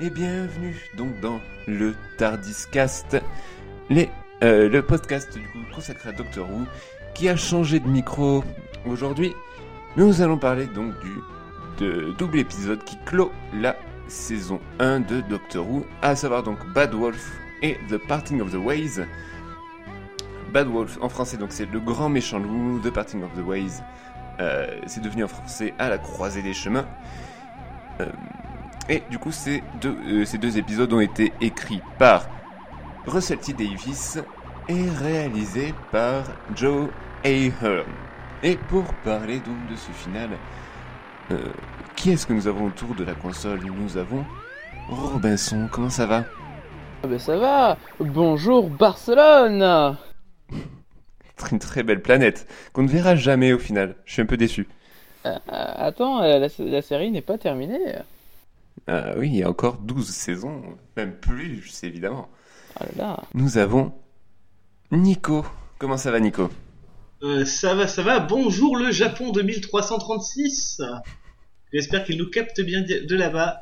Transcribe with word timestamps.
et 0.00 0.10
bienvenue 0.10 0.76
donc 0.96 1.20
dans 1.20 1.40
le 1.66 1.94
Tardiscast, 2.18 3.16
euh, 3.90 4.68
le 4.68 4.82
podcast 4.82 5.32
du 5.36 5.46
coup 5.48 5.58
consacré 5.74 6.10
à 6.10 6.12
Doctor 6.12 6.50
Who 6.50 6.66
qui 7.14 7.28
a 7.28 7.36
changé 7.36 7.80
de 7.80 7.88
micro 7.88 8.44
aujourd'hui. 8.86 9.32
Nous 9.96 10.22
allons 10.22 10.38
parler 10.38 10.66
donc 10.66 10.92
du 11.00 12.12
double 12.18 12.38
épisode 12.38 12.82
qui 12.84 12.96
clôt 13.04 13.32
la 13.54 13.76
saison 14.08 14.60
1 14.78 15.00
de 15.00 15.20
Doctor 15.22 15.68
Who, 15.68 15.86
à 16.02 16.16
savoir 16.16 16.42
donc 16.42 16.58
Bad 16.74 16.94
Wolf 16.94 17.32
et 17.62 17.78
The 17.88 17.98
Parting 18.08 18.40
of 18.40 18.52
the 18.52 18.56
Ways. 18.56 19.00
Bad 20.52 20.68
Wolf 20.68 20.98
en 21.00 21.08
français 21.08 21.36
donc 21.36 21.52
c'est 21.52 21.70
le 21.70 21.80
grand 21.80 22.08
méchant 22.08 22.38
loup, 22.38 22.80
The 22.80 22.90
Parting 22.90 23.22
of 23.22 23.30
the 23.34 23.46
Ways 23.46 23.80
euh, 24.40 24.80
c'est 24.86 25.00
devenu 25.00 25.24
en 25.24 25.28
français 25.28 25.74
à 25.78 25.88
la 25.88 25.98
croisée 25.98 26.42
des 26.42 26.54
chemins. 26.54 26.86
Euh, 28.00 28.06
et 28.88 29.02
du 29.10 29.18
coup, 29.18 29.32
ces 29.32 29.62
deux, 29.80 29.96
euh, 30.08 30.24
ces 30.24 30.38
deux 30.38 30.58
épisodes 30.58 30.92
ont 30.92 31.00
été 31.00 31.32
écrits 31.40 31.80
par 31.98 32.26
Russell 33.06 33.38
T. 33.38 33.52
Davis 33.52 34.18
et 34.68 34.88
réalisés 35.00 35.74
par 35.90 36.24
Joe 36.54 36.88
Ahern. 37.24 37.84
Et 38.42 38.56
pour 38.68 38.84
parler 39.04 39.38
donc 39.40 39.56
de 39.70 39.76
ce 39.76 39.90
final, 39.92 40.30
euh, 41.30 41.38
qui 41.96 42.10
est-ce 42.10 42.26
que 42.26 42.32
nous 42.34 42.46
avons 42.46 42.66
autour 42.66 42.94
de 42.94 43.04
la 43.04 43.14
console? 43.14 43.60
Nous 43.64 43.96
avons 43.96 44.24
Robinson, 44.88 45.68
comment 45.72 45.90
ça 45.90 46.06
va? 46.06 46.24
Ah 47.02 47.06
bah 47.06 47.18
ça 47.18 47.36
va 47.36 47.78
Bonjour 48.00 48.68
Barcelone 48.68 49.96
Une 51.52 51.58
très 51.58 51.82
belle 51.82 52.00
planète, 52.00 52.46
qu'on 52.72 52.82
ne 52.82 52.88
verra 52.88 53.16
jamais 53.16 53.52
au 53.52 53.58
final. 53.58 53.96
Je 54.04 54.12
suis 54.14 54.22
un 54.22 54.26
peu 54.26 54.36
déçu. 54.36 54.66
Euh, 55.26 55.36
Attends, 55.48 56.20
la, 56.20 56.38
la 56.38 56.82
série 56.82 57.10
n'est 57.10 57.22
pas 57.22 57.38
terminée. 57.38 57.96
Ah 58.86 59.12
oui, 59.16 59.28
il 59.28 59.36
y 59.36 59.42
a 59.42 59.48
encore 59.48 59.78
12 59.78 60.08
saisons, 60.10 60.62
même 60.96 61.14
plus, 61.16 61.68
c'est 61.70 61.86
évidemment. 61.86 62.28
Là 62.80 62.86
là. 62.96 63.22
Nous 63.34 63.56
avons 63.58 63.92
Nico. 64.90 65.44
Comment 65.78 65.96
ça 65.96 66.10
va 66.10 66.20
Nico? 66.20 66.50
Euh, 67.22 67.44
ça 67.44 67.74
va, 67.74 67.86
ça 67.86 68.02
va. 68.02 68.20
Bonjour 68.20 68.76
le 68.76 68.90
Japon 68.92 69.30
2336. 69.32 70.82
J'espère 71.72 72.04
qu'il 72.04 72.18
nous 72.18 72.28
capte 72.30 72.60
bien 72.60 72.82
de 72.82 73.06
de 73.06 73.16
là-bas. 73.16 73.60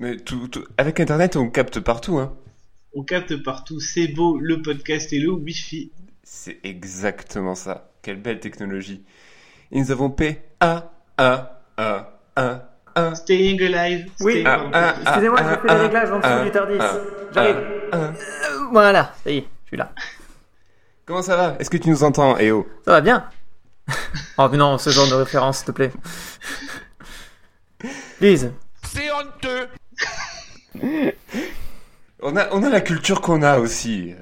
Mais 0.00 0.16
tout, 0.16 0.48
tout- 0.48 0.64
avec 0.78 0.98
Internet, 1.00 1.36
on 1.36 1.50
capte 1.50 1.80
partout, 1.80 2.18
hein. 2.18 2.36
On 2.94 3.02
capte 3.04 3.36
partout. 3.42 3.80
C'est 3.80 4.08
beau, 4.08 4.38
le 4.38 4.62
podcast 4.62 5.12
et 5.12 5.18
le 5.18 5.30
Wi-Fi. 5.32 5.92
C'est 6.22 6.58
exactement 6.64 7.54
ça. 7.54 7.90
Quelle 8.02 8.20
belle 8.20 8.40
technologie. 8.40 9.02
Et 9.70 9.78
nous 9.80 9.90
avons 9.90 10.10
P 10.10 10.38
A 10.60 10.92
A 11.18 11.60
A 11.76 12.20
A 12.36 12.70
A. 12.94 13.14
Staying 13.14 13.60
alive. 13.62 14.10
Oui. 14.20 14.42
Ah, 14.46 14.60
ah, 14.72 14.94
ah, 14.94 15.00
Excusez-moi, 15.02 15.40
je 15.42 15.68
fais 15.68 15.74
les 15.74 15.80
réglages 15.82 16.10
en 16.10 16.18
dessous 16.18 16.44
du 16.44 16.50
Tardis. 16.50 16.78
J'arrive. 17.32 17.56
Euh, 17.92 18.12
voilà, 18.70 19.12
ça 19.22 19.30
y 19.30 19.38
est, 19.38 19.46
je 19.64 19.68
suis 19.68 19.76
là. 19.76 19.92
Comment 21.06 21.22
ça 21.22 21.36
va? 21.36 21.56
Est-ce 21.58 21.70
que 21.70 21.76
tu 21.76 21.90
nous 21.90 22.02
entends, 22.04 22.38
Eo? 22.38 22.66
Ça 22.84 22.92
va 22.92 23.00
bien 23.00 23.28
Oh 24.38 24.48
mais 24.50 24.56
non, 24.56 24.78
ce 24.78 24.90
genre 24.90 25.08
de 25.08 25.14
référence, 25.14 25.58
s'il 25.58 25.66
te 25.66 25.72
plaît. 25.72 25.92
Lise, 28.20 28.52
on 32.22 32.36
a, 32.36 32.48
on 32.52 32.62
a 32.62 32.70
la 32.70 32.80
culture 32.80 33.20
qu'on 33.20 33.42
a 33.42 33.58
aussi. 33.58 34.14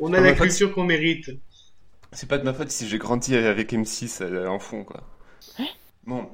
On 0.00 0.12
a 0.12 0.20
la 0.20 0.32
culture 0.32 0.72
qu'on 0.72 0.84
mérite. 0.84 1.30
C'est 2.12 2.28
pas 2.28 2.38
de 2.38 2.44
ma 2.44 2.52
faute 2.54 2.70
si 2.70 2.88
j'ai 2.88 2.98
grandi 2.98 3.36
avec 3.36 3.72
M6 3.72 4.22
euh, 4.22 4.46
en 4.46 4.58
fond, 4.58 4.84
quoi. 4.84 5.02
Bon. 6.06 6.28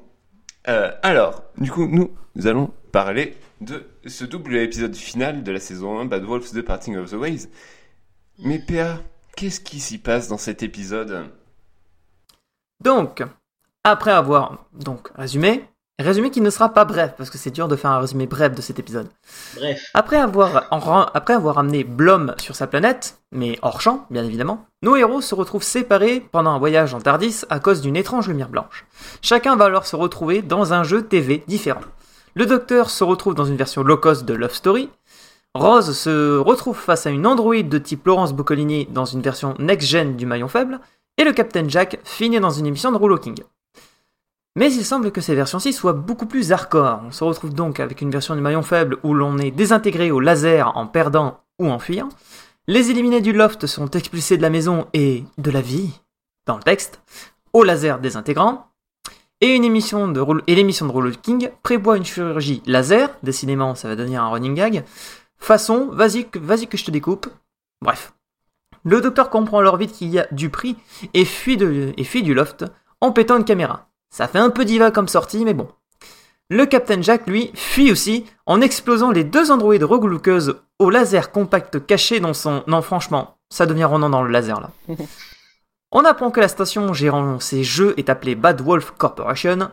Euh, 0.67 0.91
alors, 1.01 1.43
du 1.61 1.71
coup, 1.71 1.87
nous, 1.87 2.11
nous 2.35 2.47
allons 2.47 2.73
parler 2.91 3.37
de 3.61 3.85
ce 4.05 4.25
double 4.25 4.57
épisode 4.57 4.95
final 4.95 5.43
de 5.43 5.51
la 5.51 5.59
saison 5.59 5.99
1, 5.99 6.05
Bad 6.05 6.23
Wolves 6.23 6.51
The 6.51 6.61
Parting 6.61 6.97
of 6.97 7.11
the 7.11 7.13
Ways. 7.13 7.47
Mais 8.39 8.59
PA, 8.59 8.99
qu'est-ce 9.35 9.59
qui 9.59 9.79
s'y 9.79 9.99
passe 9.99 10.27
dans 10.27 10.37
cet 10.37 10.63
épisode? 10.63 11.29
Donc, 12.83 13.23
après 13.83 14.11
avoir 14.11 14.65
donc 14.73 15.09
résumé, 15.15 15.63
résumé 16.01 16.29
qui 16.31 16.41
ne 16.41 16.49
sera 16.49 16.69
pas 16.69 16.85
bref, 16.85 17.13
parce 17.17 17.29
que 17.29 17.37
c'est 17.37 17.51
dur 17.51 17.67
de 17.67 17.75
faire 17.75 17.91
un 17.91 17.99
résumé 17.99 18.27
bref 18.27 18.53
de 18.53 18.61
cet 18.61 18.79
épisode. 18.79 19.07
Bref. 19.55 19.81
Après 19.93 20.17
avoir, 20.17 20.67
en 20.71 20.79
ren- 20.79 21.09
après 21.13 21.33
avoir 21.33 21.57
amené 21.57 21.83
Blom 21.83 22.35
sur 22.37 22.55
sa 22.55 22.67
planète, 22.67 23.17
mais 23.31 23.57
hors 23.61 23.81
champ, 23.81 24.05
bien 24.09 24.23
évidemment, 24.25 24.65
nos 24.81 24.95
héros 24.95 25.21
se 25.21 25.35
retrouvent 25.35 25.63
séparés 25.63 26.19
pendant 26.31 26.51
un 26.51 26.59
voyage 26.59 26.93
en 26.93 26.99
Tardis 27.01 27.41
à 27.49 27.59
cause 27.59 27.81
d'une 27.81 27.95
étrange 27.95 28.27
lumière 28.27 28.49
blanche. 28.49 28.85
Chacun 29.21 29.55
va 29.55 29.65
alors 29.65 29.85
se 29.85 29.95
retrouver 29.95 30.41
dans 30.41 30.73
un 30.73 30.83
jeu 30.83 31.03
TV 31.03 31.43
différent. 31.47 31.81
Le 32.35 32.45
docteur 32.45 32.89
se 32.89 33.03
retrouve 33.03 33.35
dans 33.35 33.45
une 33.45 33.57
version 33.57 33.83
low 33.83 33.97
cost 33.97 34.23
de 34.25 34.33
Love 34.33 34.53
Story. 34.53 34.89
Rose 35.53 35.97
se 35.97 36.37
retrouve 36.37 36.77
face 36.77 37.05
à 37.05 37.09
une 37.09 37.27
androïde 37.27 37.67
de 37.67 37.77
type 37.77 38.05
Laurence 38.05 38.31
Boccolini 38.33 38.85
dans 38.89 39.03
une 39.05 39.21
version 39.21 39.53
next-gen 39.59 40.15
du 40.15 40.25
maillon 40.25 40.47
faible. 40.47 40.79
Et 41.17 41.25
le 41.25 41.33
Captain 41.33 41.67
Jack 41.67 41.99
finit 42.05 42.39
dans 42.39 42.51
une 42.51 42.65
émission 42.65 42.89
de 42.91 42.97
Rouleau 42.97 43.17
King. 43.17 43.35
Mais 44.57 44.73
il 44.73 44.83
semble 44.83 45.11
que 45.11 45.21
ces 45.21 45.33
versions-ci 45.33 45.71
soient 45.71 45.93
beaucoup 45.93 46.25
plus 46.25 46.51
hardcore. 46.51 47.01
On 47.05 47.11
se 47.11 47.23
retrouve 47.23 47.53
donc 47.53 47.79
avec 47.79 48.01
une 48.01 48.11
version 48.11 48.35
du 48.35 48.41
maillon 48.41 48.63
faible 48.63 48.97
où 49.03 49.13
l'on 49.13 49.37
est 49.37 49.51
désintégré 49.51 50.11
au 50.11 50.19
laser 50.19 50.75
en 50.75 50.87
perdant 50.87 51.39
ou 51.57 51.69
en 51.69 51.79
fuyant. 51.79 52.09
Les 52.67 52.91
éliminés 52.91 53.21
du 53.21 53.31
loft 53.31 53.65
sont 53.65 53.89
expulsés 53.91 54.37
de 54.37 54.41
la 54.41 54.49
maison 54.49 54.87
et 54.93 55.23
de 55.37 55.51
la 55.51 55.61
vie, 55.61 55.91
dans 56.45 56.57
le 56.57 56.63
texte, 56.63 57.01
au 57.53 57.63
laser 57.63 57.99
désintégrant. 57.99 58.67
Et 59.39 59.55
une 59.55 59.63
émission 59.63 60.07
de 60.07 60.19
Roul- 60.19 60.43
et 60.47 60.53
l'émission 60.53 60.85
de 60.85 60.91
Rouleau 60.91 61.11
King 61.11 61.49
prévoit 61.63 61.97
une 61.97 62.05
chirurgie 62.05 62.61
laser, 62.65 63.09
décidément 63.23 63.73
ça 63.73 63.87
va 63.87 63.95
devenir 63.95 64.21
un 64.21 64.29
running 64.29 64.53
gag, 64.53 64.83
façon 65.37 65.89
vas-y 65.91 66.27
que, 66.29 66.37
vas 66.37 66.57
que 66.57 66.77
je 66.77 66.85
te 66.85 66.91
découpe. 66.91 67.27
Bref. 67.81 68.13
Le 68.83 69.01
docteur 69.01 69.29
comprend 69.29 69.59
alors 69.59 69.77
vite 69.77 69.93
qu'il 69.93 70.09
y 70.09 70.19
a 70.19 70.27
du 70.31 70.49
prix 70.49 70.75
et 71.13 71.25
fuit, 71.25 71.57
de, 71.57 71.93
et 71.97 72.03
fuit 72.03 72.21
du 72.21 72.33
loft 72.33 72.65
en 72.99 73.11
pétant 73.11 73.37
une 73.37 73.45
caméra. 73.45 73.90
Ça 74.11 74.27
fait 74.27 74.39
un 74.39 74.49
peu 74.49 74.65
diva 74.65 74.91
comme 74.91 75.07
sortie, 75.07 75.43
mais 75.45 75.53
bon. 75.53 75.67
Le 76.49 76.65
Captain 76.65 77.01
Jack, 77.01 77.27
lui, 77.27 77.51
fuit 77.55 77.91
aussi 77.91 78.25
en 78.45 78.59
explosant 78.59 79.11
les 79.11 79.23
deux 79.23 79.51
androïdes 79.51 79.83
regloukeuses 79.83 80.61
au 80.79 80.89
laser 80.89 81.31
compact 81.31 81.85
caché 81.85 82.19
dans 82.19 82.33
son... 82.33 82.63
Non, 82.67 82.81
franchement, 82.81 83.37
ça 83.49 83.65
devient 83.65 83.85
rendant 83.85 84.09
dans 84.09 84.21
le 84.21 84.29
laser, 84.31 84.59
là. 84.59 84.69
On 85.93 86.05
apprend 86.05 86.31
que 86.31 86.39
la 86.39 86.47
station 86.47 86.93
gérant 86.93 87.39
ces 87.39 87.63
jeux 87.63 87.93
est 87.97 88.09
appelée 88.09 88.35
Bad 88.35 88.61
Wolf 88.61 88.93
Corporation. 88.97 89.71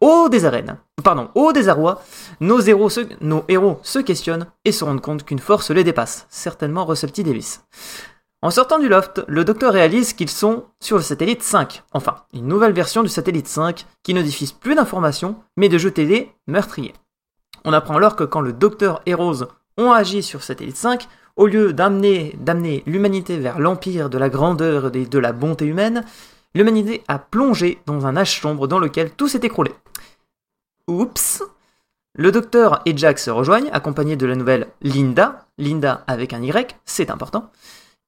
Au 0.00 0.28
désarène, 0.28 0.78
pardon, 1.04 1.30
au 1.34 1.52
désarroi, 1.52 2.02
nos 2.40 2.60
héros, 2.60 2.90
se, 2.90 3.00
nos 3.20 3.44
héros 3.48 3.78
se 3.82 3.98
questionnent 3.98 4.46
et 4.64 4.72
se 4.72 4.84
rendent 4.84 5.00
compte 5.00 5.24
qu'une 5.24 5.38
force 5.38 5.70
les 5.70 5.84
dépasse, 5.84 6.26
certainement 6.30 6.84
Russell 6.84 7.12
T. 7.12 7.22
Davis. 7.22 7.64
En 8.42 8.50
sortant 8.50 8.78
du 8.78 8.88
loft, 8.88 9.22
le 9.28 9.44
docteur 9.44 9.74
réalise 9.74 10.14
qu'ils 10.14 10.30
sont 10.30 10.64
sur 10.80 10.96
le 10.96 11.02
satellite 11.02 11.42
5, 11.42 11.82
enfin, 11.92 12.16
une 12.32 12.46
nouvelle 12.46 12.72
version 12.72 13.02
du 13.02 13.10
satellite 13.10 13.46
5 13.46 13.84
qui 14.02 14.14
ne 14.14 14.22
diffuse 14.22 14.52
plus 14.52 14.74
d'informations, 14.74 15.36
mais 15.58 15.68
de 15.68 15.76
jeux 15.76 15.90
télé 15.90 16.32
meurtriers. 16.46 16.94
On 17.66 17.74
apprend 17.74 17.96
alors 17.96 18.16
que 18.16 18.24
quand 18.24 18.40
le 18.40 18.54
docteur 18.54 19.02
et 19.04 19.12
Rose 19.12 19.48
ont 19.76 19.92
agi 19.92 20.22
sur 20.22 20.42
satellite 20.42 20.78
5, 20.78 21.06
au 21.36 21.46
lieu 21.46 21.74
d'amener, 21.74 22.34
d'amener 22.38 22.82
l'humanité 22.86 23.36
vers 23.36 23.58
l'empire 23.58 24.08
de 24.08 24.16
la 24.16 24.30
grandeur 24.30 24.94
et 24.96 25.04
de 25.04 25.18
la 25.18 25.32
bonté 25.32 25.66
humaine, 25.66 26.02
l'humanité 26.54 27.04
a 27.08 27.18
plongé 27.18 27.82
dans 27.84 28.06
un 28.06 28.16
âge 28.16 28.40
sombre 28.40 28.66
dans 28.66 28.78
lequel 28.78 29.10
tout 29.10 29.28
s'est 29.28 29.40
écroulé. 29.42 29.72
Oups 30.88 31.42
Le 32.14 32.32
docteur 32.32 32.80
et 32.86 32.96
Jack 32.96 33.18
se 33.18 33.30
rejoignent, 33.30 33.70
accompagnés 33.70 34.16
de 34.16 34.26
la 34.26 34.34
nouvelle 34.34 34.68
Linda, 34.80 35.46
Linda 35.58 36.04
avec 36.06 36.32
un 36.32 36.42
Y, 36.42 36.74
c'est 36.86 37.10
important. 37.10 37.50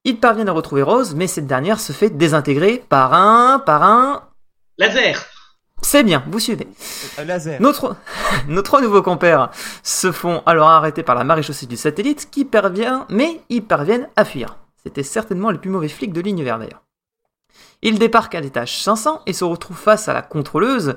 Ils 0.04 0.18
parviennent 0.18 0.48
à 0.48 0.52
retrouver 0.52 0.82
Rose, 0.82 1.14
mais 1.14 1.28
cette 1.28 1.46
dernière 1.46 1.78
se 1.78 1.92
fait 1.92 2.10
désintégrer 2.10 2.84
par 2.88 3.14
un... 3.14 3.60
par 3.60 3.84
un... 3.84 4.24
Laser. 4.76 5.24
C'est 5.80 6.02
bien, 6.02 6.24
vous 6.26 6.40
suivez. 6.40 6.66
Un 7.18 7.24
laser. 7.24 7.60
Nos 7.60 7.72
trois, 7.72 7.96
nos 8.48 8.62
trois 8.62 8.80
nouveaux 8.80 9.02
compères 9.02 9.50
se 9.84 10.10
font 10.10 10.42
alors 10.44 10.70
arrêter 10.70 11.04
par 11.04 11.14
la 11.14 11.22
maréchaussée 11.22 11.66
du 11.66 11.76
satellite 11.76 12.30
qui 12.32 12.44
parvient, 12.44 13.06
mais 13.10 13.42
ils 13.48 13.64
parviennent 13.64 14.08
à 14.16 14.24
fuir. 14.24 14.58
C'était 14.82 15.04
certainement 15.04 15.52
les 15.52 15.58
plus 15.58 15.70
mauvais 15.70 15.88
flics 15.88 16.12
de 16.12 16.20
l'univers 16.20 16.58
d'ailleurs. 16.58 16.82
Il 17.82 18.00
débarque 18.00 18.34
à 18.34 18.40
l'étage 18.40 18.82
500 18.82 19.22
et 19.26 19.32
se 19.32 19.44
retrouve 19.44 19.76
face 19.76 20.08
à 20.08 20.14
la 20.14 20.22
contrôleuse, 20.22 20.96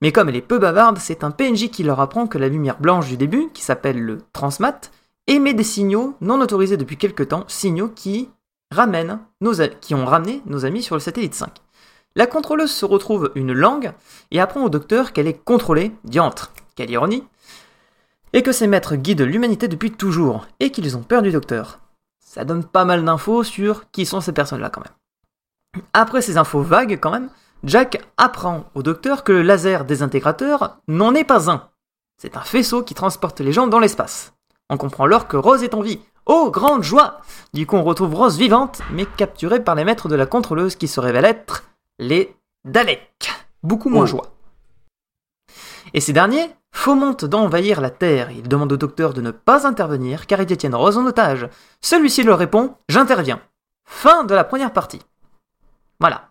mais 0.00 0.10
comme 0.10 0.28
elle 0.28 0.36
est 0.36 0.40
peu 0.40 0.58
bavarde, 0.58 0.98
c'est 0.98 1.22
un 1.22 1.30
PNJ 1.30 1.70
qui 1.70 1.84
leur 1.84 2.00
apprend 2.00 2.26
que 2.26 2.38
la 2.38 2.48
lumière 2.48 2.80
blanche 2.80 3.06
du 3.06 3.16
début, 3.16 3.50
qui 3.54 3.62
s'appelle 3.62 4.00
le 4.00 4.18
transmat, 4.32 4.90
émet 5.28 5.54
des 5.54 5.62
signaux 5.62 6.16
non 6.20 6.40
autorisés 6.40 6.76
depuis 6.76 6.96
quelque 6.96 7.22
temps, 7.22 7.44
signaux 7.46 7.88
qui 7.88 8.28
nos 9.40 9.54
qui 9.80 9.94
ont 9.94 10.04
ramené 10.04 10.42
nos 10.46 10.64
amis 10.64 10.82
sur 10.82 10.94
le 10.94 11.00
satellite 11.00 11.34
5. 11.34 11.50
La 12.14 12.26
contrôleuse 12.26 12.70
se 12.70 12.84
retrouve 12.84 13.32
une 13.34 13.52
langue 13.52 13.92
et 14.30 14.40
apprend 14.40 14.62
au 14.62 14.68
docteur 14.68 15.12
qu'elle 15.12 15.26
est 15.26 15.44
contrôlée, 15.44 15.92
diantre, 16.04 16.52
quelle 16.76 16.90
ironie, 16.90 17.24
et 18.32 18.42
que 18.42 18.52
ses 18.52 18.68
maîtres 18.68 18.94
guident 18.94 19.22
l'humanité 19.22 19.66
depuis 19.66 19.90
toujours, 19.90 20.46
et 20.60 20.70
qu'ils 20.70 20.96
ont 20.96 21.02
peur 21.02 21.22
du 21.22 21.32
docteur. 21.32 21.80
Ça 22.20 22.44
donne 22.44 22.64
pas 22.64 22.84
mal 22.84 23.04
d'infos 23.04 23.42
sur 23.42 23.90
qui 23.90 24.06
sont 24.06 24.20
ces 24.20 24.32
personnes-là 24.32 24.70
quand 24.70 24.82
même. 24.82 25.82
Après 25.92 26.22
ces 26.22 26.36
infos 26.36 26.62
vagues 26.62 26.98
quand 27.00 27.10
même, 27.10 27.30
Jack 27.64 28.02
apprend 28.16 28.70
au 28.74 28.82
docteur 28.82 29.24
que 29.24 29.32
le 29.32 29.42
laser 29.42 29.84
désintégrateur 29.84 30.78
n'en 30.86 31.14
est 31.14 31.24
pas 31.24 31.50
un. 31.50 31.68
C'est 32.18 32.36
un 32.36 32.42
faisceau 32.42 32.82
qui 32.82 32.94
transporte 32.94 33.40
les 33.40 33.52
gens 33.52 33.66
dans 33.66 33.80
l'espace. 33.80 34.32
On 34.68 34.76
comprend 34.76 35.04
alors 35.04 35.26
que 35.26 35.36
Rose 35.36 35.64
est 35.64 35.74
en 35.74 35.80
vie. 35.80 36.00
Oh, 36.26 36.50
grande 36.50 36.82
joie 36.82 37.20
Du 37.54 37.66
coup, 37.66 37.76
on 37.76 37.82
retrouve 37.82 38.14
Rose 38.14 38.38
vivante, 38.38 38.80
mais 38.92 39.06
capturée 39.06 39.62
par 39.62 39.74
les 39.74 39.84
maîtres 39.84 40.08
de 40.08 40.14
la 40.16 40.26
contrôleuse 40.26 40.76
qui 40.76 40.88
se 40.88 41.00
révèlent 41.00 41.24
être 41.24 41.64
les 41.98 42.34
Daleks. 42.64 43.30
Beaucoup 43.62 43.88
moins 43.88 44.04
Oh. 44.04 44.06
joie. 44.06 44.26
Et 45.92 46.00
ces 46.00 46.12
derniers 46.12 46.50
fomentent 46.72 47.24
d'envahir 47.24 47.80
la 47.80 47.90
Terre. 47.90 48.30
Ils 48.30 48.48
demandent 48.48 48.72
au 48.72 48.76
docteur 48.76 49.12
de 49.12 49.20
ne 49.20 49.30
pas 49.32 49.66
intervenir 49.66 50.26
car 50.26 50.40
ils 50.40 50.46
détiennent 50.46 50.74
Rose 50.74 50.98
en 50.98 51.06
otage. 51.06 51.48
Celui-ci 51.80 52.22
leur 52.22 52.38
répond 52.38 52.74
J'interviens. 52.88 53.40
Fin 53.84 54.24
de 54.24 54.34
la 54.34 54.44
première 54.44 54.72
partie. 54.72 55.00
Voilà. 55.98 56.30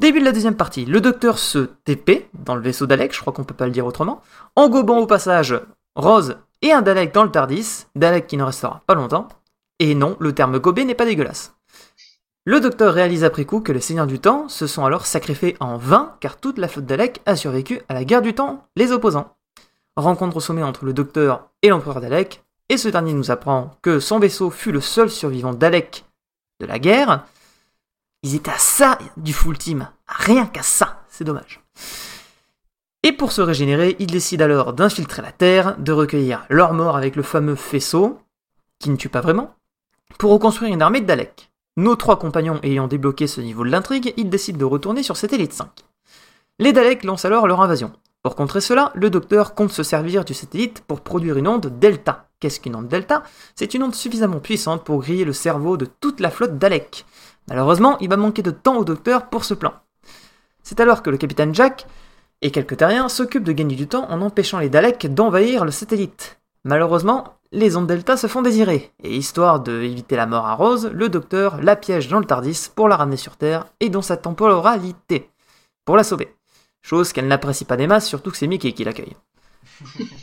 Début 0.00 0.18
de 0.18 0.24
la 0.24 0.32
deuxième 0.32 0.56
partie. 0.56 0.84
Le 0.84 1.00
docteur 1.00 1.38
se 1.38 1.58
TP 1.84 2.28
dans 2.34 2.56
le 2.56 2.60
vaisseau 2.62 2.86
Dalek, 2.86 3.14
je 3.14 3.20
crois 3.20 3.32
qu'on 3.32 3.44
peut 3.44 3.54
pas 3.54 3.66
le 3.66 3.72
dire 3.72 3.86
autrement, 3.86 4.20
engobant 4.56 4.98
au 4.98 5.06
passage 5.06 5.54
Rose 5.94 6.36
et 6.62 6.72
un 6.72 6.82
Dalek 6.82 7.12
dans 7.12 7.24
le 7.24 7.30
Tardis, 7.30 7.86
Dalek 7.96 8.26
qui 8.26 8.36
ne 8.36 8.44
restera 8.44 8.82
pas 8.86 8.94
longtemps. 8.94 9.28
Et 9.78 9.94
non, 9.94 10.16
le 10.20 10.32
terme 10.32 10.58
gobé 10.58 10.84
n'est 10.84 10.94
pas 10.94 11.04
dégueulasse. 11.04 11.54
Le 12.44 12.60
docteur 12.60 12.94
réalise 12.94 13.24
après 13.24 13.44
coup 13.44 13.60
que 13.60 13.72
les 13.72 13.80
seigneurs 13.80 14.06
du 14.06 14.18
temps 14.18 14.48
se 14.48 14.66
sont 14.66 14.84
alors 14.84 15.06
sacrifiés 15.06 15.56
en 15.60 15.76
vain 15.76 16.16
car 16.20 16.38
toute 16.38 16.58
la 16.58 16.68
flotte 16.68 16.86
Dalek 16.86 17.20
a 17.26 17.36
survécu 17.36 17.82
à 17.88 17.94
la 17.94 18.04
guerre 18.04 18.22
du 18.22 18.34
temps, 18.34 18.66
les 18.76 18.90
opposants. 18.90 19.36
Rencontre 19.96 20.38
au 20.38 20.40
sommet 20.40 20.62
entre 20.62 20.84
le 20.84 20.92
docteur 20.92 21.50
et 21.62 21.68
l'empereur 21.68 22.00
Dalek, 22.00 22.42
et 22.68 22.78
ce 22.78 22.88
dernier 22.88 23.12
nous 23.12 23.30
apprend 23.30 23.72
que 23.82 24.00
son 24.00 24.18
vaisseau 24.18 24.50
fut 24.50 24.72
le 24.72 24.80
seul 24.80 25.10
survivant 25.10 25.52
Dalek 25.52 26.04
de 26.60 26.66
la 26.66 26.78
guerre. 26.78 27.26
Ils 28.22 28.34
étaient 28.34 28.50
à 28.50 28.58
ça 28.58 28.98
du 29.16 29.32
full 29.32 29.58
team, 29.58 29.88
rien 30.06 30.46
qu'à 30.46 30.62
ça, 30.62 31.02
c'est 31.08 31.24
dommage. 31.24 31.60
Et 33.04 33.12
pour 33.12 33.32
se 33.32 33.40
régénérer, 33.40 33.96
ils 33.98 34.06
décident 34.06 34.44
alors 34.44 34.72
d'infiltrer 34.74 35.22
la 35.22 35.32
Terre, 35.32 35.76
de 35.78 35.90
recueillir 35.90 36.44
leurs 36.48 36.72
morts 36.72 36.96
avec 36.96 37.16
le 37.16 37.24
fameux 37.24 37.56
faisceau, 37.56 38.20
qui 38.78 38.90
ne 38.90 38.96
tue 38.96 39.08
pas 39.08 39.20
vraiment, 39.20 39.54
pour 40.18 40.30
reconstruire 40.30 40.72
une 40.72 40.82
armée 40.82 41.00
de 41.00 41.06
Daleks. 41.06 41.50
Nos 41.76 41.96
trois 41.96 42.18
compagnons 42.18 42.60
ayant 42.62 42.86
débloqué 42.86 43.26
ce 43.26 43.40
niveau 43.40 43.64
de 43.64 43.70
l'intrigue, 43.70 44.14
ils 44.16 44.30
décident 44.30 44.58
de 44.58 44.64
retourner 44.64 45.02
sur 45.02 45.16
Satellite 45.16 45.52
5. 45.52 45.68
Les 46.60 46.72
Daleks 46.72 47.02
lancent 47.02 47.24
alors 47.24 47.48
leur 47.48 47.60
invasion. 47.60 47.92
Pour 48.22 48.36
contrer 48.36 48.60
cela, 48.60 48.92
le 48.94 49.10
docteur 49.10 49.54
compte 49.54 49.72
se 49.72 49.82
servir 49.82 50.24
du 50.24 50.32
satellite 50.32 50.84
pour 50.86 51.00
produire 51.00 51.38
une 51.38 51.48
onde 51.48 51.78
delta. 51.80 52.28
Qu'est-ce 52.38 52.60
qu'une 52.60 52.76
onde 52.76 52.86
delta? 52.86 53.24
C'est 53.56 53.74
une 53.74 53.82
onde 53.82 53.96
suffisamment 53.96 54.38
puissante 54.38 54.84
pour 54.84 55.00
griller 55.00 55.24
le 55.24 55.32
cerveau 55.32 55.76
de 55.76 55.86
toute 55.86 56.20
la 56.20 56.30
flotte 56.30 56.56
Dalek. 56.56 57.04
Malheureusement, 57.48 57.98
il 57.98 58.08
va 58.08 58.16
manquer 58.16 58.42
de 58.42 58.52
temps 58.52 58.76
au 58.76 58.84
docteur 58.84 59.28
pour 59.28 59.44
ce 59.44 59.54
plan. 59.54 59.72
C'est 60.62 60.78
alors 60.78 61.02
que 61.02 61.10
le 61.10 61.16
capitaine 61.16 61.52
Jack 61.52 61.88
et 62.42 62.50
quelques 62.50 62.76
terriens 62.76 63.08
s'occupent 63.08 63.44
de 63.44 63.52
gagner 63.52 63.76
du 63.76 63.86
temps 63.86 64.10
en 64.10 64.20
empêchant 64.20 64.58
les 64.58 64.68
Daleks 64.68 65.14
d'envahir 65.14 65.64
le 65.64 65.70
satellite. 65.70 66.40
Malheureusement, 66.64 67.38
les 67.52 67.76
ondes 67.76 67.86
delta 67.86 68.16
se 68.16 68.26
font 68.26 68.42
désirer, 68.42 68.92
et 69.02 69.16
histoire 69.16 69.60
d'éviter 69.60 70.16
la 70.16 70.26
mort 70.26 70.46
à 70.46 70.54
Rose, 70.54 70.90
le 70.92 71.08
docteur 71.08 71.60
la 71.62 71.76
piège 71.76 72.08
dans 72.08 72.18
le 72.18 72.24
Tardis 72.24 72.68
pour 72.74 72.88
la 72.88 72.96
ramener 72.96 73.16
sur 73.16 73.36
Terre 73.36 73.66
et 73.80 73.88
dans 73.88 74.02
sa 74.02 74.16
temporalité, 74.16 75.30
pour 75.84 75.96
la 75.96 76.04
sauver. 76.04 76.34
Chose 76.82 77.12
qu'elle 77.12 77.28
n'apprécie 77.28 77.64
pas 77.64 77.76
des 77.76 77.86
masses, 77.86 78.08
surtout 78.08 78.30
que 78.30 78.36
c'est 78.36 78.46
Mickey 78.46 78.72
qui 78.72 78.84
l'accueille. 78.84 79.16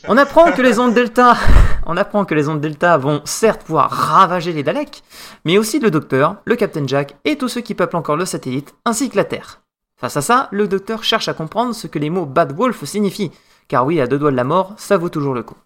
On 0.07 0.18
apprend 0.18 0.51
que 0.51 0.62
les 0.62 0.80
ondes 0.80 0.94
delta, 0.94 1.38
on 1.86 1.98
apprend 1.98 2.25
que 2.25 2.36
les 2.36 2.50
ondes 2.50 2.62
delta 2.62 2.98
vont 2.98 3.21
certes 3.25 3.63
pouvoir 3.63 3.89
ravager 3.89 4.51
les 4.51 4.63
Daleks, 4.63 5.04
mais 5.45 5.57
aussi 5.57 5.80
le 5.80 5.92
docteur, 5.92 6.38
le 6.45 6.56
Captain 6.56 6.88
Jack 6.88 7.16
et 7.25 7.38
tous 7.38 7.48
ceux 7.48 7.62
qui 7.62 7.75
peuplent 7.75 7.98
encore 7.98 8.18
le 8.18 8.25
satellite, 8.25 8.75
ainsi 8.86 9.10
que 9.10 9.18
la 9.18 9.25
Terre. 9.25 9.62
Face 9.99 10.15
à 10.15 10.21
ça, 10.21 10.47
le 10.51 10.67
docteur 10.67 11.03
cherche 11.03 11.27
à 11.27 11.33
comprendre 11.33 11.75
ce 11.75 11.87
que 11.87 11.99
les 11.99 12.09
mots 12.09 12.25
Bad 12.25 12.53
Wolf 12.53 12.85
signifient, 12.85 13.31
car 13.67 13.85
oui, 13.85 13.99
à 13.99 14.07
deux 14.07 14.17
doigts 14.17 14.31
de 14.31 14.35
la 14.37 14.45
mort, 14.45 14.73
ça 14.77 14.97
vaut 14.97 15.09
toujours 15.09 15.33
le 15.33 15.43
coup. 15.43 15.57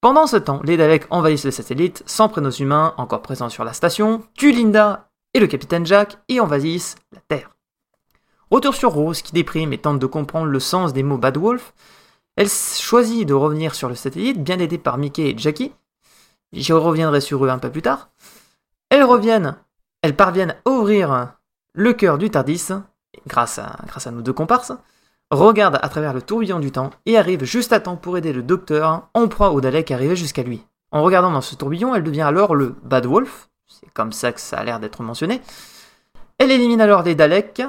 Pendant 0.00 0.26
ce 0.26 0.36
temps, 0.36 0.60
les 0.64 0.76
Daleks 0.76 1.06
envahissent 1.10 1.44
le 1.44 1.50
satellite, 1.50 2.02
sans 2.04 2.28
prénoms 2.28 2.50
humains 2.50 2.94
encore 2.96 3.22
présents 3.22 3.48
sur 3.48 3.64
la 3.64 3.72
station, 3.72 4.24
tuent 4.34 4.52
Linda 4.52 5.10
et 5.34 5.40
le 5.40 5.46
capitaine 5.46 5.86
Jack 5.86 6.18
et 6.28 6.40
envahissent 6.40 6.96
la 7.12 7.20
Terre. 7.28 7.50
Retour 8.50 8.74
sur 8.74 8.90
Rose 8.90 9.22
qui 9.22 9.32
déprime 9.32 9.72
et 9.72 9.78
tente 9.78 10.00
de 10.00 10.06
comprendre 10.06 10.46
le 10.46 10.58
sens 10.58 10.92
des 10.92 11.04
mots 11.04 11.18
Bad 11.18 11.36
Wolf. 11.36 11.72
Elle 12.34 12.48
choisit 12.48 13.28
de 13.28 13.34
revenir 13.34 13.76
sur 13.76 13.88
le 13.88 13.94
satellite, 13.94 14.42
bien 14.42 14.58
aidée 14.58 14.78
par 14.78 14.98
Mickey 14.98 15.30
et 15.30 15.38
Jackie. 15.38 15.72
Je 16.52 16.72
reviendrai 16.72 17.20
sur 17.20 17.44
eux 17.44 17.48
un 17.48 17.58
peu 17.58 17.70
plus 17.70 17.82
tard. 17.82 18.10
Elles 18.88 19.04
reviennent, 19.04 19.56
elles 20.02 20.16
parviennent 20.16 20.56
à 20.64 20.70
ouvrir 20.70 21.34
le 21.74 21.92
cœur 21.92 22.18
du 22.18 22.30
Tardis, 22.30 22.68
grâce 23.26 23.58
à, 23.58 23.76
grâce 23.86 24.06
à 24.06 24.10
nos 24.10 24.22
deux 24.22 24.32
comparses, 24.32 24.72
regardent 25.30 25.78
à 25.82 25.88
travers 25.88 26.12
le 26.12 26.22
tourbillon 26.22 26.58
du 26.58 26.72
temps 26.72 26.90
et 27.06 27.16
arrivent 27.16 27.44
juste 27.44 27.72
à 27.72 27.80
temps 27.80 27.96
pour 27.96 28.18
aider 28.18 28.32
le 28.32 28.42
docteur 28.42 29.08
en 29.14 29.28
proie 29.28 29.50
au 29.50 29.60
Dalek 29.60 29.90
arrivé 29.90 30.16
jusqu'à 30.16 30.42
lui. 30.42 30.64
En 30.92 31.02
regardant 31.02 31.30
dans 31.30 31.40
ce 31.40 31.54
tourbillon, 31.54 31.94
elle 31.94 32.02
devient 32.02 32.22
alors 32.22 32.54
le 32.54 32.74
Bad 32.82 33.06
Wolf, 33.06 33.48
c'est 33.68 33.90
comme 33.92 34.12
ça 34.12 34.32
que 34.32 34.40
ça 34.40 34.58
a 34.58 34.64
l'air 34.64 34.80
d'être 34.80 35.02
mentionné. 35.02 35.40
Elle 36.38 36.50
élimine 36.50 36.80
alors 36.80 37.02
les 37.02 37.14
Daleks, 37.14 37.62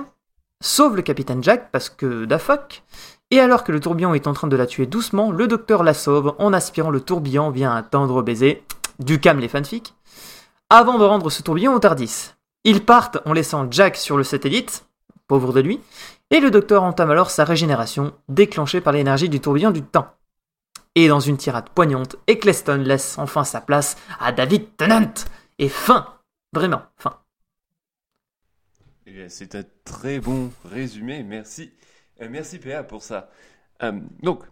sauve 0.59 0.95
le 0.95 1.01
capitaine 1.01 1.44
Jack 1.44 1.71
parce 1.71 1.89
que 1.89 2.25
da 2.25 2.39
fuck, 2.39 2.83
et 3.30 3.39
alors 3.39 3.63
que 3.63 3.71
le 3.71 3.80
tourbillon 3.80 4.13
est 4.13 4.27
en 4.27 4.33
train 4.33 4.48
de 4.48 4.56
la 4.56 4.65
tuer 4.65 4.88
doucement, 4.88 5.31
le 5.31 5.48
docteur 5.48 5.83
la 5.83 5.94
sauve 5.94 6.36
en 6.39 6.51
aspirant 6.53 6.89
le 6.89 7.01
tourbillon 7.01 7.50
via 7.51 7.71
un 7.71 7.83
tendre 7.83 8.21
baiser, 8.24 8.63
du 9.00 9.19
cam 9.19 9.39
les 9.39 9.48
fanfics, 9.48 9.94
avant 10.69 10.98
de 10.98 11.03
rendre 11.03 11.30
ce 11.30 11.44
tourbillon 11.44 11.74
au 11.74 11.79
Tardis. 11.79 12.31
Ils 12.63 12.86
partent 12.86 13.20
en 13.25 13.34
laissant 13.34 13.67
Jack 13.70 13.98
sur 13.98 14.17
le 14.17 14.24
satellite, 14.24 14.86
pauvre 15.32 15.54
de 15.54 15.62
lui, 15.62 15.80
et 16.30 16.42
le 16.42 16.52
docteur 16.52 16.84
entame 16.84 17.10
alors 17.10 17.30
sa 17.30 17.46
régénération, 17.46 18.14
déclenchée 18.28 18.82
par 18.82 18.92
l'énergie 18.92 19.30
du 19.30 19.40
tourbillon 19.40 19.72
du 19.72 19.82
temps. 19.82 20.10
Et 20.94 21.08
dans 21.08 21.22
une 21.22 21.38
tirade 21.38 21.70
poignante, 21.70 22.18
Eccleston 22.28 22.84
laisse 22.84 23.18
enfin 23.18 23.46
sa 23.46 23.62
place 23.62 23.96
à 24.20 24.34
David 24.34 24.76
Tennant. 24.76 25.14
Et 25.58 25.70
fin 25.70 26.06
Vraiment, 26.52 26.82
fin. 26.98 27.18
Eh 29.06 29.30
c'est 29.30 29.56
un 29.56 29.64
très 29.86 30.20
bon 30.20 30.52
résumé, 30.66 31.24
merci. 31.24 31.72
Euh, 32.20 32.28
merci 32.30 32.60
PA 32.60 32.84
pour 32.84 33.02
ça. 33.02 33.30
Euh, 33.84 34.02
donc, 34.22 34.44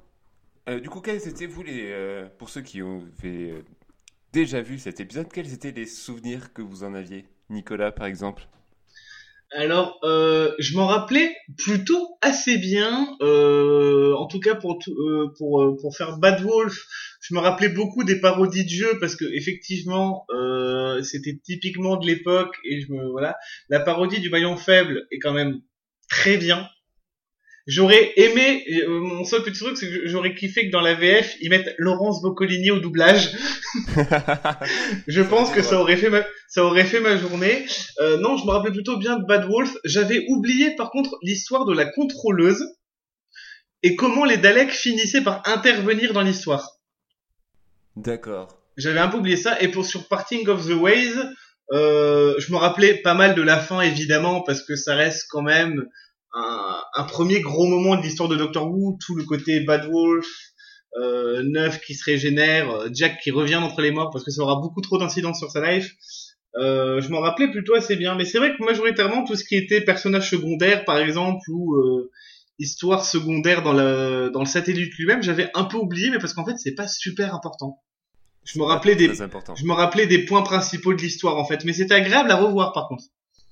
euh, 0.69 0.79
du 0.79 0.89
coup, 0.89 1.01
quels 1.01 1.27
étaient 1.27 1.45
vous 1.45 1.61
les, 1.61 2.25
pour 2.37 2.47
ceux 2.47 2.61
qui 2.61 2.81
ont 2.81 3.03
déjà 4.31 4.61
vu 4.61 4.79
cet 4.79 5.01
épisode, 5.01 5.27
quels 5.29 5.51
étaient 5.51 5.73
les 5.73 5.87
souvenirs 5.87 6.53
que 6.53 6.61
vous 6.61 6.85
en 6.85 6.93
aviez? 6.93 7.25
Nicolas, 7.49 7.91
par 7.91 8.05
exemple? 8.05 8.47
Alors, 9.51 9.99
euh, 10.03 10.53
je 10.59 10.75
m'en 10.77 10.85
rappelais 10.85 11.35
plutôt 11.57 12.17
assez 12.21 12.57
bien. 12.57 13.17
euh, 13.21 14.13
en 14.15 14.27
tout 14.27 14.39
cas, 14.39 14.53
pour 14.55 14.79
euh, 14.87 15.33
pour 15.37 15.63
euh, 15.63 15.75
pour 15.81 15.95
faire 15.97 16.17
Bad 16.19 16.41
Wolf, 16.41 16.85
je 17.21 17.33
me 17.33 17.39
rappelais 17.39 17.69
beaucoup 17.69 18.03
des 18.03 18.19
parodies 18.21 18.63
de 18.65 18.69
jeux 18.69 18.99
parce 18.99 19.15
que 19.15 19.25
effectivement, 19.25 20.25
c'était 21.03 21.39
typiquement 21.43 21.97
de 21.97 22.05
l'époque 22.05 22.55
et 22.63 22.81
je 22.81 22.91
me 22.91 23.09
voilà. 23.09 23.37
La 23.69 23.79
parodie 23.79 24.19
du 24.19 24.29
maillon 24.29 24.55
faible 24.55 25.07
est 25.11 25.19
quand 25.19 25.33
même 25.33 25.61
très 26.09 26.37
bien. 26.37 26.69
J'aurais 27.69 28.13
aimé, 28.15 28.65
euh, 28.67 28.99
mon 28.99 29.23
seul 29.23 29.43
petit 29.43 29.59
truc, 29.59 29.77
c'est 29.77 29.87
que 29.87 30.07
j'aurais 30.07 30.33
kiffé 30.33 30.65
que 30.65 30.71
dans 30.71 30.81
la 30.81 30.95
VF, 30.95 31.35
ils 31.39 31.51
mettent 31.51 31.75
Laurence 31.77 32.19
Boccolini 32.19 32.71
au 32.71 32.79
doublage. 32.79 33.29
Je 35.07 35.21
pense 35.21 35.51
que 35.51 35.61
ça 35.61 35.79
aurait 35.79 35.95
fait 35.95 36.09
ma, 36.09 36.23
ça 36.47 36.65
aurait 36.65 36.83
fait 36.83 36.99
ma 36.99 37.15
journée. 37.15 37.67
Euh, 37.99 38.17
non, 38.17 38.37
je 38.37 38.45
me 38.45 38.49
rappelais 38.49 38.71
plutôt 38.71 38.97
bien 38.97 39.19
de 39.19 39.25
Bad 39.27 39.45
Wolf. 39.47 39.77
J'avais 39.85 40.25
oublié 40.29 40.75
par 40.77 40.89
contre 40.89 41.19
l'histoire 41.21 41.65
de 41.65 41.75
la 41.75 41.85
contrôleuse 41.85 42.65
et 43.83 43.95
comment 43.95 44.25
les 44.25 44.37
Daleks 44.37 44.71
finissaient 44.71 45.21
par 45.21 45.43
intervenir 45.45 46.11
dans 46.11 46.23
l'histoire. 46.23 46.79
D'accord. 47.95 48.47
J'avais 48.77 48.99
un 48.99 49.09
peu 49.09 49.17
oublié 49.17 49.37
ça. 49.37 49.61
Et 49.61 49.67
pour 49.67 49.85
sur 49.85 50.07
Parting 50.07 50.47
of 50.47 50.67
the 50.67 50.73
Ways, 50.73 51.13
euh, 51.71 52.33
je 52.39 52.51
me 52.51 52.57
rappelais 52.57 52.95
pas 52.95 53.13
mal 53.13 53.35
de 53.35 53.43
la 53.43 53.59
fin 53.59 53.81
évidemment 53.81 54.41
parce 54.41 54.63
que 54.63 54.75
ça 54.75 54.95
reste 54.95 55.27
quand 55.29 55.43
même 55.43 55.85
un, 56.33 56.81
un 56.95 57.03
premier 57.03 57.41
gros 57.41 57.67
moment 57.67 57.95
de 57.95 58.01
l'histoire 58.01 58.29
de 58.29 58.35
Doctor 58.35 58.69
Who, 58.69 58.97
tout 59.05 59.15
le 59.15 59.23
côté 59.23 59.61
Bad 59.61 59.89
Wolf. 59.89 60.27
Euh, 60.97 61.43
Neuf 61.43 61.81
qui 61.81 61.93
se 61.93 62.03
régénère, 62.03 62.69
euh, 62.71 62.89
Jack 62.91 63.19
qui 63.21 63.29
revient 63.29 63.59
d'entre 63.61 63.79
les 63.81 63.91
morts 63.91 64.09
parce 64.11 64.25
que 64.25 64.31
ça 64.31 64.41
aura 64.41 64.55
beaucoup 64.55 64.81
trop 64.81 64.97
d'incidents 64.97 65.35
sur 65.35 65.51
sa 65.51 65.71
life. 65.71 65.93
Euh, 66.55 66.99
je 66.99 67.09
m'en 67.09 67.19
rappelais 67.19 67.51
plutôt 67.51 67.75
assez 67.75 67.95
bien, 67.95 68.15
mais 68.15 68.25
c'est 68.25 68.39
vrai 68.39 68.55
que 68.57 68.63
majoritairement 68.63 69.23
tout 69.23 69.35
ce 69.35 69.43
qui 69.43 69.55
était 69.55 69.81
personnage 69.81 70.31
secondaire, 70.31 70.85
par 70.85 70.97
exemple, 70.97 71.41
ou 71.49 71.75
euh, 71.75 72.11
histoire 72.57 73.05
secondaire 73.05 73.61
dans 73.61 73.73
le 73.73 74.31
dans 74.33 74.39
le 74.39 74.47
satellite 74.47 74.91
lui-même, 74.97 75.21
j'avais 75.21 75.51
un 75.53 75.63
peu 75.63 75.77
oublié, 75.77 76.09
mais 76.09 76.17
parce 76.17 76.33
qu'en 76.33 76.43
fait 76.43 76.57
c'est 76.57 76.73
pas 76.73 76.87
super 76.87 77.35
important. 77.35 77.79
Je 78.43 78.57
me 78.57 78.63
rappelais 78.63 78.95
des 78.95 79.13
je 79.13 79.65
me 79.65 79.73
rappelais 79.73 80.07
des 80.07 80.25
points 80.25 80.41
principaux 80.41 80.95
de 80.95 81.01
l'histoire 81.01 81.37
en 81.37 81.45
fait, 81.45 81.65
mais 81.65 81.73
c'était 81.73 81.93
agréable 81.93 82.31
à 82.31 82.35
revoir 82.35 82.73
par 82.73 82.87
contre. 82.87 83.03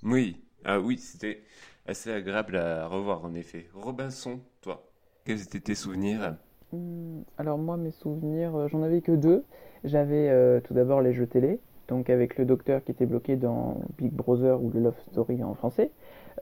Oui, 0.01 0.37
ah 0.65 0.79
oui, 0.79 0.97
c'était 0.97 1.43
assez 1.87 2.11
agréable 2.11 2.57
à 2.57 2.87
revoir 2.87 3.23
en 3.23 3.33
effet. 3.33 3.67
Robinson, 3.73 4.39
toi, 4.61 4.83
quels 5.25 5.41
étaient 5.41 5.59
tes 5.59 5.75
souvenirs? 5.75 6.35
Hmm, 6.73 7.21
Alors 7.37 7.57
moi, 7.57 7.77
mes 7.77 7.91
souvenirs, 7.91 8.55
euh, 8.55 8.67
j'en 8.67 8.83
avais 8.83 9.01
que 9.01 9.13
deux. 9.13 9.43
J'avais 9.83 10.29
euh, 10.29 10.59
tout 10.59 10.73
d'abord 10.73 11.01
les 11.01 11.13
jeux 11.13 11.27
télé, 11.27 11.59
donc 11.87 12.09
avec 12.09 12.37
le 12.37 12.45
docteur 12.45 12.83
qui 12.83 12.91
était 12.91 13.05
bloqué 13.05 13.35
dans 13.37 13.77
Big 13.97 14.11
Brother 14.11 14.61
ou 14.61 14.69
le 14.73 14.81
Love 14.81 14.99
Story 15.11 15.43
en 15.43 15.53
français. 15.53 15.91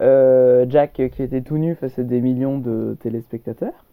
Euh, 0.01 0.65
Jack 0.67 0.93
qui 0.93 1.23
était 1.23 1.41
tout 1.41 1.57
nu 1.57 1.75
face 1.75 1.99
à 1.99 2.03
des 2.03 2.21
millions 2.21 2.57
de 2.57 2.97
téléspectateurs. 3.01 3.85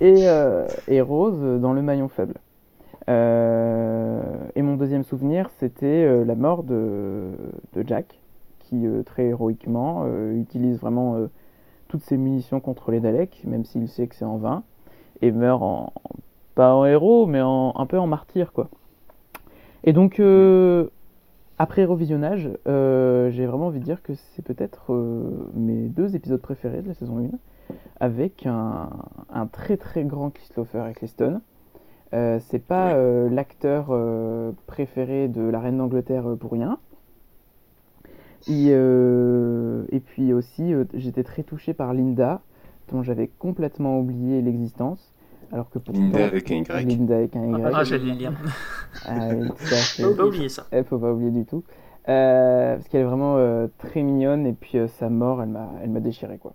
Et, 0.00 1.00
Rose 1.00 1.60
dans 1.60 1.72
le 1.72 1.82
maillon 1.82 2.08
faible. 2.08 2.34
Et 3.08 4.62
mon 4.62 4.76
deuxième 4.76 5.04
souvenir, 5.04 5.48
c'était 5.58 6.24
la 6.24 6.34
mort 6.34 6.64
de 6.64 7.30
Jack, 7.86 8.21
qui 8.72 8.86
euh, 8.86 9.02
très 9.02 9.26
héroïquement 9.26 10.04
euh, 10.06 10.34
utilise 10.34 10.78
vraiment 10.78 11.16
euh, 11.16 11.26
toutes 11.88 12.02
ses 12.02 12.16
munitions 12.16 12.60
contre 12.60 12.90
les 12.90 13.00
Daleks, 13.00 13.42
même 13.44 13.64
s'il 13.64 13.86
sait 13.86 14.06
que 14.06 14.14
c'est 14.14 14.24
en 14.24 14.38
vain, 14.38 14.62
et 15.20 15.30
meurt 15.30 15.62
en, 15.62 15.92
pas 16.54 16.74
en 16.74 16.86
héros, 16.86 17.26
mais 17.26 17.42
en, 17.42 17.74
un 17.76 17.86
peu 17.86 17.98
en 17.98 18.06
martyr, 18.06 18.52
quoi. 18.52 18.70
Et 19.84 19.92
donc, 19.92 20.20
euh, 20.20 20.88
après 21.58 21.84
revisionnage, 21.84 22.48
euh, 22.66 23.30
j'ai 23.30 23.44
vraiment 23.44 23.66
envie 23.66 23.80
de 23.80 23.84
dire 23.84 24.02
que 24.02 24.14
c'est 24.14 24.42
peut-être 24.42 24.94
euh, 24.94 25.50
mes 25.54 25.88
deux 25.88 26.16
épisodes 26.16 26.40
préférés 26.40 26.80
de 26.80 26.88
la 26.88 26.94
saison 26.94 27.18
1, 27.18 27.74
avec 28.00 28.46
un, 28.46 28.88
un 29.30 29.46
très 29.46 29.76
très 29.76 30.04
grand 30.04 30.30
Christopher 30.30 30.86
Eccleston. 30.86 31.40
C'est 32.40 32.62
pas 32.62 32.94
l'acteur 33.30 33.86
préféré 34.66 35.28
de 35.28 35.40
la 35.40 35.60
reine 35.60 35.78
d'Angleterre 35.78 36.36
pour 36.38 36.52
rien. 36.52 36.78
Et, 38.46 38.68
euh, 38.70 39.84
et 39.90 40.00
puis 40.00 40.32
aussi, 40.32 40.74
euh, 40.74 40.84
j'étais 40.94 41.22
très 41.22 41.42
touché 41.42 41.74
par 41.74 41.94
Linda, 41.94 42.42
dont 42.90 43.02
j'avais 43.02 43.28
complètement 43.28 43.98
oublié 44.00 44.42
l'existence. 44.42 45.14
Alors 45.52 45.68
que 45.70 45.78
pourtant, 45.78 46.00
Linda 46.00 46.26
avec 46.26 46.50
un 46.50 46.56
Y. 46.56 46.86
Linda 46.86 47.16
avec 47.16 47.36
un 47.36 47.58
Y. 47.58 47.70
Ah, 47.74 47.84
j'allais. 47.84 48.28
Ah 49.04 49.34
tout 49.34 49.74
à 49.74 49.76
fait. 49.76 50.02
Faut 50.02 50.14
pas 50.14 50.26
oublier 50.26 50.48
ça. 50.48 50.66
Eh, 50.72 50.82
faut 50.82 50.98
pas 50.98 51.12
oublier 51.12 51.30
du 51.30 51.44
tout. 51.44 51.62
Euh, 52.08 52.76
parce 52.76 52.88
qu'elle 52.88 53.02
est 53.02 53.04
vraiment 53.04 53.36
euh, 53.36 53.68
très 53.78 54.02
mignonne 54.02 54.46
et 54.46 54.52
puis 54.52 54.78
euh, 54.78 54.88
sa 54.88 55.08
mort, 55.08 55.42
elle 55.42 55.50
m'a, 55.50 55.70
elle 55.82 55.90
m'a 55.90 56.00
déchiré 56.00 56.38
quoi. 56.38 56.54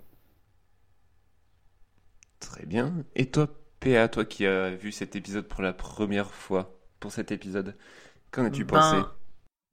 Très 2.39 2.65
bien. 2.65 3.05
Et 3.15 3.29
toi, 3.29 3.47
PA, 3.79 4.07
toi 4.07 4.25
qui 4.25 4.45
as 4.45 4.71
vu 4.71 4.91
cet 4.91 5.15
épisode 5.15 5.47
pour 5.47 5.61
la 5.61 5.73
première 5.73 6.33
fois, 6.33 6.77
pour 6.99 7.11
cet 7.11 7.31
épisode, 7.31 7.75
qu'en 8.31 8.45
as-tu 8.45 8.65
Ben, 8.65 8.79
pensé? 8.79 8.97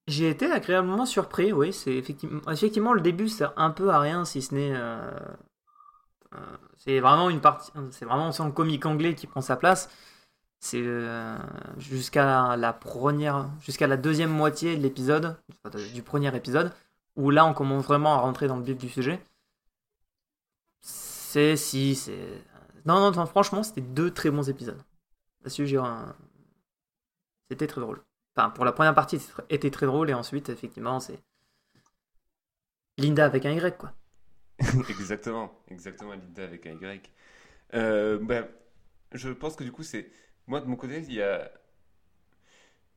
J'ai 0.06 0.30
été 0.30 0.50
agréablement 0.50 1.04
surpris, 1.06 1.52
oui. 1.52 1.72
C'est 1.72 1.94
effectivement, 1.94 2.40
effectivement 2.50 2.92
le 2.94 3.00
début, 3.02 3.28
c'est 3.28 3.46
un 3.56 3.70
peu 3.70 3.90
à 3.90 4.00
rien, 4.00 4.24
si 4.24 4.40
ce 4.42 4.54
n'est. 4.54 4.72
euh, 4.74 5.10
euh, 6.34 6.38
c'est 6.78 7.00
vraiment 7.00 7.30
une 7.30 7.40
partie. 7.40 7.70
C'est 7.90 8.04
vraiment 8.04 8.32
son 8.32 8.50
comique 8.50 8.86
anglais 8.86 9.14
qui 9.14 9.26
prend 9.26 9.40
sa 9.40 9.56
place. 9.56 9.88
C'est 10.60 10.82
euh, 10.82 11.38
jusqu'à 11.78 12.56
la, 12.56 12.72
première, 12.72 13.48
jusqu'à 13.62 13.86
la 13.86 13.96
deuxième 13.98 14.30
moitié 14.30 14.76
de 14.76 14.82
l'épisode, 14.82 15.36
du 15.94 16.02
premier 16.02 16.34
épisode, 16.36 16.72
où 17.16 17.30
là 17.30 17.46
on 17.46 17.54
commence 17.54 17.84
vraiment 17.86 18.14
à 18.14 18.18
rentrer 18.18 18.48
dans 18.48 18.56
le 18.56 18.64
vif 18.64 18.78
du 18.78 18.88
sujet. 18.88 19.20
C'est 20.82 21.56
si, 21.56 21.94
c'est. 21.96 22.44
Non, 22.86 23.00
non, 23.00 23.10
non, 23.12 23.26
franchement, 23.26 23.62
c'était 23.62 23.80
deux 23.80 24.10
très 24.12 24.30
bons 24.30 24.48
épisodes. 24.48 24.80
Là-dessus, 25.42 25.78
un- 25.78 26.14
C'était 27.48 27.66
très 27.66 27.80
drôle. 27.80 28.02
Enfin, 28.36 28.50
pour 28.50 28.64
la 28.64 28.72
première 28.72 28.94
partie, 28.94 29.18
c'était 29.18 29.70
très- 29.70 29.86
drôle, 29.86 30.10
et 30.10 30.14
ensuite, 30.14 30.48
effectivement, 30.48 31.00
c'est. 31.00 31.20
Linda 32.98 33.24
avec 33.24 33.46
un 33.46 33.52
Y, 33.52 33.78
quoi. 33.78 33.94
Exactement, 34.88 35.50
exactement, 35.70 36.12
Linda 36.14 36.44
avec 36.44 36.66
un 36.66 36.72
Y. 36.72 37.10
Euh, 37.74 38.18
ben, 38.20 38.48
je 39.12 39.30
pense 39.30 39.56
que 39.56 39.64
du 39.64 39.72
coup, 39.72 39.82
c'est. 39.82 40.10
Moi, 40.46 40.60
de 40.60 40.66
mon 40.66 40.76
côté, 40.76 40.98
il 41.00 41.14
y 41.14 41.22
a. 41.22 41.50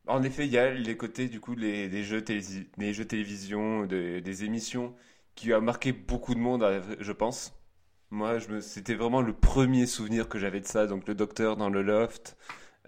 En 0.08 0.24
effet, 0.24 0.46
il 0.46 0.51
y 0.53 0.58
a 0.58 0.74
les 0.74 0.96
côtés, 0.98 1.27
du 1.27 1.39
coup, 1.41 1.53
les, 1.56 2.03
jeux, 2.03 2.22
télési- 2.22 2.67
des 2.77 2.94
jeux 2.94 3.06
télévision, 3.06 3.86
de- 3.86 4.20
des 4.20 4.44
émissions 4.46 4.96
qui 5.36 5.51
a 5.53 5.60
marqué 5.60 5.91
beaucoup 5.91 6.34
de 6.34 6.39
monde, 6.39 6.63
euh, 6.63 6.82
je 7.00 7.12
pense. 7.12 7.53
Moi, 8.12 8.39
je 8.39 8.48
me... 8.50 8.62
c'était 8.62 8.96
vraiment 8.96 9.22
le 9.22 9.34
premier 9.34 9.86
souvenir 9.88 10.29
que 10.29 10.39
j'avais 10.39 10.62
de 10.62 10.67
ça. 10.67 10.88
Donc, 10.88 11.08
le 11.08 11.15
docteur 11.15 11.58
dans 11.58 11.70
le 11.70 11.82
loft, 11.84 12.38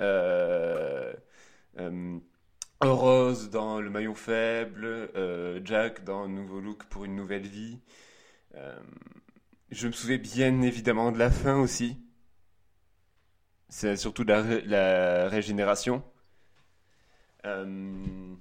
euh, 0.01 1.13
Rose 2.81 3.49
dans 3.49 3.79
le 3.81 3.89
maillon 3.89 4.15
faible, 4.15 4.85
euh, 4.85 5.59
Jack 5.63 6.03
dans 6.03 6.27
Nouveau 6.27 6.59
Look 6.61 6.85
pour 6.85 7.05
une 7.05 7.15
nouvelle 7.15 7.47
vie. 7.47 7.79
Euh, 8.55 8.79
je 9.71 9.87
me 9.87 9.93
souviens 9.93 10.17
bien 10.17 10.61
évidemment 10.61 11.11
de 11.11 11.19
la 11.19 11.31
fin 11.31 11.59
aussi. 11.59 11.97
C'est 13.69 13.95
surtout 13.97 14.23
ré- 14.27 14.61
la 14.65 15.27
régénération. 15.29 16.03
Euh, 17.45 18.35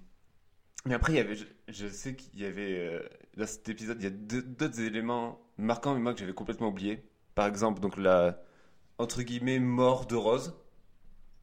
mais 0.86 0.94
après, 0.94 1.12
il 1.12 1.16
y 1.16 1.20
avait, 1.20 1.36
je, 1.68 1.86
sais 1.88 2.14
qu'il 2.16 2.40
y 2.40 2.44
avait 2.44 3.02
dans 3.36 3.46
cet 3.46 3.68
épisode, 3.68 3.98
il 4.00 4.04
y 4.04 4.06
a 4.06 4.10
d'autres 4.10 4.80
éléments 4.80 5.40
marquants, 5.58 5.94
mais 5.94 6.00
moi 6.00 6.14
que 6.14 6.20
j'avais 6.20 6.34
complètement 6.34 6.68
oublié. 6.68 7.04
Par 7.34 7.46
exemple, 7.46 7.80
donc 7.80 7.96
la 7.96 8.40
entre 8.98 9.22
guillemets 9.22 9.60
mort 9.60 10.06
de 10.06 10.16
Rose. 10.16 10.54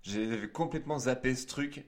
J'avais 0.03 0.49
complètement 0.49 0.99
zappé 0.99 1.35
ce 1.35 1.47
truc, 1.47 1.85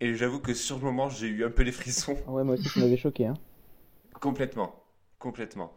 et 0.00 0.14
j'avoue 0.14 0.40
que 0.40 0.54
sur 0.54 0.76
le 0.78 0.84
moment, 0.84 1.08
j'ai 1.08 1.28
eu 1.28 1.44
un 1.44 1.50
peu 1.50 1.62
les 1.62 1.72
frissons. 1.72 2.16
Ah 2.26 2.30
Ouais, 2.32 2.44
moi 2.44 2.54
aussi, 2.54 2.68
ça 2.68 2.80
m'avait 2.80 2.96
choqué. 2.96 3.26
Hein. 3.26 3.34
Complètement, 4.20 4.84
complètement. 5.18 5.76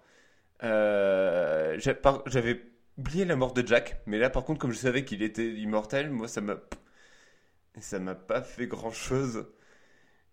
Euh, 0.63 1.79
j'avais 1.79 2.61
oublié 2.97 3.25
la 3.25 3.35
mort 3.35 3.53
de 3.53 3.65
Jack, 3.65 4.01
mais 4.05 4.17
là 4.19 4.29
par 4.29 4.43
contre, 4.45 4.59
comme 4.59 4.71
je 4.71 4.77
savais 4.77 5.05
qu'il 5.05 5.23
était 5.23 5.53
immortel, 5.53 6.09
moi 6.11 6.27
ça 6.27 6.41
m'a, 6.41 6.57
ça 7.79 7.99
m'a 7.99 8.15
pas 8.15 8.41
fait 8.41 8.67
grand-chose. 8.67 9.47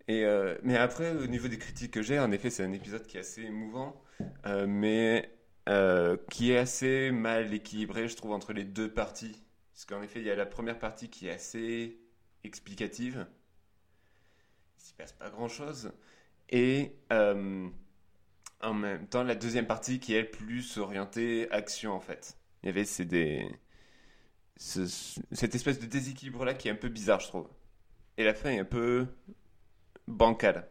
Et 0.07 0.25
euh, 0.25 0.57
mais 0.63 0.77
après, 0.77 1.11
au 1.15 1.27
niveau 1.27 1.47
des 1.47 1.57
critiques 1.59 1.91
que 1.93 2.01
j'ai, 2.01 2.19
en 2.19 2.31
effet, 2.31 2.49
c'est 2.49 2.63
un 2.63 2.73
épisode 2.73 3.05
qui 3.07 3.17
est 3.17 3.21
assez 3.21 3.43
émouvant, 3.43 4.01
euh, 4.45 4.67
mais 4.67 5.31
qui 6.31 6.51
est 6.51 6.57
assez 6.57 7.11
mal 7.11 7.53
équilibré, 7.53 8.07
je 8.07 8.15
trouve, 8.15 8.31
entre 8.31 8.53
les 8.53 8.63
deux 8.63 8.93
parties. 8.93 9.43
Parce 9.73 9.85
qu'en 9.85 10.01
effet, 10.01 10.19
il 10.21 10.25
y 10.25 10.31
a 10.31 10.35
la 10.35 10.45
première 10.45 10.79
partie 10.79 11.09
qui 11.09 11.27
est 11.27 11.31
assez 11.31 11.99
explicative. 12.43 13.27
Il 14.87 14.91
s'y 14.91 14.93
passe 14.95 15.11
pas 15.11 15.29
grand-chose. 15.29 15.91
Et 16.49 16.93
euh, 17.11 17.67
en 18.61 18.73
même 18.73 19.07
temps, 19.07 19.23
la 19.23 19.35
deuxième 19.35 19.67
partie 19.67 19.99
qui 19.99 20.15
est 20.15 20.23
plus 20.23 20.77
orientée 20.77 21.51
action 21.51 21.93
en 21.93 21.99
fait. 21.99 22.37
Il 22.63 22.67
y 22.67 22.69
avait 22.69 22.85
c'est 22.85 23.05
des 23.05 23.47
ce- 24.57 25.19
cette 25.31 25.55
espèce 25.55 25.79
de 25.79 25.85
déséquilibre 25.85 26.45
là 26.45 26.53
qui 26.53 26.67
est 26.67 26.71
un 26.71 26.75
peu 26.75 26.89
bizarre 26.89 27.19
je 27.19 27.27
trouve. 27.27 27.47
Et 28.17 28.23
la 28.23 28.33
fin 28.33 28.51
est 28.51 28.59
un 28.59 28.65
peu 28.65 29.07
bancale 30.07 30.67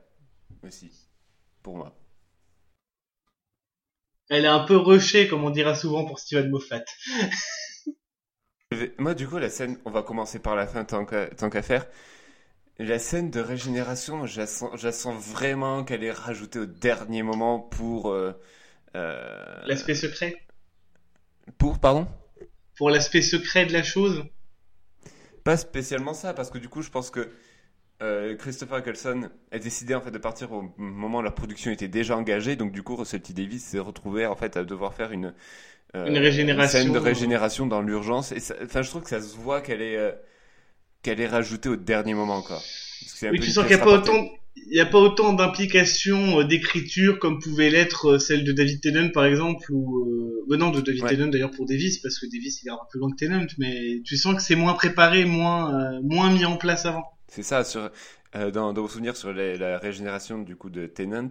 aussi 0.64 1.08
pour 1.62 1.76
moi. 1.76 1.96
Elle 4.28 4.44
est 4.44 4.48
un 4.48 4.60
peu 4.60 4.76
rushée, 4.76 5.26
comme 5.26 5.42
on 5.42 5.50
dira 5.50 5.74
souvent 5.74 6.04
pour 6.04 6.20
Steven 6.20 6.48
Moffat. 6.48 6.84
Moi 8.98 9.14
du 9.14 9.26
coup 9.28 9.38
la 9.38 9.48
scène, 9.50 9.78
on 9.84 9.90
va 9.90 10.02
commencer 10.02 10.38
par 10.38 10.56
la 10.56 10.66
fin 10.66 10.84
tant 10.84 11.04
qu'à 11.06 11.26
tant 11.28 11.50
qu'à 11.50 11.62
faire. 11.62 11.86
La 12.78 12.98
scène 12.98 13.30
de 13.30 13.40
régénération, 13.40 14.26
je 14.26 14.40
la 14.40 14.46
sens, 14.46 14.70
je 14.78 14.86
la 14.86 14.92
sens 14.92 15.14
vraiment 15.22 15.82
qu'elle 15.84 16.04
est 16.04 16.12
rajoutée 16.12 16.58
au 16.58 16.66
dernier 16.66 17.22
moment 17.22 17.58
pour 17.58 18.10
euh, 18.10 18.32
euh, 18.96 19.66
L'aspect 19.66 19.94
secret? 19.94 20.46
pour 21.58 21.78
pardon? 21.78 22.06
Pour 22.78 22.88
l'aspect 22.88 23.20
secret 23.20 23.66
de 23.66 23.74
la 23.74 23.82
chose? 23.82 24.24
Pas 25.44 25.56
spécialement 25.56 26.14
ça, 26.14 26.34
parce 26.34 26.50
que 26.50 26.58
du 26.58 26.68
coup, 26.68 26.82
je 26.82 26.90
pense 26.90 27.10
que 27.10 27.28
euh, 28.02 28.36
Christopher 28.36 28.78
Eccleston 28.78 29.30
a 29.52 29.58
décidé 29.58 29.94
en 29.94 30.00
fait 30.02 30.10
de 30.12 30.18
partir 30.18 30.52
au 30.52 30.72
moment 30.78 31.18
où 31.18 31.22
la 31.22 31.32
production 31.32 31.70
était 31.72 31.88
déjà 31.88 32.16
engagée, 32.16 32.56
donc 32.56 32.72
du 32.72 32.82
coup, 32.82 32.96
Russell 32.96 33.22
T 33.22 33.32
Davis 33.34 33.64
s'est 33.64 33.78
retrouvé 33.80 34.26
en 34.26 34.36
fait 34.36 34.56
à 34.56 34.64
devoir 34.64 34.94
faire 34.94 35.12
une 35.12 35.34
Une 36.04 36.16
régénération. 36.16 36.62
scène 36.64 36.92
de 36.92 36.98
régénération 36.98 37.66
dans 37.66 37.82
l'urgence. 37.82 38.32
Et 38.32 38.40
ça- 38.40 38.54
enfin, 38.62 38.82
je 38.82 38.90
trouve 38.90 39.02
que 39.02 39.08
ça 39.10 39.20
se 39.20 39.36
voit 39.36 39.60
qu'elle 39.60 39.82
est 39.82 40.14
qu'elle 41.06 41.20
est 41.20 41.28
rajoutée 41.28 41.68
au 41.70 41.76
dernier 41.76 42.14
moment, 42.14 42.42
quoi. 42.42 42.62
Parce 43.00 43.22
un 43.24 43.32
Oui, 43.32 43.38
peu 43.38 43.44
tu 43.44 43.50
sens 43.50 43.64
qu'il 43.66 43.76
n'y 43.76 43.80
a 43.82 43.84
pas 43.84 43.92
autant, 43.98 44.28
y 44.70 44.80
a 44.80 44.86
pas 44.86 44.98
autant 44.98 45.32
d'implications 45.32 46.40
euh, 46.40 46.44
d'écriture 46.44 47.18
comme 47.20 47.38
pouvait 47.40 47.70
l'être 47.70 48.14
euh, 48.14 48.18
celle 48.18 48.44
de 48.44 48.52
David 48.52 48.80
Tennant 48.80 49.10
par 49.10 49.24
exemple 49.24 49.64
ou 49.72 50.44
euh... 50.50 50.56
non 50.56 50.70
de 50.70 50.80
David 50.80 51.02
Ouais. 51.02 51.08
Tennant 51.08 51.28
d'ailleurs 51.28 51.50
pour 51.52 51.66
Davis 51.66 51.98
parce 51.98 52.18
que 52.18 52.26
Davis 52.26 52.62
il 52.62 52.66
ira 52.66 52.86
plus 52.90 52.98
loin 53.00 53.10
que 53.10 53.16
Tennant 53.16 53.46
mais 53.58 54.00
tu 54.04 54.16
sens 54.16 54.34
que 54.36 54.42
c'est 54.42 54.56
moins 54.56 54.74
préparé, 54.74 55.24
moins 55.24 55.74
euh, 55.96 56.00
moins 56.02 56.30
mis 56.30 56.44
en 56.44 56.56
place 56.56 56.84
avant. 56.86 57.04
C'est 57.28 57.42
ça, 57.44 57.62
sur, 57.64 57.90
euh, 58.34 58.50
dans, 58.50 58.72
dans 58.72 58.82
vos 58.82 58.88
souvenirs 58.88 59.16
sur 59.16 59.32
les- 59.32 59.56
la 59.58 59.78
régénération 59.78 60.38
du 60.42 60.56
coup 60.56 60.70
de 60.70 60.86
Tennant, 60.86 61.30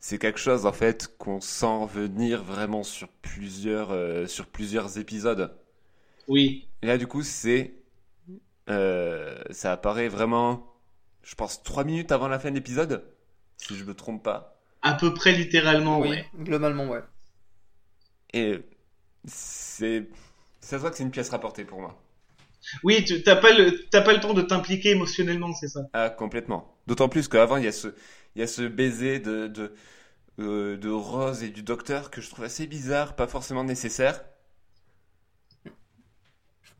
c'est 0.00 0.18
quelque 0.18 0.38
chose 0.40 0.66
en 0.66 0.72
fait 0.72 1.08
qu'on 1.18 1.40
sent 1.40 1.86
venir 1.92 2.42
vraiment 2.44 2.82
sur 2.84 3.08
plusieurs, 3.22 3.92
euh, 3.92 4.26
sur 4.26 4.46
plusieurs 4.48 4.98
épisodes. 4.98 5.54
Oui. 6.26 6.70
Et 6.82 6.86
là 6.86 6.98
du 6.98 7.06
coup 7.06 7.22
c'est, 7.22 7.74
euh, 8.70 9.42
ça 9.50 9.72
apparaît 9.72 10.08
vraiment, 10.08 10.74
je 11.22 11.34
pense 11.34 11.62
trois 11.62 11.84
minutes 11.84 12.12
avant 12.12 12.28
la 12.28 12.38
fin 12.38 12.50
de 12.50 12.56
l'épisode, 12.56 13.04
si 13.58 13.76
je 13.76 13.84
me 13.84 13.94
trompe 13.94 14.22
pas. 14.24 14.62
À 14.82 14.92
peu 14.92 15.14
près 15.14 15.32
littéralement, 15.32 16.00
Oui, 16.00 16.10
ouais. 16.10 16.26
globalement, 16.36 16.86
ouais. 16.86 17.00
Et 18.32 18.60
c'est, 19.26 20.08
ça 20.60 20.76
se 20.76 20.82
voit 20.82 20.90
que 20.90 20.96
c'est 20.96 21.04
une 21.04 21.10
pièce 21.12 21.30
rapportée 21.30 21.64
pour 21.64 21.80
moi. 21.80 22.02
Oui, 22.82 23.02
tu 23.04 23.22
t'as 23.22 23.36
pas 23.36 23.52
le 23.56 23.88
t'as 23.90 24.02
pas 24.02 24.12
le 24.12 24.20
temps 24.20 24.34
de 24.34 24.42
t'impliquer 24.42 24.90
émotionnellement, 24.90 25.54
c'est 25.54 25.68
ça. 25.68 25.80
Ah, 25.92 26.10
complètement. 26.10 26.76
D'autant 26.86 27.08
plus 27.08 27.28
qu'avant, 27.28 27.56
il 27.56 27.64
y 27.64 27.68
a 27.68 27.72
ce, 27.72 27.88
il 28.34 28.40
y 28.40 28.42
a 28.42 28.46
ce 28.46 28.62
baiser 28.62 29.18
de, 29.18 29.46
de, 29.48 29.74
euh, 30.40 30.76
de 30.78 30.90
Rose 30.90 31.42
et 31.44 31.50
du 31.50 31.62
docteur 31.64 32.10
que 32.10 32.20
je 32.22 32.30
trouve 32.30 32.44
assez 32.46 32.66
bizarre, 32.68 33.16
pas 33.16 33.26
forcément 33.28 33.64
nécessaire. 33.64 34.24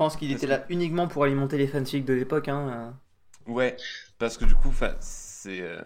Je 0.01 0.05
pense 0.07 0.17
qu'il 0.17 0.33
était 0.33 0.47
là 0.47 0.65
uniquement 0.71 1.09
pour 1.09 1.25
alimenter 1.25 1.59
les 1.59 1.67
fanfics 1.67 2.07
de 2.07 2.15
l'époque. 2.15 2.49
Hein. 2.49 2.99
Ouais, 3.47 3.77
parce 4.19 4.39
que 4.39 4.47
du 4.47 4.55
coup, 4.55 4.69
enfin, 4.69 4.97
c'est 5.01 5.61
euh, 5.61 5.83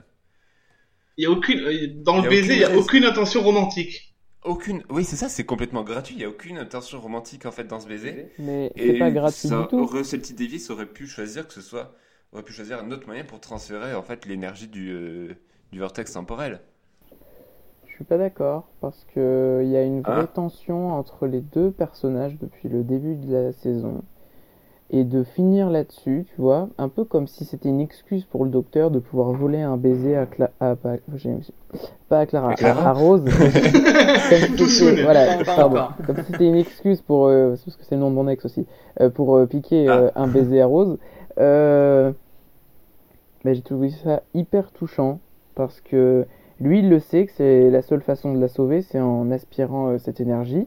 Il 1.17 1.25
y 1.25 1.27
a 1.27 1.31
aucune 1.33 1.59
euh, 1.61 1.89
dans 2.05 2.21
le 2.21 2.29
baiser, 2.29 2.53
aucune 2.53 2.55
il 2.55 2.61
y 2.61 2.65
a 2.65 2.77
aucune 2.77 3.05
intention 3.05 3.43
romantique. 3.43 4.15
aucune. 4.45 4.85
Oui, 4.89 5.05
c'est 5.05 5.17
ça, 5.17 5.29
c'est 5.29 5.45
complètement 5.45 5.83
gratuit. 5.83 6.15
Il 6.15 6.21
y 6.21 6.25
a 6.25 6.29
aucune 6.29 6.59
intention 6.59 7.01
romantique 7.01 7.45
en 7.47 7.51
fait 7.51 7.65
dans 7.65 7.81
ce 7.81 7.89
baiser. 7.89 8.33
Mais 8.39 8.71
Et 8.77 8.93
c'est 8.93 8.99
pas 8.99 9.11
gratuit 9.11 9.49
ça, 9.49 9.63
du 9.63 9.67
tout. 9.67 9.85
Russell 9.87 10.23
Davis 10.23 10.71
aurait 10.71 10.87
pu 10.87 11.07
choisir 11.09 11.49
que 11.49 11.55
ce 11.55 11.61
soit, 11.63 11.97
aurait 12.33 12.45
pu 12.45 12.53
choisir 12.53 12.79
un 12.79 12.91
autre 12.93 13.07
moyen 13.07 13.25
pour 13.25 13.41
transférer 13.41 13.95
en 13.95 14.03
fait 14.03 14.27
l'énergie 14.27 14.69
du, 14.69 14.91
euh, 14.93 15.35
du 15.73 15.81
vortex 15.81 16.13
temporel. 16.13 16.61
Je 17.95 17.99
suis 17.99 18.05
pas 18.05 18.19
d'accord 18.19 18.65
parce 18.81 19.07
que 19.15 19.61
il 19.63 19.71
y 19.71 19.77
a 19.77 19.85
une 19.85 20.01
vraie 20.01 20.23
Ah. 20.25 20.27
tension 20.27 20.93
entre 20.95 21.27
les 21.29 21.41
deux 21.41 21.71
personnages 21.71 22.37
depuis 22.41 22.69
le 22.69 22.83
début 22.83 23.15
de 23.15 23.33
la 23.33 23.53
saison. 23.53 24.03
Et 24.91 25.05
de 25.05 25.23
finir 25.23 25.71
là-dessus, 25.71 26.27
tu 26.35 26.41
vois, 26.41 26.69
un 26.77 26.89
peu 26.89 27.05
comme 27.05 27.29
si 27.29 27.45
c'était 27.45 27.69
une 27.69 27.81
excuse 27.81 28.25
pour 28.25 28.45
le 28.45 28.51
docteur 28.51 28.91
de 28.91 28.99
pouvoir 28.99 29.31
voler 29.31 29.61
un 29.63 29.77
baiser 29.77 30.17
à, 30.17 30.27
Cla 30.27 30.51
à 30.61 30.75
pas, 30.75 30.97
j'ai- 31.15 31.37
pas 32.09 32.19
à 32.21 32.27
Clara, 32.27 32.51
À 32.51 32.55
Clara 32.55 32.83
à, 32.83 32.89
à 32.91 32.93
Rose. 32.93 33.25
Comme 33.25 34.39
si 34.41 34.57
Tout 34.57 34.67
soon. 34.67 35.03
voilà, 35.05 35.43
pardon. 35.45 35.87
Comme 36.05 36.17
si 36.19 36.33
c'était 36.33 36.47
une 36.49 36.57
excuse 36.57 37.01
pour, 37.01 37.27
euh, 37.29 37.51
parce 37.65 37.77
que 37.77 37.85
c'est 37.85 37.95
le 37.95 38.01
nom 38.01 38.11
de 38.11 38.17
mon 38.17 38.27
ex 38.29 38.45
aussi, 38.45 38.67
euh, 39.01 39.09
pour 39.09 39.37
euh, 39.37 39.47
piquer 39.47 39.89
Ah. 39.89 40.11
un 40.17 40.27
baiser 40.27 40.61
à 40.61 40.67
Rose. 40.67 40.99
Euh, 41.39 42.11
ben, 43.45 43.55
j'ai 43.55 43.63
trouvé 43.63 43.91
ça 43.91 44.23
hyper 44.35 44.71
touchant 44.73 45.21
parce 45.55 45.81
que 45.81 46.27
lui, 46.61 46.81
il 46.81 46.89
le 46.91 47.01
sait 47.01 47.27
que 47.27 47.33
c'est 47.33 47.71
la 47.71 47.83
seule 47.83 48.03
façon 48.03 48.35
de 48.35 48.41
la 48.41 48.49
sauver, 48.49 48.83
c'est 48.83 49.01
en 49.01 49.31
aspirant 49.31 49.89
euh, 49.91 49.99
cette 49.99 50.21
énergie. 50.21 50.67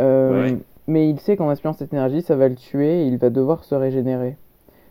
Euh, 0.00 0.52
Ouais. 0.52 0.58
Mais 0.88 1.08
il 1.10 1.20
sait 1.20 1.36
qu'en 1.36 1.48
aspirant 1.50 1.74
cette 1.74 1.92
énergie, 1.94 2.22
ça 2.22 2.36
va 2.36 2.48
le 2.48 2.56
tuer 2.56 3.04
et 3.04 3.06
il 3.08 3.18
va 3.18 3.30
devoir 3.30 3.64
se 3.64 3.74
régénérer. 3.74 4.36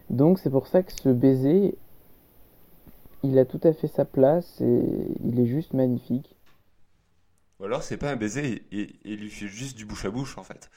Donc 0.10 0.40
c'est 0.40 0.50
pour 0.52 0.68
ça 0.68 0.84
que 0.84 0.92
ce 0.94 1.10
baiser, 1.10 1.76
il 3.24 3.40
a 3.40 3.46
tout 3.46 3.60
à 3.64 3.74
fait 3.74 3.88
sa 3.88 4.06
place 4.06 4.62
et 4.62 4.84
il 5.26 5.40
est 5.40 5.48
juste 5.48 5.74
magnifique. 5.74 6.36
Ou 7.60 7.66
alors, 7.66 7.82
c'est 7.82 7.98
pas 7.98 8.12
un 8.12 8.16
baiser, 8.16 8.64
il, 8.72 8.80
il- 8.80 9.00
il 9.06 9.20
lui 9.22 9.30
fait 9.32 9.48
juste 9.48 9.76
du 9.76 9.86
bouche 9.86 10.06
à 10.06 10.12
bouche 10.12 10.38
en 10.38 10.44
fait. 10.44 10.70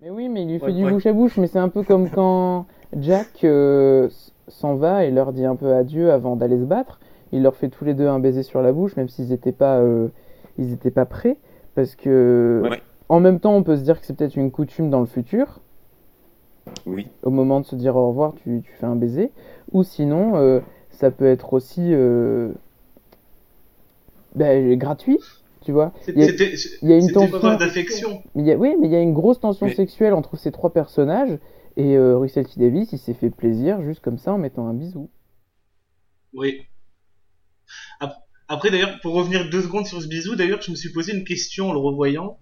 Mais 0.00 0.10
oui, 0.10 0.28
mais 0.28 0.42
il 0.44 0.48
lui 0.52 0.58
fait 0.60 0.66
Ouais, 0.66 0.72
du 0.72 0.84
bouche 0.86 1.06
à 1.06 1.12
bouche, 1.12 1.36
mais 1.38 1.46
c'est 1.46 1.58
un 1.58 1.68
peu 1.68 1.82
comme 1.82 2.08
quand 2.10 2.66
Jack 2.96 3.44
euh, 3.44 4.08
s'en 4.48 4.76
va 4.76 5.04
et 5.04 5.10
leur 5.10 5.32
dit 5.32 5.44
un 5.44 5.56
peu 5.56 5.72
adieu 5.74 6.12
avant 6.12 6.36
d'aller 6.36 6.58
se 6.58 6.64
battre. 6.64 7.00
Il 7.32 7.42
leur 7.42 7.56
fait 7.56 7.68
tous 7.68 7.84
les 7.84 7.94
deux 7.94 8.06
un 8.06 8.18
baiser 8.18 8.42
sur 8.42 8.62
la 8.62 8.72
bouche, 8.72 8.96
même 8.96 9.08
s'ils 9.08 9.28
n'étaient 9.28 9.52
pas, 9.52 9.78
euh, 9.78 10.08
ils 10.58 10.72
étaient 10.72 10.90
pas 10.90 11.04
prêts, 11.04 11.36
parce 11.74 11.94
que 11.94 12.62
Ouais. 12.70 12.80
en 13.08 13.20
même 13.20 13.38
temps, 13.40 13.54
on 13.54 13.62
peut 13.62 13.76
se 13.76 13.82
dire 13.82 14.00
que 14.00 14.06
c'est 14.06 14.16
peut-être 14.16 14.36
une 14.36 14.50
coutume 14.50 14.88
dans 14.90 15.00
le 15.00 15.06
futur. 15.06 15.60
Oui. 16.86 17.06
Au 17.22 17.30
moment 17.30 17.60
de 17.60 17.66
se 17.66 17.76
dire 17.76 17.96
au 17.96 18.08
revoir, 18.08 18.34
tu, 18.42 18.60
tu 18.62 18.72
fais 18.72 18.86
un 18.86 18.96
baiser, 18.96 19.30
ou 19.72 19.82
sinon, 19.82 20.36
euh, 20.36 20.60
ça 20.90 21.10
peut 21.10 21.26
être 21.26 21.52
aussi 21.54 21.92
euh, 21.94 22.50
ben, 24.34 24.76
gratuit, 24.78 25.18
tu 25.62 25.72
vois. 25.72 25.92
Il 26.08 26.18
y 26.18 26.22
a- 26.24 26.26
C'était 26.28 26.52
il 26.82 26.88
y 26.88 26.92
a 26.92 26.98
une 26.98 27.10
tension. 27.12 27.38
d'affection. 27.56 28.22
Mais 28.34 28.42
il 28.42 28.48
y 28.48 28.52
a, 28.52 28.56
oui, 28.56 28.74
mais 28.78 28.86
il 28.86 28.92
y 28.92 28.96
a 28.96 29.00
une 29.00 29.12
grosse 29.14 29.40
tension 29.40 29.66
Mais- 29.66 29.74
sexuelle 29.74 30.14
entre 30.14 30.36
ces 30.36 30.50
trois 30.52 30.70
personnages. 30.72 31.38
Et 31.76 31.96
euh, 31.96 32.18
Russell 32.18 32.44
T 32.46 32.58
Davis, 32.58 32.92
il 32.92 32.98
s'est 32.98 33.14
fait 33.14 33.30
plaisir 33.30 33.80
juste 33.82 34.00
comme 34.00 34.18
ça 34.18 34.32
en 34.32 34.38
mettant 34.38 34.66
un 34.66 34.74
bisou. 34.74 35.08
Oui. 36.34 36.62
Ap- 38.00 38.16
Après 38.48 38.70
d'ailleurs, 38.70 38.98
pour 39.00 39.14
revenir 39.14 39.50
deux 39.50 39.62
secondes 39.62 39.86
sur 39.86 40.00
ce 40.00 40.06
bisou, 40.06 40.36
d'ailleurs, 40.36 40.62
je 40.62 40.70
me 40.70 40.76
suis 40.76 40.92
posé 40.92 41.12
une 41.12 41.24
question 41.24 41.70
en 41.70 41.72
le 41.72 41.78
revoyant. 41.78 42.38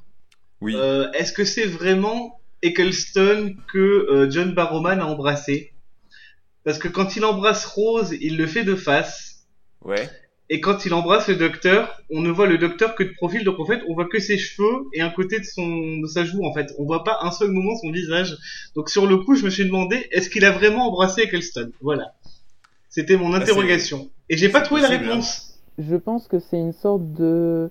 Oui. 0.60 0.74
Euh, 0.76 1.10
Est-ce 1.12 1.32
que 1.32 1.44
c'est 1.44 1.66
vraiment 1.66 2.40
Eccleston 2.62 3.54
que 3.72 3.78
euh, 3.78 4.30
John 4.30 4.52
Barrowman 4.54 5.00
a 5.00 5.06
embrassé? 5.06 5.72
Parce 6.64 6.78
que 6.78 6.88
quand 6.88 7.16
il 7.16 7.24
embrasse 7.24 7.64
Rose, 7.64 8.14
il 8.20 8.36
le 8.36 8.46
fait 8.46 8.64
de 8.64 8.74
face. 8.74 9.46
Ouais. 9.84 10.08
Et 10.48 10.60
quand 10.60 10.84
il 10.86 10.94
embrasse 10.94 11.26
le 11.28 11.34
docteur, 11.34 12.00
on 12.08 12.20
ne 12.20 12.30
voit 12.30 12.46
le 12.46 12.56
docteur 12.56 12.94
que 12.94 13.02
de 13.02 13.10
profil, 13.10 13.42
donc 13.42 13.58
en 13.58 13.66
fait, 13.66 13.82
on 13.88 13.94
voit 13.94 14.06
que 14.08 14.20
ses 14.20 14.38
cheveux 14.38 14.84
et 14.92 15.00
un 15.00 15.10
côté 15.10 15.40
de 15.40 15.44
son 15.44 15.98
de 15.98 16.06
sa 16.06 16.24
joue 16.24 16.44
en 16.44 16.54
fait. 16.54 16.72
On 16.78 16.84
voit 16.84 17.02
pas 17.02 17.18
un 17.22 17.32
seul 17.32 17.50
moment 17.50 17.76
son 17.76 17.90
visage. 17.90 18.36
Donc 18.76 18.88
sur 18.88 19.06
le 19.08 19.16
coup, 19.18 19.34
je 19.34 19.44
me 19.44 19.50
suis 19.50 19.64
demandé 19.64 20.06
est-ce 20.12 20.30
qu'il 20.30 20.44
a 20.44 20.52
vraiment 20.52 20.86
embrassé 20.88 21.22
Eccleston? 21.22 21.72
Voilà. 21.80 22.14
C'était 22.96 23.16
mon 23.18 23.30
c'est- 23.32 23.42
interrogation. 23.42 24.08
Et 24.30 24.36
j'ai 24.36 24.48
pas 24.48 24.62
trouvé 24.62 24.80
la 24.80 24.88
hein. 24.88 24.98
réponse. 24.98 25.60
Je 25.78 25.96
pense 25.96 26.28
que 26.28 26.38
c'est 26.38 26.58
une 26.58 26.72
sorte 26.72 27.12
de. 27.12 27.70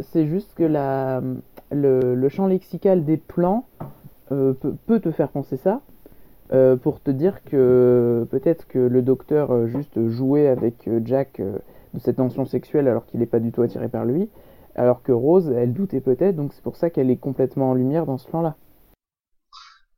C'est 0.00 0.26
juste 0.26 0.52
que 0.54 0.64
la, 0.64 1.22
le, 1.70 2.16
le 2.16 2.28
champ 2.28 2.48
lexical 2.48 3.04
des 3.04 3.16
plans 3.16 3.66
euh, 4.32 4.52
peut, 4.52 4.74
peut 4.86 4.98
te 5.00 5.10
faire 5.12 5.28
penser 5.28 5.56
ça. 5.56 5.80
euh, 6.52 6.74
pour 6.74 7.00
te 7.00 7.12
dire 7.12 7.44
que 7.44 8.26
peut-être 8.32 8.66
que 8.66 8.80
le 8.80 9.02
docteur 9.02 9.52
euh, 9.52 9.66
juste 9.68 10.04
jouait 10.08 10.48
avec 10.48 10.88
euh, 10.88 11.00
Jack 11.04 11.38
euh, 11.38 11.52
de 11.94 12.00
cette 12.00 12.16
tension 12.16 12.44
sexuelle 12.44 12.88
alors 12.88 13.06
qu'il 13.06 13.20
n'est 13.20 13.26
pas 13.26 13.38
du 13.38 13.52
tout 13.52 13.62
attiré 13.62 13.88
par 13.88 14.04
lui. 14.04 14.28
Alors 14.74 15.02
que 15.04 15.12
Rose, 15.12 15.52
elle 15.56 15.72
doutait 15.72 16.00
peut-être, 16.00 16.34
donc 16.34 16.52
c'est 16.52 16.62
pour 16.62 16.74
ça 16.76 16.90
qu'elle 16.90 17.10
est 17.10 17.16
complètement 17.16 17.70
en 17.70 17.74
lumière 17.74 18.06
dans 18.06 18.18
ce 18.18 18.26
plan-là. 18.28 18.56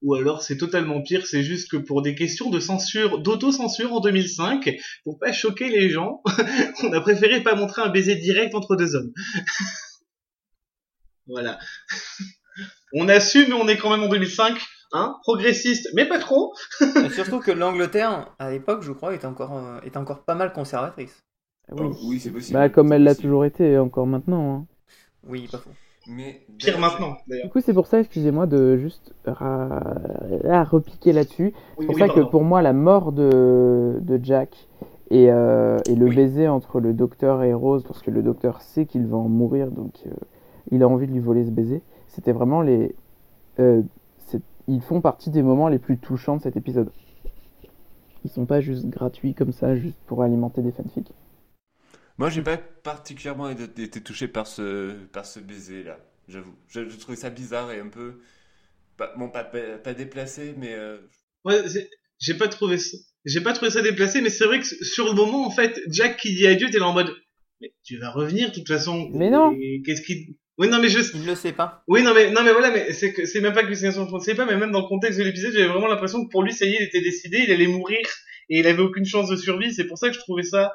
Ou 0.03 0.15
alors 0.15 0.43
c'est 0.43 0.57
totalement 0.57 1.01
pire, 1.03 1.27
c'est 1.27 1.43
juste 1.45 1.71
que 1.71 1.77
pour 1.77 2.03
des 2.03 2.15
questions 2.17 2.51
de 2.51 2.59
censure, 2.61 3.21
d'autocensure 3.21 3.93
en 3.93 4.01
2005, 4.01 4.69
pour 5.05 5.19
pas 5.19 5.33
choquer 5.33 5.69
les 5.69 5.91
gens, 5.91 6.23
on 6.83 6.93
a 6.93 7.01
préféré 7.01 7.43
pas 7.43 7.55
montrer 7.55 7.83
un 7.83 7.89
baiser 7.89 8.17
direct 8.17 8.55
entre 8.55 8.75
deux 8.77 8.95
hommes. 8.97 9.13
voilà. 11.27 11.59
on 12.95 13.09
assume, 13.09 13.47
mais 13.49 13.55
on 13.55 13.69
est 13.69 13.77
quand 13.77 13.91
même 13.91 14.03
en 14.03 14.09
2005, 14.09 14.59
hein, 14.93 15.17
progressiste, 15.23 15.89
mais 15.95 16.07
pas 16.07 16.19
trop. 16.19 16.53
Surtout 17.15 17.41
que 17.41 17.51
l'Angleterre, 17.53 18.35
à 18.39 18.51
l'époque, 18.51 18.83
je 18.83 18.93
crois, 18.93 19.15
était 19.15 19.27
encore, 19.27 19.57
euh, 19.57 19.81
était 19.85 19.99
encore 19.99 20.25
pas 20.25 20.35
mal 20.35 20.53
conservatrice. 20.53 21.23
Ah 21.69 21.75
Oh, 21.79 21.97
oui. 22.09 22.19
c'est 22.19 22.31
possible. 22.33 22.59
Bah, 22.59 22.69
comme 22.69 22.93
elle 22.93 23.05
l'a 23.05 23.15
toujours 23.15 23.45
été, 23.45 23.79
encore 23.79 24.07
maintenant. 24.07 24.57
hein. 24.57 24.67
Oui, 25.29 25.47
pas 25.47 25.59
faux. 25.59 25.71
Mais 26.09 26.43
Pire 26.59 26.79
maintenant, 26.79 27.17
d'ailleurs. 27.29 27.45
Du 27.47 27.51
coup, 27.51 27.61
c'est 27.61 27.73
pour 27.75 27.87
ça, 27.87 28.01
excusez-moi, 28.01 28.47
de 28.47 28.77
juste 28.77 29.15
ra- 29.25 29.81
là, 30.43 30.65
repiquer 30.65 31.13
là-dessus. 31.13 31.53
C'est 31.55 31.81
Oui, 31.81 31.87
pour 31.87 31.95
oui, 31.95 32.01
ça 32.01 32.09
que 32.09 32.21
pour 32.21 32.43
moi, 32.45 32.61
la 32.63 32.73
mort 32.73 33.13
de, 33.13 33.99
de 34.01 34.21
Jack 34.23 34.69
et, 35.11 35.31
euh, 35.31 35.79
et 35.89 35.95
le 35.95 36.07
Oui. 36.07 36.17
baiser 36.17 36.49
entre 36.49 36.81
le 36.81 36.93
docteur 36.93 37.43
et 37.45 37.55
Rose, 37.55 37.85
parce 37.85 38.03
que 38.03 38.11
le 38.11 38.23
docteur 38.23 38.63
sait 38.63 38.87
qu'il 38.87 39.07
va 39.07 39.17
en 39.17 39.29
mourir, 39.29 39.71
donc 39.71 39.93
euh, 40.07 40.11
il 40.71 40.83
a 40.83 40.89
envie 40.89 41.07
de 41.07 41.13
lui 41.13 41.21
voler 41.21 41.45
ce 41.45 41.51
baiser, 41.51 41.83
c'était 42.09 42.33
vraiment 42.33 42.63
les. 42.63 42.95
euh, 43.61 43.83
ils 44.69 44.81
font 44.81 45.01
partie 45.01 45.31
des 45.31 45.43
moments 45.43 45.69
les 45.69 45.79
plus 45.81 45.99
touchants 45.99 46.37
de 46.37 46.43
cet 46.43 46.57
épisode. 46.57 46.91
Ils 48.25 48.31
sont 48.31 48.47
pas 48.47 48.61
juste 48.61 48.87
gratuits 48.89 49.35
comme 49.35 49.53
ça, 49.53 49.75
juste 49.75 49.99
pour 50.07 50.23
alimenter 50.23 50.63
des 50.63 50.71
fanfics. 50.71 51.13
Moi, 52.19 52.31
j'ai 52.31 52.43
pas 52.43 52.57
particulièrement 52.57 53.49
été 53.51 54.01
touché 54.03 54.29
par 54.29 54.47
ce, 54.47 54.93
par 55.13 55.27
ce 55.27 55.41
baiser-là, 55.41 55.99
j'avoue. 56.29 56.55
Je, 56.69 56.89
je 56.89 56.97
trouvais 56.97 57.17
ça 57.17 57.31
bizarre 57.31 57.73
et 57.73 57.81
un 57.81 57.89
peu. 57.89 58.21
Pas, 58.97 59.15
bon, 59.17 59.29
pas, 59.31 59.45
pas, 59.45 59.79
pas 59.79 59.95
déplacé, 59.95 60.55
mais. 60.59 60.75
euh, 60.75 60.99
Ouais, 61.45 61.63
j'ai 62.21 62.35
pas 62.35 62.49
trouvé 62.49 62.79
ça. 62.79 62.97
J'ai 63.25 63.41
pas 63.41 63.53
trouvé 63.53 63.71
ça 63.71 63.83
déplacé, 63.83 64.21
mais 64.21 64.31
c'est 64.31 64.45
vrai 64.45 64.61
que 64.61 64.67
sur 64.67 65.07
le 65.07 65.13
moment, 65.13 65.47
en 65.47 65.51
fait, 65.51 65.81
Jack 65.89 66.19
qui 66.19 66.35
dit 66.35 66.47
adieu, 66.47 66.69
t'es 66.71 66.79
là 66.79 66.87
en 66.87 66.93
mode, 66.93 67.13
mais 67.61 67.73
tu 67.85 67.99
vas 67.99 68.11
revenir 68.11 68.51
de 68.51 68.55
toute 68.55 68.69
façon. 68.69 69.09
Mais 69.13 69.31
non. 69.31 69.57
Qu'est-ce 69.85 70.03
qui, 70.03 70.37
oui, 70.59 70.69
non, 70.69 70.81
mais 70.81 70.89
je, 70.89 71.01
Il 71.17 71.25
le 71.27 71.35
sait 71.35 71.53
pas. 71.53 71.83
Oui, 71.89 72.03
non, 72.03 72.13
mais, 72.15 72.31
non, 72.31 72.43
mais 72.45 72.53
voilà, 72.53 72.71
mais 72.71 72.93
c'est 72.93 73.13
que, 73.13 73.25
c'est 73.25 73.41
même 73.41 73.55
pas 73.55 73.65
que 73.65 73.75
c'est 73.75 73.91
je 73.91 74.01
ne 74.01 74.19
sais 74.21 74.35
pas, 74.35 74.45
mais 74.45 74.57
même 74.57 74.71
dans 74.71 74.83
le 74.83 74.87
contexte 74.89 75.19
de 75.19 75.25
l'épisode, 75.25 75.53
j'avais 75.53 75.67
vraiment 75.67 75.87
l'impression 75.89 76.25
que 76.25 76.31
pour 76.31 76.43
lui, 76.43 76.53
ça 76.53 76.67
y 76.67 76.75
est, 76.75 76.77
il 76.81 76.83
était 76.85 77.01
décidé, 77.01 77.45
il 77.47 77.51
allait 77.53 77.67
mourir, 77.67 77.99
et 78.51 78.59
il 78.61 78.67
avait 78.67 78.83
aucune 78.83 79.07
chance 79.07 79.29
de 79.31 79.37
survie, 79.37 79.73
c'est 79.73 79.87
pour 79.87 79.97
ça 79.99 80.09
que 80.09 80.15
je 80.15 80.21
trouvais 80.21 80.43
ça, 80.43 80.73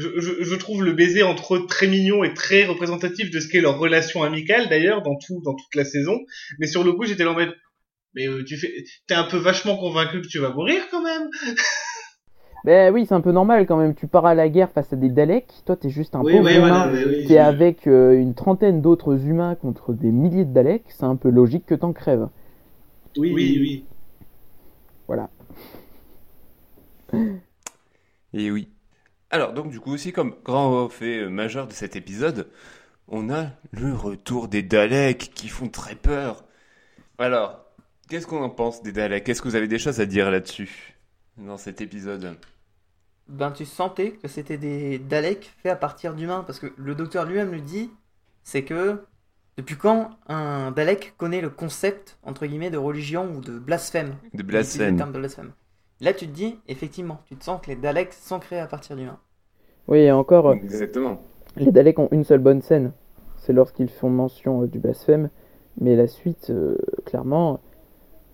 je, 0.00 0.20
je, 0.20 0.42
je 0.42 0.54
trouve 0.56 0.82
le 0.84 0.92
baiser 0.92 1.22
entre 1.22 1.56
eux 1.56 1.66
très 1.66 1.86
mignon 1.86 2.24
et 2.24 2.34
très 2.34 2.64
représentatif 2.64 3.30
de 3.30 3.38
ce 3.40 3.48
qu'est 3.48 3.60
leur 3.60 3.78
relation 3.78 4.22
amicale, 4.22 4.68
d'ailleurs, 4.68 5.02
dans 5.02 5.16
tout, 5.16 5.40
dans 5.44 5.54
toute 5.54 5.74
la 5.74 5.84
saison, 5.84 6.18
mais 6.58 6.66
sur 6.66 6.82
le 6.84 6.92
coup, 6.92 7.04
j'étais 7.04 7.24
là 7.24 7.30
en 7.32 7.34
mode, 7.34 7.54
mais 8.14 8.26
euh, 8.26 8.42
tu 8.44 8.56
fais, 8.56 8.72
t'es 9.06 9.14
un 9.14 9.24
peu 9.24 9.36
vachement 9.36 9.76
convaincu 9.76 10.20
que 10.22 10.26
tu 10.26 10.38
vas 10.38 10.50
mourir 10.52 10.82
quand 10.90 11.02
même. 11.02 11.28
Ben 12.62 12.92
oui, 12.92 13.06
c'est 13.08 13.14
un 13.14 13.22
peu 13.22 13.32
normal 13.32 13.66
quand 13.66 13.78
même. 13.78 13.94
Tu 13.94 14.06
pars 14.06 14.26
à 14.26 14.34
la 14.34 14.50
guerre 14.50 14.70
face 14.70 14.92
à 14.92 14.96
des 14.96 15.08
Daleks. 15.08 15.50
Toi, 15.64 15.76
t'es 15.76 15.88
juste 15.88 16.14
un 16.14 16.20
Oui, 16.22 16.32
pauvre 16.32 16.44
oui, 16.44 16.56
humain. 16.56 16.90
voilà, 16.90 16.92
oui, 16.92 17.04
oui, 17.20 17.26
T'es 17.26 17.38
avec 17.38 17.86
euh, 17.86 18.12
une 18.12 18.34
trentaine 18.34 18.82
d'autres 18.82 19.24
humains 19.24 19.54
contre 19.54 19.94
des 19.94 20.10
milliers 20.10 20.44
de 20.44 20.52
Daleks. 20.52 20.84
C'est 20.88 21.04
un 21.04 21.16
peu 21.16 21.30
logique 21.30 21.64
que 21.64 21.74
t'en 21.74 21.94
crèves. 21.94 22.28
Oui, 23.16 23.32
oui, 23.32 23.56
oui. 23.60 23.84
Voilà. 25.06 25.30
Et 28.34 28.50
oui. 28.50 28.68
Alors, 29.30 29.52
donc, 29.52 29.70
du 29.70 29.78
coup, 29.78 29.92
aussi, 29.92 30.12
comme 30.12 30.34
grand 30.44 30.88
fait 30.88 31.20
euh, 31.20 31.28
majeur 31.28 31.68
de 31.68 31.72
cet 31.72 31.94
épisode, 31.94 32.48
on 33.06 33.30
a 33.30 33.50
le 33.70 33.94
retour 33.94 34.48
des 34.48 34.62
Daleks 34.62 35.32
qui 35.34 35.48
font 35.48 35.68
très 35.68 35.94
peur. 35.94 36.44
Alors, 37.18 37.64
qu'est-ce 38.08 38.26
qu'on 38.26 38.42
en 38.42 38.50
pense 38.50 38.82
des 38.82 38.92
Daleks? 38.92 39.28
Est-ce 39.28 39.40
que 39.40 39.48
vous 39.48 39.56
avez 39.56 39.68
des 39.68 39.78
choses 39.78 40.00
à 40.00 40.06
dire 40.06 40.30
là-dessus 40.30 40.96
dans 41.36 41.56
cet 41.56 41.80
épisode? 41.80 42.36
Ben, 43.28 43.52
tu 43.52 43.64
sentais 43.64 44.12
que 44.12 44.26
c'était 44.26 44.58
des 44.58 44.98
Daleks 44.98 45.52
faits 45.62 45.72
à 45.72 45.76
partir 45.76 46.14
d'humains, 46.14 46.42
parce 46.44 46.58
que 46.58 46.72
le 46.76 46.96
docteur 46.96 47.24
lui-même 47.24 47.52
le 47.52 47.60
dit, 47.60 47.90
c'est 48.42 48.64
que 48.64 49.04
depuis 49.56 49.76
quand 49.76 50.10
un 50.26 50.72
Dalek 50.72 51.14
connaît 51.16 51.40
le 51.40 51.50
concept, 51.50 52.18
entre 52.24 52.46
guillemets, 52.46 52.70
de 52.70 52.78
religion 52.78 53.32
ou 53.32 53.40
de 53.40 53.58
blasphème? 53.58 54.16
De 54.34 54.40
utilise 54.40 54.40
le 54.40 54.42
blasphème. 54.44 54.96
terme 54.96 55.12
de 55.12 55.18
blasphème. 55.18 55.52
Là, 56.00 56.12
tu 56.14 56.26
te 56.26 56.32
dis, 56.32 56.58
effectivement, 56.68 57.22
tu 57.26 57.36
te 57.36 57.44
sens 57.44 57.60
que 57.62 57.68
les 57.70 57.76
Daleks 57.76 58.12
sont 58.14 58.40
créés 58.40 58.58
à 58.58 58.66
partir 58.66 58.96
d'humains. 58.96 59.20
Oui, 59.88 59.98
et 59.98 60.12
encore, 60.12 60.48
euh, 60.48 60.54
Exactement. 60.54 61.20
les 61.56 61.72
Daleks 61.72 61.98
ont 61.98 62.08
une 62.12 62.24
seule 62.24 62.40
bonne 62.40 62.62
scène. 62.62 62.92
C'est 63.38 63.52
lorsqu'ils 63.52 63.90
font 63.90 64.10
mention 64.10 64.62
euh, 64.62 64.66
du 64.68 64.78
blasphème. 64.78 65.30
Mais 65.80 65.96
la 65.96 66.06
suite, 66.08 66.50
euh, 66.50 66.76
clairement, 67.06 67.60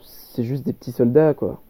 c'est 0.00 0.44
juste 0.44 0.64
des 0.64 0.72
petits 0.74 0.92
soldats, 0.92 1.34
quoi. 1.34 1.62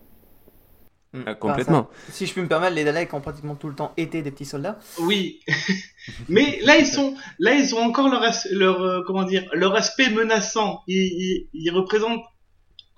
Hmm. 1.12 1.22
Ah, 1.26 1.34
Enfin, 1.46 1.62
complètement. 1.64 1.88
ça- 2.06 2.12
si 2.12 2.26
je 2.26 2.32
puis 2.32 2.42
me 2.42 2.48
permettre, 2.48 2.74
les 2.74 2.84
Daleks 2.84 3.12
ont 3.14 3.20
pratiquement 3.20 3.54
tout 3.54 3.68
le 3.68 3.74
temps 3.74 3.92
été 3.96 4.22
des 4.22 4.30
petits 4.30 4.44
soldats. 4.44 4.78
Oui, 4.98 5.40
mais 6.28 6.58
là 6.62 6.76
ils 6.78 6.86
sont, 6.86 7.14
là 7.38 7.54
ils 7.54 7.74
ont 7.74 7.78
encore 7.80 8.08
leur, 8.08 8.22
as- 8.22 8.48
leur 8.50 8.82
euh, 8.82 9.02
comment 9.06 9.24
dire, 9.24 9.48
leur 9.52 9.74
aspect 9.74 10.10
menaçant. 10.10 10.82
Ils, 10.88 10.96
ils, 10.96 11.48
ils 11.54 11.70
représentent 11.70 12.24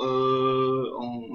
euh, 0.01 0.58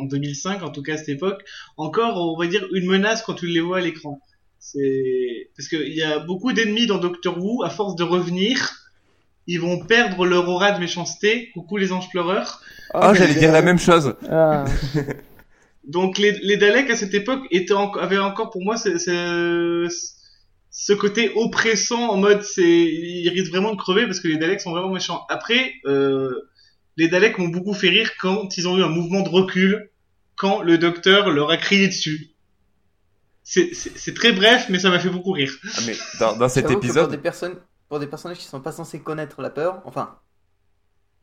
en, 0.03 0.05
en 0.05 0.07
2005, 0.07 0.63
en 0.63 0.69
tout 0.69 0.83
cas 0.83 0.93
à 0.93 0.97
cette 0.97 1.09
époque, 1.09 1.43
encore 1.77 2.17
on 2.17 2.39
va 2.39 2.47
dire 2.47 2.65
une 2.73 2.87
menace 2.87 3.21
quand 3.21 3.33
tu 3.33 3.47
les 3.47 3.61
vois 3.61 3.77
à 3.77 3.81
l'écran. 3.81 4.19
C'est 4.59 5.49
parce 5.57 5.67
qu'il 5.67 5.93
y 5.93 6.03
a 6.03 6.19
beaucoup 6.19 6.53
d'ennemis 6.53 6.87
dans 6.87 6.97
Doctor 6.97 7.37
Who. 7.37 7.63
À 7.63 7.69
force 7.69 7.95
de 7.95 8.03
revenir, 8.03 8.75
ils 9.45 9.59
vont 9.59 9.85
perdre 9.85 10.25
leur 10.25 10.47
aura 10.47 10.71
de 10.71 10.79
méchanceté. 10.79 11.49
Coucou 11.53 11.77
les 11.77 11.91
anges 11.91 12.09
pleureurs. 12.09 12.61
Ah, 12.93 13.13
j'allais 13.13 13.33
dire 13.35 13.51
la 13.51 13.61
même 13.61 13.79
chose. 13.79 14.15
Ah, 14.29 14.65
Donc 15.85 16.17
les, 16.17 16.31
les 16.43 16.55
Daleks 16.57 16.89
à 16.89 16.95
cette 16.95 17.13
époque 17.13 17.43
étaient 17.51 17.73
en- 17.73 17.91
avaient 17.91 18.17
encore 18.17 18.51
pour 18.51 18.63
moi 18.63 18.77
ce, 18.77 18.97
ce, 18.97 19.87
ce 20.71 20.93
côté 20.93 21.31
oppressant 21.35 22.09
en 22.09 22.17
mode 22.17 22.41
c'est 22.43 22.61
ils 22.63 23.27
risquent 23.29 23.51
vraiment 23.51 23.71
de 23.73 23.77
crever 23.77 24.05
parce 24.05 24.21
que 24.21 24.29
les 24.29 24.37
Daleks 24.37 24.61
sont 24.61 24.71
vraiment 24.71 24.91
méchants. 24.93 25.25
Après 25.27 25.73
euh, 25.85 26.49
les 26.95 27.09
Daleks 27.09 27.37
m'ont 27.37 27.49
beaucoup 27.49 27.73
fait 27.73 27.89
rire 27.89 28.11
quand 28.21 28.55
ils 28.57 28.65
ont 28.67 28.77
eu 28.77 28.83
un 28.83 28.87
mouvement 28.87 29.21
de 29.21 29.29
recul 29.29 29.89
quand 30.35 30.61
le 30.61 30.77
docteur 30.77 31.31
leur 31.31 31.49
a 31.51 31.57
crié 31.57 31.87
dessus. 31.87 32.29
C'est- 33.43 34.13
très 34.15 34.31
bref 34.33 34.67
mais 34.69 34.79
ça 34.79 34.89
m'a 34.89 34.99
fait 34.99 35.09
beaucoup 35.09 35.31
rire. 35.31 35.51
Ah, 35.77 35.81
mais 35.85 35.95
dans, 36.19 36.35
dans 36.37 36.49
cet 36.49 36.65
Pour 36.65 36.71
épisode, 36.71 37.09
des, 37.09 37.17
personnes, 37.17 37.59
pour 37.89 37.99
des 37.99 38.07
personnages 38.07 38.37
qui 38.39 38.45
sont 38.45 38.61
pas 38.61 38.71
censés 38.71 39.01
connaître 39.01 39.41
la 39.41 39.49
peur, 39.49 39.81
enfin, 39.85 40.19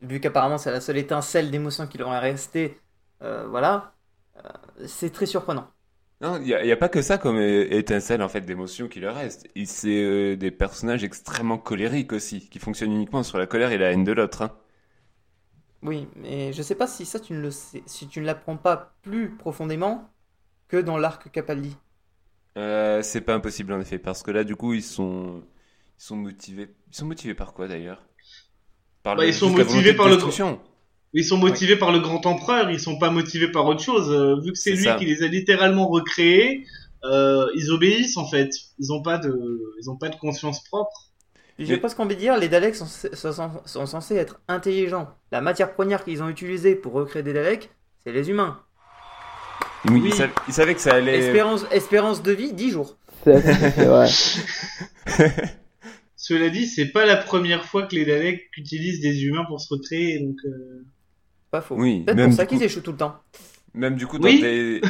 vu 0.01 0.19
qu'apparemment 0.19 0.57
c'est 0.57 0.71
la 0.71 0.81
seule 0.81 0.97
étincelle 0.97 1.51
d'émotion 1.51 1.87
qui 1.87 1.97
leur 1.97 2.13
est 2.13 2.19
restée, 2.19 2.79
euh, 3.23 3.47
voilà, 3.47 3.93
euh, 4.37 4.49
c'est 4.87 5.11
très 5.11 5.25
surprenant. 5.25 5.71
non, 6.21 6.37
il 6.37 6.43
n'y 6.43 6.53
a, 6.53 6.63
il 6.63 6.67
y 6.67 6.71
a 6.71 6.77
pas 6.77 6.89
que 6.89 7.01
ça 7.01 7.17
comme 7.17 7.39
étincelle 7.39 8.21
en 8.21 8.29
fait 8.29 8.41
d'émotion 8.41 8.87
qui 8.87 8.99
leur 8.99 9.15
reste. 9.15 9.47
C'est 9.65 10.03
euh, 10.03 10.35
des 10.35 10.51
personnages 10.51 11.03
extrêmement 11.03 11.57
colériques 11.57 12.13
aussi, 12.13 12.47
qui 12.49 12.59
fonctionnent 12.59 12.91
uniquement 12.93 13.23
sur 13.23 13.39
la 13.39 13.47
colère 13.47 13.71
et 13.71 13.77
la 13.79 13.91
haine 13.91 14.03
de 14.03 14.11
l'autre. 14.11 14.43
hein. 14.43 14.51
Oui, 15.83 16.07
mais 16.15 16.53
je 16.53 16.61
sais 16.61 16.75
pas 16.75 16.87
si 16.87 17.05
ça 17.05 17.19
tu 17.19 17.33
ne 17.33 17.39
le 17.41 17.51
sais, 17.51 17.83
si 17.85 18.07
tu 18.07 18.19
ne 18.21 18.25
l'apprends 18.25 18.57
pas 18.57 18.93
plus 19.01 19.35
profondément 19.35 20.09
que 20.67 20.77
dans 20.77 20.97
l'arc 20.97 21.31
Capaldi. 21.31 21.75
Euh, 22.57 23.01
c'est 23.01 23.21
pas 23.21 23.33
impossible 23.35 23.71
en 23.73 23.79
effet, 23.79 23.97
parce 23.97 24.23
que 24.23 24.31
là 24.31 24.43
du 24.43 24.55
coup 24.55 24.73
ils 24.73 24.83
sont, 24.83 25.41
ils 25.99 26.03
sont 26.03 26.17
motivés. 26.17 26.69
Ils 26.91 26.95
sont 26.95 27.05
motivés 27.05 27.33
par 27.33 27.53
quoi 27.53 27.67
d'ailleurs? 27.67 28.01
Par 29.03 29.15
Bah, 29.15 29.25
ils 29.25 29.33
sont 29.33 29.49
motivés 29.49 29.93
par 29.93 30.09
le-. 30.09 30.17
Ils 31.13 31.25
sont 31.25 31.37
motivés 31.37 31.75
par 31.77 31.91
le 31.91 31.99
grand 31.99 32.25
empereur, 32.25 32.71
ils 32.71 32.79
sont 32.79 32.97
pas 32.97 33.09
motivés 33.09 33.51
par 33.51 33.65
autre 33.65 33.81
chose. 33.83 34.09
Euh, 34.11 34.39
vu 34.41 34.51
que 34.53 34.57
c'est 34.57 34.71
C'est 34.71 34.77
lui 34.77 34.83
ça. 34.85 34.95
qui 34.95 35.05
les 35.05 35.23
a 35.23 35.27
littéralement 35.27 35.87
recréés, 35.87 36.65
euh, 37.03 37.47
ils 37.55 37.71
obéissent 37.71 38.17
en 38.17 38.27
fait. 38.27 38.49
Ils 38.79 38.93
ont 38.93 39.01
pas 39.01 39.17
de, 39.17 39.33
ils 39.81 39.89
ont 39.89 39.97
pas 39.97 40.09
de 40.09 40.15
conscience 40.15 40.63
propre. 40.63 41.10
Mais- 41.69 41.77
presque 41.77 41.99
envie 41.99 42.15
de 42.15 42.19
dire, 42.19 42.37
les 42.37 42.49
Daleks 42.49 42.75
sont, 42.75 42.85
sont- 42.85 43.61
sont 43.65 43.85
censés 43.85 44.15
être 44.15 44.39
intelligents. 44.47 45.09
La 45.31 45.41
matière 45.41 45.73
première 45.73 46.03
qu'ils 46.03 46.21
ont 46.23 46.29
utilisée 46.29 46.75
pour 46.75 46.93
recréer 46.93 47.23
des 47.23 47.33
Daleks, 47.33 47.69
c'est 48.03 48.11
les 48.11 48.29
humains. 48.29 48.59
Oui, 49.85 49.99
Oui. 50.01 50.09
Ils, 50.09 50.13
savaient, 50.13 50.33
ils 50.47 50.53
savaient 50.53 50.75
que 50.75 50.81
ça 50.81 50.93
allait. 50.95 51.17
Espérance, 51.19 51.65
espérance 51.71 52.21
de 52.23 52.31
vie, 52.31 52.53
10 52.53 52.71
jours. 52.71 52.97
c'est 53.23 53.41
c'est 53.41 53.85
vrai. 53.85 54.07
Cela 56.15 56.49
dit, 56.49 56.67
c'est 56.67 56.91
pas 56.91 57.05
la 57.05 57.17
première 57.17 57.65
fois 57.65 57.83
que 57.87 57.95
les 57.95 58.05
Daleks 58.05 58.47
utilisent 58.57 59.01
des 59.01 59.23
humains 59.25 59.43
pour 59.47 59.59
se 59.59 59.73
recréer, 59.73 60.19
donc. 60.19 60.35
euh, 60.45 60.85
Pas 61.49 61.61
faux. 61.61 61.75
Oui, 61.77 62.03
Peut-être 62.05 62.15
même 62.17 62.29
pour 62.29 62.37
ça 62.37 62.43
du 62.43 62.49
coup- 62.49 62.55
qu'ils 62.55 62.63
échouent 62.63 62.81
tout 62.81 62.91
le 62.91 62.97
temps. 62.97 63.15
Même 63.73 63.95
du 63.95 64.05
coup, 64.05 64.19
dans, 64.19 64.27
Oui. 64.27 64.39
des, 64.39 64.81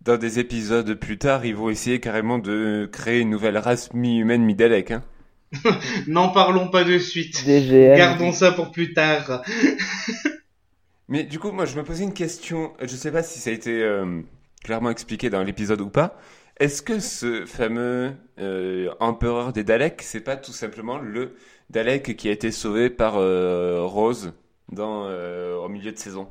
dans 0.00 0.16
des 0.16 0.38
épisodes 0.40 0.94
plus 0.94 1.16
tard, 1.18 1.44
ils 1.46 1.54
vont 1.54 1.70
essayer 1.70 2.00
carrément 2.00 2.38
de 2.38 2.88
créer 2.90 3.20
une 3.20 3.30
nouvelle 3.30 3.56
race 3.58 3.92
mi-humaine, 3.94 4.42
mi-Dalek. 4.42 4.90
Hein. 4.90 5.04
N'en 6.06 6.28
parlons 6.28 6.68
pas 6.68 6.84
de 6.84 6.98
suite. 6.98 7.44
DGM. 7.44 7.96
Gardons 7.96 8.32
ça 8.32 8.52
pour 8.52 8.70
plus 8.70 8.92
tard. 8.92 9.42
Mais 11.08 11.24
du 11.24 11.38
coup, 11.38 11.52
moi, 11.52 11.64
je 11.64 11.76
me 11.76 11.84
posais 11.84 12.04
une 12.04 12.12
question. 12.12 12.72
Je 12.80 12.94
sais 12.94 13.10
pas 13.10 13.22
si 13.22 13.38
ça 13.38 13.50
a 13.50 13.52
été 13.54 13.82
euh, 13.82 14.20
clairement 14.62 14.90
expliqué 14.90 15.30
dans 15.30 15.42
l'épisode 15.42 15.80
ou 15.80 15.88
pas. 15.88 16.18
Est-ce 16.60 16.82
que 16.82 16.98
ce 16.98 17.46
fameux 17.46 18.12
euh, 18.40 18.90
empereur 19.00 19.52
des 19.52 19.64
Daleks, 19.64 20.02
c'est 20.02 20.20
pas 20.20 20.36
tout 20.36 20.52
simplement 20.52 20.98
le 20.98 21.34
Dalek 21.70 22.16
qui 22.16 22.28
a 22.28 22.32
été 22.32 22.50
sauvé 22.50 22.90
par 22.90 23.14
euh, 23.16 23.82
Rose 23.84 24.32
dans, 24.72 25.04
euh, 25.06 25.54
au 25.56 25.68
milieu 25.68 25.92
de 25.92 25.98
saison? 25.98 26.28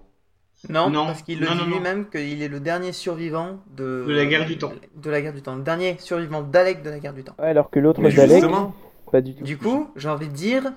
Non, 0.70 0.90
Non. 0.90 1.06
parce 1.06 1.22
qu'il 1.22 1.40
le 1.40 1.48
Non, 1.48 1.56
dit 1.56 1.72
lui-même 1.72 2.10
qu'il 2.10 2.42
est 2.42 2.48
le 2.50 2.60
dernier 2.60 2.92
survivant 2.92 3.60
de... 3.76 4.04
De 4.06 4.14
la 4.14 4.26
guerre 4.26 4.46
du 4.46 4.58
temps. 4.58 4.74
De 4.96 5.10
la 5.10 5.22
guerre 5.22 5.34
du 5.34 5.42
temps. 5.42 5.56
Le 5.56 5.64
dernier 5.64 5.96
survivant 6.00 6.42
Dalek 6.42 6.84
de 6.84 6.90
la 6.90 7.00
guerre 7.00 7.14
du 7.14 7.24
temps. 7.24 7.36
Ouais, 7.40 7.48
alors 7.48 7.70
que 7.70 7.80
l'autre 7.80 8.02
Dalek, 8.02 8.32
justement, 8.32 8.76
pas 9.12 9.22
du 9.22 9.36
tout. 9.36 9.44
Du 9.46 9.58
coup, 9.58 9.90
j'ai 9.96 10.10
envie 10.10 10.28
de 10.28 10.34
dire 10.34 10.74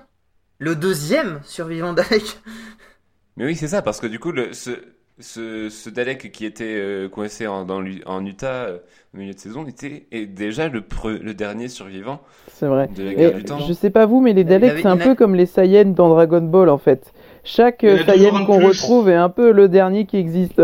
le 0.59 0.75
deuxième 0.75 1.41
survivant 1.43 1.93
Dalek. 1.93 2.39
mais 3.37 3.45
oui, 3.45 3.55
c'est 3.55 3.67
ça, 3.67 3.81
parce 3.81 3.99
que 3.99 4.07
du 4.07 4.19
coup, 4.19 4.31
le, 4.31 4.53
ce, 4.53 4.71
ce, 5.19 5.69
ce 5.69 5.89
Dalek 5.89 6.31
qui 6.31 6.45
était 6.45 6.75
euh, 6.77 7.09
coincé 7.09 7.47
en, 7.47 7.65
dans, 7.65 7.79
l'U- 7.81 8.03
en 8.05 8.25
Utah 8.25 8.65
euh, 8.65 8.79
au 9.13 9.17
milieu 9.17 9.33
de 9.33 9.39
saison 9.39 9.65
était 9.65 10.07
est 10.11 10.25
déjà 10.25 10.67
le, 10.67 10.81
pre- 10.81 11.17
le 11.19 11.33
dernier 11.33 11.67
survivant 11.69 12.21
C'est 12.47 12.67
vrai. 12.67 12.89
de 12.95 13.03
la 13.03 13.11
Et 13.11 13.15
guerre 13.15 13.33
du 13.33 13.43
temps. 13.45 13.59
je 13.59 13.73
sais 13.73 13.89
pas 13.89 14.05
vous, 14.05 14.21
mais 14.21 14.33
les 14.33 14.43
Daleks, 14.43 14.79
c'est 14.81 14.87
un 14.87 14.97
peu 14.97 15.15
comme 15.15 15.35
les 15.35 15.45
Saiyans 15.45 15.93
dans 15.93 16.09
Dragon 16.09 16.41
Ball 16.41 16.69
en 16.69 16.77
fait. 16.77 17.13
Chaque 17.43 17.83
euh, 17.83 18.03
Saiyan 18.05 18.45
qu'on 18.45 18.59
retrouve 18.59 19.09
est 19.09 19.15
un 19.15 19.29
peu 19.29 19.51
le 19.51 19.67
dernier 19.69 20.05
qui 20.05 20.17
existe. 20.17 20.61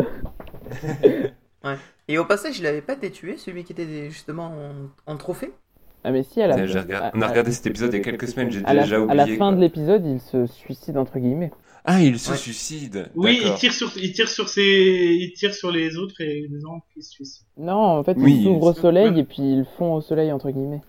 Et 2.08 2.18
au 2.18 2.26
passage, 2.26 2.60
il 2.60 2.66
avait 2.66 2.82
pas 2.82 2.94
été 2.94 3.12
tué, 3.12 3.38
celui 3.38 3.64
qui 3.64 3.74
était 3.74 4.10
justement 4.10 4.54
en, 5.08 5.12
en 5.12 5.18
trophée? 5.18 5.52
Ah 6.08 6.12
mais 6.12 6.24
si, 6.24 6.42
à 6.42 6.48
la, 6.48 6.66
j'ai 6.66 6.78
à- 6.80 7.12
on 7.14 7.22
a 7.22 7.26
à- 7.26 7.30
regardé 7.30 7.52
cet 7.52 7.68
épisode 7.68 7.90
il 7.94 7.98
y 7.98 8.00
a 8.00 8.04
quelques 8.04 8.30
semaines, 8.30 8.50
j'ai 8.50 8.64
à 8.64 8.74
la, 8.74 8.84
déjà 8.84 8.96
à 8.96 9.00
oublié. 9.02 9.18
la 9.18 9.26
fin 9.28 9.36
quoi. 9.38 9.52
de 9.52 9.60
l'épisode, 9.60 10.06
il 10.06 10.22
se 10.22 10.46
suicide 10.46 10.98
entre 10.98 11.20
guillemets. 11.20 11.52
Ah, 11.84 12.02
il 12.02 12.18
se 12.18 12.32
Ouais. 12.32 12.38
suicide. 12.38 13.10
Oui, 13.16 13.42
il 13.44 13.54
tire 13.56 13.74
sur, 13.74 13.92
il 13.98 14.14
tire 14.14 14.30
sur 14.30 14.48
ses, 14.48 14.62
il 15.20 15.34
tire 15.34 15.54
sur 15.54 15.70
les 15.72 15.98
autres 15.98 16.22
et 16.22 16.48
les 16.50 16.60
gens 16.62 16.80
qui 16.94 17.02
se 17.04 17.12
suicident. 17.12 17.46
Non, 17.58 17.74
en 18.00 18.04
fait, 18.04 18.16
Oui, 18.18 18.38
ils 18.40 18.44
s'ouvrent 18.46 18.68
au 18.68 18.74
soleil 18.74 19.20
et 19.20 19.24
puis 19.26 19.38
ils 19.42 19.66
font 19.78 19.96
au 19.96 20.02
soleil 20.02 20.32
entre 20.32 20.50
guillemets. 20.50 20.82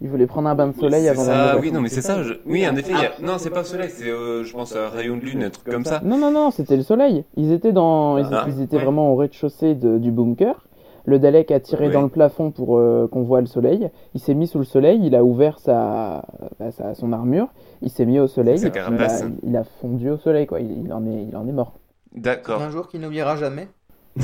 Ils 0.00 0.08
voulaient 0.08 0.26
prendre 0.26 0.48
un 0.48 0.54
bain 0.54 0.68
de 0.68 0.74
soleil 0.76 1.06
avant 1.08 1.20
de 1.22 1.26
ça, 1.26 1.58
oui, 1.60 1.70
non, 1.70 1.80
mais 1.82 1.90
c'est 1.90 2.00
ça. 2.00 2.22
je- 2.22 2.32
Oui, 2.46 2.66
en 2.66 2.74
effet, 2.74 2.92
il 2.92 3.02
y 3.02 3.04
a- 3.06 3.12
non, 3.20 3.36
c'est 3.38 3.50
pas 3.50 3.58
le 3.60 3.66
soleil, 3.66 3.90
c'est, 3.92 4.08
euh, 4.08 4.44
je 4.44 4.52
pense, 4.52 4.74
un 4.74 4.88
rayon 4.88 5.16
de 5.18 5.22
lune, 5.22 5.42
un 5.44 5.50
truc 5.50 5.68
comme 5.68 5.84
ça. 5.84 6.00
Non, 6.04 6.16
non, 6.16 6.30
non, 6.32 6.50
c'était 6.50 6.76
le 6.76 6.82
soleil. 6.82 7.24
Ils 7.36 7.52
étaient 7.52 7.72
dans, 7.72 8.16
ils, 8.16 8.26
Ah, 8.32 8.46
ils 8.48 8.62
étaient 8.62 8.78
ouais. 8.78 8.82
vraiment 8.84 9.12
au 9.12 9.16
rez-de-chaussée 9.16 9.74
de- 9.74 9.98
du 9.98 10.10
bunker. 10.10 10.64
Le 11.10 11.18
Dalek 11.18 11.50
a 11.50 11.60
tiré 11.60 11.86
Ouais. 11.88 11.92
dans 11.92 12.02
le 12.02 12.08
plafond 12.08 12.50
pour 12.50 12.78
euh, 12.78 13.08
qu'on 13.10 13.22
voit 13.22 13.40
le 13.40 13.46
soleil. 13.46 13.90
Il 14.14 14.20
s'est 14.20 14.34
mis 14.34 14.46
sous 14.46 14.58
le 14.58 14.64
soleil, 14.64 15.00
il 15.04 15.14
a 15.14 15.22
ouvert 15.24 15.58
sa, 15.58 16.24
bah, 16.58 16.70
sa- 16.70 16.94
son 16.94 17.12
armure, 17.12 17.48
il 17.82 17.90
s'est 17.90 18.06
mis 18.06 18.18
au 18.18 18.28
soleil, 18.28 18.58
il, 18.60 18.66
a, 18.78 19.20
il 19.42 19.56
a 19.56 19.64
fondu 19.80 20.08
au 20.10 20.16
soleil, 20.18 20.46
quoi. 20.46 20.60
Il, 20.60 20.84
il 20.86 20.92
en 20.92 21.04
est, 21.06 21.24
il 21.28 21.36
en 21.36 21.46
est 21.48 21.52
mort. 21.52 21.78
D'accord. 22.14 22.62
Un 22.62 22.70
jour 22.70 22.88
qu'il 22.88 23.00
n'oubliera 23.00 23.36
jamais. 23.36 23.68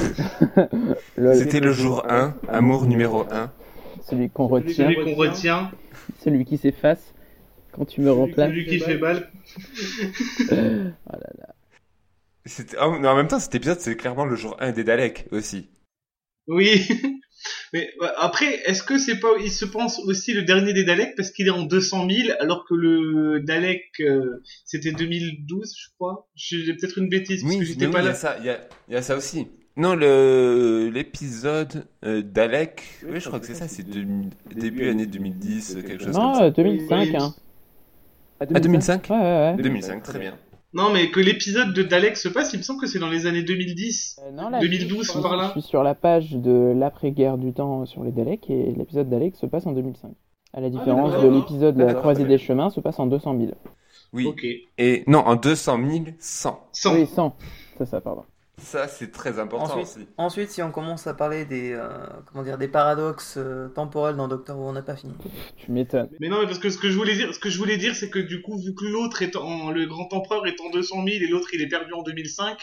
C'était 1.17 1.61
le 1.61 1.73
jour 1.73 2.05
1, 2.09 2.35
amour 2.49 2.87
numéro 2.87 3.25
1. 3.31 3.51
Celui 4.03 4.31
qu'on 4.31 4.47
retient, 4.47 4.85
Celui 4.89 5.05
qu'on 5.05 5.15
retient, 5.15 5.71
celui 6.23 6.45
qui 6.45 6.57
s'efface 6.59 7.13
quand 7.73 7.85
tu 7.85 8.01
me 8.01 8.11
remplaces. 8.13 8.49
celui 8.51 8.67
qui 8.67 8.79
fait 8.79 8.97
balle. 8.99 9.29
Voilà. 10.51 10.95
C'était... 12.45 12.79
En 12.79 13.03
en 13.05 13.17
même 13.17 13.27
temps, 13.27 13.41
cet 13.41 13.55
épisode, 13.57 13.81
c'est 13.81 13.97
clairement 13.97 14.25
le 14.25 14.37
jour 14.37 14.57
1 14.61 14.71
des 14.73 14.85
Daleks 14.85 15.27
aussi. 15.33 15.69
Oui. 16.49 16.81
Mais 17.73 17.91
après, 18.17 18.61
est-ce 18.65 18.83
que 18.83 18.99
c'est 18.99 19.21
pas, 19.21 19.29
il 19.43 19.51
se 19.51 19.65
pense 19.65 20.01
aussi 20.01 20.33
le 20.33 20.43
dernier 20.43 20.73
des 20.73 20.85
Daleks 20.85 21.15
parce 21.17 21.31
qu'il 21.31 21.47
est 21.47 21.51
en 21.51 21.63
200 21.63 22.09
000 22.09 22.29
alors 22.41 22.65
que 22.69 22.75
le 22.75 23.41
Dalek 23.41 23.85
euh, 24.01 24.43
c'était 24.65 24.93
2012, 24.93 25.75
je 25.79 25.89
crois? 25.97 26.29
J'ai 26.35 26.75
peut-être 26.75 26.99
une 26.99 27.09
bêtise 27.09 27.43
parce 27.43 27.55
Oui, 27.55 27.61
que 27.61 27.65
j'étais 27.65 27.89
pas 27.89 27.99
oui, 27.99 28.05
il 28.05 28.07
y 28.07 28.09
là. 28.09 28.11
a 28.13 28.15
ça, 28.15 28.37
il 28.41 28.91
y 28.91 28.93
y 28.95 28.97
a 28.97 29.03
ça 29.03 29.17
aussi. 29.17 29.47
Non, 29.77 29.95
le 29.95 30.91
l'épisode 30.93 31.85
euh, 32.05 32.23
d'Alec, 32.23 32.83
oui, 33.07 33.21
je 33.21 33.27
crois 33.29 33.39
que 33.41 33.47
c'est 33.47 33.55
ça, 33.55 33.69
c'est 33.69 33.89
de- 33.89 34.05
début 34.55 34.89
année 34.89 35.07
2010, 35.07 35.79
quelque 35.87 36.03
chose 36.03 36.15
comme 36.15 36.23
Non, 36.23 36.35
ça. 36.35 36.45
euh, 36.45 36.51
2005, 36.51 37.09
Oui, 37.11 37.17
hein. 37.17 37.35
Ah, 38.41 38.47
2005 38.47 39.07
Ouais, 39.11 39.17
ouais, 39.17 39.23
ouais. 39.57 39.63
2005, 39.63 40.03
très 40.03 40.19
bien. 40.19 40.37
Non, 40.73 40.93
mais 40.93 41.11
que 41.11 41.21
l'épisode 41.21 41.73
de 41.73 41.83
Dalek 41.83 42.17
se 42.17 42.29
passe, 42.29 42.53
il 42.53 42.59
me 42.59 42.63
semble 42.63 42.81
que 42.81 42.87
c'est 42.87 42.99
dans 42.99 43.09
les 43.09 43.27
années 43.27 43.43
2010. 43.43 44.21
Euh, 44.23 44.31
non, 44.33 44.51
là, 44.51 44.61
2012 44.61 45.07
je 45.07 45.11
suis, 45.11 45.23
par 45.23 45.37
là. 45.37 45.53
Je 45.55 45.61
suis 45.61 45.69
sur 45.69 45.83
la 45.83 45.95
page 45.95 46.33
de 46.33 46.75
l'après-guerre 46.77 47.39
du 47.39 47.53
temps 47.53 47.87
sur 47.87 48.05
les 48.05 48.13
Daleks 48.13 48.51
et 48.51 48.73
l'épisode 48.73 49.09
Dalek 49.09 49.37
se 49.37 49.47
passe 49.47 49.67
en 49.67 49.73
2005. 49.73 50.13
À 50.53 50.61
la 50.61 50.71
différence 50.71 51.13
d'accord. 51.13 51.31
de 51.31 51.37
l'épisode 51.37 51.79
La 51.79 51.95
croisée 51.95 52.25
des 52.25 52.39
chemins 52.39 52.71
se 52.71 52.81
passe 52.81 52.99
en 52.99 53.07
200 53.07 53.39
000. 53.39 53.53
Oui. 54.13 54.27
Ok. 54.27 54.45
Et 54.79 55.05
non, 55.07 55.21
en 55.21 55.37
200 55.37 55.79
000, 55.89 56.05
100. 56.19 56.69
100. 56.73 56.95
Oui, 56.95 57.07
100. 57.07 57.37
C'est 57.79 57.87
ça, 57.87 58.01
pardon. 58.01 58.23
Ça, 58.59 58.89
c'est 58.89 59.13
très 59.13 59.39
important 59.39 59.65
Ensuite, 59.79 59.83
aussi. 59.99 60.09
ensuite, 60.17 60.51
si 60.51 60.63
on 60.63 60.71
commence 60.71 61.07
à 61.07 61.13
parler 61.13 61.45
des, 61.45 61.73
euh, 61.73 61.89
comment 62.33 62.43
dire, 62.43 62.57
des 62.57 62.69
paradoxes 62.69 63.35
euh, 63.37 63.69
temporels 63.69 64.17
dans 64.17 64.29
Doctor 64.29 64.59
Who, 64.59 64.67
on 64.67 64.73
n'a 64.73 64.81
pas 64.83 64.97
fini. 64.97 65.13
Tu 65.59 65.71
m'étonnes. 65.73 66.09
Mais 66.21 66.29
non, 66.31 66.39
mais 66.41 66.47
parce 66.47 66.59
que 66.59 66.71
ce 66.71 66.79
que 66.79 66.89
je 66.91 66.97
voulais 66.97 67.15
dire, 67.15 67.35
ce 67.35 67.39
que 67.39 67.51
je 67.51 67.59
voulais 67.59 67.77
dire, 67.77 67.95
c'est 67.95 68.09
que 68.09 68.19
du 68.19 68.41
coup, 68.41 68.57
vu 68.59 68.75
que 68.75 68.87
l'autre 68.87 69.21
est 69.21 69.37
en, 69.37 69.71
le 69.71 69.85
grand 69.87 70.11
empereur 70.15 70.47
est 70.47 70.59
en 70.63 70.71
200 70.71 71.05
000 71.05 71.07
et 71.09 71.27
l'autre 71.29 71.49
il 71.53 71.61
est 71.61 71.69
perdu 71.69 71.93
en 71.93 72.03
2005, 72.03 72.57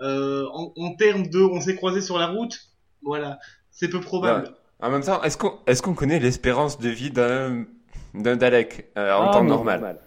euh, 0.00 0.46
en, 0.52 0.72
en 0.76 0.94
termes 0.94 1.26
de, 1.28 1.40
on 1.40 1.60
s'est 1.60 1.76
croisé 1.76 2.00
sur 2.00 2.18
la 2.18 2.28
route, 2.28 2.58
voilà, 3.02 3.38
c'est 3.70 3.88
peu 3.90 4.00
probable. 4.00 4.54
En 4.80 4.90
même 4.90 5.02
temps, 5.02 5.22
est-ce 5.22 5.36
qu'on 5.36 5.58
est-ce 5.66 5.82
qu'on 5.82 5.94
connaît 5.94 6.20
l'espérance 6.20 6.78
de 6.78 6.88
vie 6.88 7.10
d'un 7.10 7.66
d'un 8.14 8.36
Dalek 8.36 8.88
euh, 8.96 9.12
en 9.12 9.28
Ah, 9.28 9.32
temps 9.34 9.44
normal? 9.44 9.98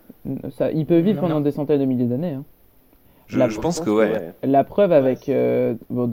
Ça, 0.57 0.71
il 0.71 0.87
peut 0.87 0.97
vivre 0.97 1.17
Non, 1.17 1.21
pendant 1.27 1.35
non. 1.35 1.41
des 1.41 1.51
centaines 1.51 1.79
de 1.79 1.85
milliers 1.85 2.05
d'années. 2.07 2.33
hein. 2.33 2.43
Je, 3.31 3.39
La- 3.39 3.47
je 3.49 3.59
pense 3.59 3.79
que 3.79 3.89
ouais. 3.89 4.33
La 4.43 4.63
preuve 4.65 4.91
avec 4.91 5.29
euh, 5.29 5.75
bon, 5.89 6.05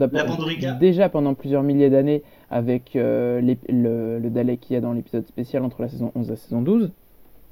déjà 0.79 1.09
pendant 1.09 1.33
plusieurs 1.33 1.63
milliers 1.63 1.89
d'années 1.89 2.23
avec 2.49 2.95
euh, 2.95 3.41
le, 3.41 4.19
le 4.19 4.29
Dalek 4.29 4.61
qu'il 4.61 4.73
y 4.75 4.77
a 4.77 4.81
dans 4.81 4.93
l'épisode 4.93 5.27
spécial 5.27 5.63
entre 5.63 5.81
la 5.81 5.89
saison 5.89 6.11
11 6.15 6.27
et 6.27 6.31
la 6.31 6.35
saison 6.37 6.61
12. 6.61 6.91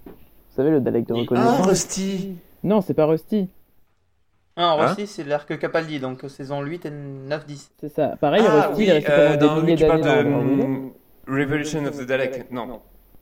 Vous 0.06 0.12
savez 0.56 0.70
le 0.72 0.80
Dalek 0.80 1.06
de 1.08 1.14
Oui. 1.14 1.20
Ah, 1.20 1.22
reconnaissance 1.36 1.68
Rusty 1.68 2.36
Non, 2.64 2.80
c'est 2.82 2.94
pas 2.94 3.06
Rusty. 3.06 3.50
Ah, 4.56 4.76
Hein 4.80 4.88
Rossi, 4.88 5.06
c'est 5.06 5.24
l'arc 5.24 5.60
Capaldi, 5.60 6.00
donc 6.00 6.24
euh, 6.24 6.30
saison 6.30 6.62
8 6.64 6.86
et 6.88 6.90
9, 6.92 7.46
10. 7.46 7.72
C'est 7.80 7.90
ça. 7.94 8.16
Pareil, 8.20 8.42
Ah 8.48 8.70
Rusty 8.70 8.74
oui, 8.78 8.84
il 8.86 8.90
est 8.90 8.94
resté 8.94 9.12
euh, 9.12 9.38
pendant 9.38 9.48
dans, 9.48 9.56
des 9.56 9.60
oui, 9.62 9.66
milliers 9.74 9.88
d'années 9.88 10.02
de 10.02 10.08
dans 10.08 10.42
le 10.42 10.56
mm, 10.68 10.92
Revolution 11.28 11.86
of 11.86 11.98
the 12.00 12.06
Dalek. 12.08 12.52
Non, 12.52 12.80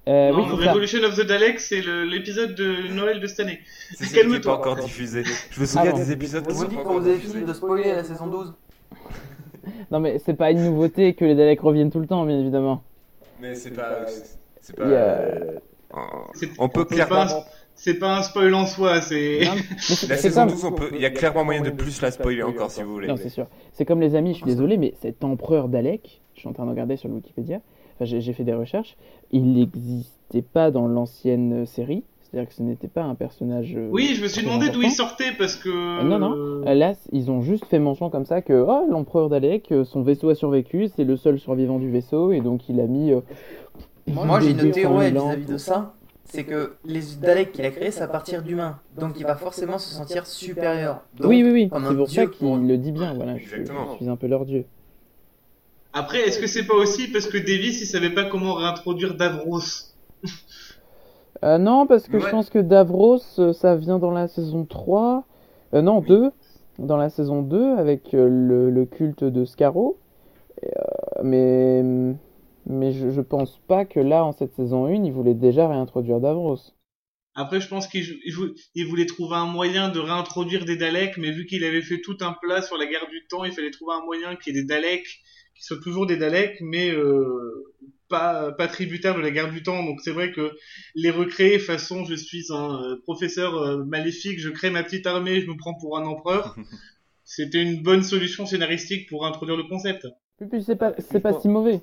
Euh, 0.07 0.31
non, 0.31 0.37
oui, 0.37 0.43
c'est 0.57 0.63
ça. 0.65 0.71
Revolution 0.71 1.03
of 1.03 1.15
the 1.15 1.25
Dalek, 1.25 1.59
c'est 1.59 1.81
l'épisode 2.05 2.53
de 2.55 2.93
Noël 2.93 3.19
de 3.19 3.27
cette 3.27 3.39
année. 3.39 3.59
c'est 3.95 4.05
celui 4.05 4.09
qui 4.09 4.15
n'est 4.15 4.21
Calme-toi. 4.33 4.53
pas 4.53 4.57
encore 4.71 4.75
diffusé. 4.83 5.23
Je 5.51 5.59
me 5.61 5.65
souviens 5.65 5.91
Ah 5.93 5.97
des 5.97 6.11
épisodes 6.11 6.45
qui 6.45 6.53
Vous 6.53 6.63
sont 6.63 6.69
pas 6.69 6.81
encore 6.81 7.01
diffusés. 7.01 7.33
fini 7.39 7.45
de 7.45 7.53
spoiler 7.53 7.91
la 7.93 8.03
saison 8.03 8.27
12 8.27 8.53
Non, 9.91 9.99
mais 9.99 10.19
c'est 10.23 10.35
pas 10.35 10.51
une 10.51 10.63
nouveauté 10.63 11.15
que 11.15 11.25
les 11.25 11.33
Daleks 11.35 11.59
reviennent 11.61 11.91
tout 11.91 11.99
le 11.99 12.05
temps, 12.07 12.23
bien 12.25 12.39
évidemment. 12.39 12.83
Mais 13.41 13.55
c'est 13.55 13.71
pas. 13.71 14.05
C'est 14.61 14.75
pas. 14.75 14.83
Euh, 14.83 15.57
C'est- 16.33 16.49
On 16.59 16.69
peut 16.69 16.85
clairement. 16.85 17.21
un- 17.21 17.43
c'est 17.73 17.95
pas 17.95 18.17
un 18.17 18.21
spoil 18.23 18.53
en 18.53 18.65
soi, 18.67 19.01
c'est. 19.01 19.39
La 20.07 20.17
saison 20.17 20.41
comme- 20.41 20.51
12, 20.51 20.65
on 20.65 20.71
peut... 20.71 20.89
il 20.93 21.01
y 21.01 21.05
a 21.05 21.09
clairement 21.09 21.43
moyen 21.45 21.61
de 21.61 21.69
plus 21.71 22.01
la 22.01 22.11
spoiler 22.11 22.43
encore 22.43 22.69
si 22.71 22.83
vous 22.83 22.91
voulez. 22.93 23.07
Non, 23.07 23.17
c'est 23.17 23.29
sûr. 23.29 23.47
C'est 23.73 23.85
comme 23.85 24.01
les 24.01 24.15
amis, 24.15 24.31
je 24.33 24.37
suis 24.37 24.45
désolé, 24.45 24.77
mais 24.77 24.93
cet 25.01 25.23
empereur 25.23 25.67
Dalek, 25.67 26.21
je 26.35 26.41
suis 26.41 26.49
en 26.49 26.53
train 26.53 26.65
de 26.65 26.69
regarder 26.71 26.95
sur 26.97 27.07
le 27.09 27.15
Wikipédia, 27.15 27.59
enfin, 27.95 28.05
j'ai 28.05 28.33
fait 28.33 28.43
des 28.43 28.53
recherches, 28.53 28.95
il 29.31 29.51
n'existait 29.53 30.41
pas 30.41 30.71
dans 30.71 30.87
l'ancienne 30.87 31.65
série, 31.65 32.03
c'est-à-dire 32.21 32.49
que 32.49 32.55
ce 32.55 32.63
n'était 32.63 32.87
pas 32.87 33.03
un 33.03 33.15
personnage. 33.15 33.75
euh, 33.77 33.87
Oui, 33.91 34.13
je 34.15 34.23
me 34.23 34.27
suis 34.27 34.43
demandé 34.43 34.69
d'où 34.69 34.81
il 34.81 34.91
sortait 34.91 35.31
parce 35.37 35.55
que. 35.55 35.69
Euh, 35.69 36.03
non, 36.03 36.19
non. 36.19 36.33
Euh, 36.67 36.73
Là, 36.73 36.93
ils 37.11 37.29
ont 37.31 37.41
juste 37.41 37.65
fait 37.65 37.79
mention 37.79 38.09
comme 38.09 38.25
ça 38.25 38.41
que 38.41 38.53
oh, 38.67 38.85
l'empereur 38.89 39.29
Dalek, 39.29 39.71
euh, 39.71 39.83
son 39.85 40.01
vaisseau 40.01 40.29
a 40.29 40.35
survécu, 40.35 40.87
c'est 40.95 41.03
le 41.03 41.15
seul 41.17 41.39
survivant 41.39 41.79
du 41.79 41.89
vaisseau, 41.89 42.31
et 42.31 42.41
donc 42.41 42.67
il 42.69 42.79
a 42.79 42.87
mis. 42.87 43.11
euh, 43.11 43.21
Moi, 44.07 44.39
j'ai 44.39 44.51
une 44.51 44.57
200 44.57 44.71
théorie 44.71 45.11
000 45.11 45.23
ans 45.23 45.29
vis-à-vis 45.29 45.45
de 45.45 45.57
ça. 45.57 45.93
C'est 46.27 46.43
que 46.43 46.73
les 46.85 47.01
Daleks 47.21 47.51
qu'il 47.51 47.63
a 47.65 47.69
créés, 47.71 47.91
c'est 47.91 48.01
à 48.01 48.07
partir 48.07 48.41
d'humains. 48.41 48.79
Donc 48.99 49.11
il 49.19 49.23
va 49.25 49.35
forcément 49.35 49.77
se 49.77 49.93
sentir 49.93 50.25
supérieur. 50.25 51.01
Donc, 51.19 51.29
oui, 51.29 51.43
oui, 51.43 51.51
oui, 51.51 51.69
c'est 51.71 51.95
pour 51.95 52.07
dieu 52.07 52.21
ça 52.23 52.27
pour- 52.27 52.57
qu'il 52.57 52.67
le 52.67 52.77
dit 52.77 52.91
bien. 52.91 53.13
Voilà, 53.13 53.37
je 53.37 53.45
suis 53.97 54.09
un 54.09 54.15
peu 54.15 54.25
leur 54.27 54.43
dieu. 54.45 54.65
Après, 55.95 56.19
est-ce 56.27 56.39
que 56.39 56.47
c'est 56.47 56.67
pas 56.67 56.75
aussi 56.75 57.07
parce 57.07 57.25
que 57.25 57.37
Davis 57.37 57.81
il 57.81 57.85
savait 57.85 58.09
pas 58.13 58.25
comment 58.25 58.53
réintroduire 58.55 59.15
Davros 59.15 59.61
Euh, 61.43 61.57
non, 61.57 61.85
parce 61.87 62.07
que 62.07 62.17
Ouais. 62.17 62.23
je 62.23 62.29
pense 62.29 62.49
que 62.49 62.59
Davros, 62.59 63.19
euh, 63.39 63.53
ça 63.53 63.75
vient 63.75 63.99
dans 63.99 64.11
la 64.11 64.27
saison 64.27 64.65
3. 64.65 65.25
Euh, 65.73 65.81
non, 65.81 66.01
2. 66.01 66.31
Dans 66.79 66.97
la 66.97 67.09
saison 67.09 67.41
2, 67.41 67.75
avec 67.77 68.11
le, 68.11 68.69
le 68.69 68.85
culte 68.85 69.23
de 69.23 69.45
Scarrow. 69.45 69.97
Et, 70.61 70.67
euh, 70.67 71.23
mais 71.23 71.83
mais 72.67 72.91
je, 72.93 73.11
je 73.11 73.21
pense 73.21 73.59
pas 73.67 73.85
que 73.85 73.99
là, 73.99 74.25
en 74.25 74.31
cette 74.31 74.53
saison 74.55 74.87
1, 74.87 75.03
il 75.05 75.11
voulait 75.13 75.35
déjà 75.35 75.67
réintroduire 75.67 76.19
Davros. 76.19 76.57
Après, 77.35 77.59
je 77.61 77.67
pense 77.67 77.87
qu'il 77.87 78.05
il 78.75 78.87
voulait 78.87 79.05
trouver 79.05 79.35
un 79.35 79.45
moyen 79.45 79.89
de 79.89 79.99
réintroduire 79.99 80.65
des 80.65 80.77
Daleks, 80.77 81.17
mais 81.17 81.31
vu 81.31 81.45
qu'il 81.45 81.63
avait 81.65 81.81
fait 81.81 82.01
tout 82.01 82.17
un 82.21 82.33
plat 82.33 82.61
sur 82.61 82.77
la 82.77 82.85
guerre 82.85 83.07
du 83.09 83.27
temps, 83.29 83.43
il 83.43 83.51
fallait 83.51 83.71
trouver 83.71 83.93
un 84.01 84.05
moyen 84.05 84.35
qu'il 84.37 84.55
y 84.55 84.57
ait 84.57 84.61
des 84.61 84.67
Daleks, 84.67 85.19
qui 85.55 85.63
soient 85.63 85.79
toujours 85.81 86.05
des 86.05 86.17
Daleks, 86.17 86.59
mais 86.61 86.91
euh, 86.91 87.63
pas, 88.09 88.51
pas 88.51 88.67
tributaires 88.67 89.15
de 89.15 89.21
la 89.21 89.31
guerre 89.31 89.51
du 89.51 89.63
temps. 89.63 89.83
Donc 89.83 90.01
c'est 90.01 90.11
vrai 90.11 90.31
que 90.31 90.51
les 90.95 91.09
recréer 91.11 91.59
façon 91.59 92.05
je 92.05 92.15
suis 92.15 92.45
un 92.51 92.81
euh, 92.81 93.01
professeur 93.03 93.55
euh, 93.55 93.83
maléfique, 93.85 94.39
je 94.39 94.49
crée 94.49 94.69
ma 94.69 94.83
petite 94.83 95.07
armée, 95.07 95.41
je 95.41 95.47
me 95.47 95.57
prends 95.57 95.73
pour 95.75 95.97
un 95.97 96.05
empereur, 96.05 96.55
c'était 97.23 97.61
une 97.61 97.81
bonne 97.81 98.03
solution 98.03 98.45
scénaristique 98.45 99.09
pour 99.09 99.25
introduire 99.25 99.57
le 99.57 99.63
concept. 99.63 100.07
Et 100.41 100.45
puis 100.45 100.61
c'est 100.61 100.75
pas, 100.75 100.93
c'est 100.99 101.21
pas 101.21 101.39
si 101.39 101.47
mauvais. 101.47 101.81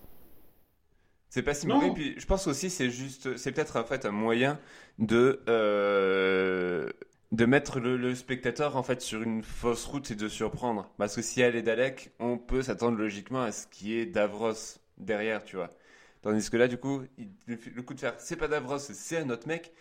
C'est 1.30 1.42
pas 1.42 1.54
si 1.54 1.66
Non. 1.66 1.76
mauvais. 1.76 1.94
Puis 1.94 2.14
je 2.18 2.26
pense 2.26 2.46
aussi 2.46 2.68
c'est 2.68 2.90
juste, 2.90 3.36
c'est 3.38 3.52
peut-être 3.52 3.76
en 3.78 3.84
fait 3.84 4.04
un 4.04 4.10
moyen 4.10 4.58
de 4.98 5.40
euh, 5.48 6.90
de 7.32 7.46
mettre 7.46 7.80
le, 7.80 7.96
le 7.96 8.14
spectateur 8.14 8.76
en 8.76 8.82
fait 8.84 9.00
sur 9.02 9.22
une 9.22 9.42
fausse 9.42 9.86
route 9.86 10.10
et 10.12 10.14
de 10.16 10.28
surprendre. 10.28 10.90
Parce 10.98 11.16
que 11.16 11.22
si 11.22 11.40
elle 11.42 11.56
est 11.56 11.62
Dalek, 11.62 12.12
on 12.20 12.38
peut 12.38 12.62
s'attendre 12.62 12.98
logiquement 12.98 13.42
à 13.42 13.52
ce 13.52 13.66
qui 13.66 13.94
est 13.94 14.06
Davros 14.06 14.54
derrière, 14.98 15.44
tu 15.44 15.56
vois. 15.56 15.70
Tandis 16.22 16.50
que 16.50 16.56
là, 16.58 16.68
du 16.68 16.78
coup, 16.78 17.02
il- 17.18 17.30
le, 17.46 17.58
le 17.74 17.82
coup 17.82 17.94
de 17.94 18.00
faire 18.00 18.14
c'est 18.20 18.36
pas 18.36 18.48
Davros, 18.48 18.78
c'est 18.78 19.18
un 19.18 19.30
autre 19.30 19.48
mec, 19.48 19.72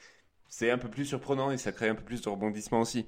c'est 0.50 0.72
un 0.72 0.78
peu 0.80 0.90
plus 0.90 1.06
surprenant 1.06 1.52
et 1.52 1.58
ça 1.58 1.72
crée 1.74 1.90
un 1.90 1.96
peu 1.96 2.04
plus 2.06 2.22
de 2.22 2.30
rebondissement 2.30 2.82
aussi. 2.82 3.08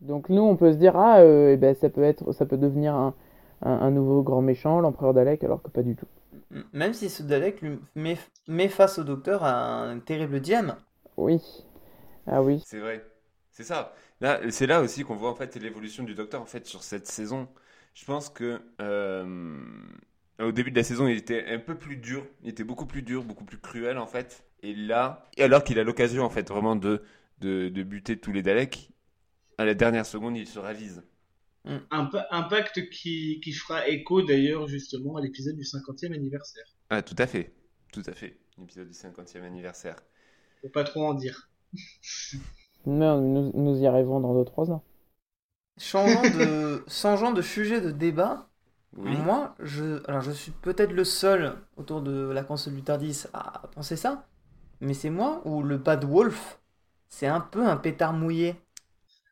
Donc 0.00 0.28
nous, 0.28 0.42
on 0.42 0.56
peut 0.56 0.72
se 0.72 0.76
dire, 0.76 0.96
ah, 0.96 1.20
euh, 1.20 1.52
eh 1.52 1.56
ben, 1.56 1.74
ça 1.74 1.88
peut 1.88 2.02
être, 2.02 2.32
ça 2.32 2.44
peut 2.46 2.58
devenir 2.58 2.94
un, 2.94 3.14
un, 3.62 3.70
un 3.72 3.90
nouveau 3.90 4.22
grand 4.22 4.42
méchant, 4.42 4.80
l'empereur 4.80 5.14
Dalek, 5.14 5.44
alors 5.44 5.62
que 5.62 5.70
pas 5.70 5.82
du 5.82 5.94
tout. 5.96 6.06
M- 6.52 6.64
Même 6.72 6.94
si 6.94 7.08
ce 7.10 7.22
Dalek 7.22 7.60
lui 7.62 7.78
met, 7.94 8.18
met 8.48 8.68
face 8.68 8.98
au 8.98 9.04
docteur 9.04 9.44
un 9.44 9.98
terrible 10.00 10.40
dilemme. 10.40 10.76
Oui. 11.16 11.40
Ah 12.26 12.42
oui. 12.42 12.64
C'est 12.64 12.78
vrai. 12.80 13.04
C'est 13.52 13.64
ça. 13.64 13.94
Là, 14.20 14.40
c'est 14.50 14.66
là 14.66 14.80
aussi 14.80 15.04
qu'on 15.04 15.16
voit 15.16 15.30
en 15.30 15.34
fait 15.34 15.56
l'évolution 15.56 16.04
du 16.04 16.14
Docteur 16.14 16.40
en 16.42 16.46
fait 16.46 16.66
sur 16.66 16.82
cette 16.82 17.06
saison. 17.06 17.48
Je 17.94 18.04
pense 18.04 18.30
que 18.30 18.60
euh, 18.80 19.66
au 20.40 20.52
début 20.52 20.70
de 20.70 20.76
la 20.76 20.84
saison, 20.84 21.06
il 21.06 21.16
était 21.16 21.46
un 21.46 21.58
peu 21.58 21.76
plus 21.76 21.96
dur. 21.96 22.26
Il 22.42 22.48
était 22.50 22.64
beaucoup 22.64 22.86
plus 22.86 23.02
dur, 23.02 23.24
beaucoup 23.24 23.44
plus 23.44 23.58
cruel 23.58 23.98
en 23.98 24.06
fait. 24.06 24.44
Et 24.62 24.74
là, 24.74 25.28
et 25.36 25.42
alors 25.42 25.64
qu'il 25.64 25.78
a 25.78 25.84
l'occasion 25.84 26.24
en 26.24 26.30
fait 26.30 26.48
vraiment 26.48 26.76
de, 26.76 27.02
de 27.40 27.68
de 27.68 27.82
buter 27.82 28.18
tous 28.18 28.32
les 28.32 28.42
Daleks, 28.42 28.90
à 29.58 29.64
la 29.64 29.74
dernière 29.74 30.06
seconde, 30.06 30.36
il 30.36 30.46
se 30.46 30.58
ravise. 30.58 31.02
Un, 31.90 32.10
un 32.30 32.42
pacte 32.44 32.88
qui, 32.90 33.40
qui 33.42 33.52
fera 33.52 33.88
écho 33.88 34.22
d'ailleurs 34.22 34.66
justement 34.68 35.16
à 35.16 35.20
l'épisode 35.20 35.56
du 35.56 35.64
50e 35.64 36.12
anniversaire. 36.12 36.66
Ah, 36.90 37.02
tout 37.02 37.16
à 37.18 37.26
fait, 37.26 37.52
tout 37.92 38.02
à 38.06 38.12
fait. 38.12 38.38
L'épisode 38.58 38.88
du 38.88 38.94
50e 38.94 39.42
anniversaire. 39.42 39.96
Faut 40.60 40.68
pas 40.70 40.84
trop 40.84 41.06
en 41.06 41.14
dire. 41.14 41.50
Non, 42.86 43.20
nous, 43.20 43.50
nous 43.54 43.76
y 43.80 43.86
arriverons 43.88 44.20
dans 44.20 44.34
2-3 44.34 44.70
ans. 44.70 44.84
Changeant 45.78 46.28
de, 46.28 46.84
changeant 46.88 47.32
de 47.32 47.42
sujet 47.42 47.80
de 47.80 47.90
débat, 47.90 48.48
Oui. 48.96 49.22
moi, 49.24 49.54
je, 49.60 50.02
alors 50.08 50.20
je 50.22 50.30
suis 50.30 50.52
peut-être 50.52 50.92
le 50.92 51.04
seul 51.04 51.56
autour 51.76 52.02
de 52.02 52.30
la 52.32 52.44
console 52.44 52.74
du 52.74 52.82
Tardis 52.82 53.24
à 53.32 53.62
penser 53.74 53.96
ça, 53.96 54.26
mais 54.80 54.94
c'est 54.94 55.10
moi 55.10 55.42
ou 55.46 55.62
le 55.62 55.78
Bad 55.78 56.04
Wolf, 56.04 56.60
c'est 57.08 57.26
un 57.26 57.40
peu 57.40 57.66
un 57.66 57.76
pétard 57.76 58.12
mouillé. 58.14 58.56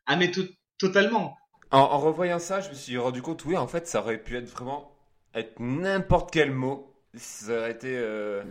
Ah 0.05 0.15
mais 0.15 0.31
to- 0.31 0.43
totalement. 0.77 1.37
En, 1.71 1.79
en 1.79 1.97
revoyant 1.99 2.39
ça, 2.39 2.59
je 2.61 2.69
me 2.69 2.73
suis 2.73 2.97
rendu 2.97 3.21
compte, 3.21 3.45
oui, 3.45 3.57
en 3.57 3.67
fait, 3.67 3.87
ça 3.87 3.99
aurait 4.01 4.21
pu 4.21 4.35
être 4.37 4.49
vraiment 4.49 4.91
être 5.33 5.59
n'importe 5.59 6.31
quel 6.31 6.51
mot. 6.51 6.93
Ça 7.15 7.57
aurait 7.59 7.71
été 7.71 7.97
euh, 7.97 8.43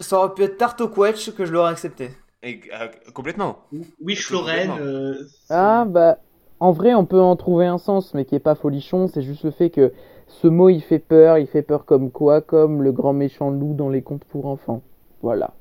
Ça 0.00 0.16
aurait 0.18 0.32
pu 0.32 0.42
être 0.42 0.56
tarte 0.56 0.80
au 0.80 0.88
quetch 0.88 1.32
que 1.32 1.44
je 1.44 1.52
l'aurais 1.52 1.70
accepté. 1.72 2.10
Et- 2.42 2.60
ah, 2.72 2.88
complètement. 3.14 3.64
Wish. 4.00 4.30
Lorraine. 4.30 4.72
euh, 4.80 5.14
Ah 5.50 5.84
bah, 5.88 6.18
en 6.60 6.72
vrai, 6.72 6.94
on 6.94 7.04
peut 7.06 7.20
en 7.20 7.36
trouver 7.36 7.66
un 7.66 7.78
sens, 7.78 8.14
mais 8.14 8.24
qui 8.24 8.34
est 8.34 8.40
pas 8.40 8.54
folichon. 8.54 9.08
C'est 9.08 9.22
juste 9.22 9.44
le 9.44 9.50
fait 9.50 9.70
que 9.70 9.92
ce 10.28 10.46
mot 10.46 10.68
il 10.68 10.80
fait 10.80 10.98
peur, 10.98 11.38
il 11.38 11.46
fait 11.46 11.62
peur 11.62 11.84
comme 11.84 12.10
quoi 12.10 12.40
Comme 12.40 12.82
le 12.82 12.92
grand 12.92 13.12
méchant 13.12 13.50
loup 13.50 13.74
dans 13.74 13.88
les 13.88 14.02
contes 14.02 14.24
pour 14.24 14.46
enfants. 14.46 14.82
Voilà. 15.22 15.54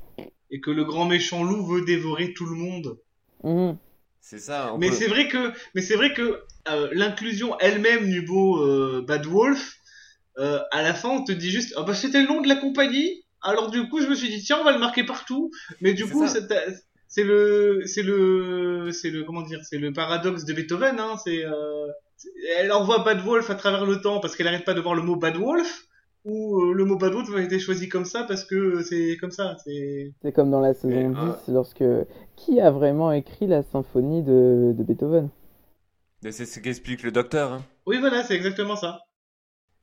Et 0.51 0.61
que 0.61 0.71
le 0.71 0.83
grand 0.85 1.05
méchant 1.05 1.43
loup 1.43 1.65
veut 1.65 1.83
dévorer 1.85 2.33
tout 2.33 2.45
le 2.45 2.55
monde. 2.55 2.97
Mhm. 3.43 3.77
C'est 4.21 4.39
ça. 4.39 4.71
on 4.73 4.77
Mais 4.79 4.89
peut- 4.89 4.95
c'est 4.95 5.07
vrai 5.07 5.27
que, 5.27 5.51
mais 5.75 5.81
c'est 5.81 5.95
vrai 5.95 6.13
que 6.13 6.41
euh, 6.69 6.89
l'inclusion 6.93 7.55
elle-même 7.59 8.09
du 8.09 8.23
beau 8.23 8.57
euh, 8.63 9.03
Bad 9.07 9.25
Wolf, 9.27 9.75
euh, 10.39 10.59
à 10.71 10.81
la 10.81 10.93
fin 10.95 11.09
on 11.09 11.23
te 11.23 11.31
dit 11.31 11.51
juste, 11.51 11.73
ah 11.77 11.83
bah 11.83 11.93
c'était 11.93 12.21
le 12.21 12.27
nom 12.27 12.41
de 12.41 12.47
la 12.47 12.55
compagnie. 12.55 13.24
Alors 13.45 13.69
du 13.71 13.87
coup 13.89 14.01
je 14.01 14.07
me 14.07 14.15
suis 14.15 14.29
dit 14.29 14.41
tiens 14.43 14.57
on 14.61 14.63
va 14.63 14.71
le 14.73 14.79
marquer 14.79 15.03
partout. 15.05 15.51
Mais 15.81 15.93
du 15.93 16.03
C'est 16.03 16.11
coup 16.11 16.27
ça. 16.27 16.41
c'est 16.49 16.75
c'est 17.07 17.23
le 17.23 17.81
c'est 17.85 18.03
le 18.03 18.89
c'est 18.91 19.09
le 19.11 19.23
comment 19.23 19.41
dire 19.43 19.59
c'est 19.63 19.77
le 19.77 19.93
paradoxe 19.93 20.43
de 20.45 20.53
Beethoven. 20.53 20.99
Hein, 20.99 21.15
c'est 21.23 21.45
euh, 21.45 21.87
elle 22.57 22.71
envoie 22.71 22.99
Bad 23.03 23.21
Wolf 23.23 23.49
à 23.49 23.55
travers 23.55 23.85
le 23.85 24.01
temps 24.01 24.19
parce 24.19 24.35
qu'elle 24.35 24.47
arrête 24.47 24.65
pas 24.65 24.73
de 24.73 24.81
voir 24.81 24.95
le 24.95 25.01
mot 25.03 25.15
Bad 25.15 25.37
Wolf. 25.37 25.83
Ou 26.25 26.59
euh, 26.59 26.73
le 26.73 26.85
mot 26.85 26.97
Bad 26.97 27.13
Wolf 27.13 27.29
a 27.35 27.41
été 27.41 27.59
choisi 27.59 27.87
comme 27.87 28.05
ça 28.05 28.23
parce 28.23 28.43
que 28.45 28.81
c'est 28.81 29.15
comme 29.21 29.29
ça. 29.31 29.55
C'est 29.63 30.11
C'est 30.23 30.31
comme 30.31 30.49
dans 30.49 30.59
la 30.59 30.73
saison 30.73 31.09
Mais, 31.09 31.09
10, 31.09 31.15
euh, 31.49 31.53
lorsque. 31.53 31.83
Qui 32.35 32.59
a 32.59 32.71
vraiment 32.71 33.11
écrit 33.11 33.47
la 33.47 33.61
symphonie 33.63 34.23
de, 34.23 34.73
de 34.75 34.83
Beethoven? 34.83 35.29
C'est 36.31 36.45
ce 36.45 36.59
qu'explique 36.59 37.03
le 37.03 37.11
docteur. 37.11 37.53
hein. 37.53 37.63
oui 37.85 37.99
voilà 37.99 38.23
c'est 38.23 38.35
exactement 38.35 38.75
ça. 38.75 38.99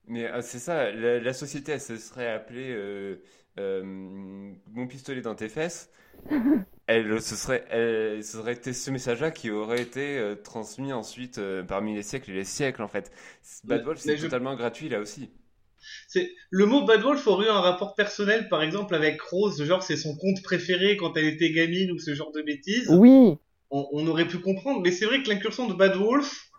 Mais 0.08 0.26
euh, 0.26 0.40
c'est 0.42 0.58
ça, 0.58 0.90
la, 0.90 1.20
la 1.20 1.32
société, 1.32 1.72
elle 1.72 1.80
se 1.80 1.96
serait 1.96 2.28
appelée 2.30 2.72
euh, 2.72 3.22
euh, 3.58 3.82
Mon 3.84 4.86
pistolet 4.88 5.20
dans 5.22 5.34
tes 5.34 5.48
fesses. 5.48 5.90
Elle, 6.88 7.20
ce 7.22 7.36
serait, 7.36 7.64
elle, 7.70 8.24
ce 8.24 8.38
serait 8.38 8.54
été 8.54 8.72
ce 8.72 8.90
message-là 8.90 9.30
qui 9.30 9.50
aurait 9.50 9.82
été 9.82 10.18
euh, 10.18 10.34
transmis 10.36 10.92
ensuite 10.92 11.38
euh, 11.38 11.62
parmi 11.62 11.94
les 11.94 12.02
siècles 12.02 12.30
et 12.32 12.34
les 12.34 12.44
siècles, 12.44 12.82
en 12.82 12.88
fait. 12.88 13.12
Bad 13.64 13.84
Wolf, 13.84 14.00
c'est 14.00 14.16
je- 14.16 14.28
totalement 14.28 14.54
gratuit 14.56 14.88
là 14.88 15.00
aussi. 15.00 15.30
C'est 16.08 16.32
le 16.50 16.66
mot 16.66 16.84
Bad 16.84 17.02
Wolf 17.02 17.26
aurait 17.26 17.46
eu 17.46 17.50
un 17.50 17.60
rapport 17.60 17.94
personnel, 17.94 18.48
par 18.48 18.62
exemple 18.62 18.94
avec 18.94 19.20
Rose, 19.20 19.62
genre 19.64 19.82
c'est 19.82 19.96
son 19.96 20.16
conte 20.16 20.42
préféré 20.42 20.96
quand 20.96 21.16
elle 21.16 21.26
était 21.26 21.50
gamine 21.50 21.90
ou 21.92 21.98
ce 21.98 22.14
genre 22.14 22.30
de 22.32 22.42
bêtises. 22.42 22.88
Oui 22.88 23.38
On, 23.70 23.88
on 23.92 24.06
aurait 24.08 24.28
pu 24.28 24.38
comprendre, 24.40 24.82
mais 24.82 24.92
c'est 24.92 25.06
vrai 25.06 25.22
que 25.22 25.28
l'incursion 25.30 25.68
de 25.68 25.74
Bad 25.74 25.96
Wolf, 25.96 26.50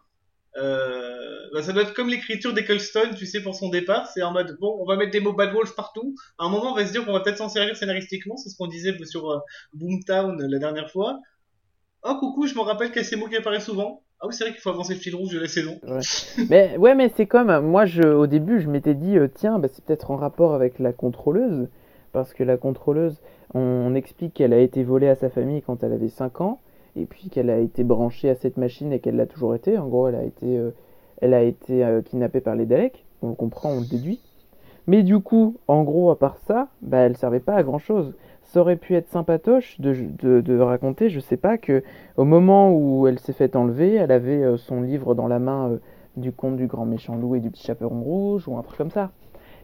euh, 0.58 1.50
bah, 1.54 1.62
ça 1.62 1.74
doit 1.74 1.84
être 1.84 1.94
comme 1.94 2.10
l'écriture 2.10 2.54
d'Eccleston, 2.54 3.12
tu 3.18 3.26
sais, 3.26 3.42
pour 3.42 3.56
son 3.56 3.70
départ. 3.70 4.08
C'est 4.08 4.22
en 4.22 4.32
mode 4.32 4.58
bon, 4.60 4.78
on 4.80 4.86
va 4.86 4.96
mettre 4.96 5.12
des 5.12 5.20
mots 5.20 5.34
Bad 5.34 5.54
Wolf 5.54 5.76
partout. 5.76 6.16
À 6.38 6.46
un 6.46 6.50
moment, 6.50 6.74
on 6.74 6.76
va 6.76 6.86
se 6.86 6.92
dire 6.92 7.06
qu'on 7.06 7.14
va 7.14 7.22
peut-être 7.22 7.38
s'en 7.38 7.50
servir 7.50 7.76
scénaristiquement. 7.76 8.38
C'est 8.38 8.50
ce 8.50 8.58
qu'on 8.58 8.68
disait 8.68 8.96
sur 9.06 9.32
euh, 9.32 9.40
Boomtown 9.74 10.42
la 10.46 10.60
dernière 10.60 10.90
fois. 10.92 11.20
Oh 12.04 12.18
coucou, 12.20 12.48
je 12.48 12.56
me 12.56 12.62
rappelle 12.62 12.90
qu'il 12.90 12.98
y 12.98 13.06
a 13.06 13.08
ces 13.08 13.16
mots 13.16 13.28
qui 13.28 13.38
apparaissent 13.38 13.66
souvent. 13.66 14.04
Ah 14.20 14.28
oui, 14.28 14.34
c'est 14.34 14.44
vrai 14.44 14.54
qu'il 14.54 14.62
faut 14.62 14.70
avancer 14.70 14.94
le 14.94 15.00
fil 15.00 15.16
rouge 15.16 15.34
de 15.34 15.40
la 15.40 15.48
saison. 15.48 15.80
mais, 16.50 16.78
Ouais, 16.78 16.96
mais 16.96 17.12
c'est 17.16 17.26
comme. 17.26 17.60
Moi, 17.60 17.86
je, 17.86 18.04
au 18.04 18.28
début, 18.28 18.62
je 18.62 18.70
m'étais 18.70 18.94
dit, 18.94 19.18
euh, 19.18 19.28
tiens, 19.34 19.60
bah, 19.60 19.68
c'est 19.72 19.84
peut-être 19.84 20.12
en 20.12 20.18
rapport 20.18 20.54
avec 20.54 20.80
la 20.80 20.94
contrôleuse. 20.94 21.68
Parce 22.12 22.34
que 22.34 22.44
la 22.44 22.58
contrôleuse, 22.58 23.22
on, 23.54 23.60
on 23.60 23.96
explique 23.96 24.36
qu'elle 24.36 24.54
a 24.54 24.60
été 24.60 24.84
volée 24.84 25.10
à 25.10 25.16
sa 25.16 25.30
famille 25.30 25.62
quand 25.64 25.84
elle 25.84 25.94
avait 25.94 26.10
5 26.10 26.42
ans. 26.42 26.60
Et 26.96 27.06
puis 27.06 27.30
qu'elle 27.30 27.50
a 27.50 27.58
été 27.58 27.84
branchée 27.84 28.30
à 28.30 28.36
cette 28.36 28.58
machine 28.58 28.94
et 28.94 29.00
qu'elle 29.00 29.16
l'a 29.16 29.26
toujours 29.26 29.56
été. 29.56 29.78
En 29.78 29.88
gros, 29.88 30.08
elle 30.08 30.16
a 30.16 30.24
été, 30.24 30.58
euh, 30.58 30.72
elle 31.22 31.34
a 31.34 31.42
été 31.42 31.84
euh, 31.84 32.02
kidnappée 32.02 32.42
par 32.42 32.56
les 32.56 32.66
Daleks. 32.66 33.04
On 33.22 33.30
le 33.30 33.36
comprend, 33.36 33.72
on 33.72 33.80
le 33.80 33.86
déduit. 33.86 34.22
Mais 34.86 35.02
du 35.02 35.20
coup, 35.20 35.56
en 35.68 35.84
gros, 35.84 36.12
à 36.12 36.20
part 36.20 36.38
ça, 36.38 36.68
bah, 36.82 37.00
elle 37.00 37.18
servait 37.18 37.40
pas 37.40 37.56
à 37.56 37.64
grand 37.64 37.80
chose. 37.80 38.14
Ça 38.44 38.60
aurait 38.60 38.76
pu 38.76 38.96
être 38.96 39.08
sympatoche 39.08 39.80
de, 39.80 39.96
de, 40.22 40.42
de 40.42 40.60
raconter, 40.60 41.10
je 41.10 41.20
sais 41.20 41.38
pas, 41.38 41.58
que 41.58 41.84
au 42.18 42.26
moment 42.26 42.72
où 42.72 43.08
elle 43.08 43.18
s'est 43.18 43.34
fait 43.34 43.56
enlever, 43.56 43.96
elle 43.96 44.12
avait 44.12 44.44
euh, 44.44 44.58
son 44.58 44.82
livre 44.82 45.16
dans 45.16 45.28
la 45.28 45.40
main 45.40 45.80
du 46.16 46.32
conte 46.32 46.58
du 46.58 46.68
grand 46.68 46.86
méchant 46.86 47.16
loup 47.16 47.36
et 47.36 47.40
du 47.40 47.50
petit 47.50 47.64
chaperon 47.64 48.02
rouge 48.02 48.48
ou 48.48 48.58
un 48.58 48.62
truc 48.62 48.78
comme 48.78 48.92
ça. 48.92 49.10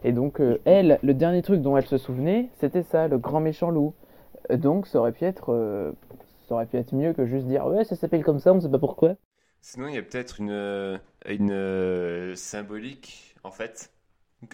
Et 0.02 0.12
donc, 0.12 0.40
elle, 0.64 0.98
le 1.02 1.14
dernier 1.14 1.42
truc 1.42 1.60
dont 1.60 1.76
elle 1.76 1.86
se 1.86 1.98
souvenait, 1.98 2.48
c'était 2.58 2.82
ça, 2.82 3.06
le 3.06 3.18
grand 3.18 3.38
méchant 3.38 3.70
loup. 3.70 3.92
Donc, 4.52 4.86
ça 4.86 4.98
aurait 4.98 5.12
pu 5.12 5.26
être, 5.26 5.92
ça 6.50 6.56
aurait 6.56 6.66
pu 6.66 6.78
être 6.78 6.96
mieux 6.96 7.12
que 7.12 7.26
juste 7.26 7.46
dire 7.46 7.64
ouais, 7.64 7.84
ça 7.84 7.94
s'appelle 7.94 8.24
comme 8.24 8.40
ça, 8.40 8.52
on 8.52 8.60
sait 8.60 8.68
pas 8.68 8.80
pourquoi. 8.80 9.14
Sinon, 9.60 9.86
il 9.86 9.94
y 9.94 9.98
a 9.98 10.02
peut-être 10.02 10.40
une, 10.40 10.50
euh, 10.50 10.98
une 11.26 11.52
euh, 11.52 12.34
symbolique, 12.34 13.36
en 13.44 13.52
fait, 13.52 13.92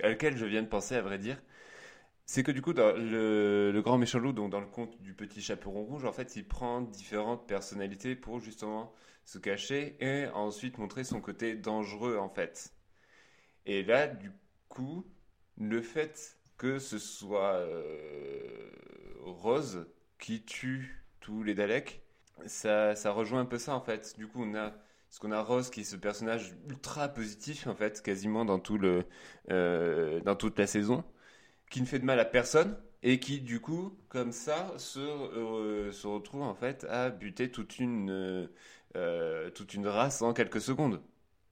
à 0.02 0.08
laquelle 0.08 0.36
je 0.36 0.44
viens 0.44 0.62
de 0.62 0.68
penser, 0.68 0.94
à 0.94 1.00
vrai 1.00 1.16
dire. 1.16 1.40
C'est 2.26 2.42
que 2.42 2.52
du 2.52 2.60
coup, 2.60 2.74
dans 2.74 2.92
le, 2.94 3.80
grand 3.82 3.96
méchant 3.96 4.18
loup, 4.18 4.32
donc 4.34 4.50
dans 4.50 4.60
le 4.60 4.66
conte 4.66 5.00
du 5.00 5.14
petit 5.14 5.40
chaperon 5.40 5.84
rouge, 5.84 6.04
en 6.04 6.12
fait, 6.12 6.36
il 6.36 6.46
prend 6.46 6.82
différentes 6.82 7.46
personnalités 7.46 8.14
pour 8.14 8.40
justement 8.40 8.92
se 9.24 9.38
cacher 9.38 9.96
et 10.00 10.28
ensuite 10.34 10.76
montrer 10.76 11.02
son 11.02 11.22
côté 11.22 11.54
dangereux, 11.54 12.18
en 12.18 12.28
fait. 12.28 12.74
Et 13.64 13.82
là, 13.84 14.06
du 14.06 14.32
coup, 14.68 15.06
le 15.56 15.80
fait 15.80 16.36
que 16.58 16.78
ce 16.78 16.98
soit 16.98 17.54
euh, 17.54 18.70
Rose 19.20 19.86
qui 20.18 20.42
tue 20.44 21.05
tous 21.26 21.42
les 21.42 21.54
Daleks, 21.56 22.02
ça, 22.46 22.94
ça 22.94 23.10
rejoint 23.10 23.40
un 23.40 23.46
peu 23.46 23.58
ça, 23.58 23.74
en 23.74 23.80
fait. 23.80 24.14
Du 24.16 24.28
coup, 24.28 24.44
on 24.44 24.54
a 24.54 24.72
parce 25.08 25.18
qu'on 25.18 25.32
a 25.32 25.42
Rose 25.42 25.70
qui 25.70 25.80
est 25.80 25.84
ce 25.84 25.96
personnage 25.96 26.54
ultra 26.68 27.08
positif 27.08 27.66
en 27.68 27.74
fait, 27.74 28.02
quasiment 28.02 28.44
dans 28.44 28.58
tout 28.58 28.76
le 28.78 29.04
euh, 29.50 30.20
dans 30.20 30.36
toute 30.36 30.58
la 30.58 30.66
saison, 30.66 31.04
qui 31.70 31.80
ne 31.80 31.86
fait 31.86 31.98
de 31.98 32.04
mal 32.04 32.20
à 32.20 32.24
personne 32.24 32.76
et 33.02 33.18
qui 33.18 33.40
du 33.40 33.60
coup, 33.60 33.96
comme 34.08 34.30
ça, 34.30 34.72
se 34.78 35.00
euh, 35.00 35.90
se 35.90 36.06
retrouve 36.06 36.42
en 36.42 36.54
fait 36.54 36.86
à 36.90 37.10
buter 37.10 37.50
toute 37.50 37.80
une 37.80 38.48
euh, 38.96 39.50
toute 39.50 39.74
une 39.74 39.88
race 39.88 40.22
en 40.22 40.32
quelques 40.32 40.60
secondes. 40.60 41.00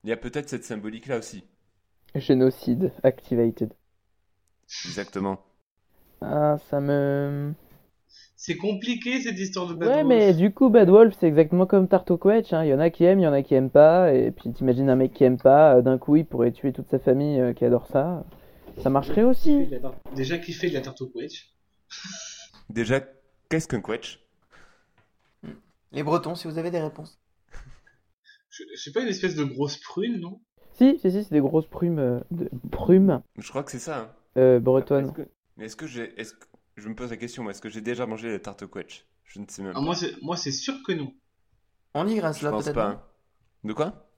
Il 0.05 0.11
y 0.11 0.13
a 0.13 0.17
peut-être 0.17 0.49
cette 0.49 0.65
symbolique 0.65 1.07
là 1.07 1.19
aussi. 1.19 1.45
Génocide 2.15 2.93
activated. 3.03 3.73
Exactement. 4.85 5.45
Ah, 6.21 6.59
ça 6.71 6.81
me. 6.81 7.55
C'est 8.47 8.59
compliqué 8.59 9.23
cette 9.23 9.39
histoire 9.39 9.67
de 9.69 9.73
Bad 9.73 9.89
Ouais, 9.89 9.95
Wolf. 10.03 10.07
mais 10.07 10.35
du 10.35 10.53
coup, 10.53 10.69
Bad 10.69 10.91
Wolf, 10.91 11.17
c'est 11.19 11.27
exactement 11.27 11.65
comme 11.65 11.89
Tarte 11.89 12.11
au 12.11 12.19
Quetch, 12.19 12.53
hein. 12.53 12.63
Il 12.63 12.69
y 12.69 12.75
en 12.75 12.79
a 12.79 12.91
qui 12.91 13.05
aiment, 13.05 13.19
il 13.21 13.23
y 13.23 13.27
en 13.27 13.33
a 13.33 13.43
qui 13.43 13.55
aiment 13.55 13.71
pas. 13.71 14.13
Et 14.13 14.31
puis, 14.33 14.53
t'imagines 14.53 14.91
un 14.91 14.97
mec 14.97 15.15
qui 15.15 15.25
aime 15.25 15.39
pas, 15.39 15.77
euh, 15.77 15.81
d'un 15.81 15.97
coup, 15.97 16.17
il 16.17 16.27
pourrait 16.27 16.53
tuer 16.53 16.75
toute 16.75 16.87
sa 16.91 16.99
famille 16.99 17.41
euh, 17.41 17.55
qui 17.55 17.65
adore 17.65 17.87
ça. 17.87 18.23
Ça 18.83 18.91
marcherait 18.91 19.23
aussi. 19.23 19.67
Déjà 20.15 20.37
qui 20.37 20.53
fait 20.53 20.69
de 20.69 20.75
la 20.75 20.83
tarte 20.83 21.01
au 21.01 21.07
quetch. 21.07 21.55
Déjà, 22.69 23.01
qu'est-ce 23.49 23.67
qu'un 23.67 23.81
quetch 23.81 24.21
Les 25.93 26.03
Bretons, 26.03 26.35
si 26.35 26.47
vous 26.47 26.59
avez 26.59 26.71
des 26.71 26.81
réponses. 26.81 27.19
Je, 28.51 28.63
je 28.77 28.79
sais 28.83 28.93
pas, 28.93 29.01
une 29.01 29.09
espèce 29.09 29.37
de 29.37 29.45
grosse 29.45 29.79
prune, 29.79 30.21
non? 30.21 30.39
Si, 30.75 30.99
si, 30.99 31.11
si, 31.11 31.25
c'est 31.25 31.33
des 31.33 31.41
grosses 31.41 31.67
prumes, 31.69 31.99
euh, 31.99 32.21
de... 32.31 32.51
prumes 32.71 33.23
Je 33.39 33.49
crois 33.49 33.63
que 33.63 33.71
c'est 33.71 33.79
ça. 33.79 34.01
hein. 34.01 34.11
euh, 34.37 34.57
Après, 34.59 34.61
bretonnes. 34.61 35.05
est-ce 35.07 35.13
que- 35.15 35.29
Mais 35.57 35.65
est-ce 35.65 35.77
que 35.77 35.87
j'ai 35.87 36.13
est-ce 36.21 36.35
que 36.35 36.45
je 36.77 36.89
me 36.89 36.95
pose 36.95 37.11
la 37.11 37.17
question, 37.17 37.43
moi, 37.43 37.53
est-ce 37.53 37.61
que 37.61 37.69
j'ai 37.69 37.81
déjà 37.81 38.07
mangé 38.07 38.31
la 38.31 38.39
tarte 38.39 38.63
au 38.63 38.69
quetch 38.69 39.07
Je 39.25 39.41
ne 39.41 39.47
sais 39.49 39.63
même 39.63 39.73
ah, 39.73 39.75
pas. 39.75 39.81
Moi, 39.81 39.95
c'est 39.95 40.21
moi, 40.23 40.37
c'est 40.37 40.53
sûr 40.53 40.75
que 40.87 40.93
non. 40.93 41.15
On 41.95 42.07
Je 42.07 42.21
là 42.21 42.33
pense 42.51 42.65
peut-être. 42.65 42.75
pas. 42.75 42.87
hein. 42.89 43.03
De 43.63 43.73
quoi? 43.73 44.09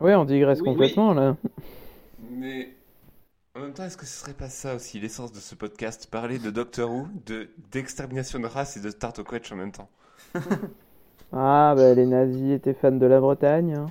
Ouais, 0.00 0.14
on 0.14 0.24
digresse 0.24 0.60
Oui, 0.60 0.66
complètement 0.66 1.14
là. 1.14 1.36
Mais 2.30 2.76
en 3.54 3.60
même 3.60 3.72
temps, 3.72 3.84
est-ce 3.84 3.96
que 3.96 4.04
ce 4.04 4.18
serait 4.20 4.34
pas 4.34 4.50
ça 4.50 4.74
aussi 4.74 5.00
l'essence 5.00 5.32
de 5.32 5.40
ce 5.40 5.54
podcast? 5.54 6.08
Parler 6.10 6.38
de 6.38 6.50
Doctor 6.50 6.90
Who, 6.90 7.08
de 7.24 7.48
d'extermination 7.72 8.38
de 8.38 8.46
race 8.46 8.76
et 8.76 8.80
de 8.80 8.90
tarte 8.90 9.18
au 9.20 9.24
quetch 9.24 9.50
en 9.52 9.56
même 9.56 9.72
temps. 9.72 9.90
Ah, 11.32 11.74
bah 11.76 11.92
les 11.94 12.06
nazis 12.06 12.52
étaient 12.52 12.72
fans 12.74 12.92
de 12.92 13.06
la 13.06 13.20
Bretagne 13.20 13.74
hein, 13.74 13.86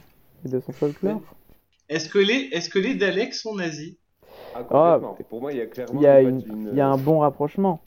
et 0.46 0.50
de 0.50 0.60
son 0.60 0.72
folklore. 0.72 1.22
Est-ce 1.90 2.10
que 2.10 2.18
les, 2.20 2.50
est-ce 2.52 2.70
que 2.70 2.80
les 2.80 2.96
Daleks 2.96 3.34
sont 3.36 3.56
nazis? 3.56 3.96
Ah, 4.56 4.64
complètement. 4.64 5.16
Et 5.20 5.24
pour 5.24 5.42
moi, 5.42 5.52
il 5.52 5.58
y 5.58 5.62
a 5.62 5.66
clairement 5.66 6.00
Il 6.00 6.04
y 6.04 6.08
a, 6.08 6.22
une... 6.22 6.42
il 6.72 6.76
y 6.76 6.82
a 6.82 6.88
un 6.88 6.98
bon 6.98 7.20
rapprochement. 7.20 7.82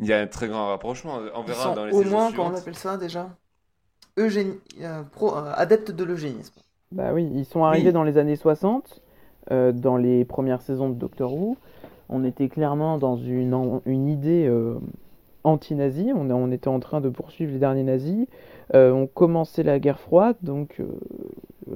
Il 0.00 0.06
y 0.06 0.12
a 0.12 0.20
un 0.20 0.26
très 0.26 0.48
grand 0.48 0.68
rapprochement. 0.68 1.18
On 1.34 1.42
Ils 1.42 1.46
verra 1.46 1.62
sont 1.64 1.74
dans 1.74 1.84
les 1.86 1.92
au 1.94 2.04
moins, 2.04 2.30
comment 2.32 2.50
on 2.52 2.56
appelle 2.56 2.74
ça 2.76 2.96
déjà 2.96 3.28
Eugénie, 4.16 4.58
euh, 4.82 5.02
pro, 5.12 5.34
euh, 5.36 5.52
adepte 5.54 5.90
de 5.92 6.04
l'eugénisme. 6.04 6.54
Bah 6.92 7.12
oui, 7.12 7.30
ils 7.34 7.44
sont 7.44 7.64
arrivés 7.64 7.88
Oui. 7.88 7.92
dans 7.92 8.02
les 8.02 8.18
années 8.18 8.36
60, 8.36 9.00
euh, 9.52 9.72
dans 9.72 9.96
les 9.96 10.24
premières 10.24 10.62
saisons 10.62 10.88
de 10.88 10.94
Doctor 10.94 11.32
Who. 11.34 11.56
On 12.08 12.24
était 12.24 12.48
clairement 12.48 12.98
dans 12.98 13.16
une, 13.16 13.54
en- 13.54 13.82
une 13.86 14.08
idée 14.08 14.46
euh, 14.48 14.74
anti-nazie. 15.44 16.12
On, 16.16 16.30
on 16.30 16.50
était 16.50 16.68
en 16.68 16.80
train 16.80 17.00
de 17.00 17.08
poursuivre 17.10 17.52
les 17.52 17.58
derniers 17.58 17.82
nazis. 17.84 18.26
Euh, 18.74 18.92
on 18.92 19.06
commençait 19.06 19.62
la 19.62 19.78
guerre 19.78 20.00
froide, 20.00 20.36
donc 20.42 20.80
euh, 20.80 20.86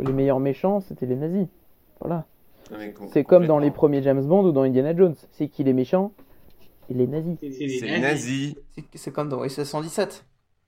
les 0.01 0.13
meilleurs 0.13 0.41
méchants, 0.41 0.81
c'était 0.81 1.07
les 1.07 1.17
nazis. 1.17 1.47
Voilà. 2.01 2.25
C'est 3.13 3.25
comme 3.25 3.47
dans 3.47 3.59
les 3.59 3.71
premiers 3.71 4.03
James 4.03 4.25
Bond 4.25 4.45
ou 4.47 4.53
dans 4.53 4.63
Indiana 4.63 4.97
Jones. 4.97 5.15
C'est 5.33 5.49
qui 5.49 5.65
les 5.65 5.73
méchants 5.73 6.13
Et 6.91 6.95
les 6.95 7.07
nazis. 7.07 7.37
C'est 7.41 7.99
nazis. 8.01 8.55
C'est- 8.95 9.11
comme 9.13 9.29
dans 9.29 9.39
OSS 9.41 9.65
117. 9.65 10.25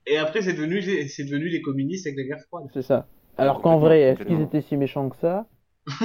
Et 0.07 0.17
après, 0.17 0.41
c'est 0.41 0.53
devenu, 0.53 0.79
les- 0.79 1.07
c'est 1.07 1.23
devenu 1.25 1.49
les 1.49 1.61
communistes 1.61 2.05
avec 2.07 2.17
la 2.19 2.23
guerre 2.25 2.43
froide. 2.47 2.65
C'est 2.73 2.81
ça. 2.83 3.07
Alors 3.37 3.61
qu'en 3.61 3.77
vrai, 3.79 4.01
est-ce 4.01 4.23
qu'ils 4.23 4.41
étaient 4.41 4.61
si 4.61 4.77
méchants 4.77 5.09
que 5.09 5.17
ça? 5.17 5.45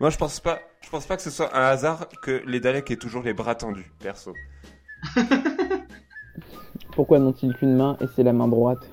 Moi, 0.00 0.10
je 0.10 0.16
pense 0.18 0.38
pas. 0.40 0.60
Je 0.82 0.90
pense 0.90 1.06
pas 1.06 1.16
que 1.16 1.22
ce 1.22 1.30
soit 1.30 1.54
un 1.56 1.64
hasard 1.66 2.08
que 2.22 2.42
les 2.46 2.60
Daleks 2.60 2.90
aient 2.90 2.96
toujours 2.96 3.22
les 3.22 3.34
bras 3.34 3.54
tendus, 3.56 3.90
perso. 3.98 4.32
Pourquoi 6.92 7.18
n'ont-ils 7.18 7.54
qu'une 7.54 7.76
main 7.76 7.96
et 8.00 8.06
c'est 8.14 8.22
la 8.22 8.32
main 8.32 8.48
droite? 8.48 8.88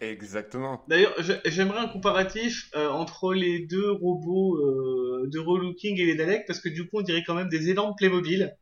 Exactement. 0.00 0.82
D'ailleurs, 0.88 1.14
j'aimerais 1.46 1.78
un 1.78 1.88
comparatif 1.88 2.70
euh, 2.74 2.88
entre 2.90 3.32
les 3.32 3.60
deux 3.66 3.90
robots 3.92 4.56
euh, 4.58 5.28
de 5.32 5.38
relooking 5.38 5.98
et 5.98 6.04
les 6.04 6.14
Daleks, 6.16 6.46
parce 6.46 6.60
que 6.60 6.68
du 6.68 6.86
coup, 6.88 6.98
on 6.98 7.02
dirait 7.02 7.22
quand 7.26 7.34
même 7.34 7.48
des 7.48 7.70
énormes 7.70 7.94
Playmobil. 7.96 8.54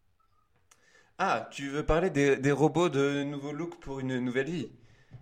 Ah, 1.19 1.49
tu 1.53 1.69
veux 1.69 1.85
parler 1.87 2.11
des, 2.11 2.37
des 2.37 2.51
robots 2.53 2.89
de 2.89 3.23
nouveau 3.23 3.53
look 3.53 3.79
pour 3.81 4.01
une 4.01 4.19
nouvelle 4.19 4.51
vie? 4.51 4.69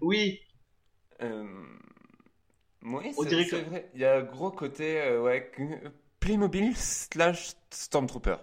Oui, 0.00 0.40
Euh, 1.22 1.44
Oui, 2.82 3.12
On 3.18 3.24
c'est 3.24 3.30
que- 3.50 3.56
vrai. 3.68 3.90
Il 3.94 4.00
y 4.00 4.04
a 4.04 4.16
un 4.18 4.22
gros 4.22 4.50
côté 4.50 5.00
euh, 5.00 5.22
ouais, 5.22 5.50
Playmobil 6.20 6.76
slash 6.76 7.52
Stormtrooper. 7.70 8.36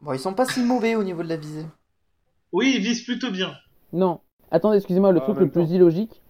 Bon, 0.00 0.12
ils 0.14 0.18
sont 0.18 0.32
pas 0.34 0.46
si 0.46 0.62
mauvais 0.62 0.94
au 0.94 1.04
niveau 1.04 1.22
de 1.22 1.28
la 1.28 1.36
visée. 1.36 1.66
oui, 2.52 2.74
ils 2.76 2.82
visent 2.82 3.04
plutôt 3.04 3.30
bien. 3.30 3.56
Non. 3.92 4.20
Attendez, 4.50 4.76
excusez-moi, 4.78 5.10
le 5.12 5.20
Ah, 5.20 5.22
truc 5.22 5.40
le 5.40 5.50
plus 5.50 5.62
temps. 5.62 5.74
illogique, 5.74 6.22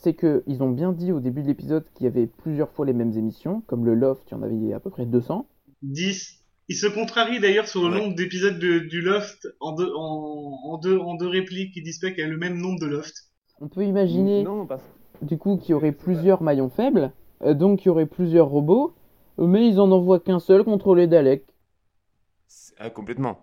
c'est 0.00 0.14
que 0.14 0.42
ils 0.46 0.62
ont 0.62 0.70
bien 0.70 0.92
dit 0.92 1.12
au 1.12 1.20
début 1.20 1.42
de 1.42 1.46
l'épisode 1.48 1.84
qu'il 1.94 2.04
y 2.04 2.06
avait 2.08 2.26
plusieurs 2.26 2.70
fois 2.70 2.86
les 2.86 2.92
mêmes 2.94 3.12
émissions, 3.16 3.62
comme 3.66 3.84
le 3.84 3.94
Loft, 3.94 4.22
il 4.28 4.32
y 4.32 4.34
en 4.34 4.42
avait 4.42 4.72
à 4.72 4.80
peu 4.80 4.90
près 4.90 5.06
200. 5.06 5.46
10. 5.82 6.38
Ils 6.68 6.76
se 6.76 6.86
contrarient 6.86 7.40
d'ailleurs 7.40 7.68
sur 7.68 7.82
le 7.88 7.94
Ouais. 7.94 8.00
nombre 8.00 8.14
d'épisodes 8.14 8.58
de- 8.58 8.78
du 8.78 9.00
Loft 9.02 9.46
en 9.60 9.72
deux, 9.74 9.92
en, 9.94 10.58
en 10.64 10.78
deux, 10.78 10.98
en 10.98 11.14
deux 11.16 11.26
répliques 11.28 11.74
qui 11.74 11.82
disent 11.82 11.98
pas 11.98 12.10
qu'il 12.10 12.20
y 12.20 12.22
a 12.22 12.28
le 12.28 12.38
même 12.38 12.58
nombre 12.58 12.80
de 12.80 12.86
Loft. 12.86 13.14
On 13.60 13.68
peut 13.68 13.84
imaginer 13.84 14.42
Non, 14.44 14.66
parce 14.66 14.82
du 15.22 15.36
coup 15.36 15.56
qu'il 15.58 15.70
y 15.70 15.74
aurait 15.74 15.92
plusieurs 15.92 16.42
maillons 16.42 16.70
faibles, 16.70 17.12
euh, 17.42 17.54
donc 17.54 17.84
il 17.84 17.88
y 17.88 17.90
aurait 17.90 18.06
plusieurs 18.06 18.48
robots, 18.48 18.94
euh, 19.38 19.46
mais 19.46 19.68
ils 19.68 19.80
en 19.80 19.90
envoient 19.90 20.20
qu'un 20.20 20.38
seul 20.40 20.64
contre 20.64 20.94
les 20.94 21.06
Daleks. 21.06 21.44
Ah, 22.78 22.90
complètement. 22.90 23.38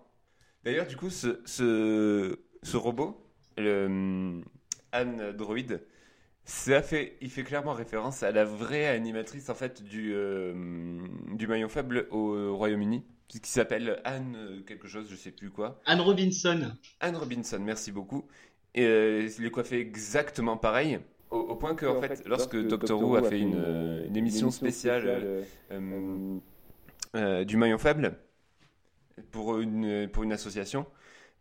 D'ailleurs, 0.64 0.86
du 0.86 0.96
coup, 0.96 1.10
ce, 1.10 1.40
ce, 1.44 2.38
ce 2.62 2.76
robot, 2.76 3.16
le 3.56 3.86
hum, 3.86 4.44
Anne 4.92 5.32
Droid, 5.36 5.80
ça 6.48 6.80
fait, 6.80 7.16
il 7.20 7.30
fait 7.30 7.44
clairement 7.44 7.74
référence 7.74 8.22
à 8.22 8.32
la 8.32 8.44
vraie 8.44 8.86
animatrice 8.88 9.50
en 9.50 9.54
fait 9.54 9.82
du, 9.82 10.12
euh, 10.14 10.54
du 11.34 11.46
maillon 11.46 11.68
faible 11.68 12.06
au 12.10 12.56
Royaume-Uni, 12.56 13.04
qui 13.28 13.38
s'appelle 13.44 14.00
Anne 14.04 14.34
euh, 14.36 14.60
quelque 14.62 14.88
chose, 14.88 15.08
je 15.10 15.16
sais 15.16 15.30
plus 15.30 15.50
quoi. 15.50 15.78
Anne 15.84 16.00
Robinson. 16.00 16.72
Anne 17.00 17.16
Robinson, 17.16 17.58
merci 17.60 17.92
beaucoup. 17.92 18.24
Et 18.74 18.84
euh, 18.84 19.28
il 19.38 19.44
est 19.44 19.50
coiffé 19.50 19.78
exactement 19.78 20.56
pareil, 20.56 21.00
au, 21.30 21.36
au 21.38 21.56
point 21.56 21.74
que 21.74 21.84
en 21.84 22.00
fait, 22.00 22.26
lorsque 22.26 22.56
Doctor 22.56 22.98
Who 23.02 23.16
a 23.16 23.22
fait 23.22 23.40
une, 23.40 23.54
euh, 23.54 24.06
une 24.06 24.16
émission 24.16 24.50
spéciale 24.50 25.04
euh, 25.06 25.42
euh, 25.72 26.38
euh, 27.14 27.44
du 27.44 27.58
maillon 27.58 27.76
faible 27.76 28.16
pour 29.30 29.58
une, 29.58 30.08
pour 30.08 30.22
une 30.22 30.32
association. 30.32 30.86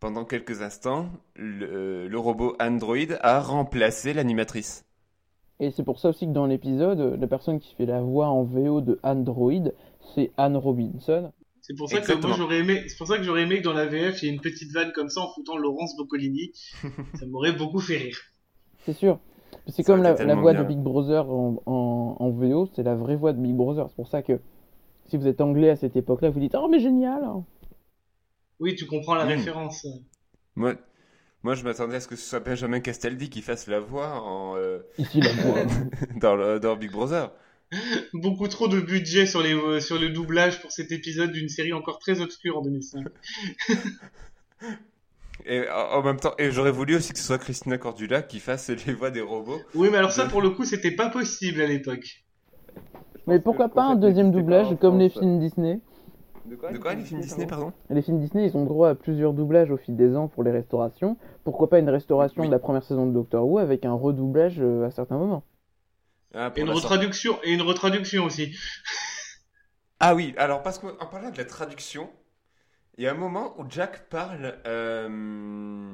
Pendant 0.01 0.26
quelques 0.26 0.62
instants, 0.62 1.10
le, 1.36 2.08
le 2.08 2.20
robot 2.20 2.58
Android 2.60 3.14
a 3.22 3.39
remplacé 3.39 4.14
l'animatrice. 4.14 4.84
Et 5.60 5.72
c'est 5.72 5.84
pour 5.84 5.99
ça 5.99 6.10
aussi 6.10 6.28
que 6.28 6.32
dans 6.34 6.45
l'épisode, 6.45 6.99
euh, 6.99 7.18
la 7.18 7.28
personne 7.28 7.60
qui 7.60 7.74
fait 7.76 7.86
la 7.88 8.01
voix 8.01 8.28
en 8.28 8.43
VO 8.43 8.82
de 8.82 8.99
Android, 9.03 9.51
c'est 10.14 10.32
Anne 10.38 10.55
Robinson. 10.58 11.32
C'est 11.62 11.76
pour 11.76 11.89
ça 11.89 11.99
que 11.99 12.14
moi 12.26 12.36
j'aurais 12.38 12.60
aimé, 12.60 12.84
c'est 12.88 12.97
pour 12.97 13.08
ça 13.08 13.18
que 13.18 13.24
j'aurais 13.24 13.41
aimé 13.41 13.58
que 13.60 13.64
dans 13.64 13.74
la 13.74 13.88
VF 13.88 14.22
il 14.22 14.28
y 14.28 14.30
ait 14.30 14.34
une 14.34 14.39
petite 14.39 14.72
vanne 14.72 14.91
comme 14.93 15.10
ça 15.10 15.20
en 15.22 15.28
foutant 15.34 15.58
Laurence 15.58 15.97
Boccolini. 15.97 16.51
ça 17.20 17.26
m'aurait 17.26 17.51
beaucoup 17.51 17.80
fait 17.80 17.97
rire. 17.97 18.18
C'est 18.86 18.93
sûr. 18.93 19.20
C'est 19.68 19.84
comme 19.84 20.01
la, 20.01 20.14
voix 20.36 20.53
bien. 20.53 20.64
de 20.64 20.68
Big 20.68 20.78
Brother 20.78 21.30
en, 21.30 21.62
en, 21.66 22.16
en 22.20 22.30
VO, 22.30 22.70
c'est 22.74 22.84
la 22.84 22.95
vraie 22.95 23.18
voix 23.18 23.34
de 23.34 23.41
Big 23.41 23.53
Brother. 23.53 23.88
C'est 23.89 23.95
pour 23.97 24.08
ça 24.08 24.22
que 24.22 24.39
si 25.10 25.18
vous 25.18 25.28
êtes 25.28 25.41
anglais 25.41 25.70
à 25.72 25.76
cette 25.76 25.97
époque-là, 25.97 26.30
vous 26.30 26.39
dites 26.39 26.55
Oh, 26.58 26.68
mais 26.70 26.80
génial 26.80 27.22
Oui, 28.62 28.76
tu 28.76 28.86
comprends 28.86 29.16
la 29.16 29.26
Mm. 29.26 29.30
référence. 29.30 29.86
Moi, 30.55 30.76
moi 31.44 31.56
je 31.56 31.64
m'attendais 31.64 31.96
à 31.98 32.00
ce 32.00 32.08
que 32.08 32.16
ce 32.16 32.28
soit 32.28 32.40
Benjamin 32.40 32.80
Castaldi 32.80 33.30
qui 33.30 33.42
fasse 33.42 33.68
la 33.68 33.80
voix 33.80 34.22
en, 34.22 34.56
euh, 34.58 34.80
Ici, 34.98 35.22
la 35.22 35.32
voix. 35.34 35.60
dans, 36.22 36.36
le- 36.36 36.60
dans 36.60 36.76
Big 36.76 36.92
Brother. 36.92 37.32
Beaucoup 38.14 38.48
trop 38.48 38.68
de 38.70 38.80
budget 38.80 39.26
sur 39.26 39.42
les 39.42 39.54
euh, 39.54 39.80
sur 39.82 40.00
le 40.00 40.10
doublage 40.10 40.62
pour 40.62 40.72
cet 40.72 40.92
épisode 40.94 41.32
d'une 41.34 41.50
série 41.50 41.74
encore 41.74 42.00
très 42.00 42.22
obscure 42.22 42.58
en 42.58 42.62
2005. 42.62 43.06
Et 45.46 45.70
en 45.70 46.00
en 46.00 46.04
même 46.04 46.20
temps, 46.20 46.34
et 46.40 46.52
j'aurais 46.52 46.72
voulu 46.72 46.96
aussi 46.96 47.14
que 47.14 47.20
ce 47.20 47.26
soit 47.26 47.38
Christina 47.38 47.78
Cordula 47.78 48.22
qui 48.22 48.40
fasse 48.40 48.70
les 48.70 48.94
voix 48.94 49.12
des 49.12 49.22
robots. 49.22 49.62
Oui, 49.76 49.88
mais 49.92 49.98
alors 49.98 50.12
ça 50.12 50.26
pour 50.26 50.42
le 50.42 50.50
coup 50.50 50.66
c'était 50.66 50.92
pas 50.92 51.10
possible 51.10 51.62
à 51.62 51.68
l'époque. 51.68 52.26
mais 53.28 53.40
pourquoi 53.40 53.70
pas 53.70 53.84
un 53.84 53.96
deuxième 53.96 54.32
doublage 54.32 54.76
comme 54.82 54.98
les 55.00 55.10
films 55.10 55.40
Disney? 55.40 55.80
De 56.48 56.56
quoi? 56.56 56.72
Les 56.95 57.04
films 57.04 57.22
Disney, 57.22 57.45
pardon? 57.45 57.74
Les 57.89 58.02
films 58.02 58.20
Disney, 58.20 58.45
ils 58.48 58.56
ont 58.58 58.64
droit 58.66 58.89
à 58.89 58.95
plusieurs 58.95 59.34
doublages 59.34 59.70
au 59.72 59.78
fil 59.78 59.95
des 59.95 60.16
ans 60.16 60.28
pour 60.28 60.43
les 60.43 60.52
restaurations. 60.52 61.18
Pourquoi 61.43 61.70
pas 61.70 61.80
une 61.80 61.89
restauration 61.89 62.41
Oui. 62.41 62.48
de 62.48 62.52
la 62.54 62.60
première 62.60 62.84
saison 62.84 63.06
de 63.06 63.12
Doctor 63.12 63.45
Who 63.48 63.58
avec 63.60 63.86
un 63.86 63.93
redoublage 63.93 64.60
euh, 64.60 64.86
à 64.86 64.91
certains 64.91 65.18
moments? 65.18 65.43
Ah, 66.34 66.52
Et 66.56 66.62
une 66.62 66.70
retraduction 66.70 67.38
et 67.43 67.52
une 67.54 67.62
retraduction 67.62 68.26
aussi. 68.26 68.56
Ah 70.00 70.14
oui, 70.14 70.36
alors 70.38 70.62
parce 70.62 70.78
qu'en 70.78 71.08
parlant 71.10 71.32
de 71.32 71.38
la 71.39 71.45
traduction, 71.45 72.08
il 73.00 73.04
y 73.04 73.08
a 73.08 73.12
un 73.14 73.16
moment 73.18 73.60
où 73.60 73.64
Jack 73.68 74.10
parle 74.10 74.54
euh, 74.68 75.91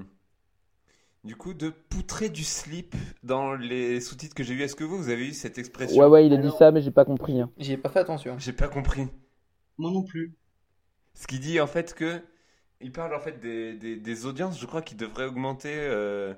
du 1.23 1.37
coup 1.37 1.53
de 1.53 1.69
poutrer 1.69 2.27
du 2.27 2.43
slip 2.43 2.95
dans 3.23 3.53
les 3.55 4.01
sous-titres 4.01 4.35
que 4.35 4.43
j'ai 4.43 4.55
vus. 4.55 4.63
Est-ce 4.63 4.75
que 4.75 4.83
vous, 4.83 4.97
vous 4.97 5.09
avez 5.09 5.29
eu 5.29 5.31
cette 5.31 5.57
expression? 5.57 6.01
Ouais, 6.03 6.09
ouais, 6.09 6.27
il 6.27 6.33
a 6.33 6.35
dit 6.35 6.47
Alors- 6.47 6.57
ça, 6.57 6.71
mais 6.71 6.81
j'ai 6.81 6.91
pas 6.91 7.05
compris. 7.05 7.39
hein. 7.39 7.49
J'y 7.57 7.71
ai 7.71 7.77
pas 7.77 7.87
fait 7.87 7.99
attention. 7.99 8.35
J'ai 8.39 8.51
pas 8.51 8.67
compris. 8.67 9.07
Moi 9.77 9.89
non 9.89 10.03
plus. 10.03 10.35
Ce 11.13 11.27
qui 11.27 11.39
dit 11.39 11.59
en 11.59 11.67
fait 11.67 11.93
que 11.93 12.21
il 12.81 12.91
parle 12.91 13.15
en 13.15 13.19
fait 13.19 13.39
des, 13.39 13.73
des, 13.75 13.95
des 13.95 14.25
audiences, 14.25 14.59
je 14.59 14.65
crois, 14.65 14.81
qui 14.81 14.95
devraient 14.95 15.25
augmenter 15.25 15.73
euh, 15.73 16.33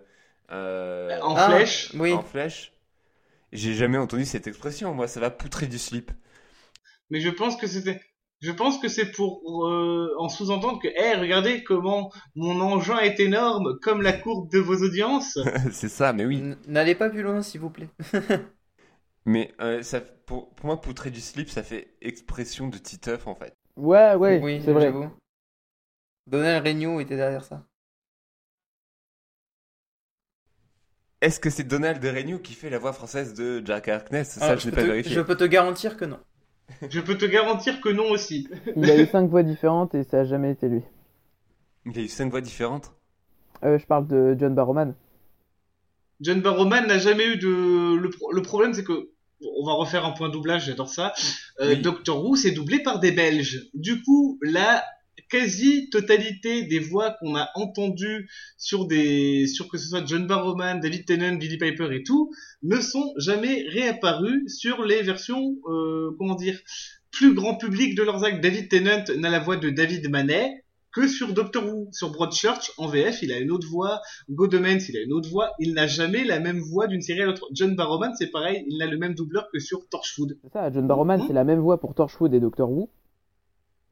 euh, 0.51 1.19
En 1.21 1.35
Ah, 1.35 1.49
flèche. 1.49 1.91
Oui. 1.95 2.13
en 2.13 2.21
flèche. 2.21 2.71
J'ai 3.51 3.73
jamais 3.73 3.97
entendu 3.97 4.25
cette 4.25 4.47
expression. 4.47 4.93
Moi, 4.93 5.07
ça 5.07 5.19
va 5.19 5.31
poutrer 5.31 5.65
du 5.67 5.79
slip. 5.79 6.11
Mais 7.09 7.19
je 7.19 7.29
pense 7.29 7.55
que 7.57 7.67
c'était 7.67 7.99
je 8.41 8.51
pense 8.51 8.77
que 8.79 8.89
c'est 8.89 9.11
pour 9.11 9.41
euh, 9.65 10.13
en 10.19 10.29
sous-entendre 10.29 10.79
que 10.79 10.89
eh 10.89 11.15
regardez 11.15 11.63
comment 11.63 12.11
mon 12.35 12.59
engin 12.61 12.99
est 12.99 13.19
énorme 13.19 13.79
comme 13.81 14.01
la 14.03 14.13
courbe 14.13 14.51
de 14.51 14.59
vos 14.59 14.75
audiences. 14.83 15.39
C'est 15.71 15.89
ça, 15.89 16.13
mais 16.13 16.25
oui. 16.25 16.43
N'allez 16.67 16.93
pas 16.95 17.09
plus 17.09 17.23
loin, 17.23 17.41
s'il 17.41 17.61
vous 17.61 17.69
plaît. 17.71 17.89
Mais 19.25 19.53
euh, 19.61 19.81
ça, 19.81 20.01
pour, 20.01 20.49
pour 20.53 20.65
moi, 20.67 20.79
poutrer 20.81 21.09
du 21.11 21.21
slip, 21.21 21.49
ça 21.49 21.63
fait 21.63 21.95
expression 22.01 22.67
de 22.67 22.77
titeuf 22.77 23.27
en 23.27 23.35
fait. 23.35 23.55
Ouais, 23.77 24.15
ouais, 24.15 24.37
oui, 24.41 24.59
c'est 24.59 24.73
vrai. 24.73 24.81
j'avoue. 24.81 25.09
Donald 26.27 26.63
Regnault 26.67 26.99
était 26.99 27.15
derrière 27.15 27.43
ça. 27.43 27.65
Est-ce 31.19 31.41
que 31.41 31.49
c'est 31.49 31.65
Donald 31.65 32.01
Renew 32.01 32.39
qui 32.39 32.53
fait 32.53 32.69
la 32.69 32.79
voix 32.79 32.93
française 32.93 33.33
de 33.33 33.61
Jack 33.65 33.89
Harkness? 33.89 34.39
Ça, 34.39 34.39
Ah, 34.39 34.55
je 34.55 34.65
n'ai 34.65 34.71
peux 34.71 34.77
pas 34.77 34.81
te- 34.81 34.87
vérifié. 34.87 35.17
je 35.17 35.19
peux 35.19 35.35
te 35.35 35.43
garantir 35.43 35.97
que 35.97 36.05
non. 36.05 36.19
Je 36.89 36.99
peux 36.99 37.17
te 37.17 37.25
garantir 37.25 37.81
que 37.81 37.89
non 37.89 38.09
aussi. 38.09 38.47
Il 38.75 38.89
a 38.89 38.97
eu 38.97 39.05
cinq 39.05 39.29
voix 39.29 39.43
différentes 39.43 39.93
et 39.93 40.03
ça 40.03 40.21
a 40.21 40.23
jamais 40.23 40.51
été 40.51 40.69
lui. 40.69 40.83
Il 41.85 41.97
a 41.97 42.01
eu 42.03 42.07
cinq 42.07 42.29
voix 42.29 42.41
différentes? 42.41 42.93
Euh, 43.65 43.77
je 43.77 43.85
parle 43.85 44.07
de 44.07 44.33
John 44.39 44.55
Barrowman. 44.55 44.95
John 46.19 46.41
Barrowman 46.41 46.87
n'a 46.87 46.97
jamais 46.97 47.25
eu 47.25 47.37
de 47.37 47.95
le, 47.95 48.09
pro- 48.09 48.31
le 48.33 48.41
problème 48.41 48.73
c'est 48.73 48.83
que 48.83 49.11
on 49.41 49.65
va 49.65 49.73
refaire 49.73 50.05
un 50.05 50.11
point 50.11 50.29
doublage, 50.29 50.65
j'adore 50.65 50.89
ça. 50.89 51.13
Euh, 51.59 51.75
Oui. 51.75 51.81
Doctor 51.81 52.23
Who 52.23 52.35
c'est 52.35 52.51
doublé 52.51 52.79
par 52.79 52.99
des 52.99 53.11
Belges. 53.11 53.69
Du 53.73 54.01
coup, 54.01 54.39
la 54.41 54.83
quasi-totalité 55.29 56.63
des 56.63 56.79
voix 56.79 57.15
qu'on 57.19 57.35
a 57.35 57.49
entendues 57.55 58.29
sur 58.57 58.85
des 58.85 59.47
sur 59.47 59.67
que 59.67 59.77
ce 59.77 59.87
soit 59.87 60.05
John 60.05 60.27
Barrowman, 60.27 60.79
David 60.79 61.05
Tennant, 61.05 61.35
Billy 61.35 61.57
Piper 61.57 61.89
et 61.93 62.03
tout 62.03 62.31
ne 62.63 62.79
sont 62.79 63.13
jamais 63.17 63.65
réapparues 63.69 64.43
sur 64.47 64.83
les 64.83 65.01
versions 65.01 65.55
euh, 65.67 66.11
comment 66.17 66.35
dire 66.35 66.59
plus 67.11 67.33
grand 67.33 67.55
public 67.55 67.95
de 67.95 68.03
leurs 68.03 68.23
actes. 68.23 68.41
David 68.41 68.69
Tennant 68.69 69.03
n'a 69.17 69.29
la 69.29 69.39
voix 69.39 69.57
de 69.57 69.69
David 69.69 70.09
Manet 70.09 70.64
que 70.95 71.07
sur 71.07 71.33
Doctor 71.33 71.65
Who. 71.65 71.89
Sur 71.91 72.11
Broadchurch, 72.11 72.71
en 72.77 72.87
VF, 72.87 73.21
il 73.21 73.31
a 73.33 73.39
une 73.39 73.51
autre 73.51 73.67
voix. 73.69 74.01
Godemens, 74.29 74.79
il 74.89 74.97
a 74.97 75.01
une 75.01 75.11
autre 75.13 75.29
voix. 75.29 75.49
Il 75.59 75.73
n'a 75.73 75.85
jamais 75.87 76.23
la 76.23 76.39
même 76.39 76.59
voix 76.59 76.87
d'une 76.87 77.01
série 77.01 77.21
à 77.21 77.25
l'autre. 77.25 77.45
John 77.51 77.75
Barrowman, 77.75 78.13
c'est 78.17 78.31
pareil, 78.31 78.63
il 78.69 78.81
a 78.81 78.87
le 78.87 78.97
même 78.97 79.13
doubleur 79.13 79.47
que 79.51 79.59
sur 79.59 79.87
Torchwood. 79.89 80.37
C'est 80.43 80.53
ça, 80.53 80.71
John 80.71 80.87
Barrowman, 80.87 81.19
Mhm. 81.19 81.27
c'est 81.27 81.33
la 81.33 81.43
même 81.43 81.59
voix 81.59 81.79
pour 81.79 81.93
Torchwood 81.93 82.33
et 82.33 82.39
Doctor 82.39 82.71
Who. 82.71 82.89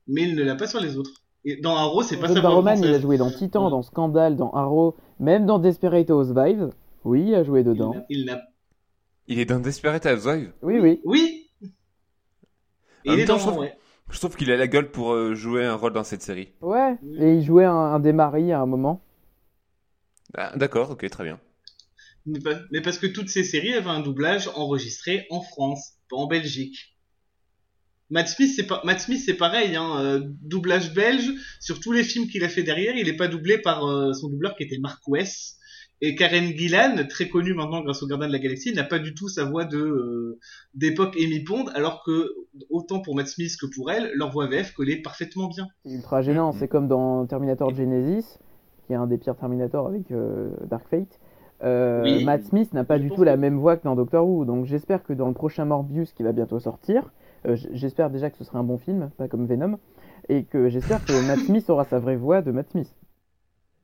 Mais 0.08 0.24
il 0.24 0.36
ne 0.36 0.44
l'a 0.44 0.56
pas 0.56 0.68
sur 0.68 0.80
les 0.80 0.98
autres. 0.98 1.12
Et 1.46 1.58
dans 1.58 1.76
Arrow, 1.76 2.04
c'est 2.04 2.16
pas 2.18 2.28
John 2.28 2.36
sa 2.36 2.42
voix 2.42 2.50
Barrowman, 2.52 2.80
il 2.80 2.94
a 2.94 3.00
joué 3.02 3.18
dans 3.18 3.30
Titan, 3.30 3.66
Ouais. 3.66 3.72
dans 3.72 3.82
Scandal, 3.82 4.38
dans 4.38 4.52
Arrow, 4.52 4.96
même 5.20 5.46
dans 5.46 5.60
Desperate 5.60 6.10
Housewives. 6.10 6.70
Oui, 7.04 7.26
il 7.28 7.36
a 7.36 7.44
joué 7.44 7.60
Il 7.62 7.66
dedans. 7.66 7.94
n'a- 7.94 8.06
Il 8.10 8.26
n'a... 8.26 8.42
Il 9.28 9.40
est 9.40 9.46
dans 9.46 9.60
Desperate 9.60 10.06
Housewives? 10.06 10.54
Oui, 10.62 10.80
oui. 10.80 11.02
Oui! 11.04 11.50
Et 13.06 13.12
il 13.12 13.20
est 13.20 13.26
temps, 13.26 13.34
dans, 13.34 13.40
je 13.40 13.44
trouve- 13.48 13.60
ouais. 13.60 13.76
Je 14.14 14.20
trouve 14.20 14.36
qu'il 14.36 14.52
a 14.52 14.58
la 14.58 14.68
gueule 14.68 14.92
pour 14.92 15.14
euh, 15.14 15.34
jouer 15.34 15.66
un 15.66 15.74
rôle 15.74 15.92
dans 15.92 16.04
cette 16.04 16.22
série. 16.22 16.50
Ouais, 16.62 16.96
et 17.18 17.34
il 17.34 17.44
jouait 17.44 17.66
un, 17.66 17.74
un 17.74 18.00
des 18.00 18.14
maris 18.14 18.52
à 18.52 18.62
un 18.62 18.68
moment. 18.68 19.04
Ah, 20.36 20.54
D'accord, 20.56 20.92
ok, 20.92 21.10
très 21.10 21.24
bien. 21.24 21.40
Mais, 22.26 22.82
parce 22.82 23.00
que 23.00 23.08
toutes 23.08 23.30
ces 23.30 23.44
séries 23.44 23.74
avaient 23.74 23.90
un 23.90 24.00
doublage 24.00 24.50
enregistré 24.56 25.26
en 25.30 25.42
France, 25.42 25.94
pas 26.10 26.16
en 26.16 26.28
Belgique. 26.28 26.96
Matt 28.12 28.28
Smith, 28.30 28.54
c'est 28.56 28.68
pas, 28.68 28.82
Matt 28.86 29.02
Smith, 29.02 29.22
c'est 29.26 29.34
pareil, 29.34 29.76
hein, 29.76 30.00
euh, 30.00 30.22
doublage 30.42 30.94
belge, 30.94 31.32
sur 31.60 31.80
tous 31.80 31.92
les 31.92 32.04
films 32.04 32.28
qu'il 32.28 32.44
a 32.44 32.50
fait 32.50 32.64
derrière, 32.64 32.96
il 32.96 33.10
est 33.10 33.16
pas 33.16 33.28
doublé 33.28 33.58
par 33.58 33.86
euh, 33.86 34.14
son 34.14 34.30
doubleur 34.30 34.56
qui 34.56 34.64
était 34.64 34.78
Mark 34.78 35.02
West. 35.08 35.58
Et 36.06 36.16
Karen 36.16 36.46
Gillan, 36.58 36.96
très 37.08 37.30
connue 37.30 37.54
maintenant 37.54 37.82
grâce 37.82 38.04
au 38.04 38.08
Gardien 38.08 38.28
de 38.28 38.34
la 38.34 38.40
Galaxie, 38.40 38.74
n'a 38.74 38.84
pas 38.84 39.00
du 39.00 39.14
tout 39.16 39.30
sa 39.30 39.46
voix 39.46 39.64
de 39.64 39.78
euh, 39.78 40.40
d'époque 40.76 41.16
Amy 41.18 41.40
Pond, 41.46 41.66
alors 41.76 42.04
que 42.06 42.30
autant 42.70 43.00
pour 43.02 43.16
Matt 43.16 43.28
Smith 43.28 43.56
que 43.60 43.66
pour 43.74 43.90
elle, 43.90 44.12
leur 44.14 44.30
voix 44.30 44.48
VF 44.48 44.74
collait 44.74 44.98
parfaitement 44.98 45.48
bien. 45.48 45.68
C'est 45.86 45.94
ultra 45.94 46.22
gênant, 46.22 46.52
Mhm. 46.52 46.58
c'est 46.60 46.68
comme 46.68 46.88
dans 46.90 47.26
Terminator 47.26 47.74
Genesis, 47.74 48.38
qui 48.86 48.92
est 48.94 48.98
un 48.98 49.08
des 49.08 49.18
pires 49.18 49.38
Terminator 49.38 49.88
avec 49.88 50.12
euh, 50.12 50.50
Dark 50.70 50.86
Fate. 50.90 51.20
Euh, 51.64 52.02
Oui, 52.04 52.26
Matt 52.26 52.44
Smith 52.44 52.74
n'a 52.74 52.84
pas 52.84 53.00
du 53.00 53.10
tout 53.10 53.24
la 53.24 53.38
même 53.38 53.58
voix 53.58 53.78
que 53.78 53.86
dans 53.86 53.96
Doctor 53.96 54.28
Who, 54.28 54.44
donc 54.44 54.66
j'espère 54.66 55.04
que 55.04 55.14
dans 55.14 55.30
le 55.30 55.34
prochain 55.34 55.64
Morbius 55.64 56.12
qui 56.12 56.22
va 56.24 56.34
bientôt 56.34 56.60
sortir, 56.60 57.14
euh, 57.48 57.56
j'espère 57.72 58.10
déjà 58.10 58.30
que 58.30 58.38
ce 58.38 58.44
sera 58.44 58.60
un 58.60 58.64
bon 58.64 58.78
film, 58.78 59.10
pas 59.18 59.30
comme 59.30 59.46
Venom, 59.46 59.78
et 60.28 60.44
que 60.44 60.68
j'espère 60.68 61.04
que 61.06 61.14
Matt 61.28 61.40
Smith 61.40 61.70
aura 61.70 61.86
sa 61.86 62.00
vraie 62.00 62.18
voix 62.18 62.42
de 62.42 62.52
Matt 62.52 62.70
Smith. 62.72 62.94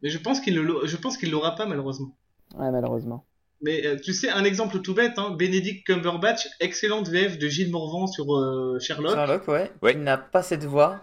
Mais 0.01 0.09
je 0.09 0.17
pense 0.17 0.39
qu'il 0.39 0.55
je 0.55 0.97
pense 0.97 1.17
qu'il 1.17 1.31
l'aura 1.31 1.55
pas 1.55 1.65
malheureusement. 1.65 2.15
Ouais, 2.55 2.71
malheureusement. 2.71 3.25
Mais 3.61 3.85
euh, 3.85 3.97
tu 3.97 4.13
sais, 4.13 4.29
un 4.29 4.45
exemple 4.45 4.79
tout 4.79 4.93
bête, 4.93 5.17
hein, 5.17 5.31
Benedict 5.31 5.85
Cumberbatch, 5.85 6.47
excellente 6.61 7.09
VF 7.09 7.37
de 7.37 7.47
Gilles 7.49 7.71
Morvan 7.71 8.07
sur 8.07 8.33
euh, 8.33 8.79
Sherlock, 8.79 9.13
Sherlock, 9.15 9.47
ouais. 9.49 9.71
Ouais. 9.81 9.93
Il 9.93 9.99
n'a 10.03 10.17
pas 10.17 10.41
cette 10.43 10.63
voix. 10.63 11.01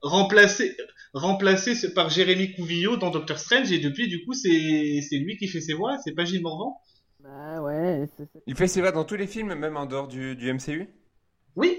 remplacé, 0.00 0.74
remplacé 1.12 1.92
par 1.92 2.08
Jérémy 2.08 2.54
Couvillot 2.54 2.96
dans 2.96 3.10
Doctor 3.10 3.38
Strange, 3.38 3.70
et 3.72 3.78
depuis, 3.78 4.08
du 4.08 4.24
coup, 4.24 4.32
c'est 4.32 5.00
c'est 5.06 5.18
lui 5.18 5.36
qui 5.36 5.48
fait 5.48 5.60
ses 5.60 5.74
voix, 5.74 5.98
c'est 6.02 6.12
pas 6.14 6.24
Gilles 6.24 6.40
Morvan 6.42 6.80
Bah 7.22 7.60
ouais, 7.60 8.08
Il 8.46 8.56
fait 8.56 8.68
ses 8.68 8.80
voix 8.80 8.92
dans 8.92 9.04
tous 9.04 9.16
les 9.16 9.26
films, 9.26 9.54
même 9.54 9.76
en 9.76 9.84
dehors 9.84 10.08
du, 10.08 10.34
du 10.34 10.50
MCU 10.52 10.88
Oui, 11.56 11.78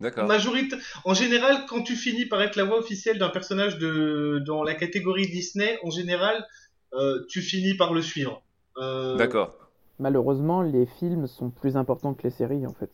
D'accord. 0.00 0.26
majorité. 0.26 0.76
En 1.04 1.14
général, 1.14 1.64
quand 1.68 1.82
tu 1.82 1.96
finis 1.96 2.26
par 2.26 2.40
être 2.42 2.56
la 2.56 2.64
voix 2.64 2.78
officielle 2.78 3.18
d'un 3.18 3.30
personnage 3.30 3.78
de 3.78 4.42
dans 4.46 4.62
la 4.62 4.74
catégorie 4.74 5.26
Disney, 5.26 5.78
en 5.82 5.90
général, 5.90 6.46
euh, 6.94 7.24
tu 7.28 7.40
finis 7.40 7.74
par 7.74 7.92
le 7.92 8.02
suivre. 8.02 8.42
Euh, 8.78 9.16
D'accord. 9.16 9.58
malheureusement, 9.98 10.62
les 10.62 10.86
films 10.86 11.26
sont 11.26 11.50
plus 11.50 11.76
importants 11.76 12.14
que 12.14 12.22
les 12.22 12.30
séries 12.30 12.66
en 12.66 12.74
fait. 12.74 12.90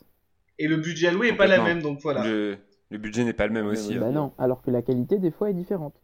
Et 0.58 0.68
le 0.68 0.76
budget 0.76 1.08
alloué 1.08 1.28
est 1.28 1.36
pas 1.36 1.46
la 1.46 1.62
même, 1.62 1.82
donc 1.82 2.00
voilà. 2.02 2.24
Le, 2.26 2.56
le 2.90 2.98
budget 2.98 3.24
n'est 3.24 3.32
pas 3.32 3.46
le 3.46 3.52
même 3.52 3.66
aussi. 3.66 3.96
bah 3.96 4.06
hein. 4.06 4.12
non, 4.12 4.32
alors 4.38 4.62
que 4.62 4.70
la 4.70 4.82
qualité 4.82 5.18
des 5.18 5.30
fois 5.30 5.50
est 5.50 5.54
différente. 5.54 5.94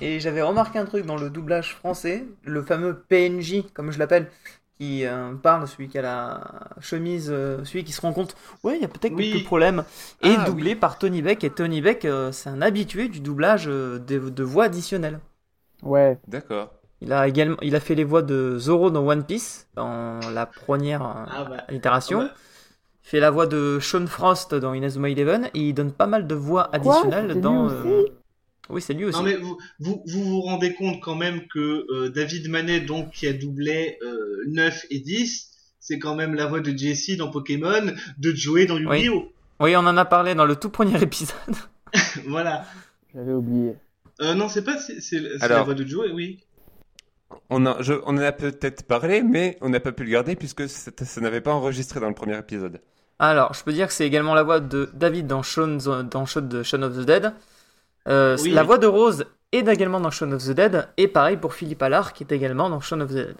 Et 0.00 0.20
j'avais 0.20 0.42
remarqué 0.42 0.78
un 0.78 0.84
truc 0.84 1.04
dans 1.06 1.16
le 1.16 1.28
doublage 1.28 1.74
français, 1.74 2.24
le 2.44 2.62
fameux 2.62 3.02
PNJ, 3.08 3.64
comme 3.74 3.90
je 3.90 3.98
l'appelle, 3.98 4.30
qui 4.78 5.04
euh, 5.06 5.34
parle, 5.34 5.66
celui 5.68 5.88
qui 5.88 5.98
a 5.98 6.02
la 6.02 6.40
chemise, 6.80 7.30
euh, 7.32 7.64
celui 7.64 7.84
qui 7.84 7.92
se 7.92 8.00
rend 8.00 8.12
compte, 8.12 8.36
ouais, 8.62 8.76
il 8.76 8.82
y 8.82 8.84
a 8.84 8.88
peut-être 8.88 9.14
Oui. 9.14 9.32
quelques 9.32 9.44
problèmes, 9.44 9.84
est 10.22 10.36
Ah, 10.38 10.44
doublé 10.46 10.74
par 10.76 10.98
Tony 10.98 11.22
Beck. 11.22 11.42
Et 11.44 11.50
Tony 11.50 11.80
Beck, 11.80 12.04
euh, 12.04 12.32
c'est 12.32 12.48
un 12.50 12.62
habitué 12.62 13.08
du 13.08 13.20
doublage 13.20 13.66
de, 13.66 13.98
de 13.98 14.42
voix 14.42 14.64
additionnelles. 14.64 15.20
Ouais, 15.82 16.18
D'accord. 16.28 16.72
Il 17.00 17.12
a 17.12 17.28
également, 17.28 17.56
il 17.62 17.76
a 17.76 17.80
fait 17.80 17.94
les 17.94 18.02
voix 18.02 18.22
de 18.22 18.58
Zoro 18.58 18.90
dans 18.90 19.06
One 19.06 19.24
Piece, 19.24 19.68
dans 19.76 20.18
la 20.32 20.46
première 20.46 21.02
Ah 21.02 21.44
bah. 21.48 21.64
itération. 21.72 22.22
Ah 22.22 22.24
bah. 22.24 22.34
Il 23.04 23.08
fait 23.10 23.20
la 23.20 23.30
voix 23.30 23.46
de 23.46 23.78
Sean 23.80 24.06
Frost 24.06 24.54
dans 24.54 24.74
Inazuma 24.74 25.08
Eleven 25.08 25.46
et 25.54 25.60
il 25.60 25.72
donne 25.74 25.92
pas 25.92 26.06
mal 26.06 26.26
de 26.26 26.34
voix 26.34 26.68
additionnelles 26.74 27.40
dans. 27.40 27.68
Oui, 28.70 28.82
c'est 28.82 28.92
lui 28.94 29.04
aussi. 29.06 29.16
Non 29.18 29.24
mais 29.24 29.36
vous, 29.36 29.56
vous 29.80 30.02
vous 30.06 30.24
vous 30.24 30.40
rendez 30.42 30.74
compte 30.74 31.00
quand 31.00 31.14
même 31.14 31.46
que 31.48 31.86
euh, 31.90 32.08
David 32.10 32.48
Manet 32.50 32.80
donc 32.80 33.10
qui 33.12 33.26
a 33.26 33.32
doublé 33.32 33.98
euh, 34.02 34.44
9 34.48 34.86
et 34.90 34.98
10, 35.00 35.50
c'est 35.80 35.98
quand 35.98 36.14
même 36.14 36.34
la 36.34 36.46
voix 36.46 36.60
de 36.60 36.76
Jessie 36.76 37.16
dans 37.16 37.30
Pokémon, 37.30 37.92
de 38.18 38.32
Joey 38.34 38.66
dans 38.66 38.76
Yu-Gi-Oh. 38.78 39.32
Oui, 39.60 39.74
on 39.76 39.80
en 39.80 39.96
a 39.96 40.04
parlé 40.04 40.34
dans 40.34 40.44
le 40.44 40.56
tout 40.56 40.70
premier 40.70 41.02
épisode. 41.02 41.34
voilà. 42.26 42.64
j'avais 43.14 43.32
oublié. 43.32 43.74
Euh, 44.20 44.34
non, 44.34 44.48
c'est 44.48 44.62
pas 44.64 44.76
c'est 44.78 45.20
la 45.20 45.62
voix 45.62 45.74
de 45.74 45.84
Joey, 45.86 46.10
oui. 46.12 46.40
On, 47.50 47.64
a, 47.66 47.80
je- 47.82 47.94
on 48.04 48.10
en 48.16 48.18
a 48.18 48.32
peut-être 48.32 48.82
parlé, 48.84 49.22
mais 49.22 49.56
on 49.60 49.68
n'a 49.68 49.80
pas 49.80 49.92
pu 49.92 50.04
le 50.04 50.10
garder 50.10 50.34
puisque 50.36 50.68
c'était- 50.68 51.04
ça 51.04 51.20
n'avait 51.20 51.40
pas 51.40 51.52
enregistré 51.52 52.00
dans 52.00 52.08
le 52.08 52.14
premier 52.14 52.36
épisode. 52.38 52.80
Alors, 53.18 53.52
je 53.54 53.62
peux 53.64 53.72
dire 53.72 53.86
que 53.88 53.92
c'est 53.92 54.06
également 54.06 54.34
la 54.34 54.42
voix 54.42 54.60
de 54.60 54.90
David 54.94 55.26
dans 55.26 55.42
Shaun, 55.42 55.78
dans 56.10 56.26
Shaun 56.26 56.42
de 56.48 56.62
Shaun 56.62 56.82
of 56.82 56.96
the 56.96 57.00
Dead. 57.06 57.32
Euh, 58.08 58.36
Oui. 58.42 58.50
La 58.50 58.62
voix 58.62 58.78
de 58.78 58.86
Rose 58.86 59.26
est 59.52 59.66
également 59.66 60.00
dans 60.00 60.10
Shaun 60.10 60.32
of 60.32 60.44
the 60.44 60.50
Dead. 60.50 60.88
Et 60.96 61.08
pareil 61.08 61.36
pour 61.36 61.54
Philippe 61.54 61.82
Allard 61.82 62.12
qui 62.12 62.22
est 62.24 62.32
également 62.32 62.68
dans 62.70 62.80
Shaun 62.80 63.00
of 63.00 63.10
the 63.10 63.14
Dead. 63.14 63.36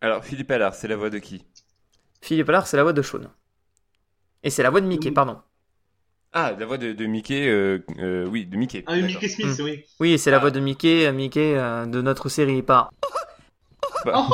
Alors, 0.00 0.24
Philippe 0.24 0.50
Allard, 0.50 0.74
c'est 0.74 0.88
la 0.88 0.96
voix 0.96 1.10
de 1.10 1.18
qui? 1.18 1.44
Philippe 2.20 2.48
Allard, 2.48 2.66
c'est 2.66 2.76
la 2.76 2.82
voix 2.84 2.92
de 2.92 3.02
Shaun. 3.02 3.28
Et 4.42 4.50
c'est 4.50 4.62
la 4.62 4.70
voix 4.70 4.80
de 4.80 4.86
Mickey, 4.86 5.08
Oui. 5.08 5.14
pardon. 5.14 5.38
Ah, 6.32 6.52
la 6.58 6.66
voix 6.66 6.76
de, 6.78 6.92
de 6.92 7.06
Mickey, 7.06 7.48
euh, 7.48 7.78
euh, 7.98 8.26
oui, 8.26 8.44
de 8.46 8.56
Mickey. 8.56 8.84
Ah. 8.86 8.94
Mickey 8.96 9.28
Smith, 9.28 9.58
Hmm. 9.58 9.62
oui. 9.64 9.84
Oui, 9.98 10.18
c'est 10.18 10.30
la 10.30 10.36
Ah. 10.36 10.40
voix 10.40 10.50
de 10.50 10.60
Mickey, 10.60 11.10
Mickey 11.12 11.54
euh, 11.56 11.86
de 11.86 12.00
notre 12.02 12.28
série 12.28 12.62
pas. 12.62 12.90
Bah, 14.04 14.26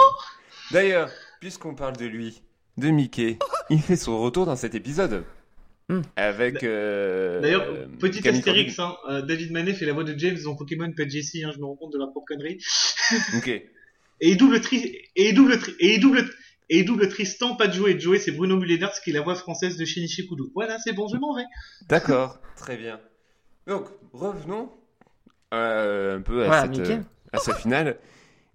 D'ailleurs, 0.73 1.09
puisqu'on 1.41 1.75
parle 1.75 1.97
de 1.97 2.07
lui, 2.07 2.43
de 2.77 2.89
Mickey, 2.91 3.39
il 3.71 3.81
fait 3.81 3.97
son 3.97 4.21
retour 4.21 4.45
dans 4.47 4.57
cet 4.57 4.75
épisode. 4.75 5.25
Hmm. 5.89 6.01
Avec. 6.17 6.63
euh, 6.65 7.41
D'ailleurs, 7.41 7.67
euh, 7.69 7.87
petit 8.01 8.21
Camille 8.23 8.39
astérix, 8.39 8.79
hein, 8.79 8.97
euh, 9.11 9.21
David 9.23 9.53
Manet 9.53 9.75
fait 9.75 9.85
la 9.85 9.93
voix 9.93 10.05
de 10.05 10.19
James 10.19 10.39
dans 10.45 10.55
Pokémon, 10.57 10.91
pas 10.93 11.07
Jessie, 11.07 11.45
hein, 11.45 11.51
je 11.55 11.59
me 11.61 11.67
rends 11.67 11.77
compte 11.77 11.93
de 11.93 11.99
la 11.99 12.07
propre 12.07 12.27
connerie. 12.29 12.59
Ok. 13.37 13.49
Et 13.49 14.31
il 14.31 14.37
double 14.39 14.61
tri 14.61 14.79
et 15.17 15.29
il 15.29 15.35
double 15.35 15.59
tri 15.59 15.73
et 15.81 15.95
il 15.97 16.01
double 16.01 16.25
et 16.71 16.79
il 16.79 16.85
double 16.87 17.09
Tristan, 17.09 17.57
pas 17.57 17.67
de 17.67 17.75
Joey. 17.75 17.99
Joey, 18.01 18.19
c'est 18.19 18.31
Bruno 18.33 18.57
Mulleners 18.57 18.89
qui 19.03 19.11
est 19.11 19.13
la 19.13 19.21
voix 19.21 19.35
française 19.35 19.77
de 19.77 19.85
Shinichi 19.85 20.27
Kudo. 20.27 20.51
Voilà, 20.55 20.79
c'est 20.79 20.95
bon, 20.95 21.07
je 21.09 21.17
m'en 21.19 21.35
vais. 21.35 21.43
D'accord, 21.89 22.41
très 22.57 22.79
bien. 22.79 22.99
Donc, 23.67 23.87
revenons 24.15 24.71
euh, 25.53 26.17
un 26.17 26.21
peu 26.23 26.45
à, 26.45 26.49
Ouais, 26.49 26.57
à 26.57 26.63
cette, 26.63 26.71
Mickey. 26.79 26.93
euh, 26.95 27.01
à 27.33 27.39
ce 27.39 27.51
final. 27.53 27.99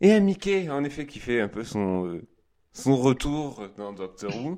Et 0.01 0.11
à 0.13 0.19
Mickey, 0.19 0.69
en 0.69 0.83
effet, 0.83 1.05
qui 1.05 1.19
fait 1.19 1.39
un 1.41 1.47
peu 1.49 1.63
son, 1.63 2.07
euh, 2.07 2.21
son 2.73 2.95
retour 2.97 3.67
dans 3.77 3.93
Doctor 3.93 4.35
Who, 4.35 4.57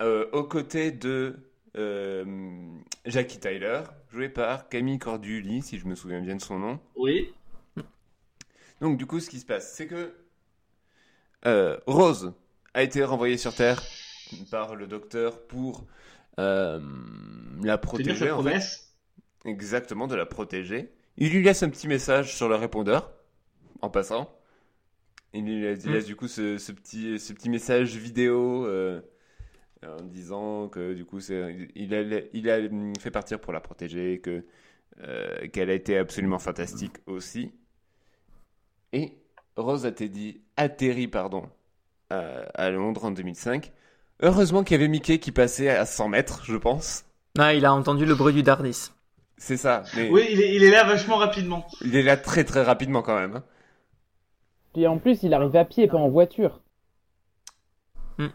euh, 0.00 0.26
aux 0.32 0.44
côtés 0.44 0.92
de 0.92 1.34
euh, 1.76 2.24
Jackie 3.04 3.38
Tyler, 3.38 3.82
joué 4.10 4.28
par 4.28 4.68
Camille 4.68 4.98
Corduli, 4.98 5.62
si 5.62 5.78
je 5.78 5.86
me 5.86 5.94
souviens 5.94 6.20
bien 6.20 6.36
de 6.36 6.40
son 6.40 6.58
nom. 6.58 6.80
Oui. 6.96 7.32
Donc, 8.80 8.96
du 8.96 9.06
coup, 9.06 9.20
ce 9.20 9.28
qui 9.28 9.40
se 9.40 9.46
passe, 9.46 9.74
c'est 9.74 9.86
que 9.86 10.14
euh, 11.46 11.78
Rose 11.86 12.32
a 12.74 12.82
été 12.82 13.02
renvoyée 13.04 13.36
sur 13.36 13.54
Terre 13.54 13.82
par 14.50 14.76
le 14.76 14.86
docteur 14.86 15.40
pour 15.46 15.84
euh, 16.38 16.80
la 17.62 17.78
protéger. 17.78 18.30
en 18.30 18.42
fait. 18.42 18.62
Exactement, 19.44 20.06
de 20.06 20.14
la 20.14 20.26
protéger. 20.26 20.92
Il 21.16 21.32
lui 21.32 21.42
laisse 21.42 21.62
un 21.62 21.70
petit 21.70 21.88
message 21.88 22.36
sur 22.36 22.48
le 22.48 22.54
répondeur, 22.54 23.12
en 23.82 23.90
passant. 23.90 24.32
Il 25.32 25.44
lui 25.44 25.60
laisse, 25.62 25.82
il 25.84 25.90
Mm. 25.90 25.94
laisse 25.94 26.06
du 26.06 26.16
coup 26.16 26.28
ce, 26.28 26.56
ce 26.58 26.70
petit, 26.72 27.18
ce 27.18 27.32
petit 27.32 27.50
message 27.50 27.96
vidéo 27.96 28.64
euh, 28.66 29.00
en 29.86 30.02
disant 30.02 30.68
que 30.68 30.94
du 30.94 31.04
coup 31.04 31.20
c'est, 31.20 31.68
il 31.74 31.94
a, 31.94 32.02
il 32.32 32.50
a 32.50 32.58
fait 33.00 33.10
partir 33.10 33.40
pour 33.40 33.52
la 33.52 33.60
protéger, 33.60 34.20
que, 34.20 34.44
euh, 35.02 35.48
qu'elle 35.48 35.70
a 35.70 35.74
été 35.74 35.98
absolument 35.98 36.38
fantastique 36.38 36.96
aussi. 37.06 37.52
Et 38.92 39.18
Rose 39.56 39.84
a 39.86 39.88
atterri, 39.88 40.42
atterri 40.56 41.08
pardon, 41.08 41.48
à, 42.10 42.20
à 42.54 42.70
Londres 42.70 43.04
en 43.06 43.10
2005. 43.12 43.72
Heureusement 44.20 44.64
qu'il 44.64 44.74
y 44.74 44.80
avait 44.80 44.88
Mickey 44.88 45.18
qui 45.18 45.32
passait 45.32 45.70
à 45.70 45.86
100 45.86 46.08
mètres, 46.08 46.44
je 46.44 46.56
pense. 46.56 47.04
Ah, 47.38 47.54
il 47.54 47.64
a 47.64 47.72
entendu 47.72 48.04
le 48.04 48.14
bruit 48.14 48.34
du 48.34 48.42
Dardis. 48.42 48.90
C'est 49.38 49.56
ça. 49.56 49.84
Mais 49.94 50.10
Oui, 50.10 50.26
il 50.30 50.40
est, 50.40 50.54
il 50.54 50.64
est 50.64 50.70
là 50.70 50.84
vachement 50.84 51.16
rapidement. 51.16 51.66
Il 51.80 51.96
est 51.96 52.02
là 52.02 52.16
très 52.16 52.44
très 52.44 52.62
rapidement 52.62 53.02
quand 53.02 53.18
même. 53.18 53.36
hein. 53.36 53.44
Puis 54.72 54.86
en 54.86 54.96
plus, 54.98 55.22
il 55.24 55.34
arrive 55.34 55.54
à 55.56 55.66
pied, 55.66 55.88
pas 55.88 55.98
en 55.98 56.08
voiture. 56.08 56.62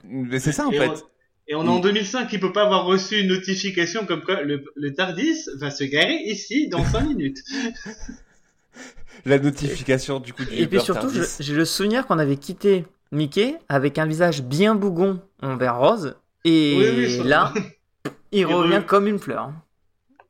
Mais 0.04 0.40
c'est 0.40 0.52
ça 0.52 0.68
en 0.68 0.72
et 0.72 0.78
fait. 0.78 1.06
Et 1.48 1.56
on 1.56 1.66
est 1.66 1.70
en 1.70 1.80
2005, 1.80 2.32
il 2.32 2.40
peut 2.40 2.54
pas 2.54 2.64
avoir 2.64 2.86
reçu 2.86 3.20
une 3.20 3.28
notification 3.28 4.06
comme 4.06 4.24
quoi 4.24 4.42
le, 4.44 4.64
le 4.76 4.94
Tardis 4.94 5.46
va 5.58 5.72
se 5.72 5.84
garer 5.84 6.16
ici 6.26 6.70
dans 6.70 6.84
5 6.86 7.02
minutes. 7.08 7.40
La 9.26 9.40
notification 9.40 10.20
du 10.20 10.34
coup 10.34 10.44
du 10.44 10.54
Et 10.54 10.68
puis 10.68 10.80
surtout, 10.82 11.10
j'ai 11.40 11.54
le 11.54 11.66
souvenir 11.66 12.08
qu'on 12.08 12.20
avait 12.20 12.36
quitté 12.38 12.86
Mickey 13.12 13.56
avec 13.70 13.98
un 13.98 14.06
visage 14.06 14.42
bien 14.42 14.76
bougon 14.76 15.22
envers 15.42 15.78
Rose. 15.78 16.16
Et 16.46 16.76
Oui, 16.78 16.86
oui, 16.96 17.18
ça- 17.18 17.24
là, 17.24 17.54
il 18.32 18.40
Il 18.40 18.46
revient 18.48 18.76
re- 18.78 18.86
comme 18.86 19.08
une 19.08 19.20
fleur. 19.20 19.52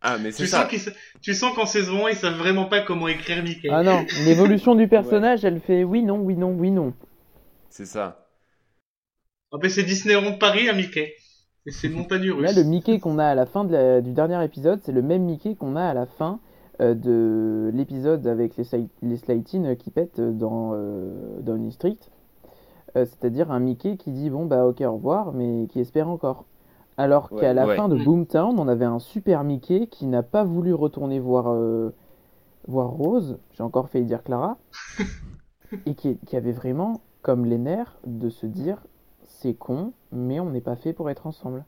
Ah 0.01 0.17
mais 0.17 0.31
c'est 0.31 0.43
Tu 0.43 0.49
ça. 0.49 0.69
sens, 0.69 0.89
tu 1.21 1.33
sens 1.33 1.55
qu'en 1.55 1.65
saison 1.65 2.05
1, 2.07 2.09
ils 2.09 2.15
savent 2.17 2.37
vraiment 2.37 2.65
pas 2.65 2.81
comment 2.81 3.07
écrire 3.07 3.41
Mickey. 3.41 3.69
Ah 3.71 3.83
non, 3.83 4.05
l'évolution 4.25 4.75
du 4.75 4.87
personnage, 4.89 5.45
elle 5.45 5.61
fait 5.61 5.83
oui, 5.85 6.03
non, 6.03 6.17
oui, 6.19 6.35
non, 6.35 6.49
oui, 6.51 6.69
non. 6.71 6.93
C'est 7.69 7.85
ça. 7.85 8.22
En 9.53 9.59
fait, 9.59 9.69
c'est 9.69 9.83
Disneyland 9.83 10.37
Paris 10.37 10.67
à 10.67 10.73
Mickey. 10.73 11.13
Et 11.65 11.71
c'est 11.71 11.87
une 11.87 11.93
montagne 11.93 12.29
russe. 12.31 12.53
Là, 12.53 12.61
le 12.61 12.67
Mickey 12.67 12.99
qu'on 12.99 13.17
a 13.19 13.25
à 13.25 13.35
la 13.35 13.45
fin 13.45 13.63
de 13.63 13.71
la- 13.71 14.01
du 14.01 14.11
dernier 14.11 14.43
épisode, 14.43 14.81
c'est 14.83 14.91
le 14.91 15.01
même 15.01 15.23
Mickey 15.23 15.55
qu'on 15.55 15.75
a 15.77 15.83
à 15.85 15.93
la 15.93 16.05
fin 16.05 16.39
euh, 16.81 16.93
de 16.95 17.69
l'épisode 17.73 18.25
avec 18.27 18.57
les, 18.57 18.63
les 19.03 19.17
Slytines 19.17 19.75
qui 19.77 19.91
pètent 19.91 20.19
dans 20.19 20.71
euh, 20.73 21.39
Downing 21.41 21.71
Street. 21.71 21.97
Euh, 22.97 23.05
C'est-à-dire 23.05 23.51
un 23.51 23.59
Mickey 23.59 23.95
qui 23.95 24.11
dit 24.11 24.29
bon 24.29 24.45
bah 24.45 24.65
ok 24.65 24.81
au 24.81 24.93
revoir, 24.93 25.31
mais 25.33 25.67
qui 25.67 25.79
espère 25.79 26.09
encore. 26.09 26.45
Alors 26.97 27.29
Ouais, 27.31 27.41
qu'à 27.41 27.53
la 27.53 27.67
ouais. 27.67 27.75
fin 27.77 27.87
de. 27.89 27.95
Boomtown, 28.03 28.59
on 28.59 28.67
avait 28.67 28.85
un 28.85 28.99
super 28.99 29.43
Mickey 29.43 29.87
qui 29.87 30.05
n'a 30.07 30.23
pas 30.23 30.43
voulu 30.43 30.73
retourner 30.73 31.19
voir, 31.19 31.45
euh, 31.51 31.93
voir 32.67 32.89
Rose. 32.89 33.37
J'ai 33.53 33.63
encore 33.63 33.87
failli 33.89 34.05
dire 34.05 34.23
Clara. 34.23 34.57
et 35.85 35.93
qui, 35.95 36.17
qui 36.25 36.35
avait 36.35 36.51
vraiment 36.51 37.01
comme 37.21 37.45
les 37.45 37.57
nerfs 37.57 37.97
de 38.05 38.29
se 38.29 38.45
dire 38.45 38.83
c'est 39.43 39.53
con, 39.53 39.93
mais 40.11 40.39
on 40.39 40.49
n'est 40.49 40.61
pas 40.61 40.75
fait 40.75 40.93
pour 40.93 41.09
être 41.11 41.27
ensemble. 41.27 41.65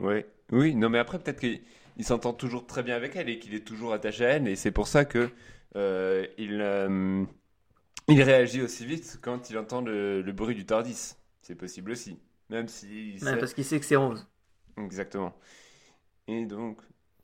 Ouais. 0.00 0.26
Oui, 0.52 0.74
non, 0.74 0.88
mais 0.88 0.98
après, 0.98 1.18
peut-être 1.18 1.40
qu'il 1.40 1.60
il 1.98 2.04
s'entend 2.04 2.32
toujours 2.32 2.66
très 2.66 2.82
bien 2.82 2.94
avec 2.94 3.16
elle 3.16 3.28
et 3.28 3.38
qu'il 3.38 3.54
est 3.54 3.66
toujours 3.66 3.92
attaché 3.92 4.24
à 4.26 4.28
elle, 4.30 4.48
et 4.48 4.56
c'est 4.56 4.70
pour 4.70 4.86
ça 4.86 5.04
que 5.04 5.30
euh, 5.76 6.26
il, 6.38 6.60
euh, 6.60 7.24
il 8.08 8.22
réagit 8.22 8.62
aussi 8.62 8.84
vite 8.86 9.18
quand 9.22 9.50
il 9.50 9.58
entend 9.58 9.80
le, 9.80 10.22
le 10.22 10.32
bruit 10.32 10.54
du 10.54 10.66
Tardis. 10.66 11.14
C'est 11.42 11.54
possible 11.54 11.92
aussi. 11.92 12.18
Même 12.50 12.68
si. 12.68 13.12
Ouais, 13.14 13.18
sait- 13.18 13.36
parce 13.38 13.54
qu'il 13.54 13.64
sait 13.64 13.80
que 13.80 13.86
c'est 13.86 13.96
Rose. 13.96 14.26
Exactement. 14.78 15.32
Et 16.28 16.44
donc. 16.44 16.78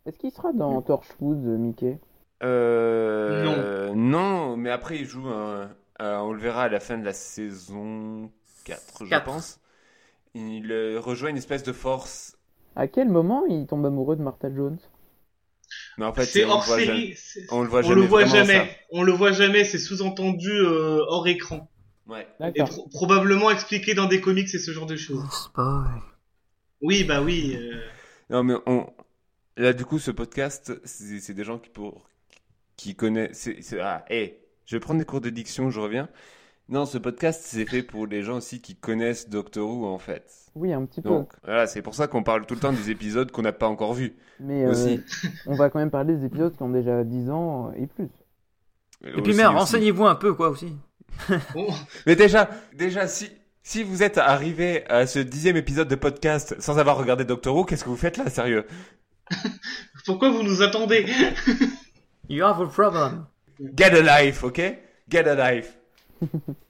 Est-ce 0.06 0.18
qu'il 0.18 0.30
sera 0.32 0.52
dans 0.52 0.80
Torchwood, 0.82 1.44
euh, 1.46 1.56
Mickey? 1.58 1.98
Euh, 2.42 3.92
non. 3.94 4.56
mais 4.56 4.70
après, 4.70 4.98
il 4.98 5.06
joue 5.06 5.28
un. 5.28 5.70
on 6.00 6.32
le 6.32 6.40
verra 6.40 6.64
à 6.64 6.68
la 6.68 6.80
fin 6.80 6.98
de 6.98 7.04
la 7.04 7.12
saison 7.12 8.30
4, 8.64 9.04
je 9.04 9.10
Quatre. 9.10 9.24
pense. 9.26 9.60
Il 10.34 10.70
euh, 10.72 10.98
rejoint 11.00 11.30
une 11.30 11.36
espèce 11.36 11.62
de 11.62 11.72
force. 11.72 12.36
À 12.74 12.88
quel 12.88 13.08
moment 13.08 13.44
il 13.46 13.66
tombe 13.66 13.84
amoureux 13.84 14.16
de 14.16 14.22
Martha 14.22 14.52
Jones? 14.54 14.78
Mais 15.98 16.04
en 16.04 16.12
fait, 16.12 16.24
c'est 16.24 16.44
on 16.44 16.50
hors 16.50 16.64
voit 16.64 16.78
jamais. 16.80 17.14
série. 17.14 17.46
On 17.50 17.62
le 17.62 17.68
voit 17.68 17.80
On 17.80 17.82
jamais. 17.82 18.00
le 18.00 18.06
voit 18.06 18.24
jamais. 18.24 18.76
On 18.90 19.02
le 19.02 19.12
voit 19.12 19.32
jamais. 19.32 19.64
C'est 19.64 19.78
sous-entendu 19.78 20.50
euh, 20.50 21.00
hors 21.06 21.26
écran. 21.28 21.70
Ouais. 22.06 22.26
Et 22.54 22.62
pro- 22.64 22.88
probablement 22.88 23.50
expliqué 23.50 23.94
dans 23.94 24.06
des 24.06 24.20
comics 24.20 24.52
et 24.54 24.58
ce 24.58 24.70
genre 24.70 24.86
de 24.86 24.96
choses. 24.96 25.22
Spoil. 25.30 26.00
Oui, 26.80 27.04
bah 27.04 27.22
oui. 27.22 27.56
euh, 27.56 27.80
Non, 28.30 28.42
mais 28.42 28.54
on. 28.66 28.86
Là, 29.56 29.72
du 29.74 29.84
coup, 29.84 29.98
ce 29.98 30.10
podcast, 30.10 30.72
c'est 30.84 31.20
c'est 31.20 31.34
des 31.34 31.44
gens 31.44 31.58
qui, 31.58 31.68
pour... 31.68 32.08
qui 32.76 32.94
connaissent. 32.96 33.48
Ah, 33.80 34.04
hé, 34.08 34.40
je 34.64 34.76
vais 34.76 34.80
prendre 34.80 34.98
des 34.98 35.04
cours 35.06 35.20
de 35.20 35.30
diction, 35.30 35.70
je 35.70 35.78
reviens. 35.78 36.08
Non, 36.72 36.86
ce 36.86 36.96
podcast, 36.96 37.42
c'est 37.44 37.66
fait 37.66 37.82
pour 37.82 38.06
les 38.06 38.22
gens 38.22 38.38
aussi 38.38 38.62
qui 38.62 38.74
connaissent 38.74 39.28
Doctor 39.28 39.68
Who, 39.68 39.84
en 39.84 39.98
fait. 39.98 40.24
Oui, 40.54 40.72
un 40.72 40.86
petit 40.86 41.02
peu. 41.02 41.10
Voilà, 41.44 41.66
c'est 41.66 41.82
pour 41.82 41.94
ça 41.94 42.06
qu'on 42.06 42.22
parle 42.22 42.46
tout 42.46 42.54
le 42.54 42.60
temps 42.60 42.72
des 42.72 42.88
épisodes 42.88 43.30
qu'on 43.30 43.42
n'a 43.42 43.52
pas 43.52 43.68
encore 43.68 43.92
vus. 43.92 44.14
mais 44.40 44.64
euh, 44.64 44.70
aussi. 44.70 44.98
on 45.46 45.54
va 45.54 45.68
quand 45.68 45.80
même 45.80 45.90
parler 45.90 46.16
des 46.16 46.24
épisodes 46.24 46.56
qui 46.56 46.62
ont 46.62 46.70
déjà 46.70 47.04
10 47.04 47.28
ans 47.28 47.72
et 47.76 47.86
plus. 47.86 48.08
Et 49.04 49.20
puis 49.20 49.34
merde, 49.34 49.54
renseignez-vous 49.54 50.06
un 50.06 50.14
peu, 50.14 50.32
quoi, 50.32 50.48
aussi. 50.48 50.74
bon, 51.52 51.66
Mais 52.06 52.16
déjà, 52.16 52.48
déjà, 52.72 53.06
si, 53.06 53.28
si 53.62 53.82
vous 53.82 54.02
êtes 54.02 54.16
arrivé 54.16 54.88
à 54.88 55.06
ce 55.06 55.18
dixième 55.18 55.58
épisode 55.58 55.88
de 55.88 55.94
podcast 55.94 56.58
sans 56.58 56.78
avoir 56.78 56.96
regardé 56.96 57.26
Doctor 57.26 57.54
Who, 57.54 57.64
qu'est-ce 57.66 57.84
que 57.84 57.90
vous 57.90 57.96
faites 57.96 58.16
là, 58.16 58.30
sérieux? 58.30 58.64
Pourquoi 60.06 60.30
vous 60.30 60.42
nous 60.42 60.62
attendez? 60.62 61.04
You 62.30 62.46
have 62.46 62.62
a 62.62 62.66
problem. 62.66 63.26
Get 63.76 63.92
a 63.92 64.22
life, 64.22 64.42
ok? 64.42 64.62
Get 65.10 65.28
a 65.28 65.34
life. 65.34 65.76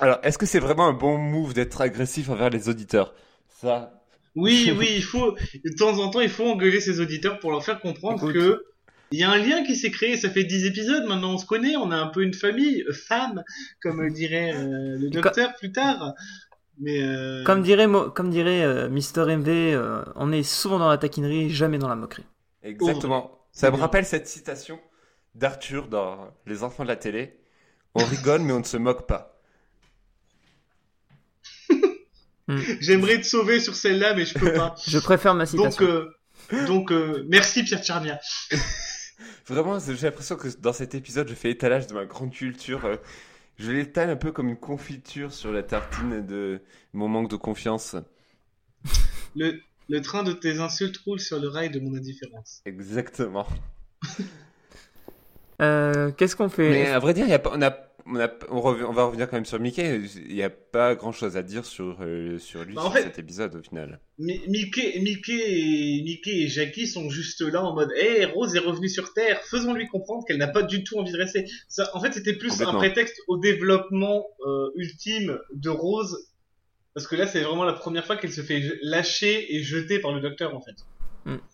Alors, 0.00 0.18
est-ce 0.24 0.38
que 0.38 0.46
c'est 0.46 0.58
vraiment 0.60 0.86
un 0.88 0.92
bon 0.92 1.18
move 1.18 1.54
d'être 1.54 1.80
agressif 1.80 2.28
envers 2.30 2.50
les 2.50 2.68
auditeurs? 2.68 3.14
Ça, 3.48 4.02
Oui, 4.34 4.72
oui, 4.76 4.92
il 4.96 5.02
faut 5.02 5.32
de 5.64 5.76
temps 5.76 5.98
en 5.98 6.10
temps, 6.10 6.20
il 6.20 6.28
faut 6.28 6.44
engueuler 6.46 6.80
ses 6.80 7.00
auditeurs 7.00 7.38
pour 7.40 7.50
leur 7.50 7.64
faire 7.64 7.80
comprendre 7.80 8.24
Écoute. 8.24 8.32
que 8.32 8.62
il 9.10 9.18
y 9.18 9.22
a 9.24 9.30
un 9.30 9.38
lien 9.38 9.64
qui 9.64 9.74
s'est 9.74 9.90
créé. 9.90 10.16
Ça 10.16 10.30
fait 10.30 10.44
10 10.44 10.64
épisodes 10.66 11.04
maintenant, 11.06 11.34
on 11.34 11.38
se 11.38 11.46
connaît, 11.46 11.76
on 11.76 11.90
a 11.90 11.96
un 11.96 12.08
peu 12.08 12.22
une 12.22 12.34
famille, 12.34 12.82
euh, 12.88 12.92
femme, 12.92 13.42
comme 13.80 14.08
dirait 14.12 14.52
euh, 14.54 14.98
le 14.98 15.10
docteur 15.10 15.54
plus 15.56 15.72
tard. 15.72 16.14
Mais 16.80 17.02
euh, 17.02 17.42
Comme 17.42 17.62
dirait, 17.62 17.88
Mo- 17.88 18.10
comme 18.12 18.30
dirait 18.30 18.62
euh, 18.62 18.88
Mister 18.88 19.24
MV, 19.28 19.74
euh, 19.74 20.04
on 20.14 20.30
est 20.30 20.44
souvent 20.44 20.78
dans 20.78 20.88
la 20.88 20.98
taquinerie, 20.98 21.50
jamais 21.50 21.78
dans 21.78 21.88
la 21.88 21.96
moquerie. 21.96 22.26
exactement. 22.62 23.38
Ça 23.52 23.70
me 23.70 23.76
rappelle 23.76 24.04
cette 24.06 24.28
citation 24.28 24.78
d'Arthur 25.34 25.88
dans 25.88 26.28
Les 26.46 26.62
Enfants 26.62 26.82
de 26.84 26.88
la 26.88 26.96
télé. 26.96 27.40
On 27.98 28.04
rigole, 28.04 28.40
mais 28.42 28.52
on 28.52 28.60
ne 28.60 28.64
se 28.64 28.76
moque 28.76 29.06
pas. 29.06 29.34
j'aimerais 32.80 33.20
te 33.20 33.26
sauver 33.26 33.60
sur 33.60 33.74
celle-là, 33.74 34.14
mais 34.14 34.24
je 34.24 34.34
peux 34.38 34.52
pas. 34.54 34.74
Je 34.86 34.98
préfère 34.98 35.34
ma 35.34 35.44
donc, 35.44 35.72
citation. 35.72 35.84
euh, 35.86 36.66
donc, 36.66 36.90
euh, 36.92 37.24
merci 37.28 37.62
Pierre 37.62 37.82
Charnia. 37.84 38.18
Vraiment, 39.46 39.78
j'ai 39.80 39.94
l'impression 39.94 40.36
que 40.36 40.48
dans 40.58 40.72
cet 40.72 40.94
épisode, 40.94 41.28
je 41.28 41.34
fais 41.34 41.50
étalage 41.50 41.86
de 41.86 41.94
ma 41.94 42.04
grande 42.04 42.32
culture. 42.32 42.84
euh, 42.84 42.96
Je 43.58 43.70
l'étale 43.72 44.10
un 44.10 44.16
peu 44.16 44.30
comme 44.32 44.48
une 44.48 44.56
confiture 44.58 45.32
sur 45.32 45.52
la 45.52 45.62
tartine 45.62 46.24
de 46.24 46.62
mon 46.92 47.08
manque 47.08 47.30
de 47.30 47.36
confiance. 47.36 47.96
Le, 49.34 49.60
le 49.88 50.00
train 50.02 50.22
de 50.22 50.32
tes 50.32 50.58
insultes 50.60 50.98
roule 50.98 51.18
sur 51.20 51.40
le 51.40 51.48
rail 51.48 51.70
de 51.70 51.80
mon 51.80 51.94
indifférence. 51.96 52.60
Exactement. 52.66 53.46
Euh, 55.60 56.12
Qu'est-ce 56.12 56.36
qu'on 56.36 56.48
fait? 56.48 56.70
Mais 56.70 56.86
à 56.88 56.98
vrai 56.98 57.12
dire, 57.14 57.26
il 57.26 57.30
y 57.30 57.34
a 57.34 57.38
pas, 57.40 57.50
on, 57.54 57.60
a, 57.62 57.76
on, 58.10 58.18
a- 58.20 58.30
on, 58.50 58.60
rev- 58.60 58.84
on 58.88 58.92
va 58.92 59.04
revenir 59.04 59.28
quand 59.28 59.36
même 59.36 59.44
sur 59.44 59.58
Mickey. 59.60 60.00
Il 60.28 60.34
n'y 60.34 60.42
a 60.42 60.50
pas 60.50 60.94
grand 60.94 61.12
chose 61.12 61.36
à 61.36 61.42
dire 61.42 61.64
sur, 61.64 61.98
euh, 62.00 62.38
sur 62.38 62.64
lui, 62.64 62.74
Bah, 62.74 62.82
sur 62.82 62.92
fait- 62.92 63.02
cet 63.02 63.18
épisode 63.18 63.54
au 63.56 63.62
final. 63.62 64.00
Mi- 64.18 64.40
Mickey, 64.48 64.98
Mickey, 65.00 65.32
et, 65.34 66.02
Mickey 66.02 66.42
et 66.42 66.48
Jackie 66.48 66.86
sont 66.86 67.08
juste 67.10 67.40
là 67.42 67.62
en 67.64 67.74
mode 67.74 67.92
Hé, 67.96 68.24
Rose 68.26 68.54
est 68.56 68.60
revenue 68.60 68.88
sur 68.88 69.12
Terre, 69.14 69.40
faisons-lui 69.50 69.86
comprendre 69.86 70.24
qu'elle 70.26 70.38
n'a 70.38 70.48
pas 70.48 70.62
du 70.62 70.82
tout 70.84 70.98
envie 70.98 71.12
de 71.12 71.18
rester. 71.18 71.44
Ça, 71.68 71.90
en 71.94 72.00
fait, 72.00 72.12
c'était 72.12 72.34
plus 72.34 72.60
un 72.62 72.72
prétexte 72.74 73.20
au 73.28 73.38
développement 73.38 74.26
euh, 74.46 74.70
ultime 74.76 75.38
de 75.54 75.70
Rose. 75.70 76.28
Parce 76.94 77.06
que 77.06 77.14
là, 77.16 77.26
c'est 77.28 77.42
vraiment 77.42 77.64
la 77.64 77.74
première 77.74 78.04
fois 78.06 78.16
qu'elle 78.16 78.32
se 78.32 78.40
fait 78.40 78.60
lâcher 78.82 79.54
et 79.54 79.62
jeter 79.62 80.00
par 80.00 80.12
le 80.12 80.20
docteur, 80.20 80.56
en 80.56 80.60
fait. 80.60 80.74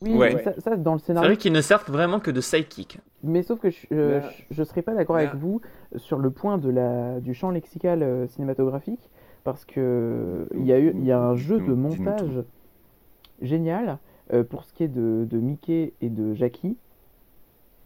Oui, 0.02 0.14
Ouais. 0.16 0.42
ça, 0.42 0.52
ça, 0.60 0.76
dans 0.76 0.92
le 0.94 0.98
C'est 0.98 1.06
scénario. 1.06 1.28
vrai 1.28 1.36
qu'ils 1.36 1.52
ne 1.52 1.60
servent 1.60 1.88
vraiment 1.90 2.20
que 2.20 2.30
de 2.30 2.40
sidekick. 2.40 3.00
Mais 3.22 3.42
sauf 3.42 3.58
que 3.60 3.70
je, 3.70 3.86
euh, 3.92 4.20
Là- 4.20 4.30
je, 4.50 4.54
je 4.56 4.64
serais 4.64 4.82
pas 4.82 4.94
d'accord 4.94 5.16
avec 5.16 5.34
vous 5.34 5.60
sur 5.96 6.18
le 6.18 6.30
point 6.30 6.58
de 6.58 6.68
la, 6.70 7.20
du 7.20 7.34
champ 7.34 7.50
lexical 7.50 8.02
euh, 8.02 8.26
cinématographique 8.28 9.10
parce 9.44 9.64
que 9.64 10.48
il 10.54 10.64
y 10.64 10.72
a 10.72 10.78
eu 10.78 10.92
il 10.94 11.04
y 11.04 11.12
a 11.12 11.20
un 11.20 11.34
jeu 11.36 11.58
de 11.60 11.72
montage 11.74 12.42
génial 13.42 13.98
euh, 14.32 14.44
pour 14.44 14.64
ce 14.64 14.72
qui 14.72 14.84
est 14.84 14.88
de, 14.88 15.26
de 15.28 15.38
Mickey 15.38 15.92
et 16.00 16.08
de 16.08 16.34
Jackie. 16.34 16.76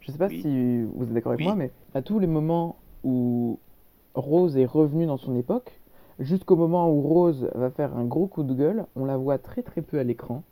Je 0.01 0.13
sais 0.13 0.19
pas 0.19 0.29
Oui. 0.29 0.41
si 0.41 0.83
vous 0.95 1.05
êtes 1.05 1.13
d'accord 1.13 1.33
avec 1.33 1.41
Oui. 1.41 1.47
moi, 1.47 1.55
mais 1.57 1.71
à 1.95 2.03
tous 2.03 2.19
les 2.19 2.27
moments 2.27 2.77
où 3.05 3.59
Rose 4.15 4.57
est 4.57 4.65
revenue 4.67 5.07
dans 5.07 5.17
son 5.17 5.37
époque, 5.37 5.81
jusqu'au 6.19 6.57
moment 6.57 6.91
où 6.91 7.01
Rose 7.01 7.51
va 7.55 7.71
faire 7.71 7.97
un 7.97 8.05
gros 8.05 8.27
coup 8.27 8.43
de 8.43 8.55
gueule, 8.55 8.87
on 8.97 9.05
la 9.05 9.17
voit 9.17 9.39
très 9.39 9.63
très 9.63 9.83
peu 9.83 9.99
à 9.99 10.05
l'écran. 10.05 10.43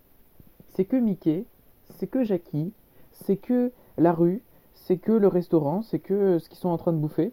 C'est 0.77 0.85
que 0.85 0.97
Mickey, 0.97 1.47
c'est 1.89 2.07
que 2.07 2.23
Jackie, 2.23 2.71
c'est 3.11 3.39
que 3.39 3.73
la 3.97 4.13
rue, 4.13 4.43
c'est 4.75 4.99
que 4.99 5.13
le 5.13 5.27
restaurant, 5.27 5.81
c'est 5.81 5.99
que 5.99 6.39
ce 6.39 6.51
qu'ils 6.51 6.59
sont 6.59 6.69
en 6.69 6.77
train 6.77 6.93
de 6.93 6.99
bouffer. 6.99 7.33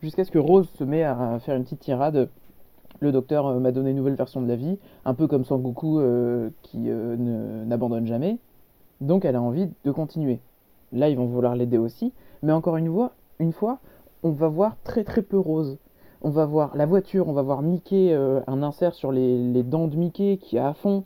Jusqu'à 0.00 0.24
ce 0.24 0.30
que 0.30 0.38
Rose 0.38 0.66
se 0.70 0.82
met 0.82 1.02
à 1.02 1.38
faire 1.38 1.54
une 1.54 1.64
petite 1.64 1.80
tirade. 1.80 2.30
Le 3.00 3.12
docteur 3.12 3.46
euh, 3.46 3.58
m'a 3.60 3.72
donné 3.72 3.90
une 3.90 3.98
nouvelle 3.98 4.14
version 4.14 4.40
de 4.40 4.48
la 4.48 4.56
vie, 4.56 4.78
un 5.04 5.12
peu 5.12 5.26
comme 5.26 5.44
Sangoku 5.44 6.00
euh, 6.00 6.48
qui 6.62 6.88
euh, 6.88 7.14
ne- 7.18 7.66
n'abandonne 7.66 8.06
jamais. 8.06 8.38
Donc 9.02 9.26
elle 9.26 9.36
a 9.36 9.42
envie 9.42 9.68
de 9.84 9.92
continuer. 9.92 10.40
Là, 10.92 11.10
ils 11.10 11.16
vont 11.18 11.26
vouloir 11.26 11.56
l'aider 11.56 11.76
aussi. 11.76 12.14
Mais 12.42 12.52
encore 12.52 12.78
une 12.78 13.52
fois, 13.52 13.80
on 14.22 14.30
va 14.30 14.48
voir 14.48 14.76
très 14.82 15.04
très 15.04 15.20
peu 15.20 15.38
Rose. 15.38 15.76
On 16.22 16.30
va 16.30 16.46
voir 16.46 16.74
la 16.74 16.86
voiture, 16.86 17.28
on 17.28 17.34
va 17.34 17.42
voir 17.42 17.60
Mickey, 17.60 18.14
euh, 18.14 18.40
un 18.46 18.62
insert 18.62 18.94
sur 18.94 19.12
les, 19.12 19.36
les 19.36 19.62
dents 19.62 19.88
de 19.88 19.96
Mickey 19.96 20.38
qui 20.38 20.56
est 20.56 20.60
à 20.60 20.72
fond, 20.72 21.04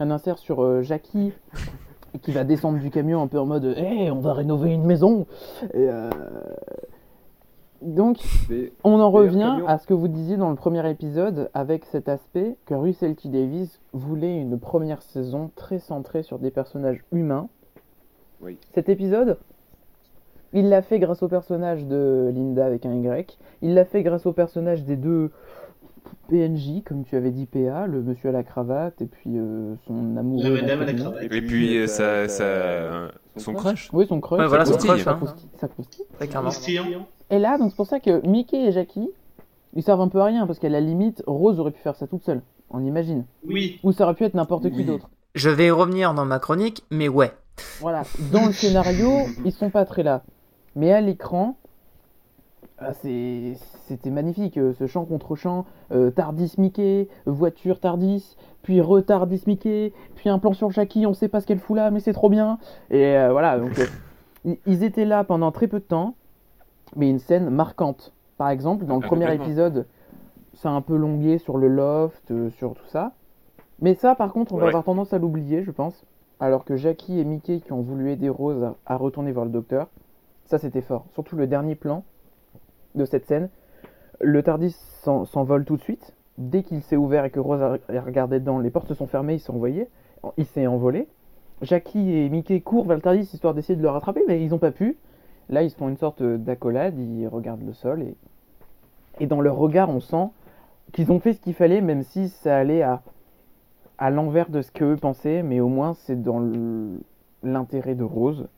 un 0.00 0.10
insert 0.10 0.38
sur 0.38 0.62
euh, 0.62 0.82
Jackie 0.82 1.32
qui 2.22 2.32
va 2.32 2.44
descendre 2.44 2.78
du 2.78 2.90
camion 2.90 3.22
un 3.22 3.28
peu 3.28 3.38
en 3.38 3.46
mode 3.46 3.64
Hé, 3.76 4.10
on 4.10 4.20
va 4.20 4.32
rénover 4.32 4.72
une 4.72 4.84
maison 4.84 5.26
Et, 5.74 5.88
euh, 5.88 6.10
Donc, 7.82 8.18
on 8.82 8.98
en 8.98 9.10
revient 9.10 9.60
à 9.66 9.78
ce 9.78 9.86
que 9.86 9.94
vous 9.94 10.08
disiez 10.08 10.36
dans 10.36 10.50
le 10.50 10.56
premier 10.56 10.88
épisode 10.90 11.50
avec 11.54 11.84
cet 11.84 12.08
aspect 12.08 12.56
que 12.66 12.74
Russell 12.74 13.14
T. 13.14 13.28
Davis 13.28 13.80
voulait 13.92 14.40
une 14.40 14.58
première 14.58 15.02
saison 15.02 15.50
très 15.54 15.78
centrée 15.78 16.22
sur 16.22 16.38
des 16.38 16.50
personnages 16.50 17.04
humains. 17.12 17.48
Oui. 18.40 18.58
Cet 18.74 18.88
épisode, 18.88 19.38
il 20.52 20.68
l'a 20.68 20.82
fait 20.82 20.98
grâce 20.98 21.22
au 21.22 21.28
personnage 21.28 21.86
de 21.86 22.32
Linda 22.34 22.66
avec 22.66 22.86
un 22.86 22.94
Y. 22.94 23.38
Il 23.62 23.74
l'a 23.74 23.84
fait 23.84 24.02
grâce 24.02 24.26
au 24.26 24.32
personnage 24.32 24.82
des 24.84 24.96
deux 24.96 25.30
PNJ, 26.28 26.82
comme 26.84 27.04
tu 27.04 27.16
avais 27.16 27.30
dit 27.30 27.46
PA, 27.46 27.86
le 27.86 28.02
monsieur 28.02 28.28
à 28.28 28.32
la 28.32 28.42
cravate 28.42 29.00
et 29.02 29.06
puis 29.06 29.36
euh, 29.36 29.74
son 29.86 30.16
amoureux. 30.16 30.54
La 30.54 30.62
madame 30.62 30.82
à 30.82 30.84
la 30.84 30.92
masculin. 30.92 31.10
cravate. 31.10 31.32
Et 31.32 31.42
puis, 31.42 31.78
euh, 31.78 31.86
ça, 31.86 32.28
ça, 32.28 33.10
son 33.36 33.54
crush. 33.54 33.90
Oui, 33.92 34.06
son 34.06 34.20
crush. 34.20 34.40
Ouais, 34.40 34.46
voilà, 34.46 34.64
son 34.64 34.76
crush, 34.76 35.02
ça 35.02 35.12
hein. 35.12 35.34
ça 35.56 35.68
croustille. 35.68 36.04
Très 36.14 36.28
clairement. 36.28 36.50
Croustillant. 36.50 36.84
Et 37.30 37.38
là, 37.38 37.58
donc 37.58 37.70
c'est 37.70 37.76
pour 37.76 37.86
ça 37.86 38.00
que 38.00 38.26
Mickey 38.26 38.68
et 38.68 38.72
Jackie, 38.72 39.08
ils 39.74 39.82
servent 39.82 40.00
un 40.00 40.08
peu 40.08 40.20
à 40.20 40.24
rien, 40.24 40.46
parce 40.46 40.58
qu'à 40.58 40.68
la 40.68 40.80
limite, 40.80 41.22
Rose 41.26 41.60
aurait 41.60 41.70
pu 41.70 41.80
faire 41.80 41.96
ça 41.96 42.06
toute 42.06 42.24
seule, 42.24 42.42
on 42.70 42.84
imagine. 42.84 43.24
Oui. 43.46 43.78
Ou 43.82 43.92
ça 43.92 44.04
aurait 44.04 44.14
pu 44.14 44.24
être 44.24 44.34
n'importe 44.34 44.70
qui 44.70 44.84
d'autre. 44.84 45.10
Je 45.34 45.48
vais 45.48 45.66
y 45.66 45.70
revenir 45.70 46.12
dans 46.12 46.24
ma 46.24 46.38
chronique, 46.40 46.84
mais 46.90 47.08
ouais. 47.08 47.30
Voilà, 47.80 48.02
dans 48.32 48.46
le 48.46 48.52
scénario, 48.52 49.10
ils 49.44 49.52
sont 49.52 49.70
pas 49.70 49.84
très 49.84 50.02
là. 50.02 50.22
Mais 50.74 50.92
à 50.92 51.00
l'écran, 51.00 51.56
c'était 52.92 54.10
magnifique, 54.10 54.56
euh, 54.58 54.72
ce 54.72 54.86
chant 54.86 55.04
contre 55.04 55.34
chant, 55.36 55.66
euh, 55.92 56.10
Tardis 56.10 56.54
Mickey, 56.58 57.08
voiture 57.26 57.80
Tardis, 57.80 58.36
puis 58.62 58.80
retardis 58.80 59.42
Mickey, 59.46 59.92
puis 60.14 60.28
un 60.30 60.38
plan 60.38 60.52
sur 60.52 60.70
Jackie, 60.70 61.06
on 61.06 61.12
sait 61.14 61.28
pas 61.28 61.40
ce 61.40 61.46
qu'elle 61.46 61.58
fout 61.58 61.76
là, 61.76 61.90
mais 61.90 62.00
c'est 62.00 62.12
trop 62.12 62.28
bien. 62.30 62.58
Et 62.90 63.16
euh, 63.16 63.32
voilà, 63.32 63.58
donc 63.58 63.78
euh, 63.78 64.54
ils- 64.66 64.82
étaient 64.84 65.04
là 65.04 65.24
pendant 65.24 65.52
très 65.52 65.66
peu 65.66 65.78
de 65.78 65.84
temps, 65.84 66.14
mais 66.96 67.10
une 67.10 67.18
scène 67.18 67.50
marquante. 67.50 68.12
Par 68.38 68.48
exemple, 68.48 68.86
dans 68.86 68.96
le 68.96 69.02
Ah, 69.04 69.06
premier 69.06 69.26
épisode, 69.34 69.86
c'est 70.54 70.68
un 70.68 70.80
peu 70.80 70.96
longué 70.96 71.38
sur 71.38 71.58
le 71.58 71.68
loft, 71.68 72.32
sur 72.56 72.74
tout 72.74 72.86
ça. 72.86 73.12
Mais 73.82 73.94
ça, 73.94 74.14
par 74.14 74.32
contre, 74.32 74.52
on 74.54 74.56
va 74.58 74.66
avoir 74.68 74.84
tendance 74.84 75.12
à 75.12 75.18
l'oublier, 75.18 75.62
je 75.62 75.70
pense. 75.70 76.04
Alors 76.38 76.64
que 76.64 76.76
Jackie 76.76 77.18
et 77.20 77.24
Mickey 77.24 77.60
qui 77.60 77.72
ont 77.72 77.82
voulu 77.82 78.10
aider 78.10 78.30
Rose 78.30 78.62
à, 78.64 78.74
à 78.86 78.96
retourner 78.96 79.30
voir 79.32 79.44
le 79.44 79.50
docteur, 79.50 79.88
ça 80.46 80.58
c'était 80.58 80.80
fort. 80.80 81.04
Surtout 81.12 81.36
le 81.36 81.46
dernier 81.46 81.74
plan 81.74 82.02
de 82.94 83.04
cette 83.04 83.26
scène. 83.26 83.48
Le 84.20 84.42
Tardis 84.42 84.70
s'en- 85.02 85.24
s'envole 85.24 85.64
tout 85.64 85.76
de 85.76 85.82
suite. 85.82 86.14
Dès 86.38 86.62
qu'il 86.62 86.82
s'est 86.82 86.96
ouvert 86.96 87.24
et 87.24 87.30
que 87.30 87.40
Rose 87.40 87.60
a 87.62 88.00
regardé 88.00 88.40
dedans, 88.40 88.58
les 88.58 88.70
portes 88.70 88.88
se 88.88 88.94
sont 88.94 89.06
fermées, 89.06 89.34
il 89.34 89.40
s'est 89.40 89.52
envoyé. 89.52 89.88
Il 90.36 90.44
s'est 90.46 90.66
envolé. 90.66 91.08
Jackie 91.62 92.12
et 92.16 92.28
Mickey 92.30 92.60
courent 92.60 92.86
vers 92.86 92.96
le 92.96 93.02
Tardis 93.02 93.20
histoire 93.32 93.52
d'essayer 93.54 93.76
de 93.76 93.82
le 93.82 93.88
rattraper, 93.90 94.22
mais 94.26 94.42
ils 94.42 94.50
n'ont 94.50 94.58
pas 94.58 94.70
pu. 94.70 94.96
Là, 95.50 95.62
ils 95.62 95.70
se 95.70 95.76
font 95.76 95.88
une 95.88 95.96
sorte 95.96 96.22
d'accolade, 96.22 96.98
ils 96.98 97.26
regardent 97.26 97.64
le 97.66 97.72
sol 97.72 98.02
et, 98.02 98.16
et 99.18 99.26
dans 99.26 99.40
leur 99.40 99.56
regard, 99.56 99.90
on 99.90 100.00
sent 100.00 100.28
qu'ils 100.92 101.10
ont 101.12 101.20
fait 101.20 101.34
ce 101.34 101.40
qu'il 101.40 101.54
fallait, 101.54 101.80
même 101.80 102.02
si 102.02 102.28
ça 102.28 102.56
allait 102.56 102.82
à, 102.82 103.02
à 103.98 104.10
l'envers 104.10 104.48
de 104.48 104.62
ce 104.62 104.70
qu'eux 104.72 104.96
pensaient, 104.96 105.42
mais 105.42 105.60
au 105.60 105.68
moins 105.68 105.94
c'est 105.94 106.22
dans 106.22 106.40
l'intérêt 107.42 107.94
de 107.94 108.04
Rose, 108.04 108.48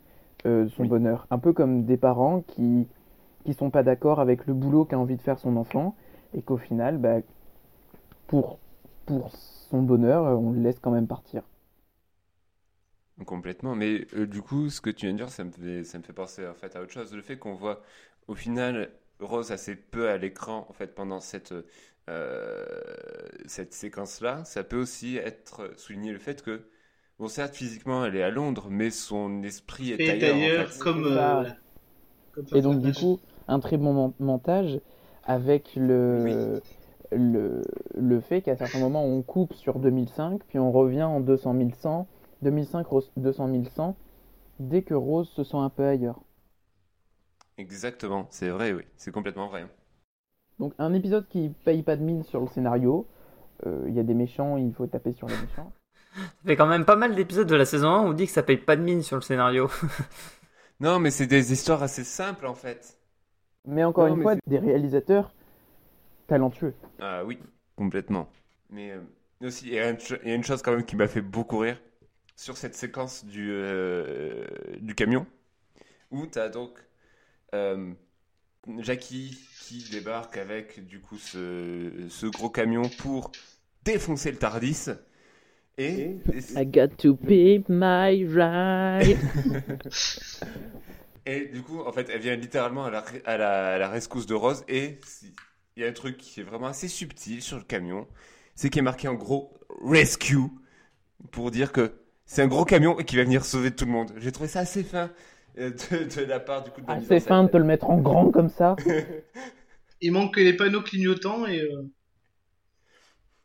euh, 0.46 0.68
son 0.68 0.82
Oui. 0.82 0.88
bonheur. 0.88 1.26
Un 1.30 1.38
peu 1.38 1.52
comme 1.52 1.84
des 1.84 1.96
parents 1.96 2.42
qui 2.46 2.86
qui 3.42 3.54
sont 3.54 3.70
pas 3.70 3.82
d'accord 3.82 4.20
avec 4.20 4.46
le 4.46 4.54
boulot 4.54 4.84
qu'a 4.84 4.98
envie 4.98 5.16
de 5.16 5.22
faire 5.22 5.38
son 5.38 5.56
enfant 5.56 5.94
et 6.34 6.42
qu'au 6.42 6.56
final, 6.56 6.98
bah, 6.98 7.20
pour, 8.26 8.58
pour 9.06 9.30
son 9.70 9.80
bonheur, 9.82 10.24
on 10.40 10.50
le 10.50 10.60
laisse 10.60 10.80
quand 10.80 10.90
même 10.90 11.06
partir. 11.06 11.42
Complètement, 13.26 13.76
mais 13.76 14.06
euh, 14.14 14.26
du 14.26 14.42
coup, 14.42 14.68
ce 14.70 14.80
que 14.80 14.90
tu 14.90 15.06
viens 15.06 15.12
de 15.12 15.18
dire, 15.18 15.30
ça 15.30 15.44
me 15.44 15.50
fait, 15.52 15.84
ça 15.84 15.98
me 15.98 16.02
fait 16.02 16.12
penser 16.14 16.46
en 16.46 16.54
fait 16.54 16.74
à 16.76 16.82
autre 16.82 16.92
chose. 16.92 17.14
Le 17.14 17.22
fait 17.22 17.38
qu'on 17.38 17.54
voit 17.54 17.82
au 18.26 18.34
final 18.34 18.90
Rose 19.20 19.52
assez 19.52 19.76
peu 19.76 20.08
à 20.08 20.16
l'écran 20.16 20.66
en 20.68 20.72
fait 20.72 20.94
pendant 20.94 21.20
cette 21.20 21.54
euh, 22.08 22.64
cette 23.46 23.74
séquence-là, 23.74 24.44
ça 24.44 24.64
peut 24.64 24.80
aussi 24.80 25.16
être 25.18 25.72
souligner 25.78 26.12
le 26.12 26.18
fait 26.18 26.42
que 26.42 26.68
bon 27.18 27.28
certes 27.28 27.54
physiquement 27.54 28.04
elle 28.04 28.16
est 28.16 28.22
à 28.22 28.30
Londres, 28.30 28.68
mais 28.70 28.90
son 28.90 29.42
esprit 29.42 29.92
est 29.92 30.08
Et 30.08 30.10
ailleurs. 30.10 30.42
en 30.42 30.50
d'ailleurs, 30.50 30.68
fait. 30.68 30.74
comme. 30.78 31.04
Euh. 31.06 31.44
Comme 32.32 32.46
Et 32.52 32.62
donc 32.62 32.80
du 32.82 32.92
coup, 32.94 33.20
un 33.48 33.60
très 33.60 33.76
bon 33.76 33.92
mon- 33.92 34.14
montage 34.20 34.80
avec 35.24 35.74
le, 35.76 36.62
le, 37.12 37.64
le 37.96 38.20
fait 38.20 38.42
qu'à 38.42 38.56
certains 38.56 38.78
moments 38.78 39.04
on 39.04 39.22
coupe 39.22 39.54
sur 39.54 39.78
2005, 39.78 40.42
puis 40.48 40.58
on 40.58 40.72
revient 40.72 41.02
en 41.04 41.20
200 41.20 41.56
100, 41.74 42.06
2005, 42.42 42.86
Rose- 42.86 43.12
200 43.16 43.48
100, 43.70 43.96
dès 44.60 44.82
que 44.82 44.94
Rose 44.94 45.28
se 45.30 45.44
sent 45.44 45.56
un 45.58 45.70
peu 45.70 45.84
ailleurs. 45.86 46.20
Exactement, 47.56 48.28
c'est 48.30 48.50
vrai, 48.50 48.72
oui, 48.74 48.82
c'est 48.98 49.10
complètement 49.10 49.48
vrai. 49.48 49.66
Donc 50.58 50.72
un 50.78 50.94
épisode 50.94 51.28
qui 51.28 51.50
paye 51.62 51.82
pas 51.82 51.94
de 51.96 52.02
mine 52.02 52.22
sur 52.22 52.40
le 52.40 52.46
scénario, 52.46 53.06
Euh, 53.66 53.86
il 53.88 53.94
y 53.94 54.00
a 54.00 54.04
des 54.04 54.14
méchants, 54.14 54.58
il 54.58 54.74
faut 54.74 54.86
taper 54.86 55.12
sur 55.12 55.28
les 55.30 55.38
méchants. 55.38 55.72
Ça 56.14 56.46
fait 56.46 56.56
quand 56.56 56.66
même 56.66 56.84
pas 56.84 56.96
mal 56.96 57.14
d'épisodes 57.14 57.46
de 57.48 57.54
la 57.54 57.64
saison 57.64 57.88
1 57.88 58.02
où 58.04 58.08
on 58.08 58.12
dit 58.12 58.26
que 58.26 58.32
ça 58.32 58.42
paye 58.42 58.56
pas 58.58 58.76
de 58.76 58.82
mine 58.82 59.02
sur 59.02 59.16
le 59.16 59.22
scénario. 59.22 59.70
Non, 60.80 60.98
mais 60.98 61.10
c'est 61.10 61.26
des 61.26 61.52
histoires 61.54 61.82
assez 61.82 62.04
simples 62.04 62.46
en 62.46 62.54
fait. 62.54 62.98
Mais 63.66 63.84
encore 63.84 64.06
Non, 64.06 64.14
une 64.14 64.18
mais 64.18 64.22
fois, 64.24 64.36
des 64.46 64.58
réalisateurs 64.58 65.32
talentueux. 66.26 66.74
Ah 67.00 67.24
oui, 67.24 67.38
complètement. 67.76 68.28
Mais 68.70 68.92
euh, 68.92 69.00
aussi, 69.46 69.66
il 69.68 69.74
y, 69.74 69.78
a 69.78 69.90
une 69.90 69.98
cho- 69.98 70.16
il 70.22 70.28
y 70.28 70.32
a 70.32 70.34
une 70.34 70.44
chose 70.44 70.62
quand 70.62 70.72
même 70.72 70.84
qui 70.84 70.96
m'a 70.96 71.06
fait 71.08 71.20
beaucoup 71.20 71.58
rire 71.58 71.80
sur 72.36 72.56
cette 72.56 72.74
séquence 72.74 73.24
du, 73.24 73.50
euh, 73.52 74.46
du 74.80 74.94
camion, 74.94 75.26
où 76.10 76.26
tu 76.26 76.38
as 76.38 76.48
donc 76.48 76.78
euh, 77.54 77.92
Jackie 78.78 79.38
qui 79.60 79.84
débarque 79.90 80.36
avec 80.38 80.84
du 80.86 81.00
coup 81.00 81.18
ce, 81.18 81.90
ce 82.08 82.26
gros 82.26 82.50
camion 82.50 82.82
pour 82.88 83.30
défoncer 83.84 84.30
le 84.32 84.38
Tardis. 84.38 84.86
Et, 85.78 86.16
et, 86.56 86.66
got 86.66 86.88
to 86.98 87.16
pay 87.16 87.64
my 87.68 88.24
ride. 88.26 89.18
Et 91.26 91.46
du 91.46 91.62
coup, 91.62 91.80
en 91.82 91.92
fait, 91.92 92.08
elle 92.10 92.20
vient 92.20 92.36
littéralement 92.36 92.84
à 92.84 92.90
la, 92.90 93.04
à 93.26 93.36
la, 93.36 93.74
à 93.74 93.78
la 93.78 93.88
rescousse 93.88 94.26
de 94.26 94.34
Rose. 94.34 94.64
Et 94.68 94.98
il 95.76 95.82
y 95.82 95.86
a 95.86 95.88
un 95.88 95.92
truc 95.92 96.18
qui 96.18 96.40
est 96.40 96.42
vraiment 96.44 96.66
assez 96.68 96.88
subtil 96.88 97.42
sur 97.42 97.58
le 97.58 97.64
camion, 97.64 98.06
c'est 98.54 98.70
qu'il 98.70 98.80
est 98.80 98.82
marqué 98.82 99.08
en 99.08 99.14
gros 99.14 99.54
Rescue 99.84 100.38
pour 101.32 101.50
dire 101.50 101.72
que 101.72 101.92
c'est 102.26 102.42
un 102.42 102.48
gros 102.48 102.64
camion 102.64 102.98
et 103.00 103.04
qui 103.04 103.16
va 103.16 103.24
venir 103.24 103.44
sauver 103.44 103.72
tout 103.72 103.86
le 103.86 103.92
monde. 103.92 104.12
J'ai 104.18 104.32
trouvé 104.32 104.48
ça 104.48 104.60
assez 104.60 104.84
fin 104.84 105.10
euh, 105.58 105.70
de, 105.92 106.16
de 106.20 106.22
la 106.26 106.40
part 106.40 106.64
du 106.64 106.70
coup 106.70 106.80
de 106.82 106.88
la 106.88 106.96
mise 106.96 107.12
en 107.12 107.16
Assez 107.16 107.18
fin 107.18 107.42
de 107.42 107.48
te 107.48 107.56
le 107.56 107.64
mettre 107.64 107.90
en 107.90 107.98
grand 107.98 108.30
comme 108.30 108.48
ça. 108.48 108.78
Il 110.02 110.12
manque 110.12 110.34
que 110.34 110.40
les 110.40 110.52
panneaux 110.54 110.82
clignotants 110.82 111.46
et. 111.46 111.60
euh, 111.60 111.90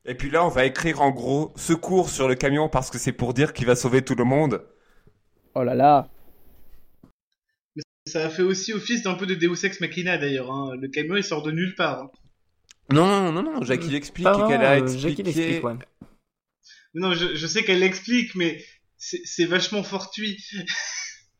Et 0.05 0.15
puis 0.15 0.31
là, 0.31 0.43
on 0.43 0.49
va 0.49 0.65
écrire 0.65 1.01
en 1.03 1.11
gros 1.11 1.53
secours 1.55 2.09
sur 2.09 2.27
le 2.27 2.33
camion 2.33 2.67
parce 2.67 2.89
que 2.89 2.97
c'est 2.97 3.11
pour 3.11 3.35
dire 3.35 3.53
qu'il 3.53 3.67
va 3.67 3.75
sauver 3.75 4.01
tout 4.03 4.15
le 4.15 4.23
monde. 4.23 4.65
Oh 5.55 5.63
là 5.63 5.73
là. 5.75 6.09
Ça 8.07 8.25
a 8.25 8.29
fait 8.29 8.41
aussi 8.41 8.73
office 8.73 9.03
d'un 9.03 9.13
peu 9.15 9.25
de 9.25 9.35
Deus 9.35 9.65
Ex 9.65 9.79
Machina 9.81 10.17
d'ailleurs. 10.17 10.51
hein. 10.51 10.75
Le 10.79 10.87
camion 10.87 11.15
il 11.15 11.23
sort 11.23 11.43
de 11.43 11.51
nulle 11.51 11.75
part. 11.75 12.03
hein. 12.03 12.11
Non, 12.91 13.31
non, 13.33 13.43
non, 13.43 13.61
Jackie 13.63 13.93
explique 13.95 14.23
Pas 14.23 14.31
vraiment, 14.33 14.47
qu'elle 14.49 14.61
a 14.61 14.71
euh, 14.75 14.81
expliqué. 14.83 15.09
Jackie 15.09 15.23
l'explique, 15.23 15.63
ouais. 15.65 15.73
Non, 16.93 17.13
je, 17.13 17.35
je 17.35 17.47
sais 17.47 17.63
qu'elle 17.63 17.79
l'explique, 17.79 18.33
mais 18.35 18.63
c'est 18.97 19.21
c'est 19.25 19.45
vachement 19.45 19.83
fortuit. 19.83 20.43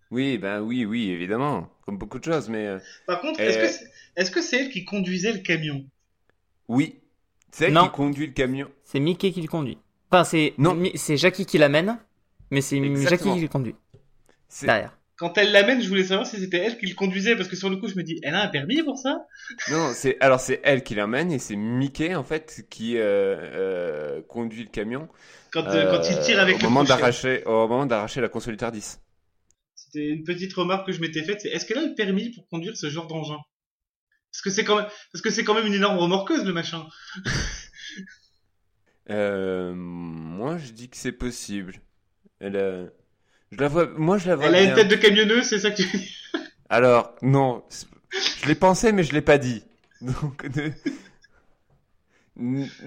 Oui, 0.09 0.37
ben 0.37 0.61
oui, 0.61 0.85
oui, 0.85 1.09
évidemment, 1.09 1.69
comme 1.85 1.97
beaucoup 1.97 2.17
de 2.17 2.23
choses, 2.23 2.47
mais 2.47 2.65
euh, 2.65 2.79
Par 3.07 3.19
contre, 3.19 3.41
Euh. 3.41 3.43
est-ce 3.43 3.57
que 3.57 3.67
c'est 3.67 3.91
est-ce 4.15 4.31
que 4.31 4.41
c'est 4.41 4.61
elle 4.61 4.69
qui 4.69 4.85
conduisait 4.85 5.33
le 5.33 5.39
camion? 5.39 5.85
Oui, 6.69 6.95
c'est 7.51 7.65
elle 7.65 7.73
Non. 7.73 7.83
qui 7.87 7.91
conduit 7.91 8.27
le 8.27 8.31
camion. 8.31 8.71
C'est 8.85 9.01
Mickey 9.01 9.33
qui 9.33 9.41
le 9.41 9.49
conduit. 9.49 9.77
Enfin, 10.09 10.23
c'est 10.23 10.53
Non. 10.57 10.75
Mi- 10.75 10.93
c'est 10.97 11.17
Jackie 11.17 11.45
qui 11.45 11.57
l'amène, 11.57 11.99
mais 12.51 12.61
c'est 12.61 12.77
Exactement. 12.77 13.31
Jackie 13.31 13.35
qui 13.35 13.41
le 13.41 13.47
conduit. 13.51 13.75
C'est- 14.47 14.65
Derrière. 14.65 14.97
Quand 15.17 15.37
elle 15.37 15.51
l'amène, 15.51 15.81
je 15.81 15.87
voulais 15.89 16.03
savoir 16.03 16.27
si 16.27 16.37
c'était 16.39 16.57
elle 16.57 16.77
qui 16.77 16.85
le 16.85 16.95
conduisait, 16.95 17.35
parce 17.35 17.49
que 17.49 17.55
sur 17.55 17.69
le 17.69 17.77
coup, 17.77 17.87
je 17.87 17.95
me 17.95 18.03
dis, 18.03 18.19
elle 18.23 18.35
a 18.35 18.43
un 18.43 18.47
permis 18.47 18.83
pour 18.83 18.97
ça? 18.97 19.25
Non, 19.67 19.93
c'est 19.93 20.17
alors 20.21 20.39
c'est 20.39 20.61
elle 20.63 20.83
qui 20.83 20.95
l'emmène 20.95 21.31
et 21.31 21.39
c'est 21.39 21.55
Mickey 21.55 22.15
en 22.15 22.23
fait 22.23 22.65
qui 22.69 22.97
euh, 22.97 23.01
euh, 23.03 24.21
conduit 24.23 24.63
le 24.63 24.69
camion 24.69 25.09
quand, 25.51 25.67
euh, 25.73 25.89
quand 25.89 26.09
il 26.09 26.19
tire 26.19 26.39
avec 26.39 26.55
au 26.55 26.59
le 26.63 26.69
moment 26.69 26.83
d'arracher 26.83 27.43
au 27.45 27.67
moment 27.67 27.85
d'arracher 27.85 28.21
la 28.21 28.29
console 28.29 28.53
du 28.53 28.57
Tardis. 28.57 28.97
C'était 29.75 30.09
une 30.09 30.25
petite 30.25 30.53
remarque 30.53 30.87
que 30.87 30.91
je 30.91 30.99
m'étais 30.99 31.23
faite, 31.23 31.39
c'est 31.39 31.47
est-ce 31.49 31.65
qu'elle 31.65 31.77
a 31.77 31.85
le 31.87 31.95
permis 31.95 32.31
pour 32.31 32.47
conduire 32.49 32.75
ce 32.75 32.89
genre 32.89 33.07
d'engin? 33.07 33.37
Parce 34.31 34.41
que 34.43 34.49
c'est 34.51 34.65
quand 34.65 34.77
même 34.77 34.87
parce 35.13 35.21
que 35.23 35.29
c'est 35.31 35.43
quand 35.43 35.55
même 35.55 35.67
une 35.67 35.73
énorme 35.75 35.97
remorqueuse 35.97 36.45
le 36.45 36.53
machin. 36.53 36.87
Moi 39.09 40.57
je 40.57 40.71
dis 40.71 40.89
que 40.89 40.97
c'est 40.97 41.11
possible. 41.11 41.81
Elle 42.39 42.57
a- 42.57 42.87
je 43.51 43.57
la 43.59 43.67
vois 43.67 43.87
moi 43.97 44.17
je 44.17 44.27
la 44.27 44.35
vois 44.35 44.45
Elle 44.47 44.55
a 44.55 44.63
une 44.63 44.73
tête 44.73 44.87
de 44.89 44.95
camionneuse, 44.95 45.45
c'est 45.45 45.59
ça 45.59 45.71
que 45.71 45.81
tu 45.81 45.97
dis 45.97 46.15
Alors 46.69 47.15
non, 47.21 47.63
je 48.41 48.47
l'ai 48.47 48.55
pensé 48.55 48.91
mais 48.91 49.03
je 49.03 49.13
l'ai 49.13 49.21
pas 49.21 49.37
dit. 49.37 49.63
Donc 50.01 50.45
ne... 50.55 50.69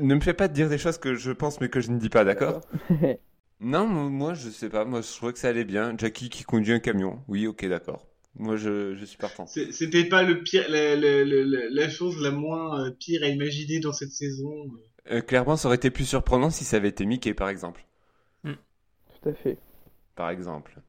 ne 0.01 0.15
me 0.15 0.21
fais 0.21 0.35
pas 0.35 0.49
dire 0.49 0.69
des 0.69 0.79
choses 0.79 0.99
que 0.99 1.15
je 1.15 1.33
pense 1.33 1.61
mais 1.61 1.69
que 1.69 1.81
je 1.81 1.91
ne 1.91 1.99
dis 1.99 2.09
pas, 2.09 2.25
d'accord 2.25 2.61
Non, 3.61 3.87
mo- 3.87 4.09
moi 4.09 4.35
je 4.35 4.49
sais 4.49 4.69
pas, 4.71 4.85
moi 4.85 5.03
je 5.03 5.09
trouvais 5.09 5.33
que 5.35 5.39
ça 5.39 5.49
allait 5.49 5.65
bien. 5.65 5.95
Jackie 5.99 6.31
qui 6.31 6.45
conduit 6.45 6.73
un 6.73 6.79
camion. 6.79 7.21
Oui, 7.29 7.47
OK, 7.47 7.67
d'accord. 7.67 8.07
Moi 8.37 8.57
je, 8.57 8.95
je 8.95 9.05
suis 9.05 9.19
partant. 9.19 9.45
C'était 9.47 10.05
pas 10.05 10.23
le 10.23 10.43
pire, 10.43 10.65
la, 10.71 10.97
la- 10.97 11.25
la- 11.25 11.45
la- 11.45 11.69
la 11.69 11.89
chose 11.91 12.23
la 12.23 12.31
moins 12.31 12.81
euh, 12.87 12.91
pire 12.91 13.23
à 13.23 13.27
imaginer 13.27 13.81
dans 13.81 13.93
cette 13.93 14.13
saison. 14.13 14.71
Euh, 15.11 15.21
clairement, 15.21 15.57
ça 15.57 15.69
aurait 15.69 15.77
été 15.77 15.91
plus 15.91 16.05
surprenant 16.07 16.49
si 16.51 16.65
ça 16.65 16.77
avait 16.77 16.89
été 16.89 17.05
Mickey, 17.05 17.35
par 17.35 17.49
exemple. 17.51 17.85
Tout 18.45 19.29
à 19.29 19.35
fait. 19.35 19.59
Par 20.15 20.31
exemple. 20.31 20.81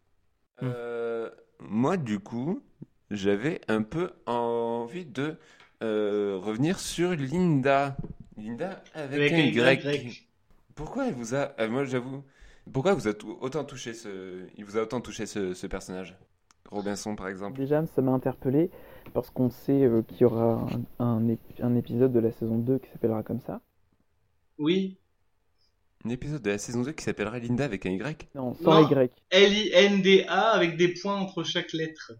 Hmm. 0.62 0.72
Euh, 0.72 1.30
moi, 1.60 1.98
du 1.98 2.20
coup, 2.20 2.62
j'avais 3.12 3.62
un 3.70 3.84
peu 3.84 4.12
envie 4.26 5.06
de 5.06 5.38
euh, 5.84 6.38
revenir 6.42 6.80
sur 6.80 7.12
Linda. 7.16 7.98
Linda 8.38 8.84
avec, 8.94 9.32
Avec 9.32 9.32
un 9.32 9.38
un 9.38 9.48
Y. 9.48 9.86
Y. 9.96 10.28
Pourquoi 10.76 11.08
elle 11.08 11.16
vous 11.16 11.36
a... 11.36 11.54
euh, 11.60 11.70
moi, 11.70 11.86
j'avoue... 11.86 12.24
Pourquoi 12.72 12.94
vous 12.94 13.08
a 13.08 13.14
autant 13.42 13.64
touché 13.66 13.94
ce... 13.94 14.48
Il 14.58 14.66
vous 14.66 14.78
a 14.78 14.82
autant 14.84 15.02
touché 15.02 15.26
ce, 15.26 15.54
ce 15.54 15.68
personnage? 15.68 16.18
Robinson, 16.70 17.16
par 17.16 17.28
exemple. 17.28 17.62
Déjà, 17.62 17.86
ça 17.86 18.02
m'a 18.02 18.14
interpellé 18.14 18.72
parce 19.14 19.30
qu'on 19.30 19.52
sait 19.52 19.84
euh, 19.84 20.02
qu'il 20.02 20.22
y 20.22 20.26
aura 20.26 20.68
un, 21.00 21.06
un 21.06 21.28
ép- 21.28 21.62
un 21.62 21.76
épisode 21.76 22.12
de 22.12 22.20
la 22.20 22.32
saison 22.32 22.58
2 22.58 22.80
qui 22.80 22.90
s'appellera 22.90 23.22
comme 23.22 23.42
ça. 23.42 23.62
Oui. 24.58 25.01
Un 26.06 26.10
épisode 26.10 26.42
de 26.42 26.50
la 26.50 26.58
saison 26.58 26.82
2 26.82 26.92
qui 26.94 27.04
s'appellerait 27.04 27.40
Linda 27.40 27.64
avec 27.64 27.86
un 27.86 27.92
Y. 27.92 28.28
Non, 28.36 28.56
sans 28.56 28.82
Non. 28.82 28.90
Y. 28.90 29.12
L-I-N-D-A 29.30 30.40
avec 30.52 30.78
des 30.78 30.88
points 31.02 31.16
entre 31.16 31.44
chaque 31.44 31.74
lettre. 31.74 32.14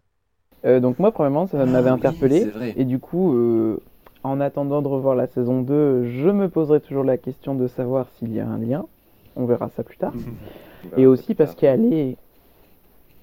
Euh, 0.64 0.78
donc 0.78 0.98
moi, 1.00 1.10
premièrement, 1.10 1.46
ça 1.48 1.64
m'avait 1.66 1.88
Ah 1.90 1.94
oui, 1.94 1.98
interpellé. 1.98 2.40
c'est 2.40 2.50
vrai. 2.50 2.74
Et 2.76 2.84
du 2.84 3.00
coup, 3.00 3.34
euh, 3.34 3.80
en 4.22 4.40
attendant 4.40 4.82
de 4.82 4.88
revoir 4.88 5.16
la 5.16 5.26
saison 5.26 5.62
2, 5.62 6.04
je 6.04 6.28
me 6.28 6.48
poserai 6.48 6.80
toujours 6.80 7.02
la 7.02 7.16
question 7.16 7.56
de 7.56 7.66
savoir 7.66 8.06
s'il 8.18 8.32
y 8.32 8.38
a 8.38 8.46
un 8.46 8.58
lien. 8.58 8.86
On 9.34 9.46
verra 9.46 9.68
ça 9.70 9.82
plus 9.82 9.96
tard. 9.96 10.12
Et 10.96 11.06
aussi 11.06 11.34
parce 11.34 11.54
qu'elle 11.56 11.92
est 11.92 12.16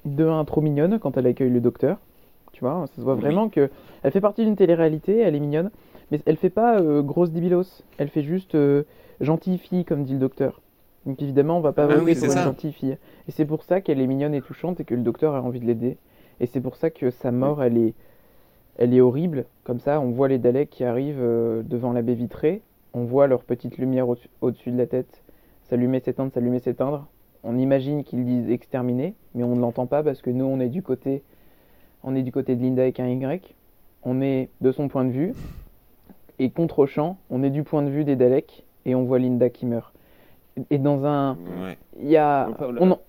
de 0.05 0.25
un 0.25 0.43
trop 0.45 0.61
mignonne 0.61 0.99
quand 0.99 1.15
elle 1.17 1.27
accueille 1.27 1.49
le 1.51 1.61
docteur. 1.61 1.97
Tu 2.51 2.61
vois, 2.61 2.85
ça 2.87 2.95
se 2.97 3.01
voit 3.01 3.15
Oui. 3.15 3.21
vraiment 3.21 3.47
que 3.47 3.69
elle 4.03 4.11
fait 4.11 4.21
partie 4.21 4.43
d'une 4.43 4.55
télé-réalité, 4.57 5.19
elle 5.19 5.35
est 5.35 5.39
mignonne, 5.39 5.71
mais 6.11 6.19
elle 6.25 6.35
fait 6.37 6.49
pas 6.49 6.79
euh, 6.81 7.01
grosse 7.01 7.31
débilos. 7.31 7.83
Elle 7.97 8.09
fait 8.09 8.23
juste 8.23 8.55
euh, 8.55 8.83
gentille 9.21 9.57
fille, 9.57 9.85
comme 9.85 10.03
dit 10.03 10.13
le 10.13 10.19
docteur. 10.19 10.61
Donc 11.05 11.21
évidemment, 11.21 11.57
on 11.57 11.61
va 11.61 11.71
pas 11.73 11.83
Ah 11.83 11.87
voter 11.87 12.01
oui, 12.01 12.15
pour 12.15 12.25
une 12.25 12.31
ça. 12.31 12.43
gentille 12.43 12.71
fille. 12.73 12.97
Et 13.27 13.31
c'est 13.31 13.45
pour 13.45 13.63
ça 13.63 13.81
qu'elle 13.81 13.99
est 14.01 14.07
mignonne 14.07 14.33
et 14.33 14.41
touchante 14.41 14.79
et 14.79 14.85
que 14.85 14.95
le 14.95 15.01
docteur 15.01 15.35
a 15.35 15.41
envie 15.41 15.59
de 15.59 15.65
l'aider. 15.65 15.97
Et 16.39 16.45
c'est 16.45 16.61
pour 16.61 16.75
ça 16.75 16.89
que 16.89 17.09
sa 17.09 17.31
mort, 17.31 17.63
elle 17.63 17.77
est, 17.77 17.93
elle 18.77 18.93
est 18.93 19.01
horrible. 19.01 19.45
Comme 19.63 19.79
ça, 19.79 19.99
on 20.01 20.11
voit 20.11 20.27
les 20.27 20.37
Daleks 20.37 20.69
qui 20.69 20.83
arrivent 20.83 21.21
euh, 21.21 21.63
devant 21.63 21.91
la 21.93 22.01
baie 22.01 22.13
vitrée. 22.13 22.61
On 22.93 23.03
voit 23.03 23.27
leur 23.27 23.43
petite 23.43 23.77
lumière 23.77 24.07
au- 24.09 24.17
au-dessus 24.41 24.71
de 24.71 24.77
la 24.77 24.87
tête 24.87 25.23
s'allumer, 25.63 25.99
s'éteindre, 25.99 26.31
s'allumer, 26.33 26.59
s'éteindre. 26.59 27.07
On 27.43 27.57
imagine 27.57 28.03
qu'ils 28.03 28.25
disent 28.25 28.49
exterminer, 28.49 29.13
mais 29.35 29.43
on 29.43 29.55
ne 29.55 29.61
l'entend 29.61 29.85
pas 29.85 30.01
parce 30.03 30.21
que 30.21 30.29
nous, 30.31 30.45
on 30.45 30.59
est 30.59 30.69
du 30.69 30.81
côté, 30.81 31.23
on 32.03 32.15
est 32.15 32.23
du 32.23 32.31
côté 32.31 32.55
de 32.55 32.61
Linda 32.63 32.81
avec 32.81 32.99
un 32.99 33.07
Y. 33.07 33.55
On 34.03 34.21
est 34.21 34.49
de 34.61 34.71
son 34.71 34.87
point 34.87 35.05
de 35.05 35.11
vue. 35.11 35.33
Et 36.39 36.49
contre-champ, 36.49 37.17
on 37.29 37.43
est 37.43 37.49
du 37.49 37.63
point 37.63 37.83
de 37.83 37.89
vue 37.89 38.03
des 38.05 38.15
Daleks 38.15 38.65
et 38.85 38.95
on 38.95 39.03
voit 39.03 39.19
Linda 39.19 39.49
qui 39.49 39.65
meurt. 39.65 39.93
Et 40.69 40.77
dans 40.77 41.05
un, 41.05 41.33
Ouais. 41.61 41.77
il 42.01 42.09
y 42.09 42.17
a, 42.17 42.49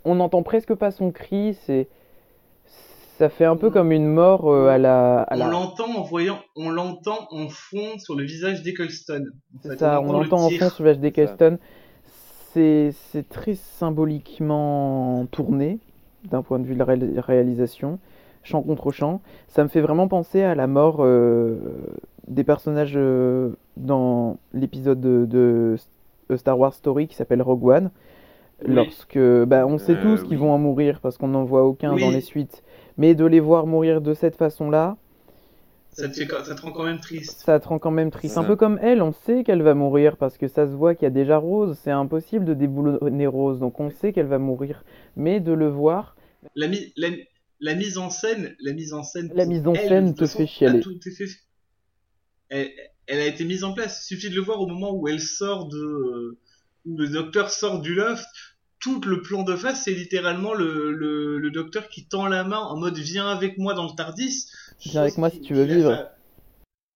On 0.05 0.15
n'entend 0.15 0.43
presque 0.43 0.75
pas 0.75 0.91
son 0.91 1.11
cri. 1.11 1.55
C'est, 1.67 1.89
ça 3.19 3.29
fait 3.29 3.45
un 3.45 3.57
peu 3.57 3.71
comme 3.71 3.93
une 3.93 4.07
mort 4.07 4.49
euh, 4.51 4.69
à 4.69 4.79
la, 4.79 5.23
à 5.23 5.35
On 5.35 5.39
la- 5.39 5.47
l'entend 5.49 5.95
en 5.97 6.03
voyant, 6.03 6.39
on 6.57 6.71
l'entend 6.71 7.29
en 7.31 7.49
fond 7.49 7.99
sur 7.99 8.15
le 8.15 8.25
visage 8.25 8.63
d'Eccleston. 8.63 9.25
En 9.57 9.59
C'est 9.63 9.69
fait, 9.71 9.77
ça, 9.79 10.01
on 10.01 10.05
entend 10.05 10.13
le 10.19 10.25
l'entend 10.25 10.37
en 10.47 10.49
fond 10.51 10.69
sur 10.71 10.87
C'est 10.87 10.95
ça. 11.03 11.11
Keston. 11.11 11.59
C'est 12.53 12.91
c'est 13.13 13.29
très 13.29 13.55
symboliquement 13.55 15.27
tourné 15.31 15.79
d'un 16.25 16.43
point 16.43 16.59
de 16.59 16.65
vue 16.67 16.75
de 16.75 16.79
la 16.81 16.85
ré- 16.85 16.99
réalisation, 17.19 17.99
chant 18.43 18.63
contre 18.63 18.91
chant. 18.91 19.21
Ça 19.49 19.63
me 19.65 19.69
fait 19.69 19.81
vraiment 19.81 20.09
penser 20.09 20.43
à 20.43 20.55
la 20.55 20.67
mort 20.67 20.99
euh, 21.01 21.57
des 22.29 22.45
personnages 22.45 22.95
euh, 22.97 23.51
dans 23.77 24.39
l'épisode 24.53 25.01
de, 25.01 25.27
de 25.27 25.77
Star 26.37 26.59
Wars 26.59 26.75
Story 26.75 27.07
qui 27.09 27.15
s'appelle 27.17 27.43
Rogue 27.43 27.65
One. 27.67 27.91
Oui. 28.67 28.75
Lorsque, 28.75 29.19
bah, 29.47 29.67
on 29.67 29.79
sait 29.79 29.93
Euh, 29.97 30.03
tous 30.03 30.23
oui. 30.23 30.29
qu'ils 30.29 30.39
vont 30.39 30.53
en 30.53 30.59
mourir 30.59 31.01
parce 31.01 31.17
qu'on 31.17 31.29
n'en 31.29 31.45
voit 31.45 31.65
aucun 31.65 31.95
Oui. 31.95 32.01
dans 32.03 32.11
les 32.11 32.21
suites, 32.21 32.63
mais 32.99 33.15
de 33.15 33.25
les 33.25 33.41
voir 33.41 33.67
mourir 33.67 34.01
de 34.03 34.13
cette 34.15 34.37
façon-là, 34.37 34.97
Ça 35.93 36.09
te, 36.09 36.15
fait, 36.15 36.29
ça 36.45 36.55
te 36.55 36.63
rend 36.63 36.71
quand 36.73 36.85
même 36.85 37.01
triste. 37.01 37.41
ça 37.41 37.59
te 37.59 37.67
rend 37.67 37.79
quand 37.79 37.91
même 37.91 38.11
triste. 38.11 38.35
C'est 38.35 38.41
Un 38.41 38.45
peu 38.45 38.57
comme 38.57 38.79
elle, 38.83 39.01
on 39.03 39.13
sait 39.13 39.45
qu'elle 39.45 39.63
va 39.63 39.75
mourir 39.75 40.17
parce 40.19 40.37
que 40.39 40.47
ça 40.47 40.67
se 40.67 40.73
voit 40.73 40.95
qu'il 40.95 41.05
y 41.05 41.07
a 41.07 41.11
déjà 41.11 41.39
Rose. 41.39 41.79
C'est 41.83 41.91
impossible 41.91 42.45
de 42.45 42.55
déboulonner 42.55 43.27
Rose, 43.27 43.59
donc 43.61 43.81
on 43.81 43.91
sait 43.91 44.13
qu'elle 44.13 44.27
va 44.27 44.39
mourir. 44.39 44.85
Mais 45.17 45.41
de 45.41 45.53
le 45.53 45.69
voir, 45.69 46.15
La, 46.55 46.69
mi- 46.69 46.93
la, 46.97 47.09
la 47.61 47.75
mise 47.75 47.99
en 47.99 48.11
scène, 48.11 48.57
la 48.61 48.73
mise 48.73 48.93
en 48.93 49.03
scène. 49.03 49.31
La 49.35 49.47
mise 49.47 49.67
en 49.67 49.75
elle, 49.75 49.89
scène 49.89 50.15
te 50.15 50.21
façon, 50.21 50.39
fait 50.39 50.47
chialer. 50.47 50.81
tout 50.81 50.99
fait. 51.17 51.27
Elle, 52.49 52.71
elle 53.07 53.21
a 53.21 53.27
été 53.27 53.45
mise 53.45 53.65
en 53.65 53.73
place. 53.73 54.03
Il 54.11 54.17
suffit 54.17 54.31
de 54.31 54.35
le 54.35 54.41
voir 54.43 54.61
au 54.61 54.67
moment 54.67 54.93
où 54.93 55.09
elle 55.09 55.21
sort 55.21 55.69
de, 55.69 55.79
euh, 55.79 56.39
où 56.85 56.97
le 56.99 57.09
docteur 57.09 57.51
sort 57.51 57.81
du 57.81 57.95
loft. 57.95 58.27
Tout 58.81 59.01
le 59.03 59.21
plan 59.21 59.43
de 59.43 59.57
face, 59.57 59.85
c'est 59.85 59.93
littéralement 59.93 60.55
le, 60.55 60.91
le, 60.93 61.39
le 61.39 61.51
docteur 61.51 61.89
qui 61.91 62.09
tend 62.09 62.27
la 62.27 62.45
main 62.45 62.59
en 62.61 62.79
mode 62.79 62.97
viens 62.97 63.29
avec 63.29 63.59
moi 63.59 63.75
dans 63.75 63.85
le 63.85 63.95
Tardis. 63.95 64.47
Viens 64.81 65.03
avec 65.03 65.19
moi 65.19 65.29
si 65.29 65.43
tu 65.43 65.53
veux 65.53 65.65
vivre. 65.65 65.95
fait- 65.95 66.07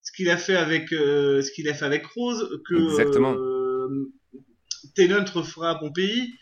ce 0.03 0.13
qu'il 0.13 0.31
a 0.31 0.37
fait 0.39 0.57
avec, 0.57 0.93
euh, 0.93 1.43
ce 1.43 1.51
qu'il 1.51 1.69
a 1.69 1.75
fait 1.75 1.85
avec 1.85 2.07
Rose, 2.07 2.61
que 2.69 2.75
Exactement. 2.75 3.35
euh, 3.35 4.13
Tennant 4.95 5.25
refera 5.35 5.71
à 5.71 5.75
Pompéi. 5.75 6.33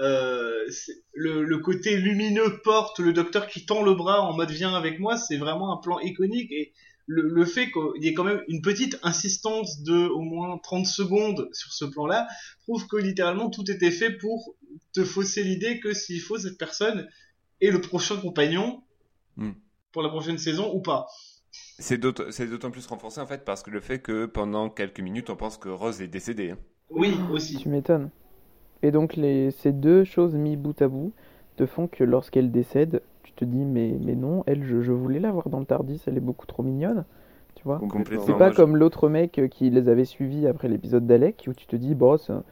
Euh, 0.00 0.66
le, 1.14 1.42
le 1.42 1.58
côté 1.58 1.96
lumineux 1.96 2.60
porte 2.62 2.98
le 2.98 3.12
docteur 3.14 3.46
qui 3.46 3.64
tend 3.64 3.82
le 3.82 3.94
bras 3.94 4.20
en 4.22 4.34
mode 4.36 4.50
viens 4.50 4.74
avec 4.74 4.98
moi, 4.98 5.16
c'est 5.16 5.38
vraiment 5.38 5.72
un 5.72 5.80
plan 5.80 5.98
iconique 6.00 6.52
et 6.52 6.72
le, 7.06 7.22
le 7.22 7.44
fait 7.46 7.70
qu'il 7.70 8.02
y 8.04 8.08
ait 8.08 8.14
quand 8.14 8.24
même 8.24 8.42
une 8.48 8.60
petite 8.60 8.98
insistance 9.02 9.82
de 9.84 10.06
au 10.08 10.20
moins 10.20 10.58
30 10.58 10.86
secondes 10.86 11.48
sur 11.52 11.72
ce 11.72 11.84
plan-là 11.86 12.26
prouve 12.64 12.86
que 12.88 12.96
littéralement 12.96 13.48
tout 13.48 13.70
était 13.70 13.90
fait 13.92 14.10
pour 14.10 14.56
te 14.92 15.04
fausser 15.04 15.42
l'idée 15.44 15.80
que 15.80 15.94
s'il 15.94 16.20
faut 16.20 16.36
cette 16.38 16.58
personne 16.58 17.08
est 17.60 17.70
le 17.70 17.80
prochain 17.80 18.16
compagnon 18.16 18.82
Hmm. 19.36 19.52
pour 19.92 20.02
la 20.02 20.08
prochaine 20.08 20.38
saison 20.38 20.72
ou 20.74 20.80
pas. 20.80 21.06
C'est 21.78 21.98
d'autant 21.98 22.24
c'est 22.30 22.46
d'autant 22.46 22.70
plus 22.70 22.86
renforcé 22.86 23.20
en 23.20 23.26
fait 23.26 23.44
parce 23.44 23.62
que 23.62 23.70
le 23.70 23.80
fait 23.80 24.00
que 24.00 24.26
pendant 24.26 24.68
quelques 24.70 25.00
minutes 25.00 25.30
on 25.30 25.36
pense 25.36 25.58
que 25.58 25.68
Rose 25.68 26.00
est 26.02 26.08
décédée. 26.08 26.50
hein. 26.50 26.58
Oui, 26.90 27.14
aussi. 27.30 27.56
tu 27.58 27.68
m'étonnes. 27.68 28.10
Et 28.82 28.90
donc 28.90 29.16
les, 29.16 29.50
ces 29.50 29.72
deux 29.72 30.04
choses 30.04 30.34
mis 30.34 30.56
bout 30.56 30.80
à 30.82 30.88
bout 30.88 31.12
te 31.56 31.66
font 31.66 31.86
que 31.88 32.04
lorsqu'elle 32.04 32.50
décède, 32.50 33.02
tu 33.22 33.32
te 33.32 33.44
dis 33.44 33.64
mais, 33.64 33.96
mais 34.04 34.14
non, 34.14 34.44
elle, 34.46 34.64
je, 34.64 34.82
je 34.82 34.92
voulais 34.92 35.20
la 35.20 35.32
voir 35.32 35.48
dans 35.48 35.60
le 35.60 35.66
Tardis, 35.66 36.02
elle 36.06 36.16
est 36.16 36.20
beaucoup 36.20 36.46
trop 36.46 36.62
mignonne. 36.62 37.04
Tu 37.54 37.64
vois. 37.64 37.84
C'est 38.18 38.34
pas 38.36 38.50
comme 38.52 38.76
l'autre 38.76 39.08
mec 39.08 39.38
euh, 39.38 39.48
qui 39.48 39.70
les 39.70 39.88
avait 39.88 40.04
suivis 40.04 40.46
après 40.46 40.68
l'épisode 40.68 41.06
d'Alec, 41.06 41.44
où 41.48 41.54
tu 41.54 41.66
te 41.66 41.76
dis, 41.76 41.94
bon, 41.94 42.16
c'est 42.18 42.32
un, 42.32 42.42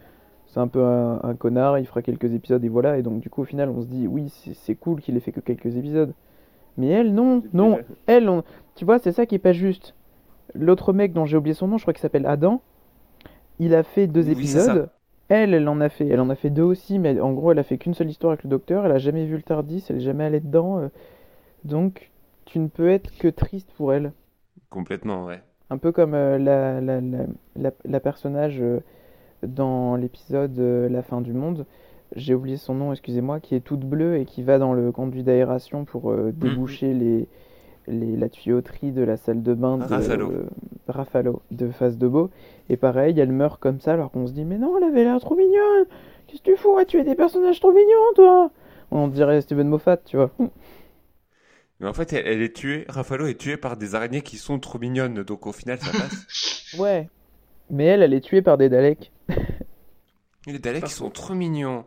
c'est 0.46 0.60
un 0.60 0.68
peu 0.68 0.84
un, 0.84 1.20
un 1.22 1.34
connard, 1.34 1.78
il 1.78 1.86
fera 1.86 2.02
quelques 2.02 2.32
épisodes 2.34 2.64
et 2.64 2.68
voilà. 2.68 2.98
Et 2.98 3.02
donc, 3.02 3.20
du 3.20 3.30
coup, 3.30 3.42
au 3.42 3.46
final, 3.46 3.70
on 3.70 3.82
se 3.82 3.86
dit, 3.88 4.06
oui, 4.08 4.30
c'est 4.54 4.74
cool 4.76 5.00
qu'il 5.00 5.16
ait 5.16 5.20
fait 5.20 5.32
que 5.32 5.40
quelques 5.40 5.76
épisodes. 5.76 6.14
Mais 6.78 6.88
elle, 6.88 7.14
non, 7.14 7.42
non, 7.52 7.80
elle, 8.06 8.28
on- 8.28 8.44
tu 8.76 8.84
vois, 8.84 8.98
c'est 8.98 9.12
ça 9.12 9.26
qui 9.26 9.36
est 9.36 9.38
pas 9.40 9.52
juste. 9.52 9.94
L'autre 10.54 10.92
mec 10.92 11.12
dont 11.12 11.26
j'ai 11.26 11.36
oublié 11.36 11.54
son 11.54 11.68
nom, 11.68 11.78
je 11.78 11.84
crois 11.84 11.94
qu'il 11.94 12.02
s'appelle 12.02 12.26
Adam, 12.26 12.62
il 13.58 13.74
a 13.74 13.82
fait 13.82 14.06
deux 14.06 14.28
Oui, 14.28 14.32
épisodes. 14.32 14.88
Elle, 15.28 15.54
elle 15.54 15.68
en 15.68 15.80
a 15.80 15.88
fait, 15.88 16.06
elle 16.08 16.20
en 16.20 16.28
a 16.30 16.34
fait 16.34 16.50
deux 16.50 16.62
aussi, 16.62 16.98
mais 16.98 17.18
en 17.20 17.32
gros, 17.32 17.52
elle 17.52 17.58
a 17.58 17.62
fait 17.62 17.78
qu'une 17.78 17.94
seule 17.94 18.10
histoire 18.10 18.32
avec 18.32 18.44
le 18.44 18.50
docteur. 18.50 18.84
Elle 18.86 18.92
a 18.92 18.98
jamais 18.98 19.24
vu 19.26 19.36
le 19.36 19.42
Tardis, 19.42 19.84
elle 19.88 19.96
est 19.96 20.00
jamais 20.00 20.24
allée 20.24 20.40
dedans. 20.40 20.78
euh. 20.80 20.88
donc, 21.64 22.10
tu 22.44 22.58
ne 22.58 22.68
peux 22.68 22.88
être 22.90 23.16
que 23.18 23.28
triste 23.28 23.70
pour 23.76 23.92
elle. 23.94 24.12
Complètement, 24.70 25.24
ouais. 25.26 25.40
Un 25.70 25.78
peu 25.78 25.92
comme 25.92 26.14
euh, 26.14 26.38
la, 26.38 26.80
la, 26.80 27.00
la, 27.00 27.26
la, 27.56 27.70
la 27.84 28.00
personnage 28.00 28.58
euh, 28.60 28.80
dans 29.46 29.96
l'épisode 29.96 30.58
euh, 30.58 30.88
La 30.88 31.02
fin 31.02 31.20
du 31.22 31.32
monde, 31.32 31.66
j'ai 32.16 32.34
oublié 32.34 32.56
son 32.58 32.74
nom, 32.74 32.92
excusez-moi, 32.92 33.40
qui 33.40 33.54
est 33.54 33.60
toute 33.60 33.80
bleue 33.80 34.18
et 34.18 34.26
qui 34.26 34.42
va 34.42 34.58
dans 34.58 34.74
le 34.74 34.92
conduit 34.92 35.22
d'aération 35.22 35.84
pour 35.84 36.10
euh, 36.12 36.32
déboucher 36.32 36.92
les, 36.92 37.28
les, 37.86 38.16
la 38.16 38.28
tuyauterie 38.28 38.92
de 38.92 39.02
la 39.02 39.16
salle 39.16 39.42
de 39.42 39.54
bain 39.54 39.78
de 39.78 39.84
Raffalo. 39.84 40.30
euh, 40.30 40.46
Raffalo, 40.88 41.42
de 41.50 41.70
Face 41.70 41.98
de 41.98 42.08
Beau. 42.08 42.30
Et 42.68 42.76
pareil, 42.76 43.18
elle 43.20 43.32
meurt 43.32 43.60
comme 43.60 43.80
ça 43.80 43.92
alors 43.92 44.10
qu'on 44.10 44.26
se 44.26 44.32
dit 44.32 44.44
Mais 44.44 44.58
non, 44.58 44.76
elle 44.78 44.84
avait 44.84 45.04
l'air 45.04 45.20
trop 45.20 45.34
mignonne 45.36 45.86
Qu'est-ce 46.26 46.42
que 46.42 46.50
tu 46.52 46.56
fous? 46.56 46.76
À 46.78 46.84
tuer 46.84 47.04
des 47.04 47.14
personnages 47.14 47.60
trop 47.60 47.72
mignons, 47.72 48.12
toi? 48.14 48.50
On 48.90 49.08
dirait 49.08 49.40
Steven 49.40 49.68
Moffat, 49.68 49.98
tu 49.98 50.16
vois. 50.16 50.30
Mais 51.80 51.88
en 51.88 51.92
fait, 51.92 52.12
elle, 52.12 52.26
elle 52.26 52.42
est 52.42 52.54
tuée, 52.54 52.84
Raffalo 52.88 53.26
est 53.26 53.38
tuée 53.38 53.56
par 53.56 53.76
des 53.76 53.94
araignées 53.94 54.22
qui 54.22 54.36
sont 54.36 54.58
trop 54.60 54.78
mignonnes, 54.78 55.22
donc 55.24 55.46
au 55.46 55.52
final 55.52 55.78
ça 55.80 55.90
passe. 55.90 56.74
Ouais. 56.78 57.08
Mais 57.70 57.84
elle, 57.84 58.02
elle 58.02 58.14
est 58.14 58.20
tuée 58.20 58.42
par 58.42 58.58
des 58.58 58.68
Daleks. 58.68 59.12
Les 60.46 60.58
Daleks 60.58 60.88
sont 60.88 61.10
trop 61.10 61.34
mignons. 61.34 61.84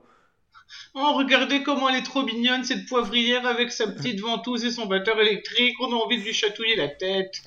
Oh, 0.95 1.13
regardez 1.15 1.63
comment 1.63 1.89
elle 1.89 1.97
est 1.97 2.03
trop 2.03 2.23
mignonne, 2.23 2.63
cette 2.63 2.87
poivrière 2.87 3.45
avec 3.45 3.71
sa 3.71 3.87
petite 3.87 4.19
ventouse 4.19 4.65
et 4.65 4.71
son 4.71 4.85
batteur 4.85 5.19
électrique. 5.19 5.75
On 5.79 5.91
a 5.91 5.95
envie 5.95 6.19
de 6.19 6.23
lui 6.23 6.33
chatouiller 6.33 6.75
la 6.75 6.87
tête. 6.89 7.41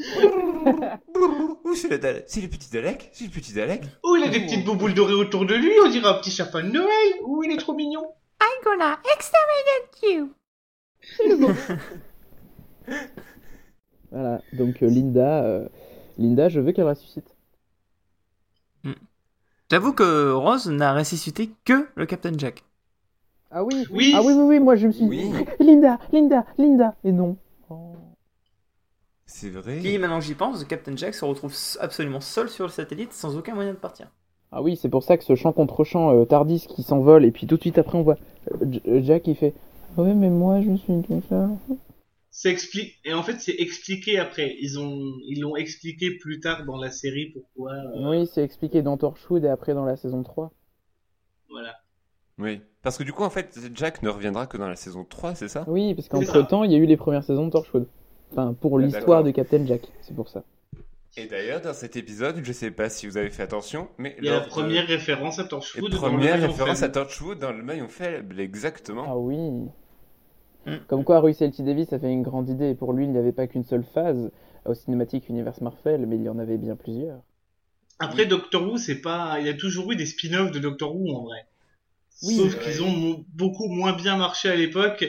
Ouh, 1.65 1.75
c'est 1.75 1.89
le 1.89 1.99
Dalek. 1.99 2.25
C'est 2.27 2.41
le 2.41 2.49
petit 2.49 2.71
Dalek 2.71 3.11
C'est 3.13 3.25
le 3.25 3.31
petit 3.31 3.53
Dalek 3.53 3.83
Oh, 4.03 4.17
il 4.17 4.25
a 4.25 4.29
des 4.29 4.41
petites 4.41 4.65
bouboules 4.65 4.95
dorées 4.95 5.15
autour 5.15 5.47
de 5.47 5.55
lui. 5.55 5.73
On 5.85 5.89
dirait 5.91 6.09
un 6.09 6.15
petit 6.15 6.31
sapin 6.31 6.63
de 6.63 6.71
Noël. 6.71 7.13
Oh, 7.25 7.43
il 7.45 7.53
est 7.53 7.59
trop 7.59 7.75
mignon. 7.75 8.07
I'm 8.41 8.65
gonna 8.65 8.99
exterminate 9.15 10.03
you. 10.03 10.35
Voilà, 14.13 14.41
donc 14.53 14.83
euh, 14.83 14.91
Linda, 14.91 15.45
euh, 15.45 15.69
Linda, 16.19 16.49
je 16.49 16.59
veux 16.59 16.73
qu'elle 16.73 16.89
ressuscite. 16.89 17.33
J'avoue 19.71 19.93
que 19.93 20.33
Rose 20.33 20.69
n'a 20.69 20.93
ressuscité 20.93 21.51
que 21.65 21.89
le 21.95 22.05
Captain 22.05 22.37
Jack. 22.37 22.65
Ah 23.51 23.65
oui, 23.65 23.75
Oui. 23.91 24.13
Ah 24.15 24.23
oui, 24.23 24.33
oui, 24.33 24.45
oui, 24.45 24.61
moi 24.61 24.77
je 24.77 24.87
me 24.87 24.93
suis 24.93 25.05
Oui. 25.05 25.19
dit, 25.29 25.45
Linda, 25.65 25.99
Linda, 26.13 26.45
Linda, 26.59 26.95
et 27.05 27.13
non. 27.13 27.37
Oh. 27.69 27.95
C'est 29.27 29.51
vrai. 29.51 29.79
Qui, 29.81 29.99
maintenant 29.99 30.19
que 30.19 30.25
j'y 30.25 30.35
pense, 30.35 30.65
Captain 30.65 30.97
Jack 30.97 31.15
se 31.15 31.25
retrouve 31.25 31.55
absolument 31.81 32.21
seul 32.21 32.49
sur 32.49 32.67
le 32.67 32.71
satellite 32.71 33.13
sans 33.13 33.37
aucun 33.37 33.55
moyen 33.55 33.73
de 33.73 33.79
partir. 33.79 34.09
Ah 34.53 34.63
oui, 34.63 34.77
c'est 34.77 34.89
pour 34.89 35.03
ça 35.05 35.17
que 35.17 35.25
ce 35.25 35.37
chant 35.37 35.53
contre 35.53 35.85
chant 35.85 36.13
euh, 36.15 36.25
Tardis 36.25 36.67
qui 36.69 36.83
s'envole, 36.83 37.25
et 37.25 37.31
puis 37.31 37.47
tout 37.47 37.57
de 37.57 37.61
suite 37.61 37.79
après 37.79 37.97
on 37.97 38.03
voit 38.03 38.17
euh, 38.53 38.67
euh, 38.89 39.01
Jack 39.03 39.23
qui 39.23 39.35
fait, 39.37 39.55
ouais, 39.97 40.15
mais 40.15 40.31
moi 40.31 40.61
je 40.61 40.75
suis 40.77 41.03
tout 41.03 41.23
seul. 41.29 41.51
C'est 42.33 42.51
expliqué. 42.51 42.95
Et 43.05 43.13
en 43.13 43.23
fait, 43.25 43.41
c'est 43.41 43.57
expliqué 43.59 44.19
après. 44.19 44.55
Ils 44.61 44.79
ont, 44.79 45.13
ils 45.27 45.41
l'ont 45.41 45.57
expliqué 45.57 46.17
plus 46.17 46.39
tard 46.41 46.65
dans 46.65 46.77
la 46.77 46.91
série 46.91 47.33
pourquoi. 47.33 47.73
euh, 47.73 48.09
Oui, 48.11 48.27
c'est 48.27 48.43
expliqué 48.45 48.83
dans 48.83 48.97
Torchwood 48.97 49.45
et 49.45 49.49
après 49.49 49.75
dans 49.75 49.85
la 49.85 49.97
saison 49.97 50.23
3. 50.23 50.53
voilà. 51.49 51.75
Oui. 52.41 52.61
Parce 52.83 52.97
que 52.97 53.03
du 53.03 53.13
coup, 53.13 53.23
en 53.25 53.31
fait, 53.31 53.59
Jack 53.75 54.03
ne 54.03 54.09
reviendra 54.09 54.47
que 54.47 54.57
dans 54.57 54.69
la 54.69 54.77
saison 54.77 55.05
3, 55.05 55.35
c'est 55.35 55.49
ça? 55.49 55.65
Oui, 55.67 55.95
parce 55.95 56.09
qu'entre 56.09 56.47
temps, 56.47 56.65
il 56.65 56.73
y 56.73 56.75
a 56.75 56.79
eu 56.79 56.87
les 56.87 56.97
premières 56.97 57.25
saisons 57.25 57.47
de 57.47 57.51
Torchwood. 57.53 57.87
Enfin, 58.33 58.55
pour 58.59 58.79
Ah, 58.79 58.83
l'histoire 58.83 59.25
de 59.25 59.31
Captain 59.33 59.67
Jack, 59.67 59.83
c'est 60.03 60.15
pour 60.15 60.29
ça. 60.29 60.45
Et 61.17 61.27
d'ailleurs, 61.27 61.61
dans 61.61 61.75
cet 61.75 61.97
épisode, 61.97 62.41
je 62.43 62.53
sais 62.53 62.71
pas 62.71 62.89
si 62.89 63.07
vous 63.07 63.17
avez 63.17 63.31
fait 63.31 63.43
attention, 63.43 63.89
mais 63.99 64.15
Il 64.19 64.25
y 64.25 64.29
a 64.29 64.35
la 64.35 64.41
première 64.43 64.87
référence 64.87 65.41
à 65.41 65.45
Torchwood. 65.45 65.91
dans 65.91 65.97
le 65.97 65.97
première 65.97 66.37
maillon 66.37 66.47
référence 66.47 66.79
à 66.79 66.81
faible. 66.83 66.93
Torchwood 66.93 67.39
dans 67.41 67.53
le 67.53 67.63
maillon 67.63 67.89
faible, 67.89 68.39
exactement. 68.41 69.05
Ah 69.07 69.17
oui. 69.19 69.37
Mm. 70.67 70.77
Comme 70.87 71.05
quoi, 71.05 71.21
Russell 71.21 71.51
T. 71.51 71.63
Davis 71.65 71.93
avait 71.93 72.13
une 72.13 72.23
grande 72.23 72.49
idée. 72.49 72.75
Pour 72.75 72.93
lui, 72.93 73.05
il 73.05 73.11
n'y 73.11 73.19
avait 73.19 73.33
pas 73.33 73.47
qu'une 73.49 73.65
seule 73.65 73.83
phase 73.83 74.31
au 74.65 74.75
cinématique 74.75 75.29
Universe 75.29 75.61
Marvel, 75.61 76.07
mais 76.07 76.17
il 76.17 76.23
y 76.23 76.29
en 76.29 76.39
avait 76.39 76.59
bien 76.59 76.77
plusieurs. 76.77 77.21
Après, 77.99 78.27
Doctor 78.27 78.63
Who, 78.63 78.77
c'est 78.79 79.01
pas. 79.01 79.41
Il 79.41 79.47
y 79.47 79.51
a 79.51 79.55
toujours 79.55 79.91
eu 79.93 79.97
des 79.97 80.07
spin-offs 80.07 80.53
de 80.53 80.59
Doctor 80.59 80.95
Who 80.95 81.11
en 81.15 81.25
vrai. 81.25 81.45
Oui, 82.23 82.37
Sauf 82.37 82.59
qu'ils 82.63 82.83
ont 82.83 82.91
mo- 82.91 83.25
beaucoup 83.35 83.69
moins 83.69 83.93
bien 83.95 84.17
marché 84.17 84.49
à 84.49 84.57
l'époque 84.57 85.05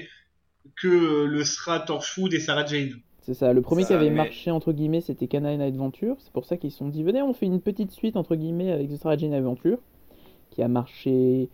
que 0.81 1.25
le 1.25 1.43
sera 1.43 1.79
Torchwood 1.79 2.33
et 2.33 2.39
Sarah 2.39 2.65
Jane. 2.65 2.93
C'est 3.23 3.33
ça. 3.33 3.53
Le 3.53 3.61
premier 3.61 3.83
Ça, 3.83 3.89
qui 3.89 3.93
avait 3.95 4.09
mais- 4.09 4.15
marché, 4.15 4.49
entre 4.51 4.71
guillemets, 4.73 5.01
c'était 5.01 5.27
Canine 5.27 5.61
Adventure. 5.61 6.15
C'est 6.19 6.31
pour 6.33 6.45
ça 6.45 6.57
qu'ils 6.57 6.71
se 6.71 6.77
sont 6.77 6.87
dit, 6.87 7.03
venez, 7.03 7.21
on 7.21 7.33
fait 7.33 7.45
une 7.45 7.61
petite 7.61 7.91
suite, 7.91 8.15
entre 8.15 8.35
guillemets, 8.35 8.71
avec 8.71 8.89
The 8.89 8.95
Sarah 8.95 9.17
Jane 9.17 9.33
Adventure, 9.33 9.77
qui 10.51 10.61
a 10.63 10.67
marché 10.67 11.49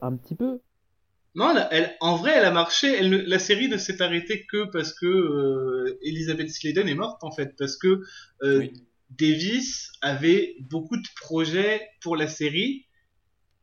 un 0.00 0.14
petit 0.16 0.34
peu. 0.34 0.60
Non, 1.34 1.52
elle, 1.54 1.68
elle- 1.70 1.96
en 2.00 2.16
vrai, 2.16 2.32
elle 2.36 2.44
a 2.44 2.50
marché. 2.50 2.92
Elle, 2.98 3.10
la 3.26 3.38
série 3.38 3.68
ne 3.68 3.76
s'est 3.76 4.00
arrêtée 4.02 4.46
que 4.50 4.64
parce 4.70 4.92
que 4.92 5.06
euh, 5.06 5.98
Elizabeth 6.02 6.50
Sladen 6.50 6.88
est 6.88 6.94
morte 6.94 7.22
en 7.22 7.30
fait, 7.30 7.54
parce 7.58 7.76
que 7.76 8.02
euh, 8.42 8.58
Oui. 8.60 8.72
Davis 9.10 9.90
avait 10.02 10.56
beaucoup 10.60 10.96
de 10.96 11.06
projets 11.20 11.80
pour 12.00 12.16
la 12.16 12.28
série 12.28 12.86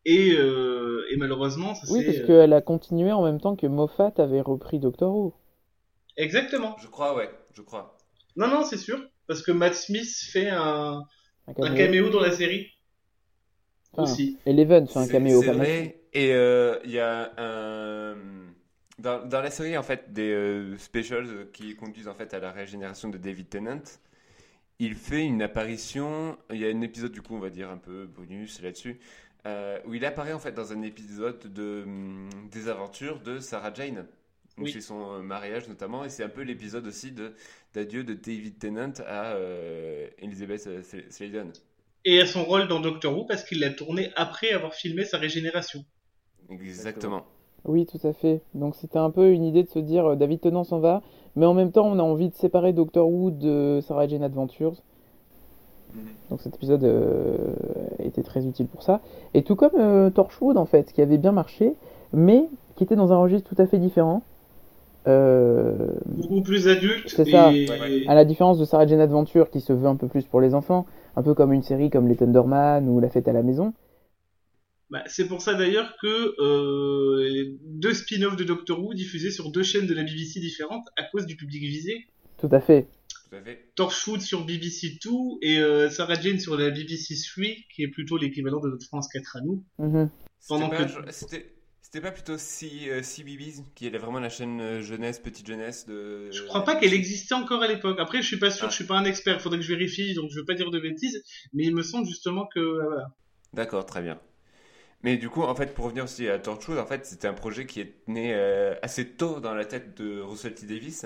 et, 0.08 0.34
euh, 0.38 1.06
et 1.12 1.18
malheureusement, 1.18 1.76
ça 1.76 1.86
Oui, 1.92 2.04
parce 2.06 2.20
qu'elle 2.26 2.54
a 2.54 2.62
continué 2.62 3.12
en 3.12 3.24
même 3.24 3.40
temps 3.42 3.56
que 3.56 3.68
Moffat 3.68 4.14
avait 4.18 4.42
repris 4.42 4.80
Doctor 4.80 5.14
Who. 5.16 5.34
Exactement. 6.16 6.76
Je 6.82 6.88
crois, 6.88 7.16
ouais, 7.16 7.30
je 7.54 7.62
crois. 7.62 7.98
Non, 8.36 8.48
non, 8.48 8.64
c'est 8.64 8.78
sûr, 8.78 9.00
parce 9.28 9.42
que 9.42 9.52
Matt 9.52 9.74
Smith 9.76 10.10
fait 10.32 10.50
un, 10.50 11.04
Un 11.48 11.52
un 11.52 11.54
caméo. 11.54 11.76
caméo 11.76 12.10
dans 12.10 12.22
la 12.22 12.32
série 12.32 12.68
Enfin, 13.94 14.04
aussi. 14.12 14.38
Eleven 14.46 14.88
fait 14.88 15.00
un 15.00 15.08
caméo. 15.08 15.42
C'est 15.42 15.52
vrai. 15.52 16.02
Et 16.14 16.34
euh, 16.34 16.78
il 16.86 16.92
y 16.92 17.00
a 17.00 17.32
un. 17.38 18.16
Dans, 19.00 19.24
dans 19.28 19.42
la 19.42 19.52
série, 19.52 19.78
en 19.78 19.84
fait, 19.84 20.12
des 20.14 20.32
euh, 20.32 20.78
specials 20.78 21.50
qui 21.54 21.76
conduisent 21.76 22.08
en 22.08 22.16
fait 22.16 22.34
à 22.34 22.40
la 22.40 22.52
régénération 22.52 23.10
de 23.10 23.18
David 23.20 23.50
Tennant, 23.50 23.82
il 24.80 24.96
fait 24.96 25.24
une 25.24 25.42
apparition. 25.44 26.38
Il 26.52 26.58
y 26.58 26.66
a 26.66 26.70
un 26.70 26.82
épisode, 26.82 27.12
du 27.12 27.22
coup, 27.22 27.36
on 27.36 27.40
va 27.40 27.50
dire 27.52 27.70
un 27.70 27.78
peu 27.78 28.08
bonus 28.08 28.62
là-dessus, 28.62 29.00
euh, 29.46 29.80
où 29.86 29.94
il 29.94 30.04
apparaît 30.06 30.34
en 30.34 30.40
fait 30.40 30.52
dans 30.52 30.74
un 30.74 30.82
épisode 30.82 31.54
de, 31.54 31.84
hum, 31.86 32.30
des 32.52 32.68
aventures 32.70 33.22
de 33.22 33.40
Sarah 33.40 33.74
Jane. 33.74 34.06
Donc, 34.58 34.66
Oui. 34.66 34.72
C'est 34.72 34.82
son 34.82 35.14
euh, 35.14 35.22
mariage 35.22 35.68
notamment, 35.68 36.04
et 36.04 36.10
c'est 36.10 36.24
un 36.24 36.30
peu 36.30 36.42
l'épisode 36.42 36.88
aussi 36.88 37.12
de 37.12 37.34
d'adieu 37.74 38.04
de 38.04 38.14
David 38.14 38.58
Tennant 38.58 38.94
à 39.06 39.34
euh, 39.36 40.08
Elizabeth 40.18 40.68
Sladen. 41.12 41.52
Et 42.06 42.20
à 42.20 42.26
son 42.26 42.44
rôle 42.44 42.68
dans 42.68 42.80
Doctor 42.80 43.16
Who 43.16 43.26
parce 43.26 43.44
qu'il 43.44 43.60
l'a 43.60 43.70
tourné 43.70 44.12
après 44.16 44.52
avoir 44.52 44.74
filmé 44.74 45.04
sa 45.06 45.18
régénération. 45.18 45.84
Exactement. 46.50 47.26
Oui, 47.66 47.86
tout 47.86 48.06
à 48.08 48.14
fait. 48.14 48.42
Donc 48.54 48.76
c'était 48.76 48.98
un 48.98 49.12
peu 49.12 49.32
une 49.32 49.44
idée 49.44 49.64
de 49.64 49.70
se 49.70 49.80
dire 49.80 50.16
David 50.16 50.42
Tennant 50.42 50.64
s'en 50.64 50.80
va, 50.80 51.04
mais 51.36 51.46
en 51.46 51.54
même 51.54 51.72
temps 51.72 51.88
on 51.88 52.00
a 52.00 52.04
envie 52.04 52.30
de 52.30 52.36
séparer 52.36 52.74
Doctor 52.74 53.08
Who 53.08 53.32
de 53.32 53.80
Sarah 53.82 54.08
Jane 54.08 54.24
Adventures. 54.24 54.82
Donc 56.30 56.42
cet 56.42 56.56
épisode 56.56 56.84
euh, 56.84 57.38
était 58.00 58.24
très 58.24 58.46
utile 58.46 58.68
pour 58.68 58.84
ça. 58.84 59.02
Et 59.34 59.44
tout 59.44 59.56
comme 59.56 59.80
euh, 59.80 60.10
Torchwood 60.10 60.58
en 60.58 60.66
fait, 60.66 60.92
qui 60.94 61.02
avait 61.02 61.18
bien 61.18 61.32
marché, 61.32 61.74
mais 62.14 62.48
qui 62.76 62.84
était 62.84 62.96
dans 62.96 63.14
un 63.14 63.18
registre 63.18 63.50
tout 63.50 63.62
à 63.62 63.66
fait 63.66 63.80
différent. 63.80 64.24
Euh, 65.08 65.74
Beaucoup 66.06 66.42
plus 66.42 66.68
adulte. 66.68 67.08
C'est 67.08 67.30
ça. 67.30 67.50
Ouais. 67.50 68.04
à 68.08 68.16
la 68.16 68.26
différence 68.26 68.60
de 68.60 68.66
Sarah 68.66 68.86
Jane 68.86 69.00
Adventure 69.00 69.50
qui 69.50 69.62
se 69.62 69.72
veut 69.72 69.88
un 69.88 69.96
peu 69.96 70.08
plus 70.08 70.26
pour 70.26 70.42
les 70.42 70.54
enfants, 70.54 70.86
un 71.16 71.24
peu 71.24 71.34
comme 71.34 71.54
une 71.54 71.64
série 71.64 71.90
comme 71.90 72.08
Les 72.08 72.16
Thunderman 72.16 72.90
ou 72.90 73.00
La 73.00 73.10
Fête 73.10 73.28
à 73.28 73.34
la 73.34 73.42
Maison. 73.42 73.74
Bah, 74.90 75.04
c'est 75.08 75.28
pour 75.28 75.42
ça 75.42 75.54
d'ailleurs 75.54 75.98
que 76.02 76.36
euh, 76.42 77.30
les 77.30 77.58
deux 77.62 77.94
spin-offs 77.94 78.38
de 78.38 78.46
Doctor 78.46 78.82
Who 78.82 78.94
diffusés 78.94 79.32
sur 79.32 79.52
deux 79.52 79.64
chaînes 79.64 79.86
de 79.86 79.94
la 79.94 80.04
BBC 80.04 80.40
différentes 80.40 80.86
à 80.96 81.04
cause 81.04 81.26
du 81.26 81.36
public 81.36 81.62
visé. 81.62 82.06
Tout 82.38 82.50
à 82.52 82.60
fait. 82.60 82.88
Tout 83.30 83.36
à 83.36 83.42
fait. 83.42 83.72
Torchwood 83.76 84.22
sur 84.22 84.46
BBC 84.46 85.00
2 85.04 85.10
et 85.42 85.60
euh, 85.60 85.90
Sarah 85.90 86.20
Jane 86.20 86.40
sur 86.40 86.58
la 86.58 86.70
BBC 86.70 87.16
3 87.16 87.46
qui 87.74 87.84
est 87.84 87.88
plutôt 87.90 88.18
l'équivalent 88.18 88.60
de 88.60 88.70
notre 88.70 88.86
France 88.86 89.08
4 89.12 89.38
à 89.38 89.42
nous. 89.42 89.64
C'était 89.78 90.10
Pendant 90.48 90.70
pas, 90.70 90.86
que- 90.86 91.12
c'était, 91.12 92.02
pas 92.02 92.12
plutôt 92.12 92.38
C, 92.38 92.70
euh, 92.90 93.02
CBeebies, 93.02 93.64
qui 93.76 93.88
est 93.88 93.98
vraiment 93.98 94.20
la 94.20 94.30
chaîne 94.30 94.62
euh, 94.62 94.82
jeunesse, 94.82 95.20
petite 95.20 95.48
jeunesse 95.48 95.86
de. 95.88 96.30
Je 96.32 96.44
crois 96.44 96.64
pas 96.64 96.76
qu'elle 96.76 96.94
existait 96.94 97.34
encore 97.34 97.64
à 97.64 97.68
l'époque. 97.68 97.98
Après, 98.00 98.22
je 98.22 98.28
suis 98.28 98.38
pas 98.40 98.52
sûr, 98.52 98.68
Ah. 98.68 98.70
je 98.70 98.76
suis 98.76 98.86
pas 98.86 98.96
un 98.98 99.06
expert, 99.06 99.42
faudrait 99.42 99.58
que 99.60 99.66
je 99.66 99.74
vérifie, 99.74 100.14
donc 100.14 100.30
je 100.32 100.40
veux 100.40 100.46
pas 100.46 100.54
dire 100.54 100.70
de 100.70 100.80
bêtises, 100.80 101.24
mais 101.54 101.64
il 101.64 101.76
me 101.76 101.82
semble 101.84 102.06
justement 102.08 102.46
que 102.54 102.60
euh, 102.60 102.84
voilà. 102.88 103.08
D'accord, 103.54 103.86
très 103.86 104.02
bien. 104.02 104.20
Mais 105.04 105.18
du 105.18 105.30
coup, 105.30 105.44
en 105.44 105.56
fait, 105.56 105.74
pour 105.74 105.86
revenir 105.86 106.04
aussi 106.06 106.28
à 106.28 106.40
Torchwood, 106.40 106.78
en 106.78 106.86
fait, 106.86 107.06
c'était 107.06 107.28
un 107.28 107.34
projet 107.34 107.66
qui 107.66 107.80
est 107.82 107.96
né 108.08 108.34
euh, 108.34 108.74
assez 108.82 109.08
tôt 109.08 109.40
dans 109.40 109.54
la 109.54 109.66
tête 109.66 109.98
de 110.02 110.20
Russell 110.22 110.54
T 110.56 110.66
Davis, 110.66 111.06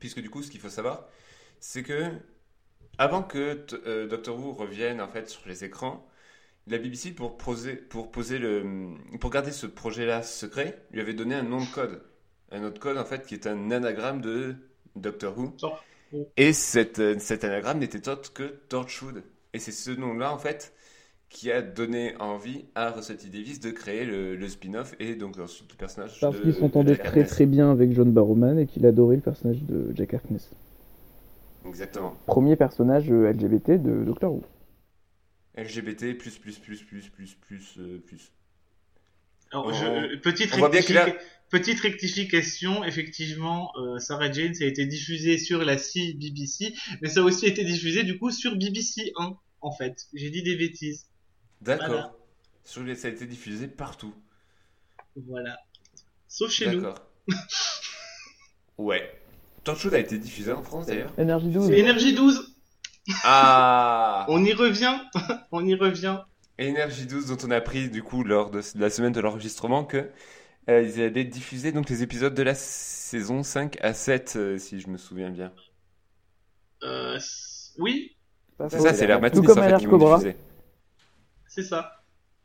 puisque 0.00 0.20
du 0.20 0.30
coup, 0.30 0.42
ce 0.42 0.50
qu'il 0.50 0.60
faut 0.60 0.70
savoir, 0.70 1.06
c'est 1.60 1.82
que 1.82 2.10
avant 2.98 3.22
que 3.22 3.64
euh, 3.86 4.08
Doctor 4.08 4.38
Who 4.38 4.52
revienne 4.52 5.00
en 5.00 5.08
fait 5.08 5.28
sur 5.28 5.42
les 5.46 5.64
écrans, 5.64 6.06
la 6.66 6.78
BBC 6.78 7.12
pour 7.12 7.36
poser, 7.36 7.76
pour 7.76 8.10
poser 8.10 8.38
le, 8.38 8.94
pour 9.20 9.30
garder 9.30 9.52
ce 9.52 9.66
projet-là 9.66 10.22
secret, 10.22 10.82
lui 10.90 11.00
avait 11.00 11.14
donné 11.14 11.34
un 11.34 11.42
nom 11.42 11.60
de 11.60 11.70
code, 11.70 12.02
un 12.50 12.62
autre 12.64 12.80
code 12.80 12.98
en 12.98 13.04
fait 13.04 13.26
qui 13.26 13.34
est 13.34 13.46
un 13.46 13.70
anagramme 13.70 14.20
de 14.20 14.56
Doctor 14.96 15.38
Who. 15.38 15.54
Et 16.36 16.52
cet, 16.52 16.98
euh, 16.98 17.18
cet 17.20 17.44
anagramme 17.44 17.78
n'était 17.78 18.08
autre 18.08 18.32
que 18.32 18.42
Torchwood. 18.68 19.22
Et 19.52 19.58
c'est 19.58 19.72
ce 19.72 19.90
nom-là 19.92 20.32
en 20.32 20.38
fait 20.38 20.74
qui 21.30 21.50
a 21.52 21.62
donné 21.62 22.14
envie 22.18 22.64
à 22.74 22.90
Russell 22.90 23.16
T 23.16 23.28
Davis 23.28 23.60
de 23.60 23.70
créer 23.70 24.04
le, 24.04 24.36
le 24.36 24.48
spin-off 24.48 24.94
et 24.98 25.14
donc 25.14 25.38
ensuite 25.38 25.70
le 25.70 25.76
personnage 25.76 26.18
Parce 26.20 26.36
de 26.36 26.42
qu'il 26.42 26.54
s'entendait 26.54 26.96
très 26.96 27.06
Harkness. 27.08 27.28
très 27.30 27.46
bien 27.46 27.70
avec 27.70 27.92
John 27.94 28.10
Barrowman 28.12 28.58
et 28.58 28.66
qu'il 28.66 28.84
adorait 28.84 29.16
le 29.16 29.22
personnage 29.22 29.62
de 29.62 29.92
Jack 29.94 30.12
Harkness. 30.14 30.50
Exactement. 31.66 32.16
Premier 32.26 32.56
personnage 32.56 33.10
euh, 33.10 33.30
LGBT 33.32 33.80
de 33.80 34.02
Doctor 34.04 34.32
Who. 34.32 34.42
LGBT 35.56 36.14
plus 36.18 36.36
plus 36.38 36.58
plus 36.58 36.82
plus 36.82 37.08
plus 37.08 37.34
plus 37.34 37.74
euh, 37.78 37.98
plus. 38.06 38.32
Alors, 39.52 39.66
On- 39.66 39.72
je- 39.72 39.84
euh, 39.84 40.16
petite, 40.22 40.52
a- 40.54 41.12
petite 41.50 41.80
rectification, 41.80 42.84
effectivement, 42.84 43.70
euh, 43.78 43.98
Sarah 43.98 44.30
Jane, 44.32 44.54
ça 44.54 44.64
a 44.64 44.68
été 44.68 44.86
diffusé 44.86 45.38
sur 45.38 45.64
la 45.64 45.76
C 45.76 46.14
BBC, 46.14 46.72
mais 47.02 47.08
ça 47.08 47.20
a 47.20 47.22
aussi 47.24 47.46
été 47.46 47.64
diffusé 47.64 48.04
du 48.04 48.16
coup 48.18 48.30
sur 48.30 48.56
BBC 48.56 49.12
1, 49.18 49.34
en 49.60 49.72
fait. 49.72 50.06
J'ai 50.14 50.30
dit 50.30 50.42
des 50.42 50.56
bêtises. 50.56 51.06
D'accord. 51.60 51.88
Voilà. 51.88 52.94
Ça 52.94 53.08
a 53.08 53.10
été 53.10 53.26
diffusé 53.26 53.68
partout. 53.68 54.14
Voilà. 55.16 55.56
Sauf 56.28 56.50
chez 56.50 56.70
nous. 56.70 56.80
D'accord. 56.80 57.06
ouais. 58.78 59.20
Torchwood 59.64 59.94
a 59.94 59.98
été 59.98 60.18
diffusé 60.18 60.52
en 60.52 60.62
France 60.62 60.86
d'ailleurs. 60.86 61.12
Énergie 61.18 61.48
12. 61.48 61.66
C'est 61.66 61.78
Énergie 61.78 62.14
12, 62.14 62.56
Ah 63.24 64.24
on 64.28 64.44
y 64.44 64.52
revient, 64.52 64.98
on 65.52 65.66
y 65.66 65.74
revient. 65.74 66.18
Énergie 66.58 67.06
12 67.06 67.26
dont 67.26 67.46
on 67.46 67.50
a 67.50 67.56
appris 67.56 67.90
du 67.90 68.02
coup 68.02 68.22
lors 68.22 68.50
de 68.50 68.60
la 68.76 68.90
semaine 68.90 69.12
de 69.12 69.20
l'enregistrement 69.20 69.84
que 69.84 70.10
euh, 70.68 70.82
ils 70.82 71.00
allaient 71.02 71.24
diffuser 71.24 71.72
donc 71.72 71.88
les 71.88 72.02
épisodes 72.02 72.34
de 72.34 72.42
la 72.42 72.54
saison 72.54 73.42
5 73.42 73.78
à 73.82 73.94
7 73.94 74.34
euh, 74.36 74.58
si 74.58 74.80
je 74.80 74.88
me 74.88 74.98
souviens 74.98 75.30
bien. 75.30 75.52
Euh, 76.82 77.18
oui, 77.78 78.16
C'est 78.68 78.80
ça, 78.80 78.94
c'est 78.94 79.06
comme 79.06 79.24
en 79.58 79.62
fait 79.62 79.78
qui 79.78 79.86
diffuser. 79.86 80.36
C'est 81.50 81.64
ça. 81.64 82.02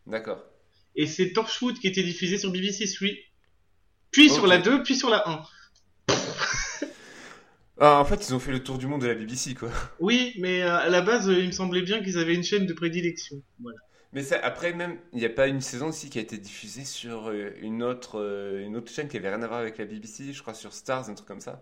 D'accord. 0.08 0.44
Et 0.96 1.08
c'est 1.08 1.32
Torchwood 1.32 1.80
qui 1.80 1.88
était 1.88 2.04
diffusé 2.04 2.38
sur 2.38 2.52
BBC 2.52 2.92
3. 2.92 3.08
Puis 4.12 4.30
sur 4.30 4.48
la 4.48 4.58
2, 4.58 4.84
puis 4.84 4.96
sur 4.96 5.10
la 5.10 5.28
1. 5.30 5.44
Ah, 7.78 8.00
en 8.00 8.06
fait, 8.06 8.26
ils 8.28 8.34
ont 8.34 8.40
fait 8.40 8.54
le 8.54 8.64
tour 8.64 8.78
du 8.78 8.88
monde 8.88 9.02
de 9.02 9.08
la 9.08 9.16
BBC 9.16 9.54
quoi. 9.54 9.70
Oui, 10.00 10.34
mais 10.40 10.62
euh, 10.62 10.78
à 10.78 10.88
la 10.88 11.02
base, 11.02 11.30
euh, 11.30 11.38
il 11.38 11.48
me 11.48 11.52
semblait 11.52 11.82
bien 11.82 12.02
qu'ils 12.02 12.18
avaient 12.18 12.34
une 12.34 12.44
chaîne 12.44 12.66
de 12.66 12.74
prédilection. 12.74 13.42
Voilà. 13.60 13.78
Mais 14.14 14.24
ça, 14.24 14.40
après 14.42 14.72
même, 14.72 14.98
il 15.12 15.20
n'y 15.20 15.26
a 15.26 15.30
pas 15.30 15.48
une 15.48 15.60
saison 15.60 15.88
aussi 15.88 16.10
qui 16.10 16.18
a 16.18 16.22
été 16.22 16.38
diffusée 16.38 16.86
sur 16.86 17.28
euh, 17.28 17.52
une 17.62 17.84
autre, 17.84 18.16
une 18.64 18.78
autre 18.78 18.90
chaîne 18.90 19.10
qui 19.10 19.18
avait 19.18 19.28
rien 19.28 19.44
à 19.44 19.48
voir 19.48 19.60
avec 19.60 19.78
la 19.78 19.84
BBC, 19.84 20.32
je 20.32 20.42
crois 20.42 20.54
sur 20.54 20.72
Stars, 20.72 21.10
un 21.10 21.16
truc 21.16 21.28
comme 21.28 21.42
ça. 21.42 21.62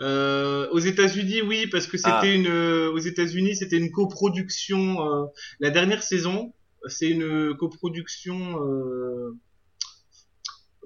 Euh, 0.00 0.68
aux 0.72 0.78
États-Unis, 0.78 1.40
oui, 1.42 1.66
parce 1.68 1.86
que 1.86 1.96
c'était 1.96 2.10
Ah. 2.12 2.26
une. 2.26 2.46
euh, 2.48 2.92
aux 2.92 2.98
États-Unis, 2.98 3.56
c'était 3.56 3.78
une 3.78 3.90
coproduction. 3.90 5.00
euh, 5.06 5.26
la 5.60 5.70
dernière 5.70 6.02
saison, 6.02 6.52
c'est 6.86 7.08
une 7.08 7.54
coproduction 7.56 8.62
euh, 8.62 9.34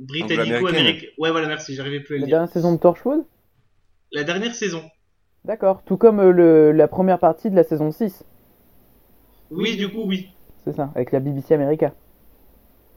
britannico-américaine. 0.01 1.11
Ouais, 1.19 1.31
voilà, 1.31 1.49
merci, 1.49 1.75
j'arrivais 1.75 2.01
plus 2.01 2.15
à 2.15 2.19
le 2.19 2.21
La 2.23 2.27
dire. 2.27 2.37
dernière 2.39 2.53
saison 2.53 2.73
de 2.73 2.79
Torchwood? 2.79 3.25
La 4.13 4.25
dernière 4.25 4.55
saison. 4.55 4.83
D'accord. 5.45 5.83
Tout 5.85 5.97
comme 5.97 6.21
euh, 6.21 6.31
le, 6.33 6.73
la 6.73 6.89
première 6.89 7.19
partie 7.19 7.51
de 7.51 7.57
la 7.57 7.65
saison 7.65 7.91
6. 7.93 8.25
Oui, 9.51 9.77
du 9.77 9.89
coup, 9.89 10.03
oui, 10.07 10.29
C'est 10.65 10.73
ça, 10.75 10.93
avec 10.95 11.11
la 11.13 11.19
BBC 11.21 11.55
America. 11.55 11.93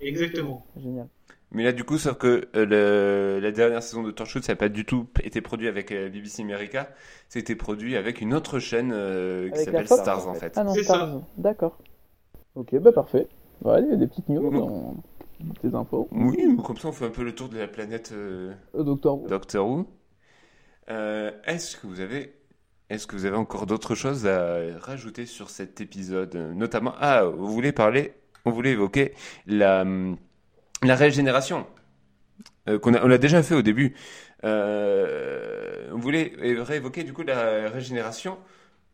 exactement. 0.02 0.66
Génial. 0.78 1.08
Mais 1.54 1.64
là, 1.64 1.72
du 1.72 1.84
coup, 1.84 2.00
sauf 2.00 2.18
que 2.18 2.48
euh, 2.56 2.66
le- 2.66 3.40
la 3.40 3.52
dernière 3.52 3.84
saison 3.84 4.02
de 4.02 4.10
Torchwood, 4.10 4.44
ça 4.44 4.54
n'a 4.54 4.58
pas 4.58 4.70
du 4.70 4.86
tout 4.86 5.08
été 5.24 5.40
produit 5.40 5.68
avec 5.68 5.92
euh, 5.92 6.10
BBC 6.10 6.42
America, 6.42 6.90
c'était 7.30 7.56
produit 7.56 7.96
avec 7.96 8.22
une 8.22 8.34
autre 8.34 8.58
chaîne 8.60 8.92
euh, 8.92 9.50
qui 9.50 9.62
Avec 9.62 9.74
la 9.74 9.86
s'appelle 9.86 10.04
Stars 10.04 10.28
en 10.28 10.34
fait. 10.34 10.54
Ah 10.56 10.64
non, 10.64 10.74
C'est 10.74 10.84
Stars. 10.84 11.22
D'accord. 11.38 11.78
Ok, 12.56 12.76
bah 12.80 12.92
parfait. 12.92 13.28
Ouais, 13.64 13.82
il 13.84 13.90
y 13.90 13.94
a 13.94 13.96
des 13.96 14.08
petites 14.08 14.30
news 14.30 14.50
dans, 14.52 14.96
tes 15.62 15.76
infos. 15.76 16.08
Oui, 16.12 16.58
comme 16.66 16.78
ça 16.78 16.88
on 16.88 16.92
fait 16.92 17.06
un 17.06 17.10
peu 17.12 17.24
le 17.24 17.36
tour 17.36 17.50
de 17.50 17.58
la 17.60 17.68
planète 17.68 18.12
euh, 18.14 18.54
Docteur 18.74 19.16
Who. 19.16 19.28
Doctor 19.28 19.68
Who. 19.68 19.88
Euh, 20.90 21.32
est-ce 21.46 21.78
que 21.78 21.86
vous 21.86 22.00
avez, 22.00 22.34
est-ce 22.90 23.06
que 23.06 23.16
vous 23.16 23.26
avez 23.26 23.38
encore 23.38 23.68
d'autres 23.68 23.94
choses 23.96 24.26
à 24.26 24.58
rajouter 24.80 25.28
sur 25.28 25.50
cet 25.52 25.82
épisode, 25.82 26.36
notamment 26.36 26.94
ah, 27.00 27.26
vous 27.26 27.48
voulez 27.48 27.72
parler, 27.72 28.14
on 28.46 28.52
voulait 28.52 28.72
évoquer 28.72 29.14
la 29.46 29.82
hum, 29.84 30.18
la 30.88 30.96
régénération 30.96 31.66
euh, 32.70 32.80
qu'on 32.80 32.94
a, 32.94 33.04
on 33.04 33.08
l'a 33.08 33.18
déjà 33.18 33.44
fait 33.44 33.56
au 33.56 33.62
début. 33.62 33.96
Euh, 34.44 35.90
on 35.94 36.00
voulait 36.00 36.34
réévoquer 36.38 37.04
du 37.04 37.14
coup 37.14 37.24
la 37.24 37.70
régénération 37.70 38.38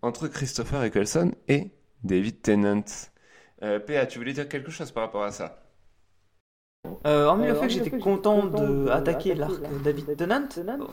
entre 0.01 0.27
Christopher 0.27 0.83
Eccleston 0.83 1.31
et 1.47 1.71
David 2.03 2.41
Tennant. 2.41 2.83
Euh, 3.63 3.79
PA, 3.79 4.05
tu 4.05 4.19
voulais 4.19 4.33
dire 4.33 4.47
quelque 4.47 4.71
chose 4.71 4.91
par 4.91 5.03
rapport 5.03 5.23
à 5.23 5.31
ça? 5.31 5.63
Euh, 7.05 7.25
hormis 7.25 7.47
le 7.47 7.53
Euh, 7.53 7.55
fait 7.55 7.67
que 7.67 7.73
j'étais 7.73 7.85
le 7.85 7.91
fait 7.91 7.97
que 7.97 8.03
content 8.03 8.41
j'étais 8.41 8.53
content 8.53 8.65
de 8.65 8.85
de 8.85 8.89
attaquer 8.89 9.31
attaquer 9.31 9.35
l'arc 9.35 9.83
David 9.83 10.15
Tennant. 10.15 10.87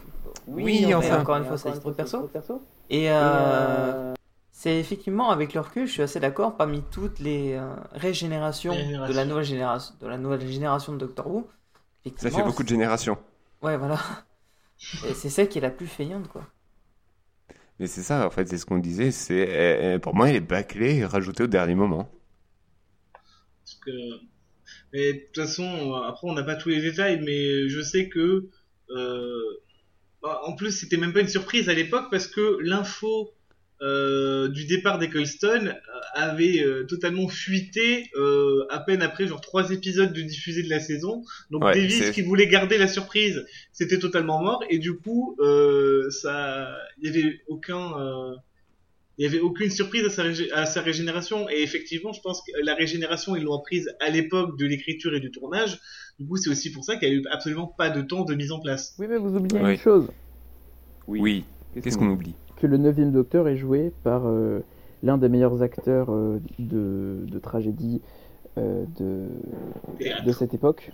Oui, 0.48 0.94
enfin. 0.94 1.20
encore 1.20 1.36
une 1.36 1.44
fois, 1.44 1.58
c'est 1.58 1.70
l'histoire 1.70 1.94
perso. 1.94 2.62
Et 2.90 3.06
euh, 3.10 4.14
c'est 4.58 4.78
effectivement, 4.80 5.28
avec 5.28 5.52
le 5.52 5.60
recul, 5.60 5.86
je 5.86 5.92
suis 5.92 6.00
assez 6.00 6.18
d'accord, 6.18 6.56
parmi 6.56 6.82
toutes 6.90 7.18
les 7.18 7.52
euh, 7.52 7.74
régénérations 7.92 8.74
de 8.74 9.12
la 9.12 9.26
nouvelle 9.26 9.44
génération, 9.44 9.94
de 10.00 10.06
la 10.06 10.16
nouvelle 10.16 10.48
génération 10.48 10.94
de 10.94 10.98
Doctor 10.98 11.26
Who, 11.26 11.46
Ça 12.16 12.30
fait 12.30 12.42
beaucoup 12.42 12.62
de 12.62 12.68
générations. 12.68 13.18
Ouais, 13.60 13.76
voilà. 13.76 14.00
Et 15.06 15.12
c'est 15.12 15.28
celle 15.28 15.50
qui 15.50 15.58
est 15.58 15.60
la 15.60 15.68
plus 15.68 15.86
feignante, 15.86 16.28
quoi. 16.28 16.46
Mais 17.78 17.86
c'est 17.86 18.02
ça, 18.02 18.26
en 18.26 18.30
fait, 18.30 18.48
c'est 18.48 18.56
ce 18.56 18.64
qu'on 18.64 18.78
disait. 18.78 19.10
C'est 19.10 19.46
euh, 19.46 19.98
pour 19.98 20.14
moi, 20.14 20.30
il 20.30 20.36
est 20.36 20.40
bâclé 20.40 20.96
et 20.96 21.04
rajouté 21.04 21.42
au 21.42 21.48
dernier 21.48 21.74
moment. 21.74 22.10
Parce 23.12 23.74
que... 23.84 23.90
Mais 24.94 25.12
de 25.12 25.18
toute 25.18 25.44
façon, 25.44 25.64
euh, 25.64 26.08
après 26.08 26.26
on 26.30 26.32
n'a 26.32 26.42
pas 26.42 26.56
tous 26.56 26.70
les 26.70 26.80
détails, 26.80 27.20
mais 27.20 27.68
je 27.68 27.82
sais 27.82 28.08
que... 28.08 28.48
euh, 28.88 29.60
bah, 30.22 30.40
en 30.46 30.56
plus, 30.56 30.70
c'était 30.70 30.96
même 30.96 31.12
pas 31.12 31.20
une 31.20 31.28
surprise 31.28 31.68
à 31.68 31.74
l'époque 31.74 32.06
parce 32.10 32.26
que 32.26 32.56
l'info 32.62 33.35
euh, 33.82 34.48
du 34.48 34.64
départ 34.64 34.98
d'Eccleston 34.98 35.66
euh, 35.66 35.72
avait 36.14 36.60
euh, 36.62 36.84
totalement 36.84 37.28
fuité 37.28 38.08
euh, 38.16 38.64
à 38.70 38.80
peine 38.80 39.02
après 39.02 39.26
genre 39.26 39.40
trois 39.40 39.70
épisodes 39.70 40.12
de 40.12 40.22
diffusés 40.22 40.62
de 40.62 40.70
la 40.70 40.80
saison. 40.80 41.22
Donc 41.50 41.62
Ouais, 41.62 41.74
Davis 41.74 42.10
qui 42.12 42.22
voulait 42.22 42.46
garder 42.46 42.78
la 42.78 42.88
surprise, 42.88 43.44
c'était 43.72 43.98
totalement 43.98 44.42
mort 44.42 44.64
et 44.70 44.78
du 44.78 44.94
coup 44.96 45.36
euh, 45.40 46.08
ça, 46.10 46.74
il 47.02 47.06
y 47.06 47.10
avait 47.10 47.40
aucun, 47.48 48.00
euh, 48.00 48.34
il 49.18 49.24
y 49.24 49.28
avait 49.28 49.40
aucune 49.40 49.70
surprise 49.70 50.04
à 50.06 50.10
sa, 50.10 50.22
régé- 50.24 50.50
à 50.52 50.64
sa 50.64 50.80
régénération 50.80 51.48
et 51.50 51.62
effectivement 51.62 52.12
je 52.14 52.20
pense 52.22 52.40
que 52.46 52.52
la 52.64 52.74
régénération 52.74 53.36
ils 53.36 53.42
l'ont 53.42 53.60
prise 53.60 53.90
à 54.00 54.08
l'époque 54.08 54.58
de 54.58 54.64
l'écriture 54.64 55.14
et 55.14 55.20
du 55.20 55.30
tournage. 55.30 55.78
Du 56.18 56.26
coup 56.26 56.38
c'est 56.38 56.48
aussi 56.48 56.72
pour 56.72 56.82
ça 56.84 56.96
qu'il 56.96 57.08
y 57.08 57.12
a 57.12 57.14
eu 57.14 57.24
absolument 57.30 57.66
pas 57.66 57.90
de 57.90 58.00
temps 58.00 58.24
de 58.24 58.34
mise 58.34 58.52
en 58.52 58.60
place. 58.60 58.94
Oui, 58.98 59.06
mais 59.06 59.18
vous 59.18 59.36
oubliez 59.36 59.60
Oui. 59.60 59.72
une 59.72 59.78
chose. 59.78 60.08
Oui. 61.06 61.44
Qu'est-ce 61.82 61.98
qu'on 61.98 62.08
oublie? 62.08 62.34
Que 62.56 62.66
le 62.66 62.78
9 62.78 63.12
Docteur 63.12 63.48
est 63.48 63.56
joué 63.56 63.92
par 64.02 64.22
euh, 64.26 64.60
l'un 65.02 65.18
des 65.18 65.28
meilleurs 65.28 65.62
acteurs 65.62 66.08
euh, 66.10 66.40
de, 66.58 67.24
de 67.26 67.38
tragédie 67.38 68.00
euh, 68.58 68.84
de, 68.98 69.26
de 70.24 70.32
cette 70.32 70.54
époque. 70.54 70.90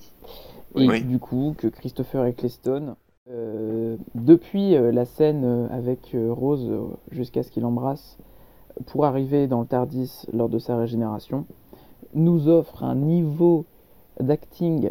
Et 0.76 0.88
Oui. 0.88 1.04
du 1.04 1.18
coup, 1.18 1.54
que 1.56 1.68
Christopher 1.68 2.24
Eccleston, 2.26 2.96
euh, 3.30 3.96
depuis 4.14 4.74
euh, 4.74 4.90
la 4.90 5.04
scène 5.04 5.68
avec 5.70 6.14
euh, 6.14 6.32
Rose 6.32 6.68
jusqu'à 7.10 7.42
ce 7.44 7.50
qu'il 7.50 7.64
embrasse, 7.64 8.18
pour 8.86 9.04
arriver 9.04 9.46
dans 9.46 9.60
le 9.60 9.66
Tardis 9.66 10.26
lors 10.32 10.48
de 10.48 10.58
sa 10.58 10.76
régénération, 10.76 11.44
nous 12.14 12.48
offre 12.48 12.82
un 12.82 12.96
niveau 12.96 13.64
d'acting 14.18 14.90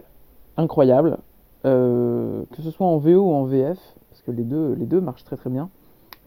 incroyable, 0.55 1.17
euh, 1.65 2.43
que 2.51 2.61
ce 2.61 2.71
soit 2.71 2.87
en 2.87 2.97
VO 2.97 3.21
ou 3.23 3.33
en 3.33 3.43
VF, 3.43 3.79
parce 4.09 4.21
que 4.21 4.31
les 4.31 4.43
deux, 4.43 4.73
les 4.73 4.85
deux 4.85 5.01
marchent 5.01 5.23
très 5.25 5.35
très 5.35 5.49
bien. 5.49 5.69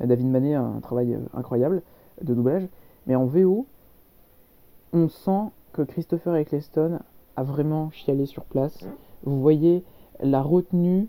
David 0.01 0.27
Manet 0.27 0.55
a 0.55 0.63
un 0.63 0.81
travail 0.81 1.15
euh, 1.15 1.19
incroyable 1.35 1.83
de 2.23 2.35
doublage, 2.35 2.67
mais 3.07 3.15
en 3.15 3.27
VO, 3.27 3.67
on 4.93 5.09
sent 5.09 5.51
que 5.73 5.83
Christopher 5.83 6.37
Eccleston 6.37 7.01
a 7.37 7.43
vraiment 7.43 7.91
chialé 7.91 8.27
sur 8.27 8.45
place. 8.45 8.87
Vous 9.25 9.41
voyez 9.41 9.83
la 10.21 10.43
retenue, 10.43 11.09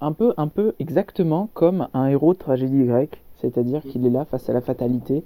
un 0.00 0.12
peu, 0.12 0.34
un 0.36 0.48
peu 0.48 0.74
exactement 0.78 1.48
comme 1.54 1.88
un 1.94 2.06
héros 2.06 2.34
de 2.34 2.38
tragédie 2.38 2.84
grecque, 2.84 3.20
c'est-à-dire 3.36 3.82
qu'il 3.82 4.06
est 4.06 4.10
là 4.10 4.24
face 4.24 4.48
à 4.48 4.52
la 4.52 4.60
fatalité, 4.60 5.24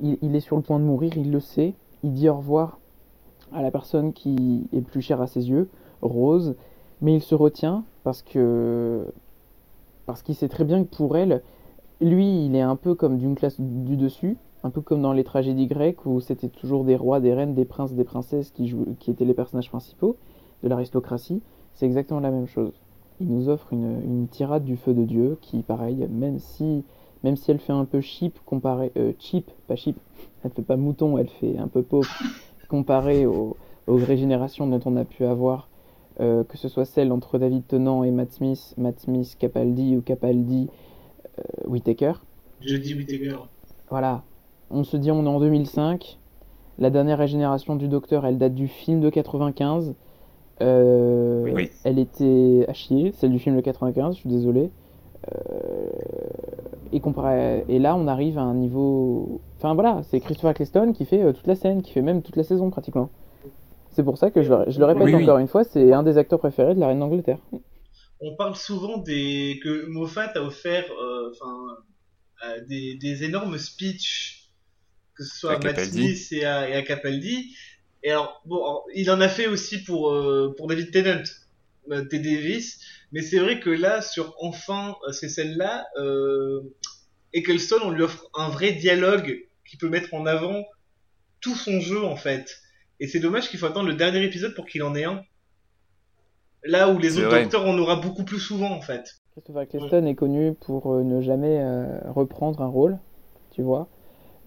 il, 0.00 0.18
il 0.22 0.34
est 0.34 0.40
sur 0.40 0.56
le 0.56 0.62
point 0.62 0.78
de 0.78 0.84
mourir, 0.84 1.16
il 1.16 1.30
le 1.30 1.40
sait, 1.40 1.74
il 2.02 2.12
dit 2.12 2.28
au 2.28 2.36
revoir 2.36 2.78
à 3.52 3.62
la 3.62 3.70
personne 3.70 4.12
qui 4.12 4.66
est 4.72 4.80
plus 4.80 5.02
chère 5.02 5.20
à 5.20 5.26
ses 5.26 5.48
yeux, 5.50 5.68
Rose, 6.02 6.56
mais 7.00 7.14
il 7.14 7.22
se 7.22 7.34
retient 7.34 7.84
parce 8.02 8.22
que 8.22 9.06
parce 10.06 10.22
qu'il 10.22 10.34
sait 10.34 10.48
très 10.48 10.64
bien 10.64 10.84
que 10.84 10.94
pour 10.94 11.16
elle, 11.16 11.42
lui, 12.04 12.46
il 12.46 12.54
est 12.54 12.60
un 12.60 12.76
peu 12.76 12.94
comme 12.94 13.18
d'une 13.18 13.34
classe 13.34 13.60
du 13.60 13.96
dessus, 13.96 14.36
un 14.62 14.70
peu 14.70 14.80
comme 14.80 15.02
dans 15.02 15.12
les 15.12 15.24
tragédies 15.24 15.66
grecques 15.66 16.06
où 16.06 16.20
c'était 16.20 16.48
toujours 16.48 16.84
des 16.84 16.96
rois, 16.96 17.20
des 17.20 17.34
reines, 17.34 17.54
des 17.54 17.64
princes, 17.64 17.92
des 17.92 18.04
princesses 18.04 18.50
qui, 18.50 18.74
qui 18.98 19.10
étaient 19.10 19.24
les 19.24 19.34
personnages 19.34 19.68
principaux 19.68 20.16
de 20.62 20.68
l'aristocratie. 20.68 21.42
C'est 21.74 21.86
exactement 21.86 22.20
la 22.20 22.30
même 22.30 22.46
chose. 22.46 22.72
Il 23.20 23.28
nous 23.28 23.48
offre 23.48 23.72
une, 23.72 24.26
tirade 24.30 24.64
du 24.64 24.76
feu 24.76 24.92
de 24.92 25.04
Dieu 25.04 25.38
qui, 25.40 25.62
pareil, 25.62 26.06
même 26.10 26.38
si, 26.38 26.84
même 27.22 27.36
si 27.36 27.50
elle 27.50 27.58
fait 27.58 27.72
un 27.72 27.84
peu 27.84 28.00
cheap 28.00 28.38
comparé, 28.44 28.90
euh, 28.96 29.12
cheap, 29.18 29.50
pas 29.66 29.76
cheap, 29.76 29.96
elle 30.44 30.50
fait 30.50 30.62
pas 30.62 30.76
mouton, 30.76 31.18
elle 31.18 31.28
fait 31.28 31.58
un 31.58 31.68
peu 31.68 31.82
pauvre 31.82 32.08
comparé 32.68 33.26
aux, 33.26 33.56
aux 33.86 33.96
régénérations 33.96 34.66
dont 34.66 34.80
on 34.84 34.96
a 34.96 35.04
pu 35.04 35.24
avoir, 35.24 35.68
euh, 36.20 36.44
que 36.44 36.56
ce 36.56 36.68
soit 36.68 36.84
celle 36.84 37.12
entre 37.12 37.38
David 37.38 37.66
Tennant 37.66 38.04
et 38.04 38.10
Matt 38.10 38.32
Smith, 38.32 38.74
Matt 38.78 39.00
Smith 39.00 39.36
Capaldi 39.38 39.96
ou 39.96 40.00
Capaldi 40.00 40.68
euh, 41.38 41.68
Whittaker. 41.68 42.12
Je 42.60 42.76
dis 42.76 42.94
Whittaker. 42.94 43.36
Voilà, 43.90 44.22
on 44.70 44.84
se 44.84 44.96
dit 44.96 45.10
on 45.10 45.24
est 45.24 45.28
en 45.28 45.40
2005. 45.40 46.18
La 46.78 46.90
dernière 46.90 47.18
régénération 47.18 47.76
du 47.76 47.86
Docteur, 47.88 48.26
elle 48.26 48.38
date 48.38 48.54
du 48.54 48.66
film 48.68 49.00
de 49.00 49.10
95. 49.10 49.94
Euh, 50.60 51.48
Oui. 51.52 51.70
Elle 51.84 51.98
était 51.98 52.64
à 52.68 52.72
chier, 52.72 53.12
celle 53.12 53.30
du 53.30 53.38
film 53.38 53.56
de 53.56 53.60
95, 53.60 54.14
je 54.14 54.20
suis 54.20 54.28
désolé. 54.28 54.70
Euh, 55.32 55.88
et, 56.92 57.00
comparé, 57.00 57.64
et 57.68 57.78
là, 57.78 57.96
on 57.96 58.06
arrive 58.06 58.38
à 58.38 58.42
un 58.42 58.54
niveau. 58.54 59.40
Enfin 59.58 59.74
voilà, 59.74 60.00
c'est 60.04 60.20
Christopher 60.20 60.50
Eccleston 60.50 60.92
qui 60.92 61.04
fait 61.04 61.22
euh, 61.22 61.32
toute 61.32 61.46
la 61.46 61.54
scène, 61.54 61.82
qui 61.82 61.92
fait 61.92 62.02
même 62.02 62.22
toute 62.22 62.36
la 62.36 62.44
saison 62.44 62.70
pratiquement. 62.70 63.08
C'est 63.90 64.02
pour 64.02 64.18
ça 64.18 64.30
que 64.30 64.42
je 64.42 64.52
le, 64.52 64.64
je 64.70 64.78
le 64.80 64.84
répète 64.84 65.04
Oui, 65.04 65.14
oui. 65.14 65.22
encore 65.22 65.38
une 65.38 65.46
fois, 65.46 65.64
c'est 65.64 65.92
un 65.92 66.02
des 66.02 66.18
acteurs 66.18 66.38
préférés 66.40 66.74
de 66.74 66.80
la 66.80 66.88
Reine 66.88 66.98
d'Angleterre. 66.98 67.38
On 68.24 68.36
parle 68.36 68.56
souvent 68.56 68.98
des 68.98 69.60
que 69.62 69.86
Moffat 69.86 70.32
a 70.34 70.40
offert 70.40 70.90
euh, 70.90 71.30
enfin 71.32 71.76
euh, 72.44 72.60
des, 72.66 72.94
des 72.94 73.24
énormes 73.24 73.58
speeches 73.58 74.48
que 75.14 75.24
ce 75.24 75.36
soit 75.38 75.52
À 75.52 75.56
à 75.56 75.58
Matt. 75.58 75.84
Smith 75.84 76.28
et 76.32 76.44
à, 76.44 76.68
et 76.68 76.74
à 76.74 76.82
Capaldi 76.82 77.54
et 78.02 78.10
alors 78.10 78.42
bon 78.46 78.56
alors, 78.56 78.86
il 78.94 79.10
en 79.10 79.20
a 79.20 79.28
fait 79.28 79.46
aussi 79.46 79.82
pour 79.84 80.10
euh, 80.10 80.54
pour 80.56 80.66
David 80.68 80.90
Tennant 80.90 81.22
euh, 81.90 82.04
T. 82.04 82.18
Davis 82.18 82.80
mais 83.12 83.20
c'est 83.22 83.38
vrai 83.38 83.60
que 83.60 83.70
là 83.70 84.00
sur 84.00 84.34
enfin 84.40 84.96
euh, 85.06 85.12
ces 85.12 85.28
scènes 85.28 85.56
là 85.56 85.86
euh, 85.98 86.60
Eccleston 87.34 87.80
on 87.82 87.90
lui 87.90 88.02
offre 88.02 88.30
un 88.34 88.48
vrai 88.48 88.72
dialogue 88.72 89.46
qui 89.68 89.76
peut 89.76 89.88
mettre 89.88 90.14
en 90.14 90.24
avant 90.24 90.64
tout 91.40 91.54
son 91.54 91.78
jeu 91.80 92.02
en 92.02 92.16
fait 92.16 92.58
et 93.00 93.06
c'est 93.06 93.20
dommage 93.20 93.50
qu'il 93.50 93.58
faut 93.58 93.66
attendre 93.66 93.88
le 93.88 93.94
dernier 93.94 94.22
épisode 94.24 94.54
pour 94.54 94.66
qu'il 94.66 94.82
en 94.82 94.94
ait 94.94 95.04
un 95.04 95.22
Là 96.64 96.90
où 96.90 96.98
les 96.98 97.16
autres 97.18 97.28
vrai. 97.28 97.40
docteurs 97.42 97.66
en 97.66 97.78
aura 97.78 97.96
beaucoup 97.96 98.24
plus 98.24 98.40
souvent 98.40 98.70
en 98.72 98.80
fait. 98.80 99.08
Christopher 99.32 99.62
Eccleston 99.62 100.06
est 100.06 100.14
connu 100.14 100.54
pour 100.54 100.92
euh, 100.92 101.02
ne 101.02 101.20
jamais 101.20 101.58
euh, 101.60 101.98
reprendre 102.10 102.60
un 102.62 102.66
rôle, 102.68 102.98
tu 103.52 103.62
vois, 103.62 103.88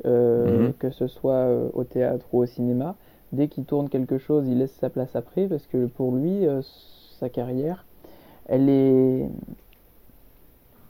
euh, 0.06 0.68
Mhm. 0.68 0.74
que 0.80 0.92
ce 0.92 1.08
soit 1.08 1.34
euh, 1.48 1.70
au 1.74 1.84
théâtre 1.86 2.26
ou 2.34 2.40
au 2.40 2.46
cinéma. 2.46 2.96
Dès 3.34 3.48
qu'il 3.50 3.66
tourne 3.66 3.90
quelque 3.90 4.18
chose, 4.20 4.48
il 4.48 4.60
laisse 4.60 4.74
sa 4.74 4.90
place 4.90 5.16
après 5.16 5.48
parce 5.48 5.68
que 5.68 5.88
pour 5.88 6.14
lui, 6.16 6.48
euh, 6.48 6.62
sa 7.20 7.30
carrière, 7.30 7.86
elle 8.48 8.70
est, 8.70 9.30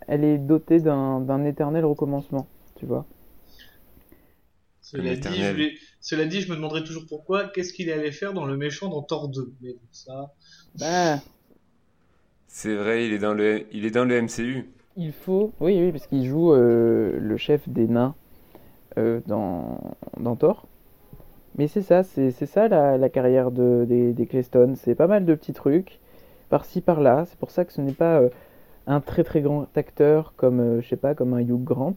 elle 0.07 0.23
est 0.23 0.37
dotée 0.37 0.79
d'un 0.79 1.19
d'un 1.21 1.45
éternel 1.45 1.85
recommencement, 1.85 2.47
tu 2.75 2.85
vois. 2.85 3.05
Cela 4.95 5.15
dit, 5.15 5.43
je 5.43 5.55
vais- 5.55 5.73
Cela 6.01 6.25
dit, 6.25 6.41
je 6.41 6.49
me 6.49 6.55
demanderais 6.55 6.83
toujours 6.83 7.05
pourquoi, 7.07 7.49
qu'est-ce 7.49 7.73
qu'il 7.73 7.91
allait 7.91 8.11
faire 8.11 8.33
dans 8.33 8.45
le 8.45 8.57
méchant 8.57 8.89
dans 8.89 9.01
Thor 9.03 9.29
2. 9.29 9.53
Mais 9.61 9.73
bon, 9.73 9.87
ça. 9.91 10.33
Bah, 10.75 11.21
C'est 12.49 12.75
vrai, 12.75 13.05
il 13.05 13.13
est 13.13 13.19
dans 13.19 13.33
le, 13.33 13.65
il 13.71 13.85
est 13.85 13.91
dans 13.91 14.03
le 14.03 14.15
MCU. 14.15 14.65
il 14.95 15.11
faut, 15.13 15.53
oui, 15.59 15.79
oui, 15.81 15.91
parce 15.91 16.07
qu'il 16.07 16.25
joue 16.25 16.53
euh, 16.53 17.17
le 17.19 17.37
chef 17.37 17.67
des 17.69 17.87
nains 17.87 18.15
euh, 18.97 19.21
dans, 19.27 19.79
dans 20.19 20.35
Thor. 20.37 20.67
Mais 21.57 21.67
c'est 21.67 21.81
ça, 21.81 22.03
c'est 22.03 22.31
c'est 22.31 22.45
ça 22.47 22.67
la, 22.69 22.97
la 22.97 23.09
carrière 23.09 23.51
de, 23.51 23.85
des, 23.87 24.13
des 24.13 24.27
Cleston. 24.27 24.75
C'est 24.77 24.95
pas 24.95 25.07
mal 25.07 25.25
de 25.25 25.35
petits 25.35 25.53
trucs, 25.53 25.99
par-ci 26.49 26.81
par-là. 26.81 27.25
C'est 27.29 27.39
pour 27.39 27.51
ça 27.51 27.65
que 27.65 27.73
ce 27.73 27.81
n'est 27.81 27.93
pas 27.93 28.19
euh, 28.21 28.29
un 28.87 29.01
très 29.01 29.23
très 29.23 29.41
grand 29.41 29.67
acteur 29.77 30.33
comme, 30.37 30.59
euh, 30.61 30.81
je 30.81 30.89
sais 30.89 30.97
pas, 30.97 31.15
comme 31.15 31.33
un 31.33 31.41
Hugh 31.41 31.63
Grant. 31.63 31.95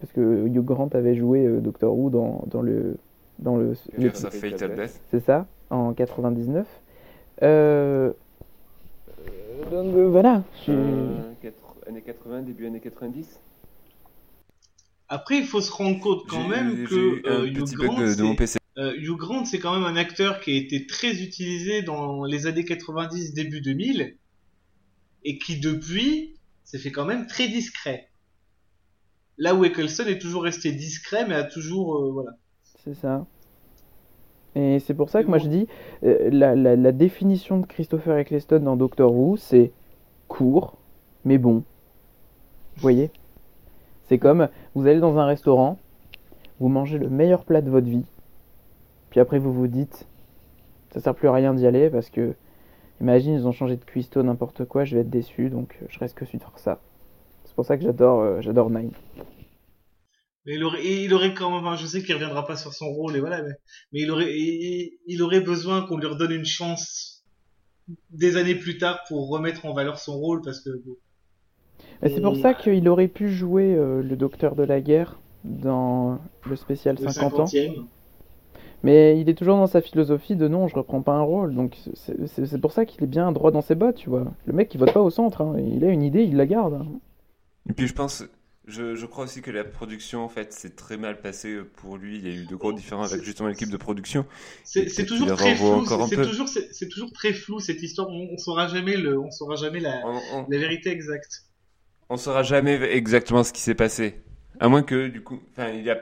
Parce 0.00 0.12
que 0.12 0.46
Hugh 0.46 0.64
Grant 0.64 0.88
avait 0.92 1.16
joué 1.16 1.44
euh, 1.44 1.60
Doctor 1.60 1.96
Who 1.96 2.10
dans, 2.10 2.44
dans 2.46 2.62
le. 2.62 2.96
Dans 3.38 3.56
le, 3.56 3.74
c'est 5.12 5.20
ça, 5.20 5.46
en 5.70 5.92
99. 5.92 6.66
Euh... 7.42 8.10
euh, 8.10 9.70
Donc 9.70 9.94
euh, 9.94 10.08
voilà. 10.08 10.42
je- 10.66 10.72
Euh, 10.72 11.08
années 11.88 12.02
80, 12.02 12.42
début 12.42 12.66
années 12.66 12.80
90 12.80 13.38
Après, 15.08 15.38
il 15.38 15.44
faut 15.44 15.60
se 15.60 15.70
rendre 15.70 16.00
compte 16.00 16.26
quand 16.28 16.46
même 16.48 16.84
que 16.84 16.94
euh, 17.28 17.46
Grant, 17.76 18.00
de, 18.00 18.06
de 18.06 18.96
Hugh 18.96 19.16
Grant, 19.16 19.44
c'est 19.44 19.58
quand 19.58 19.72
même 19.74 19.84
un 19.84 19.96
acteur 19.96 20.40
qui 20.40 20.50
a 20.52 20.54
été 20.56 20.86
très 20.86 21.22
utilisé 21.22 21.82
dans 21.82 22.24
les 22.24 22.46
années 22.46 22.64
90, 22.64 23.34
début 23.34 23.60
2000, 23.60 24.16
et 25.24 25.38
qui 25.38 25.60
depuis 25.60 26.34
s'est 26.64 26.78
fait 26.78 26.90
quand 26.92 27.04
même 27.06 27.26
très 27.26 27.48
discret. 27.48 28.08
Là 29.38 29.54
où 29.54 29.64
Eccleston 29.64 30.06
est 30.06 30.18
toujours 30.20 30.42
resté 30.42 30.72
discret, 30.72 31.26
mais 31.26 31.34
a 31.34 31.44
toujours 31.44 31.96
euh, 31.96 32.10
voilà. 32.12 32.32
C'est 32.84 32.94
ça. 32.94 33.26
Et 34.54 34.78
c'est 34.80 34.94
pour 34.94 35.10
ça 35.10 35.22
que 35.22 35.28
moi 35.28 35.38
je 35.38 35.48
dis, 35.48 35.66
euh, 36.04 36.30
la, 36.32 36.54
la- 36.54 36.76
la 36.76 36.92
définition 36.92 37.58
de 37.58 37.66
Christopher 37.66 38.18
Eccleston 38.18 38.60
dans 38.60 38.76
Doctor 38.76 39.12
Who, 39.14 39.36
c'est 39.36 39.72
court, 40.26 40.76
mais 41.24 41.38
bon. 41.38 41.62
Vous 42.76 42.82
voyez? 42.82 43.10
C'est 44.08 44.18
comme, 44.18 44.48
vous 44.74 44.86
allez 44.86 45.00
dans 45.00 45.18
un 45.18 45.26
restaurant, 45.26 45.78
vous 46.60 46.68
mangez 46.68 46.98
le 46.98 47.08
meilleur 47.08 47.44
plat 47.44 47.60
de 47.60 47.70
votre 47.70 47.88
vie, 47.88 48.06
puis 49.10 49.20
après 49.20 49.38
vous 49.38 49.52
vous 49.52 49.66
dites, 49.68 50.06
ça 50.92 51.00
sert 51.00 51.14
plus 51.14 51.28
à 51.28 51.32
rien 51.32 51.54
d'y 51.54 51.66
aller 51.66 51.90
parce 51.90 52.10
que, 52.10 52.34
imagine, 53.00 53.34
ils 53.34 53.46
ont 53.46 53.52
changé 53.52 53.76
de 53.76 53.84
cuistot, 53.84 54.22
n'importe 54.22 54.64
quoi, 54.64 54.84
je 54.84 54.96
vais 54.96 55.02
être 55.02 55.10
déçu, 55.10 55.50
donc 55.50 55.78
je 55.88 55.98
reste 55.98 56.16
que 56.16 56.24
sur 56.24 56.58
ça. 56.58 56.80
C'est 57.58 57.62
pour 57.62 57.66
ça 57.66 57.76
que 57.76 57.82
j'adore 57.82 58.20
euh, 58.20 58.40
j'adore 58.40 58.70
Nine. 58.70 58.92
Mais 60.46 60.54
il 60.54 60.62
aurait, 60.62 60.80
et 60.80 61.02
il 61.02 61.12
aurait 61.12 61.34
quand 61.34 61.60
même, 61.60 61.76
je 61.76 61.86
sais 61.86 62.04
qu'il 62.04 62.14
reviendra 62.14 62.46
pas 62.46 62.54
sur 62.56 62.72
son 62.72 62.86
rôle 62.86 63.16
et 63.16 63.18
voilà, 63.18 63.42
mais, 63.42 63.50
mais 63.92 64.02
il 64.02 64.12
aurait, 64.12 64.32
il, 64.32 64.92
il 65.08 65.22
aurait 65.22 65.40
besoin 65.40 65.82
qu'on 65.82 65.96
lui 65.98 66.06
redonne 66.06 66.30
une 66.30 66.44
chance 66.44 67.24
des 68.10 68.36
années 68.36 68.54
plus 68.54 68.78
tard 68.78 69.00
pour 69.08 69.28
remettre 69.28 69.66
en 69.66 69.74
valeur 69.74 69.98
son 69.98 70.12
rôle 70.20 70.40
parce 70.44 70.60
que 70.60 70.70
c'est 72.00 72.20
pour 72.20 72.36
ça 72.36 72.54
qu'il 72.54 72.88
aurait 72.88 73.08
pu 73.08 73.28
jouer 73.28 73.74
euh, 73.74 74.02
le 74.02 74.14
docteur 74.14 74.54
de 74.54 74.62
la 74.62 74.80
guerre 74.80 75.18
dans 75.42 76.20
le 76.48 76.54
spécial 76.54 76.96
le 76.96 77.08
50 77.10 77.40
ans. 77.40 77.44
50e. 77.44 77.86
Mais 78.84 79.20
il 79.20 79.28
est 79.28 79.34
toujours 79.34 79.56
dans 79.56 79.66
sa 79.66 79.80
philosophie 79.80 80.36
de 80.36 80.46
non, 80.46 80.68
je 80.68 80.76
reprends 80.76 81.02
pas 81.02 81.14
un 81.14 81.22
rôle. 81.22 81.54
Donc 81.54 81.76
c'est 82.04 82.60
pour 82.60 82.70
ça 82.70 82.86
qu'il 82.86 83.02
est 83.02 83.08
bien 83.08 83.32
droit 83.32 83.50
dans 83.50 83.60
ses 83.60 83.74
bottes, 83.74 83.96
tu 83.96 84.08
vois. 84.08 84.26
Le 84.46 84.52
mec, 84.52 84.72
il 84.72 84.78
vote 84.78 84.92
pas 84.92 85.02
au 85.02 85.10
centre. 85.10 85.42
hein. 85.42 85.56
Il 85.58 85.84
a 85.84 85.88
une 85.88 86.02
idée, 86.04 86.22
il 86.22 86.36
la 86.36 86.46
garde. 86.46 86.74
hein. 86.74 86.86
Et 87.68 87.72
puis 87.72 87.86
je 87.86 87.92
pense, 87.94 88.24
je, 88.66 88.94
je 88.94 89.06
crois 89.06 89.24
aussi 89.24 89.42
que 89.42 89.50
la 89.50 89.64
production, 89.64 90.24
en 90.24 90.28
fait, 90.28 90.52
s'est 90.52 90.74
très 90.74 90.96
mal 90.96 91.20
passée 91.20 91.58
pour 91.76 91.96
lui. 91.96 92.18
Il 92.18 92.26
y 92.26 92.30
a 92.30 92.34
eu 92.34 92.46
de 92.46 92.56
gros 92.56 92.72
différends 92.72 93.02
avec 93.04 93.22
justement 93.22 93.48
l'équipe 93.48 93.70
de 93.70 93.76
production. 93.76 94.26
C'est 94.64 94.88
c'est 94.88 95.06
toujours 95.06 95.34
très 95.36 95.54
flou, 95.56 95.84
c'est 96.08 96.22
toujours, 96.22 96.48
c'est 96.48 96.72
c'est 96.72 96.88
toujours 96.88 97.12
très 97.12 97.32
flou 97.32 97.60
cette 97.60 97.82
histoire. 97.82 98.08
On, 98.08 98.28
on 98.32 98.38
saura 98.38 98.68
jamais 98.68 98.96
le, 98.96 99.18
on 99.18 99.30
saura 99.30 99.56
jamais 99.56 99.80
la, 99.80 100.02
On, 100.06 100.20
on, 100.32 100.46
la 100.48 100.58
vérité 100.58 100.90
exacte. 100.90 101.44
on 102.08 102.16
saura 102.16 102.42
jamais 102.42 102.74
exactement 102.92 103.44
ce 103.44 103.52
qui 103.52 103.60
s'est 103.62 103.74
passé. 103.74 104.22
À 104.60 104.68
moins 104.68 104.82
que, 104.82 105.08
du 105.08 105.22
coup, 105.22 105.40
enfin, 105.52 105.70
il 105.70 105.84
y 105.84 105.90
a, 105.90 105.98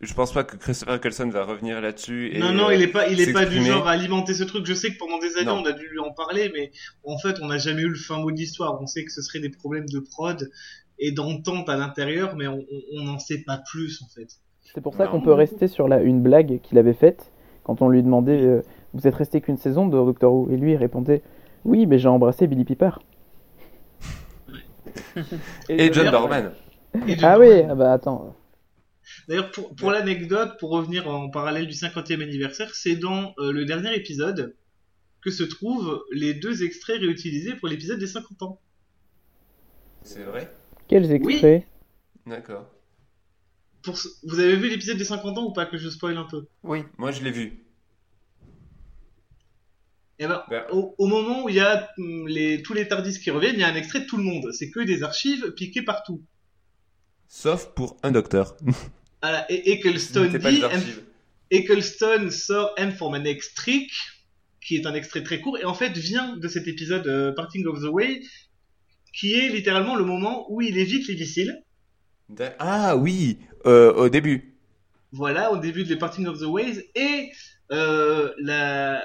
je 0.00 0.14
pense 0.14 0.32
pas 0.32 0.44
que 0.44 0.56
Christopher 0.56 0.94
Eccleston 0.94 1.28
va 1.28 1.44
revenir 1.44 1.80
là-dessus. 1.80 2.34
et, 2.34 2.38
non, 2.38 2.52
non, 2.52 2.70
il 2.70 2.80
est 2.80 2.86
pas, 2.88 3.08
il 3.08 3.20
est 3.20 3.32
pas 3.32 3.44
du 3.44 3.62
genre 3.62 3.86
à 3.86 3.92
alimenter 3.92 4.32
ce 4.34 4.44
truc. 4.44 4.64
Je 4.64 4.72
sais 4.74 4.92
que 4.92 4.98
pendant 4.98 5.18
des 5.18 5.36
années, 5.36 5.46
Non. 5.46 5.62
on 5.62 5.66
a 5.66 5.72
dû 5.72 5.86
lui 5.88 5.98
en 5.98 6.12
parler, 6.12 6.50
mais 6.54 6.70
en 7.04 7.18
fait, 7.18 7.36
on 7.42 7.46
n'a 7.48 7.58
jamais 7.58 7.82
eu 7.82 7.88
le 7.88 7.96
fin 7.96 8.18
mot 8.18 8.30
de 8.30 8.36
l'histoire. 8.36 8.80
On 8.80 8.86
sait 8.86 9.04
que 9.04 9.12
ce 9.12 9.20
serait 9.20 9.40
des 9.40 9.50
problèmes 9.50 9.86
de 9.86 10.00
prod 10.00 10.50
et 10.98 11.12
d'entente 11.12 11.68
à 11.68 11.76
l'intérieur, 11.76 12.34
mais 12.36 12.46
on 12.46 13.02
n'en 13.02 13.18
sait 13.18 13.42
pas 13.46 13.60
plus, 13.70 14.02
en 14.02 14.08
fait. 14.08 14.28
C'est 14.74 14.80
pour 14.80 14.94
ça 14.94 15.06
qu'on 15.06 15.20
peut 15.20 15.32
rester 15.32 15.66
sur 15.66 15.88
la, 15.88 16.00
une 16.00 16.22
blague 16.22 16.60
qu'il 16.62 16.78
avait 16.78 16.94
faite 16.94 17.32
quand 17.64 17.82
on 17.82 17.88
lui 17.88 18.02
demandait 18.02 18.40
euh, 18.40 18.62
Vous 18.94 19.06
êtes 19.06 19.14
resté 19.14 19.40
qu'une 19.40 19.56
saison 19.56 19.86
de 19.86 19.92
Doctor 19.92 20.32
Who? 20.32 20.50
Et 20.50 20.56
lui, 20.56 20.72
il 20.72 20.76
répondait 20.76 21.22
Oui, 21.64 21.86
mais 21.86 21.98
j'ai 21.98 22.08
embrassé 22.08 22.46
Billy 22.46 22.64
Piper. 22.64 22.90
Et 25.68 25.92
John. 25.92 26.06
Et 27.06 27.16
Ah 27.22 27.38
oui, 27.38 27.62
ah 27.68 27.74
bah 27.74 27.92
attends. 27.92 28.34
D'ailleurs, 29.28 29.50
pour, 29.50 29.74
pour 29.74 29.90
l'anecdote, 29.90 30.58
pour 30.58 30.70
revenir 30.70 31.08
en 31.08 31.30
parallèle 31.30 31.66
du 31.66 31.74
50e 31.74 32.22
anniversaire, 32.22 32.74
c'est 32.74 32.96
dans 32.96 33.34
euh, 33.38 33.52
le 33.52 33.64
dernier 33.64 33.94
épisode 33.94 34.56
que 35.22 35.30
se 35.30 35.42
trouvent 35.44 36.02
les 36.12 36.34
deux 36.34 36.62
extraits 36.64 37.00
réutilisés 37.00 37.54
pour 37.54 37.68
l'épisode 37.68 37.98
des 37.98 38.06
50 38.06 38.42
ans. 38.42 38.60
C'est 40.02 40.22
vrai? 40.24 40.50
Quels 40.88 41.12
extraits? 41.12 41.66
D'accord. 42.26 42.66
Pour 43.82 43.98
ce- 43.98 44.08
Vous 44.24 44.40
avez 44.40 44.56
vu 44.56 44.68
l'épisode 44.68 44.96
des 44.98 45.04
50 45.04 45.36
ans 45.38 45.44
ou 45.46 45.52
pas 45.52 45.66
que 45.66 45.76
je 45.78 45.88
spoil 45.88 46.16
un 46.16 46.24
peu? 46.24 46.46
Oui. 46.62 46.84
Moi, 46.98 47.10
je 47.12 47.22
l'ai 47.22 47.30
vu. 47.30 47.64
Eh 50.18 50.26
ben, 50.26 50.42
Ben, 50.50 50.64
au, 50.70 50.94
au 50.98 51.06
moment 51.06 51.44
où 51.44 51.48
il 51.48 51.54
y 51.56 51.60
a 51.60 51.88
hum, 51.98 52.28
les, 52.28 52.62
tous 52.62 52.74
les 52.74 52.86
tardis 52.88 53.18
qui 53.18 53.30
reviennent, 53.30 53.54
il 53.54 53.60
y 53.60 53.64
a 53.64 53.68
un 53.68 53.74
extrait 53.74 54.00
de 54.00 54.06
tout 54.06 54.16
le 54.18 54.22
monde. 54.22 54.52
C'est 54.52 54.70
que 54.70 54.80
des 54.80 55.02
archives 55.02 55.52
piquées 55.52 55.82
partout. 55.82 56.22
Sauf 57.28 57.66
pour 57.74 57.96
un 58.02 58.10
docteur. 58.10 58.56
Voilà, 59.22 59.50
et 59.52 59.72
Eccleston 59.72 60.28
dit, 60.28 60.38
les. 60.38 61.58
Eccleston 61.58 62.30
sort 62.30 62.72
M 62.76 62.92
for 62.92 63.12
my 63.12 63.20
next 63.20 63.56
trick, 63.56 63.90
qui 64.64 64.76
est 64.76 64.86
un 64.86 64.94
extrait 64.94 65.22
très 65.22 65.40
court, 65.40 65.58
et 65.58 65.64
en 65.64 65.74
fait 65.74 65.96
vient 65.96 66.36
de 66.36 66.48
cet 66.48 66.68
épisode 66.68 67.06
euh, 67.06 67.32
Parting 67.32 67.66
of 67.66 67.80
the 67.80 67.88
Way, 67.88 68.22
qui 69.12 69.34
est 69.34 69.48
littéralement 69.48 69.96
le 69.96 70.04
moment 70.04 70.46
où 70.50 70.62
il 70.62 70.78
évite 70.78 71.08
les 71.08 71.16
missiles. 71.16 71.62
Ah 72.58 72.96
oui, 72.96 73.38
euh, 73.66 73.92
au 73.92 74.08
début. 74.08 74.54
Voilà, 75.12 75.52
au 75.52 75.58
début 75.58 75.84
de 75.84 75.94
Parting 75.96 76.26
of 76.26 76.38
the 76.38 76.44
Ways, 76.44 76.84
et 76.94 77.30
euh, 77.72 78.32
la, 78.38 79.02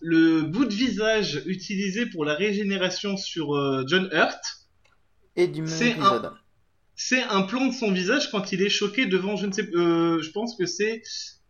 le 0.00 0.42
bout 0.42 0.66
de 0.66 0.74
visage 0.74 1.42
utilisé 1.46 2.06
pour 2.06 2.24
la 2.24 2.34
régénération 2.34 3.16
sur 3.16 3.56
euh, 3.56 3.84
John 3.86 4.08
Hurt, 4.12 4.40
Et 5.36 5.46
du 5.48 5.62
même 5.62 5.70
C'est 5.70 5.90
épisode. 5.90 6.32
C'est 6.98 7.22
un 7.22 7.42
plan 7.42 7.64
de 7.66 7.72
son 7.72 7.90
visage 7.92 8.30
quand 8.30 8.52
il 8.52 8.60
est 8.60 8.68
choqué 8.68 9.06
devant, 9.06 9.36
je 9.36 9.46
ne 9.46 9.52
sais, 9.52 9.66
euh, 9.74 10.20
je 10.20 10.30
pense 10.32 10.54
que 10.56 10.66
c'est 10.66 11.00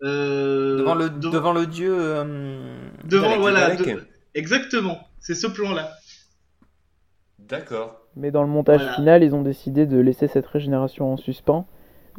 euh, 0.04 0.78
Devant 0.78 0.94
le, 0.94 1.10
devant- 1.10 1.32
devant 1.32 1.52
le 1.52 1.66
dieu. 1.66 1.92
euh, 1.98 2.88
devant, 3.04 3.24
Dalek, 3.30 3.40
voilà, 3.40 3.60
Dalek. 3.74 3.94
de- 3.96 4.06
exactement, 4.34 4.98
c'est 5.20 5.34
ce 5.34 5.46
plan-là. 5.48 5.90
D'accord. 7.38 8.00
Mais 8.16 8.30
dans 8.30 8.42
le 8.42 8.48
montage 8.48 8.80
Voilà. 8.80 8.94
final, 8.96 9.22
ils 9.24 9.34
ont 9.34 9.42
décidé 9.42 9.86
de 9.86 9.98
laisser 9.98 10.28
cette 10.28 10.46
régénération 10.46 11.12
en 11.12 11.16
suspens. 11.16 11.66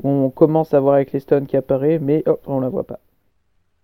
Où 0.01 0.07
on 0.09 0.29
commence 0.29 0.73
à 0.73 0.79
voir 0.79 0.97
Eccleston 0.97 1.45
qui 1.45 1.57
apparaît, 1.57 1.99
mais 1.99 2.23
hop, 2.25 2.41
on 2.47 2.59
la 2.61 2.69
voit 2.69 2.87
pas. 2.87 2.99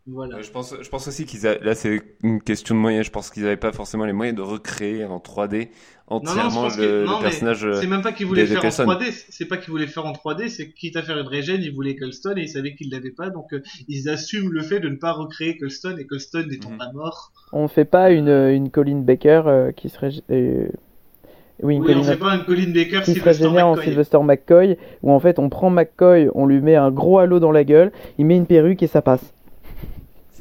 Voilà. 0.07 0.37
Euh, 0.37 0.41
je 0.43 0.51
pense, 0.51 0.75
je 0.79 0.87
pense 0.89 1.07
aussi 1.07 1.25
qu'ils 1.25 1.47
a... 1.47 1.57
là 1.57 1.73
c'est 1.73 1.99
une 2.21 2.39
question 2.41 2.75
de 2.75 2.79
moyens. 2.79 3.05
Je 3.07 3.11
pense 3.11 3.31
qu'ils 3.31 3.41
n'avaient 3.43 3.57
pas 3.57 3.71
forcément 3.71 4.05
les 4.05 4.13
moyens 4.13 4.37
de 4.37 4.43
recréer 4.43 5.03
en 5.05 5.17
3D 5.17 5.69
entièrement 6.07 6.67
le, 6.67 6.75
que- 6.75 7.05
non, 7.07 7.19
personnage. 7.19 7.65
euh, 7.65 7.73
C'est 7.81 7.87
même 7.87 8.03
pas 8.03 8.11
qu'il 8.11 8.27
voulait 8.27 8.43
des 8.43 8.47
faire 8.49 8.57
en 8.57 8.67
Eccleston. 8.67 8.85
3D, 8.85 9.25
c'est 9.29 9.45
pas 9.47 9.57
qu'il 9.57 9.71
voulait 9.71 9.87
faire 9.87 10.05
en 10.05 10.11
3D, 10.13 10.49
c'est 10.49 10.69
quitte 10.73 10.95
à 10.95 11.01
faire 11.01 11.17
une 11.17 11.25
régène, 11.27 11.61
il 11.63 11.73
voulait 11.73 11.91
Eccleston 11.91 12.35
et 12.37 12.41
il 12.41 12.49
savait 12.49 12.75
qu'il 12.75 12.91
l'avait 12.91 13.09
pas, 13.09 13.31
donc 13.31 13.51
euh, 13.53 13.63
ils 13.87 14.07
assument 14.07 14.51
le 14.51 14.61
fait 14.61 14.79
de 14.79 14.89
ne 14.89 14.95
pas 14.97 15.11
recréer 15.11 15.49
Eccleston, 15.51 15.95
Eccleston 15.97 16.45
n'étant 16.49 16.69
Mhm. 16.69 16.77
pas 16.77 16.91
mort. 16.93 17.31
On 17.51 17.67
fait 17.67 17.85
pas 17.85 18.11
une, 18.11 18.29
une 18.29 18.69
Colin 18.69 18.99
Baker 18.99 19.41
euh, 19.47 19.71
qui 19.71 19.89
serait. 19.89 20.11
euh, 20.29 20.67
Oui, 21.63 21.75
une 21.77 21.81
Oui, 21.81 21.87
on 21.89 21.93
Colin 22.01 22.03
fait 22.03 22.17
pas 22.17 22.31
un 22.31 22.39
Colin 22.39 22.71
Baker, 22.73 22.99
qui 22.99 23.05
se 23.05 23.11
Sylvester 23.13 23.43
régénère 23.45 23.67
en. 23.67 23.75
Sylvester 23.75 24.19
McCoy, 24.21 24.77
où 25.01 25.11
en 25.11 25.19
fait 25.19 25.39
on 25.39 25.49
prend 25.49 25.71
McCoy, 25.71 26.29
on 26.35 26.45
lui 26.45 26.61
met 26.61 26.75
un 26.75 26.91
gros 26.91 27.17
halo 27.17 27.39
dans 27.39 27.51
la 27.51 27.63
gueule, 27.63 27.91
il 28.19 28.25
met 28.27 28.35
une 28.35 28.45
perruque 28.45 28.83
et 28.83 28.87
ça 28.87 29.01
passe. 29.01 29.33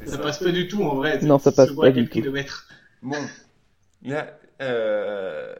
Ça 0.05 0.17
passe 0.17 0.39
pas 0.39 0.51
du 0.51 0.67
tout 0.67 0.83
en 0.83 0.95
vrai. 0.95 1.19
Non, 1.21 1.39
ça 1.39 1.51
se 1.51 1.55
passe 1.55 1.71
pas 1.71 1.91
du 1.91 2.05
tout. 2.05 2.13
kilomètres. 2.13 2.67
Bon, 3.01 3.17
là, 4.03 4.37
euh... 4.61 5.53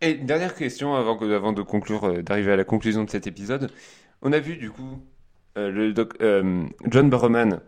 et 0.00 0.12
une 0.12 0.26
dernière 0.26 0.54
question 0.54 0.94
avant, 0.94 1.16
que- 1.16 1.30
avant 1.32 1.52
de 1.52 1.62
conclure, 1.62 2.04
euh, 2.04 2.22
d'arriver 2.22 2.52
à 2.52 2.56
la 2.56 2.64
conclusion 2.64 3.04
de 3.04 3.10
cet 3.10 3.26
épisode. 3.26 3.70
On 4.22 4.32
a 4.32 4.38
vu 4.38 4.56
du 4.56 4.70
coup 4.70 5.02
euh, 5.58 5.70
le 5.70 5.92
doc- 5.92 6.16
euh, 6.20 6.66
John 6.86 7.10
Barrowman 7.10 7.60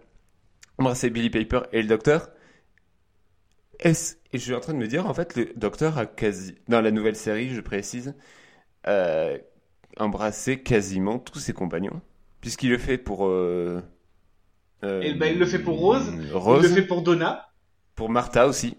embrasser 0.79 1.11
Billy 1.11 1.31
Piper 1.31 1.63
et 1.73 1.83
le 1.83 1.89
docteur. 1.89 2.31
Est-ce... 3.81 4.17
Et 4.33 4.39
je 4.39 4.45
suis 4.45 4.55
en 4.55 4.61
train 4.61 4.73
de 4.73 4.79
me 4.79 4.87
dire, 4.87 5.07
en 5.07 5.13
fait, 5.13 5.37
le 5.37 5.53
docteur 5.57 5.99
a 5.99 6.07
quasi, 6.07 6.55
dans 6.69 6.81
la 6.81 6.91
nouvelle 6.91 7.17
série, 7.17 7.51
je 7.51 7.61
précise, 7.61 8.15
euh, 8.87 9.37
embrassé 9.99 10.63
quasiment 10.63 11.19
tous 11.19 11.39
ses 11.39 11.53
compagnons, 11.53 12.01
puisqu'il 12.41 12.71
le 12.71 12.79
fait 12.79 12.97
pour. 12.97 13.27
Euh, 14.85 14.99
euh, 14.99 15.03
Et 15.03 15.15
ben, 15.15 15.33
il 15.33 15.39
le 15.39 15.47
fait 15.47 15.59
pour 15.59 15.79
Rose, 15.79 16.13
Rose. 16.33 16.65
Il 16.65 16.69
le 16.69 16.75
fait 16.75 16.87
pour 16.87 17.03
Donna. 17.03 17.49
Pour 17.95 18.09
Martha 18.11 18.47
aussi. 18.47 18.77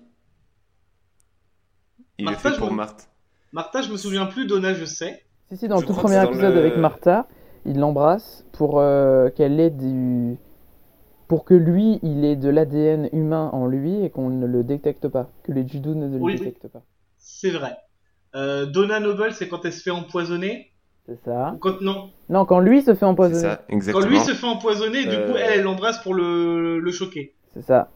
Il 2.17 2.25
Martha, 2.25 2.49
le 2.49 2.49
je 2.49 2.53
fait 2.55 2.59
pour 2.59 2.71
me- 2.71 2.77
Martha. 2.77 3.05
Martha, 3.51 3.81
je 3.81 3.91
me 3.91 3.97
souviens 3.97 4.25
plus, 4.25 4.45
Donna, 4.47 4.73
je 4.73 4.85
sais. 4.85 5.23
Si, 5.49 5.57
si, 5.57 5.67
dans 5.67 5.77
Je 5.77 5.81
le 5.81 5.87
tout 5.87 5.93
premier 5.93 6.23
épisode 6.23 6.53
le- 6.53 6.59
avec 6.59 6.77
Martha, 6.77 7.27
il 7.65 7.79
l'embrasse 7.79 8.45
pour 8.53 8.79
euh, 8.79 9.29
qu'elle 9.29 9.59
ait 9.59 9.69
du. 9.69 10.37
pour 11.27 11.45
que 11.45 11.53
lui, 11.53 11.99
il 12.03 12.25
ait 12.25 12.35
de 12.35 12.49
l'ADN 12.49 13.09
humain 13.13 13.49
en 13.53 13.65
lui 13.67 14.03
et 14.03 14.09
qu'on 14.09 14.29
ne 14.29 14.45
le 14.45 14.63
détecte 14.63 15.07
pas, 15.07 15.29
que 15.43 15.51
les 15.51 15.67
judous 15.67 15.95
ne 15.95 16.07
le 16.07 16.17
Oui, 16.21 16.33
oui. 16.33 16.39
détectent 16.39 16.67
pas. 16.67 16.81
C'est 17.17 17.51
vrai. 17.51 17.77
Euh, 18.35 18.65
Donna 18.65 18.99
Noble, 18.99 19.31
c'est 19.33 19.47
quand 19.47 19.63
elle 19.65 19.73
se 19.73 19.81
fait 19.83 19.91
empoisonner. 19.91 20.72
C'est 21.05 21.19
ça. 21.25 21.55
Quand 21.59 21.81
non. 21.81 22.11
Non, 22.29 22.45
quand 22.45 22.59
lui 22.59 22.81
se 22.81 22.91
fait 22.93 22.99
C'est 22.99 23.05
empoisonner. 23.05 23.41
ça, 23.41 23.65
Quand 23.67 23.75
exactement. 23.75 24.05
lui 24.07 24.19
se 24.19 24.33
fait 24.33 24.45
empoisonner, 24.47 25.03
du 25.05 25.15
Euh, 25.15 25.31
coup, 25.31 25.37
elle, 25.37 25.59
elle 25.59 25.63
l'embrasse 25.63 26.01
pour 26.01 26.13
le, 26.13 26.79
le 26.79 26.91
choquer. 26.91 27.35
C'est 27.53 27.61
ça. 27.61 27.91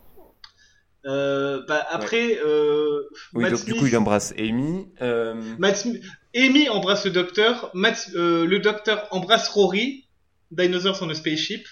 Euh, 1.06 1.62
bah, 1.70 1.86
après, 1.90 2.38
euh, 2.46 3.04
Oui, 3.34 3.44
Matt 3.44 3.54
donc 3.54 3.64
du 3.66 3.74
coup, 3.76 3.86
il 3.88 3.96
embrasse 3.96 4.34
Amy. 4.38 4.90
Euh, 5.02 5.42
Matt 5.58 5.78
Smith- 5.78 6.04
Amy 6.36 6.68
embrasse 6.68 7.06
le 7.06 7.12
docteur, 7.12 7.72
Matt- 7.74 8.10
euh, 8.16 8.46
le 8.46 8.60
docteur 8.60 9.08
embrasse 9.12 9.48
Rory, 9.50 10.06
Dinosaurs 10.52 11.00
on 11.02 11.10
a 11.10 11.14
Spaceship. 11.14 11.66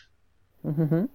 Euh, 0.66 1.06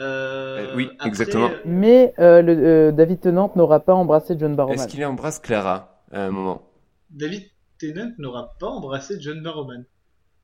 Euh, 0.00 0.72
oui, 0.76 0.88
après, 0.98 1.08
exactement. 1.08 1.48
euh, 1.50 1.56
Mais 1.64 2.14
euh, 2.20 2.40
le, 2.42 2.52
euh, 2.52 2.92
David 2.92 3.20
Tennant 3.20 3.50
n'aura 3.56 3.80
pas 3.80 3.94
embrassé 3.94 4.36
John 4.38 4.54
Barrowman. 4.54 4.78
Est-ce 4.78 4.86
qu'il 4.88 5.04
embrasse 5.04 5.40
Clara 5.40 6.02
à 6.12 6.22
un 6.26 6.30
moment? 6.30 6.62
David 7.10 7.42
Tennant 7.78 8.10
n'aura 8.18 8.54
pas 8.58 8.68
embrassé 8.68 9.16
John 9.20 9.42
Barrowman. 9.42 9.84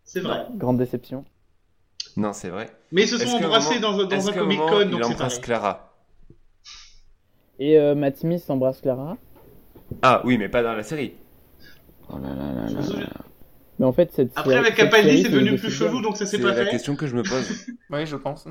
C'est 0.04 0.20
vrai. 0.20 0.46
Grande 0.56 0.78
déception. 0.78 1.24
Non, 2.16 2.32
c'est 2.32 2.48
vrai. 2.50 2.70
Mais 2.92 3.02
ils 3.02 3.08
se 3.08 3.18
sont 3.18 3.36
embrassés 3.36 3.80
moment- 3.80 4.04
dans, 4.04 4.28
un 4.28 4.32
Comic 4.32 4.58
Con, 4.60 4.80
il 4.82 4.90
donc 4.90 5.00
c'est 5.04 5.12
embrasse 5.12 5.18
pareil. 5.38 5.40
Clara? 5.40 5.94
Et 7.58 7.78
euh, 7.78 7.94
Matt 7.94 8.16
Smith 8.18 8.44
embrasse 8.48 8.80
Clara? 8.80 9.16
Ah 10.02 10.22
oui, 10.24 10.38
mais 10.38 10.48
pas 10.48 10.62
dans 10.62 10.74
la 10.74 10.82
série. 10.82 11.14
Oh 12.08 12.18
là 12.18 12.28
là 12.34 12.52
là 12.52 12.70
là. 12.70 13.06
Mais 13.78 13.86
en 13.86 13.92
fait, 13.92 14.12
cette 14.12 14.30
Après, 14.36 14.50
série- 14.52 14.60
avec 14.66 14.74
Capaldi, 14.76 15.22
c'est 15.22 15.28
devenu 15.30 15.56
plus 15.56 15.70
chelou, 15.70 16.00
donc 16.00 16.16
ça 16.16 16.26
C'est 16.26 16.36
s'est 16.36 16.42
pas 16.42 16.50
la 16.54 16.64
fait. 16.64 16.70
question 16.70 16.94
que 16.96 17.06
je 17.06 17.16
me 17.16 17.22
pose. 17.22 17.66
Oui, 17.90 18.06
je 18.06 18.16
pense. 18.16 18.46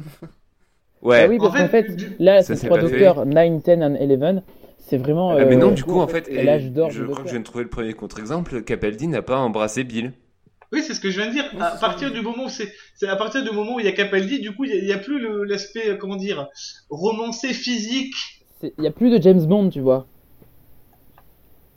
Ouais. 1.01 1.23
Ah 1.23 1.27
oui, 1.27 1.37
En 1.39 1.43
parce 1.49 1.59
qu'en 1.61 1.67
fait, 1.69 1.87
là, 2.19 2.41
Ça 2.41 2.55
ces 2.55 2.61
s'est 2.61 2.67
trois 2.67 2.79
docteurs, 2.79 3.25
9, 3.25 3.61
10 3.63 3.69
et 3.69 4.17
11, 4.17 4.41
c'est 4.85 4.97
vraiment. 4.97 5.31
Ah, 5.31 5.45
mais 5.45 5.55
euh, 5.55 5.59
non, 5.59 5.71
du 5.71 5.83
coup, 5.83 5.99
en 5.99 6.07
fait, 6.07 6.25
c'est 6.25 6.43
l'âge 6.43 6.65
et 6.65 6.69
d'or 6.69 6.91
je 6.91 7.03
crois 7.03 7.21
que 7.21 7.27
je 7.27 7.31
viens 7.31 7.39
de 7.39 7.45
trouver 7.45 7.63
le 7.63 7.69
premier 7.69 7.93
contre-exemple. 7.93 8.61
Capaldi 8.63 9.07
n'a 9.07 9.21
pas 9.21 9.37
embrassé 9.37 9.83
Bill. 9.83 10.13
Oui, 10.71 10.81
c'est 10.81 10.93
ce 10.93 10.99
que 10.99 11.09
je 11.11 11.19
viens 11.19 11.27
de 11.29 11.33
dire. 11.33 11.45
À 11.59 11.77
partir 11.77 12.11
du 12.11 12.21
moment 12.21 12.45
où 12.45 12.49
c'est, 12.49 12.71
c'est 12.95 13.07
à 13.07 13.15
partir 13.15 13.43
du 13.43 13.51
moment 13.51 13.75
où 13.75 13.79
il 13.79 13.85
y 13.85 13.89
a 13.89 13.91
Capaldi, 13.91 14.39
du 14.39 14.55
coup, 14.55 14.65
il 14.65 14.85
y 14.85 14.91
a- 14.91 14.97
plus 14.97 15.19
le- 15.19 15.43
l'aspect, 15.43 15.89
euh, 15.89 15.95
comment 15.97 16.15
dire, 16.15 16.47
romancé 16.89 17.53
physique. 17.53 18.13
C'est- 18.59 18.73
Il 18.77 18.81
n'y 18.81 18.87
a 18.87 18.91
plus 18.91 19.09
de 19.11 19.21
James 19.21 19.45
Bond, 19.45 19.69
tu 19.69 19.81
vois. 19.81 20.07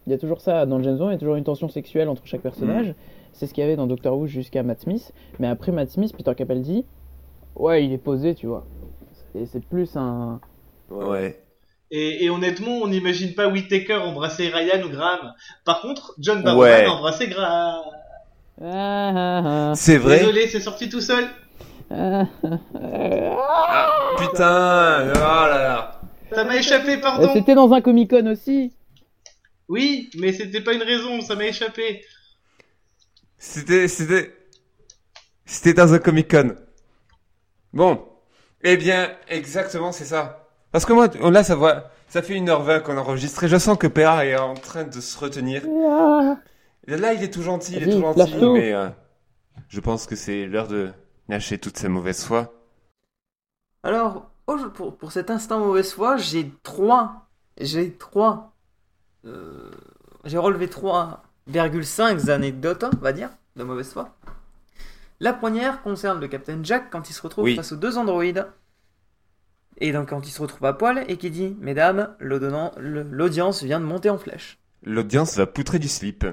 Il 0.06 0.10
y 0.10 0.14
a 0.14 0.18
toujours 0.18 0.40
ça 0.40 0.66
dans 0.66 0.80
James 0.82 0.96
Bond, 0.96 1.08
il 1.10 1.12
y 1.12 1.16
a 1.16 1.18
toujours 1.18 1.34
une 1.36 1.44
tension 1.44 1.68
sexuelle 1.68 2.08
entre 2.08 2.22
chaque 2.26 2.40
personnage. 2.40 2.94
C'est 3.32 3.46
ce 3.46 3.52
qu'il 3.52 3.62
y 3.62 3.66
avait 3.66 3.76
dans 3.76 3.86
Doctor 3.86 4.16
Who 4.16 4.26
jusqu'à 4.28 4.62
Matt 4.62 4.80
Smith. 4.80 5.12
Mais 5.40 5.48
après 5.48 5.72
Matt 5.72 5.90
Smith, 5.90 6.14
Peter 6.16 6.32
Capaldi, 6.34 6.84
ouais, 7.56 7.84
il 7.84 7.92
est 7.92 7.98
posé, 7.98 8.34
tu 8.34 8.46
vois. 8.46 8.64
Et 9.34 9.44
c'est 9.46 9.62
plus 9.64 9.94
un. 9.96 10.40
Ouais. 10.90 11.38
Et, 11.90 12.24
et 12.24 12.30
honnêtement, 12.30 12.78
on 12.82 12.88
n'imagine 12.88 13.34
pas 13.34 13.46
Whittaker 13.48 13.94
embrasser 13.96 14.48
Ryan 14.48 14.82
ou 14.84 14.88
Graham. 14.88 15.32
Par 15.64 15.80
contre, 15.80 16.14
John 16.18 16.42
Barrowman 16.42 16.68
Ouais. 16.68 16.84
a 16.84 16.90
embrassé 16.90 17.28
Graham. 17.28 17.84
Ah, 18.60 19.12
ah, 19.70 19.72
C'est 19.76 19.98
vrai. 19.98 20.18
Désolé, 20.18 20.48
c'est 20.48 20.60
sorti 20.60 20.88
tout 20.88 21.00
seul. 21.00 21.28
ah, 21.90 22.24
ah, 22.42 22.48
ah. 22.74 23.36
Ah, 23.68 23.90
putain. 24.18 25.12
Oh 25.14 25.18
là 25.18 25.58
là. 25.58 26.00
Ça 26.32 26.44
m'a 26.44 26.56
échappé, 26.56 26.96
pardon. 26.98 27.30
C'était 27.32 27.54
dans 27.54 27.72
un 27.72 27.80
Comic 27.80 28.10
Con 28.10 28.26
aussi. 28.26 28.72
Oui, 29.68 30.10
mais 30.18 30.32
c'était 30.32 30.60
pas 30.60 30.72
une 30.74 30.82
raison, 30.82 31.20
ça 31.20 31.34
m'a 31.36 31.46
échappé. 31.46 32.04
C'était, 33.38 33.86
c'était, 33.88 34.34
c'était 35.44 35.74
dans 35.74 35.92
un 35.92 35.98
Comic 35.98 36.30
Con. 36.30 36.54
Bon. 37.72 38.02
Eh 38.62 38.76
bien, 38.76 39.12
exactement, 39.28 39.92
c'est 39.92 40.04
ça. 40.06 40.45
Parce 40.76 40.84
que 40.84 40.92
moi, 40.92 41.08
là, 41.30 41.42
ça 41.42 41.54
voit, 41.54 41.84
ça 42.06 42.20
fait 42.20 42.34
1h20 42.34 42.82
qu'on 42.82 42.98
enregistre 42.98 43.42
et 43.44 43.48
je 43.48 43.56
sens 43.56 43.78
que 43.78 43.86
Péra 43.86 44.26
est 44.26 44.36
en 44.36 44.52
train 44.52 44.84
de 44.84 45.00
se 45.00 45.18
retenir. 45.18 45.62
Ah. 45.88 46.36
Là, 46.86 47.14
il 47.14 47.22
est 47.22 47.30
tout 47.32 47.40
gentil, 47.40 47.76
il 47.76 47.82
est 47.84 47.90
tout 47.90 48.02
gentil, 48.02 48.44
mais 48.52 48.74
euh, 48.74 48.90
je 49.70 49.80
pense 49.80 50.04
que 50.04 50.14
c'est 50.16 50.44
l'heure 50.44 50.68
de 50.68 50.92
lâcher 51.30 51.56
toute 51.56 51.78
sa 51.78 51.88
mauvaise 51.88 52.22
foi. 52.22 52.52
Alors, 53.84 54.30
oh, 54.48 54.58
pour, 54.74 54.98
pour 54.98 55.12
cet 55.12 55.30
instant 55.30 55.60
mauvaise 55.60 55.94
foi, 55.94 56.18
j'ai 56.18 56.52
trois. 56.62 57.26
J'ai 57.58 57.92
trois. 57.92 58.52
euh, 59.24 59.70
j'ai 60.26 60.36
relevé 60.36 60.66
3,5 60.66 62.28
anecdotes, 62.28 62.84
on 62.84 63.00
va 63.02 63.14
dire, 63.14 63.30
de 63.56 63.64
mauvaise 63.64 63.94
foi. 63.94 64.14
La 65.20 65.32
première 65.32 65.82
concerne 65.82 66.20
le 66.20 66.28
Captain 66.28 66.58
Jack 66.62 66.90
quand 66.90 67.08
il 67.08 67.14
se 67.14 67.22
retrouve 67.22 67.44
Oui. 67.44 67.56
face 67.56 67.72
aux 67.72 67.76
deux 67.76 67.96
androïdes. 67.96 68.46
Et 69.78 69.92
donc 69.92 70.08
quand 70.10 70.26
il 70.26 70.30
se 70.30 70.40
retrouve 70.42 70.64
à 70.66 70.72
poil 70.72 71.04
et 71.08 71.16
qui 71.16 71.30
dit 71.30 71.56
Mesdames, 71.60 72.16
l'audience 72.20 73.62
vient 73.62 73.80
de 73.80 73.84
monter 73.84 74.10
en 74.10 74.18
flèche. 74.18 74.58
L'audience 74.82 75.36
va 75.36 75.46
poutrer 75.46 75.78
du 75.78 75.88
slip. 75.88 76.24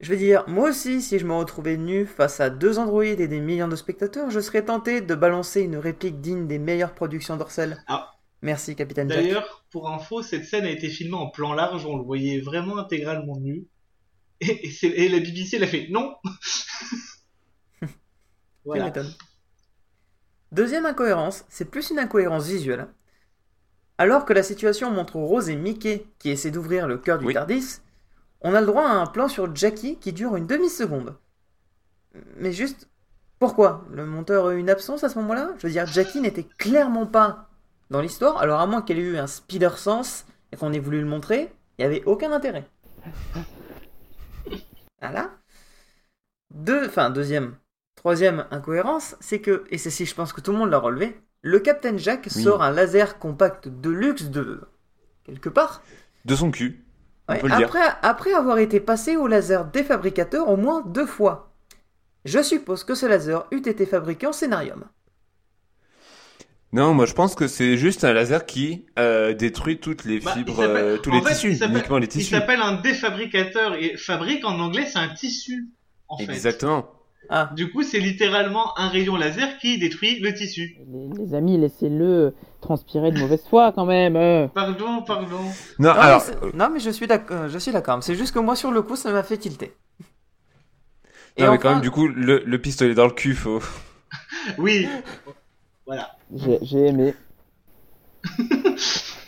Je 0.00 0.08
vais 0.08 0.16
dire, 0.16 0.44
moi 0.48 0.70
aussi, 0.70 1.02
si 1.02 1.18
je 1.18 1.26
me 1.26 1.34
retrouvais 1.34 1.76
nu 1.76 2.06
face 2.06 2.40
à 2.40 2.48
deux 2.48 2.78
androïdes 2.78 3.20
et 3.20 3.28
des 3.28 3.40
millions 3.40 3.68
de 3.68 3.76
spectateurs, 3.76 4.30
je 4.30 4.40
serais 4.40 4.64
tenté 4.64 5.02
de 5.02 5.14
balancer 5.14 5.60
une 5.60 5.76
réplique 5.76 6.22
digne 6.22 6.46
des 6.46 6.58
meilleures 6.58 6.94
productions 6.94 7.36
d'Orcel. 7.36 7.84
Ah. 7.86 8.10
Merci, 8.40 8.74
Capitaine 8.74 9.10
Jack. 9.10 9.22
D'ailleurs, 9.22 9.66
pour 9.70 9.90
info, 9.90 10.22
cette 10.22 10.46
scène 10.46 10.64
a 10.64 10.70
été 10.70 10.88
filmée 10.88 11.16
en 11.18 11.28
plan 11.28 11.52
large, 11.52 11.84
on 11.84 11.98
le 11.98 12.02
voyait 12.04 12.40
vraiment 12.40 12.78
intégralement 12.78 13.38
nu. 13.38 13.66
Et, 14.40 14.68
et 14.68 14.70
c'est- 14.70 14.86
et 14.88 15.10
la 15.10 15.18
BBC, 15.20 15.56
elle 15.56 15.64
a 15.64 15.66
fait 15.66 15.88
non. 15.90 16.14
Voilà. 18.64 18.92
Deuxième 20.52 20.86
incohérence, 20.86 21.44
c'est 21.48 21.64
plus 21.64 21.90
une 21.90 21.98
incohérence 21.98 22.46
visuelle. 22.46 22.88
Alors 23.98 24.24
que 24.24 24.32
la 24.32 24.42
situation 24.42 24.90
montre 24.90 25.16
Rose 25.16 25.48
et 25.48 25.56
Mickey 25.56 26.06
qui 26.18 26.30
essaient 26.30 26.50
d'ouvrir 26.50 26.88
le 26.88 26.98
cœur 26.98 27.18
du 27.18 27.26
Oui. 27.26 27.34
Tardis, 27.34 27.80
on 28.40 28.54
a 28.54 28.60
le 28.60 28.66
droit 28.66 28.84
à 28.84 28.94
un 28.94 29.06
plan 29.06 29.28
sur 29.28 29.54
Jackie 29.54 29.96
qui 29.98 30.12
dure 30.12 30.36
une 30.36 30.46
demi-seconde. 30.46 31.16
Mais 32.36 32.52
juste, 32.52 32.88
pourquoi? 33.38 33.84
Le 33.90 34.06
monteur 34.06 34.46
a 34.46 34.54
eu 34.54 34.58
une 34.58 34.70
absence 34.70 35.04
à 35.04 35.08
ce 35.08 35.18
moment-là? 35.18 35.50
Je 35.58 35.66
veux 35.66 35.72
dire, 35.72 35.86
Jackie 35.86 36.20
n'était 36.20 36.46
clairement 36.58 37.06
pas 37.06 37.48
dans 37.90 38.00
l'histoire, 38.00 38.38
alors 38.38 38.60
à 38.60 38.66
moins 38.66 38.82
qu'elle 38.82 38.98
ait 38.98 39.02
eu 39.02 39.18
un 39.18 39.26
spider 39.26 39.70
sense 39.76 40.24
et 40.52 40.56
qu'on 40.56 40.72
ait 40.72 40.78
voulu 40.78 41.00
le 41.00 41.06
montrer, 41.06 41.52
il 41.78 41.82
n'y 41.82 41.86
avait 41.86 42.04
aucun 42.04 42.32
intérêt. 42.32 42.64
Voilà. 45.02 45.30
Deux, 46.52 46.86
enfin, 46.86 47.08
deuxième, 47.08 47.56
troisième 48.04 48.46
incohérence, 48.50 49.14
c'est 49.20 49.40
que, 49.42 49.64
et 49.68 49.76
c'est 49.76 49.90
si 49.90 50.06
je 50.06 50.14
pense 50.14 50.32
que 50.32 50.40
tout 50.40 50.52
le 50.52 50.58
monde 50.58 50.70
l'a 50.70 50.78
relevé, 50.78 51.20
le 51.42 51.58
Captain 51.60 51.98
Jack 51.98 52.28
Oui. 52.34 52.42
sort 52.42 52.62
un 52.62 52.70
laser 52.70 53.18
compact 53.18 53.68
de 53.68 53.90
luxe 53.90 54.24
de 54.30 54.62
quelque 55.24 55.50
part. 55.50 55.82
De 56.24 56.34
son 56.34 56.50
cul. 56.50 56.82
On 57.28 57.34
Ouais, 57.34 57.40
peut 57.40 57.48
le 57.48 57.56
dire. 57.56 57.66
après, 57.66 57.86
après 58.00 58.32
avoir 58.32 58.56
été 58.56 58.80
passé 58.80 59.18
au 59.18 59.26
laser 59.26 59.66
défabricateur 59.66 60.48
au 60.48 60.56
moins 60.56 60.80
deux 60.86 61.04
fois. 61.04 61.52
Je 62.24 62.42
suppose 62.42 62.84
que 62.84 62.94
ce 62.94 63.04
laser 63.04 63.46
eût 63.50 63.68
été 63.68 63.84
fabriqué 63.84 64.26
en 64.26 64.32
scénarium. 64.32 64.84
Non, 66.72 66.94
moi 66.94 67.04
je 67.04 67.12
pense 67.12 67.34
que 67.34 67.48
c'est 67.48 67.76
juste 67.76 68.04
un 68.04 68.14
laser 68.14 68.46
qui 68.46 68.86
euh, 68.98 69.34
détruit 69.34 69.78
toutes 69.78 70.04
les 70.06 70.20
Bah, 70.20 70.32
fibres, 70.32 70.60
euh, 70.60 70.96
tous 70.96 71.10
en 71.10 71.16
les 71.16 71.20
fait, 71.22 71.34
tissus, 71.34 71.56
s'appelle- 71.56 71.76
uniquement 71.76 71.98
les 71.98 72.06
Il 72.16 72.24
s'appelle 72.24 72.60
un 72.62 72.80
défabricateur 72.80 73.74
et 73.74 73.98
fabrique 73.98 74.44
en 74.46 74.58
anglais, 74.58 74.86
c'est 74.90 74.98
un 74.98 75.08
tissu. 75.10 75.68
En 76.08 76.16
fait. 76.16 76.24
Ah, 77.28 77.50
Du 77.54 77.70
coup, 77.70 77.82
c'est 77.82 78.00
littéralement 78.00 78.76
un 78.78 78.88
rayon 78.88 79.16
laser 79.16 79.58
qui 79.58 79.78
détruit 79.78 80.18
le 80.20 80.32
tissu. 80.34 80.76
Les, 80.90 81.08
les 81.24 81.34
amis, 81.34 81.58
laissez-le 81.58 82.34
transpirer 82.60 83.12
de 83.12 83.18
mauvaise 83.20 83.44
foi 83.48 83.72
quand 83.72 83.86
même. 83.86 84.16
euh. 84.16 84.48
Pardon, 84.48 85.02
pardon. 85.02 85.38
Non, 85.78 85.90
non, 85.94 86.00
alors, 86.00 86.24
mais, 86.26 86.48
c'est- 86.48 86.56
non, 86.56 86.70
mais 86.70 86.80
je 86.80 86.90
suis 86.90 87.06
d'accord. 87.06 87.48
Je 87.48 87.58
suis 87.58 87.72
d'accord. 87.72 88.02
C'est 88.02 88.14
juste 88.16 88.34
que 88.34 88.40
moi 88.40 88.56
sur 88.56 88.70
le 88.72 88.82
coup, 88.82 88.96
ça 88.96 89.12
m'a 89.12 89.22
fait 89.22 89.36
tilter. 89.36 89.72
Et 91.36 91.44
non, 91.44 91.52
mais 91.52 91.58
quand 91.58 91.70
même, 91.70 91.80
du 91.80 91.90
coup, 91.90 92.08
le, 92.08 92.42
le 92.44 92.58
pistolet 92.60 92.94
dans 92.94 93.06
le 93.06 93.12
cul, 93.12 93.34
faut. 93.34 93.60
Oui. 94.58 94.88
Voilà. 95.86 96.16
J'ai 96.34 96.58
j'ai 96.62 96.86
aimé. 96.88 97.14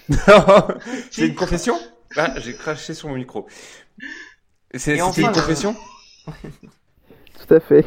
c'est 1.11 1.27
une 1.29 1.35
confession? 1.35 1.79
Ah, 2.17 2.35
j'ai 2.41 2.55
craché 2.55 2.95
sur 2.95 3.09
mon 3.09 3.15
micro. 3.17 3.47
C'est 4.75 5.01
enfin, 5.03 5.23
une 5.23 5.33
confession? 5.33 5.77
À 7.55 7.61
fait. 7.61 7.85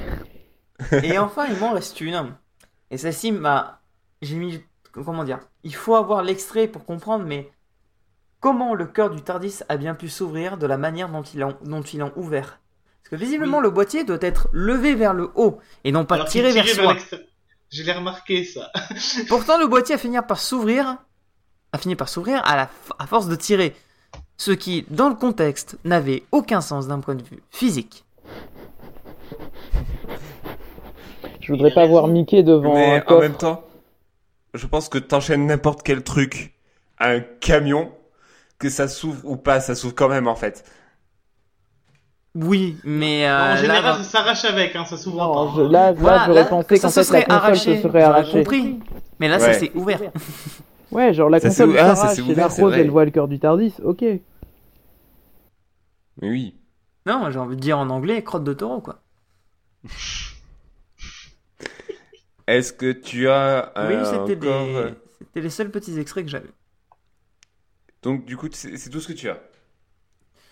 Et 1.03 1.17
enfin, 1.17 1.45
il 1.47 1.57
m'en 1.57 1.71
reste 1.73 1.99
une. 2.01 2.33
Et 2.91 2.97
celle-ci 2.97 3.31
m'a. 3.31 3.81
J'ai 4.21 4.35
mis. 4.35 4.61
Comment 4.91 5.23
dire 5.23 5.39
Il 5.63 5.75
faut 5.75 5.95
avoir 5.95 6.21
l'extrait 6.23 6.67
pour 6.67 6.85
comprendre, 6.85 7.25
mais. 7.25 7.51
Comment 8.41 8.75
le 8.75 8.85
cœur 8.85 9.09
du 9.09 9.21
Tardis 9.23 9.61
a 9.69 9.77
bien 9.77 9.95
pu 9.95 10.07
s'ouvrir 10.07 10.57
de 10.57 10.67
la 10.67 10.77
manière 10.77 11.09
dont 11.09 11.23
il 11.23 11.39
l'a 11.39 11.57
dont 11.63 11.81
il 11.81 11.99
l'a 11.99 12.11
ouvert? 12.15 12.59
Parce 13.01 13.09
que 13.09 13.15
visiblement, 13.15 13.57
Oui. 13.57 13.63
le 13.63 13.69
boîtier 13.71 14.03
doit 14.03 14.17
être 14.21 14.49
levé 14.51 14.93
vers 14.93 15.13
le 15.13 15.31
haut 15.35 15.59
et 15.83 15.91
non 15.91 16.05
pas 16.05 16.15
Alors 16.15 16.27
tiré 16.27 16.51
vers 16.51 16.63
tirait 16.65 16.75
soi. 16.83 16.95
Je 17.71 17.81
l'ai 17.83 17.91
remarqué 17.91 18.43
ça. 18.43 18.71
Pourtant, 19.27 19.57
le 19.57 19.67
boîtier 19.67 19.95
a 19.95 19.97
fini 19.97 20.17
par 20.27 20.39
s'ouvrir, 20.39 20.97
a 21.71 21.77
fini 21.79 21.95
par 21.95 22.07
s'ouvrir 22.07 22.41
à, 22.45 22.55
la 22.55 22.65
f- 22.65 22.69
à 22.99 23.07
force 23.07 23.27
de 23.27 23.35
tirer. 23.35 23.75
Ce 24.37 24.51
qui, 24.51 24.85
dans 24.89 25.09
le 25.09 25.15
contexte, 25.15 25.77
n'avait 25.83 26.23
aucun 26.31 26.61
sens 26.61 26.87
d'un 26.87 26.99
point 26.99 27.15
de 27.15 27.23
vue 27.23 27.41
physique. 27.49 28.04
Je 31.45 31.51
voudrais 31.51 31.73
pas 31.73 31.85
voir 31.85 32.07
Mickey 32.07 32.41
devant 32.43 32.71
un 32.71 32.73
Mais 32.75 32.97
en 32.97 33.05
coffre. 33.05 33.21
même 33.21 33.37
temps, 33.37 33.63
je 34.55 34.65
pense 34.65 34.89
que 34.89 34.97
t'enchaînes 34.97 35.45
n'importe 35.45 35.83
quel 35.83 36.03
truc 36.03 36.53
à 36.97 37.09
un 37.09 37.19
camion, 37.19 37.91
que 38.57 38.69
ça 38.69 38.87
s'ouvre 38.87 39.19
ou 39.25 39.37
pas, 39.37 39.59
ça 39.59 39.75
s'ouvre 39.75 39.93
quand 39.93 40.09
même 40.09 40.27
en 40.27 40.35
fait. 40.35 40.63
Oui, 42.33 42.77
mais. 42.83 43.27
euh, 43.27 43.53
en 43.53 43.55
général, 43.57 43.95
ça 43.97 44.03
s'arrache 44.03 44.43
avec, 44.45 44.75
hein, 44.75 44.85
ça 44.85 44.97
s'ouvre 44.97 45.17
Non, 45.17 45.51
pas. 45.51 45.53
je- 45.55 45.61
là, 45.61 45.69
là 45.69 45.93
Voilà, 45.93 46.25
j'aurais 46.25 46.39
là, 46.41 46.45
pensé 46.45 46.75
ça 46.77 46.87
qu'en 46.87 46.89
se 46.89 46.93
fait 46.93 46.99
la 46.99 47.03
serait 47.05 47.23
console 47.23 47.35
arraché. 47.37 47.75
se 47.77 47.81
serait 47.83 48.01
arrachée. 48.01 48.43
compris. 48.43 48.79
Mais 49.19 49.27
là, 49.27 49.39
ça 49.39 49.53
s'est 49.53 49.71
ouvert. 49.75 50.01
Ouais, 50.91 51.13
genre 51.13 51.29
la 51.29 51.39
Ça 51.39 51.49
console 51.49 51.73
s'est- 51.73 51.79
ah, 51.79 51.87
ça 51.89 51.95
s'arrache 51.95 52.15
s'est 52.15 52.21
et 52.21 52.25
la 52.25 52.31
ouvert, 52.31 52.51
c'est 52.51 52.61
rose, 52.63 52.71
vrai. 52.71 52.81
elle 52.81 52.89
voit 52.89 53.05
le 53.05 53.11
cœur 53.11 53.27
du 53.27 53.39
Tardis, 53.39 53.73
ok. 53.83 54.01
Mais 56.21 56.29
oui. 56.29 56.55
Non, 57.05 57.29
j'ai 57.29 57.39
envie 57.39 57.55
de 57.55 57.61
dire 57.61 57.77
en 57.77 57.89
anglais 57.89 58.23
crotte 58.23 58.43
de 58.43 58.53
taureau, 58.53 58.81
quoi. 58.81 58.99
Est-ce 62.47 62.73
que 62.73 62.91
tu 62.91 63.27
as 63.27 63.73
oui, 63.75 63.93
euh, 63.95 64.05
c'était 64.05 64.17
encore... 64.45 64.65
des... 64.65 64.75
euh, 64.75 64.91
c'était 65.19 65.41
les 65.41 65.49
seuls 65.49 65.71
petits 65.71 65.97
extraits 65.99 66.25
que 66.25 66.31
j'avais. 66.31 66.51
Donc 68.03 68.25
du 68.25 68.37
coup, 68.37 68.47
c'est 68.51 68.89
tout 68.89 68.99
ce 69.01 69.07
que 69.07 69.13
tu 69.13 69.29
as. 69.29 69.39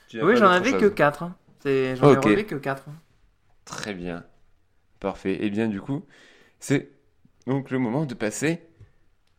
Tu 0.08 0.22
Oui, 0.24 0.36
j'en 0.38 0.48
avais 0.50 0.72
chose. 0.72 0.82
que 0.82 0.86
4. 0.88 1.20
J'en 1.20 1.30
Ok. 1.30 1.70
ai 1.70 1.94
relevé 1.96 2.46
que 2.46 2.56
4. 2.56 2.84
Très 3.66 3.94
bien. 3.94 4.26
Parfait. 5.00 5.44
Et 5.46 5.50
bien 5.50 5.68
du 5.68 5.80
coup, 5.82 6.06
c'est 6.60 6.90
donc 7.46 7.70
le 7.72 7.80
moment 7.80 8.06
de 8.06 8.14
passer 8.14 8.62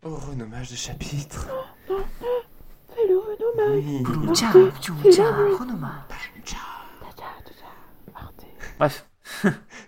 au 0.02 0.14
renommage 0.14 0.70
de 0.70 0.76
chapitre. 0.76 1.48
C'est 1.86 3.08
le 3.08 3.18
renommage. 3.18 3.84
Oui. 3.84 4.32
Tcha, 4.34 4.52
tchou, 4.80 4.94
tcha, 5.10 5.30
renommage. 5.58 6.32
Bref. 8.78 9.06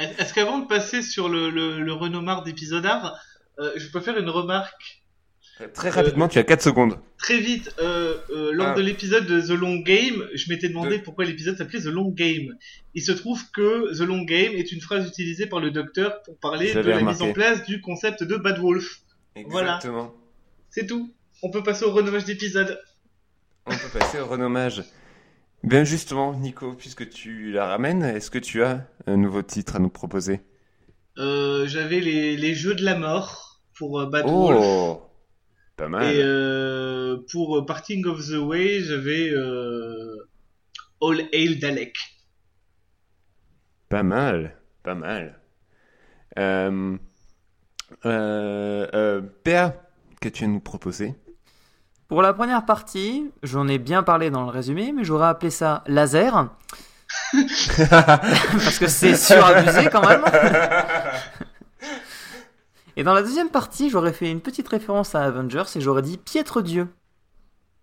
Est- 0.00 0.20
Est-ce 0.20 0.34
qu'avant 0.34 0.58
de 0.58 0.66
passer 0.66 1.02
sur 1.02 1.28
le, 1.28 1.50
le, 1.50 1.80
le 1.80 1.92
renomard 1.92 2.42
d'épisode 2.42 2.86
art, 2.86 3.16
euh, 3.60 3.70
je 3.76 3.88
peux 3.88 4.00
faire 4.00 4.18
une 4.18 4.28
remarque 4.30 4.96
Très 5.74 5.90
rapidement, 5.90 6.26
tu 6.26 6.38
as 6.38 6.42
4 6.44 6.62
secondes. 6.62 6.98
Très 7.18 7.38
vite, 7.38 7.74
euh, 7.80 8.16
euh, 8.30 8.50
lors 8.50 8.68
Ah. 8.68 8.74
de 8.74 8.80
l'épisode 8.80 9.26
de 9.26 9.42
The 9.42 9.50
Long 9.50 9.76
Game, 9.76 10.26
je 10.32 10.48
m'étais 10.50 10.70
demandé 10.70 10.96
De- 10.98 11.02
pourquoi 11.04 11.26
l'épisode 11.26 11.58
s'appelait 11.58 11.80
The 11.82 11.84
Long 11.92 12.08
Game. 12.10 12.56
Il 12.94 13.02
se 13.02 13.12
trouve 13.12 13.42
que 13.52 13.94
The 13.94 14.00
Long 14.00 14.22
Game 14.22 14.52
est 14.54 14.72
une 14.72 14.80
phrase 14.80 15.06
utilisée 15.06 15.44
par 15.46 15.60
le 15.60 15.70
docteur 15.70 16.22
pour 16.22 16.38
parler 16.38 16.72
de 16.72 16.80
la 16.80 16.96
remarqué. 16.96 17.22
mise 17.22 17.30
en 17.30 17.34
place 17.34 17.62
du 17.66 17.82
concept 17.82 18.22
de 18.24 18.36
Bad 18.36 18.58
Wolf. 18.58 19.00
Voilà. 19.48 19.76
Exactement. 19.76 20.14
C'est 20.70 20.86
tout. 20.86 21.12
On 21.42 21.50
peut 21.50 21.62
passer 21.62 21.84
au 21.84 21.92
renommage 21.92 22.24
d'épisode. 22.24 22.80
On 23.66 23.70
peut 23.72 23.98
passer 23.98 24.18
au 24.18 24.26
renommage. 24.26 24.82
Bien 25.62 25.84
justement, 25.84 26.34
Nico, 26.34 26.74
puisque 26.74 27.08
tu 27.10 27.52
la 27.52 27.66
ramènes, 27.66 28.02
est-ce 28.02 28.30
que 28.30 28.38
tu 28.38 28.62
as 28.62 28.86
un 29.06 29.16
nouveau 29.16 29.42
titre 29.42 29.76
à 29.76 29.78
nous 29.78 29.90
proposer? 29.90 30.40
Euh, 31.18 31.66
J'avais 31.66 32.00
les, 32.00 32.36
les 32.36 32.54
jeux 32.54 32.74
de 32.74 32.82
la 32.84 32.96
mort 32.96 33.60
pour 33.74 34.00
euh, 34.00 34.06
Bad 34.06 34.26
Wolf. 34.26 34.58
Oh 34.58 35.02
Pas 35.76 35.88
mal. 35.88 36.14
Et 36.14 36.20
euh, 36.22 37.18
pour 37.30 37.64
Parting 37.66 38.06
of 38.06 38.26
the 38.26 38.38
Way, 38.38 38.80
j'avais 38.80 39.30
euh, 39.30 40.28
All 41.02 41.28
Hail 41.32 41.58
Dalek. 41.58 41.96
Pas 43.88 44.02
mal. 44.02 44.56
Pas 44.82 44.94
mal. 44.94 45.40
Euh... 46.38 46.96
Euh... 48.06 48.86
euh, 48.94 49.70
qu'as-tu 50.20 50.44
à 50.44 50.46
nous 50.46 50.60
proposer? 50.60 51.14
Pour 52.10 52.22
la 52.22 52.32
première 52.32 52.66
partie, 52.66 53.30
j'en 53.44 53.68
ai 53.68 53.78
bien 53.78 54.02
parlé 54.02 54.30
dans 54.30 54.42
le 54.42 54.48
résumé, 54.48 54.90
mais 54.92 55.04
j'aurais 55.04 55.28
appelé 55.28 55.48
ça 55.48 55.84
laser. 55.86 56.48
Parce 57.32 58.80
que 58.80 58.88
c'est 58.88 59.14
surabusé 59.14 59.88
quand 59.92 60.04
même. 60.04 60.24
Et 62.96 63.04
dans 63.04 63.14
la 63.14 63.22
deuxième 63.22 63.48
partie, 63.48 63.90
j'aurais 63.90 64.12
fait 64.12 64.28
une 64.28 64.40
petite 64.40 64.66
référence 64.66 65.14
à 65.14 65.22
Avengers 65.22 65.62
et 65.76 65.80
j'aurais 65.80 66.02
dit 66.02 66.18
piètre 66.18 66.64
dieu. 66.64 66.88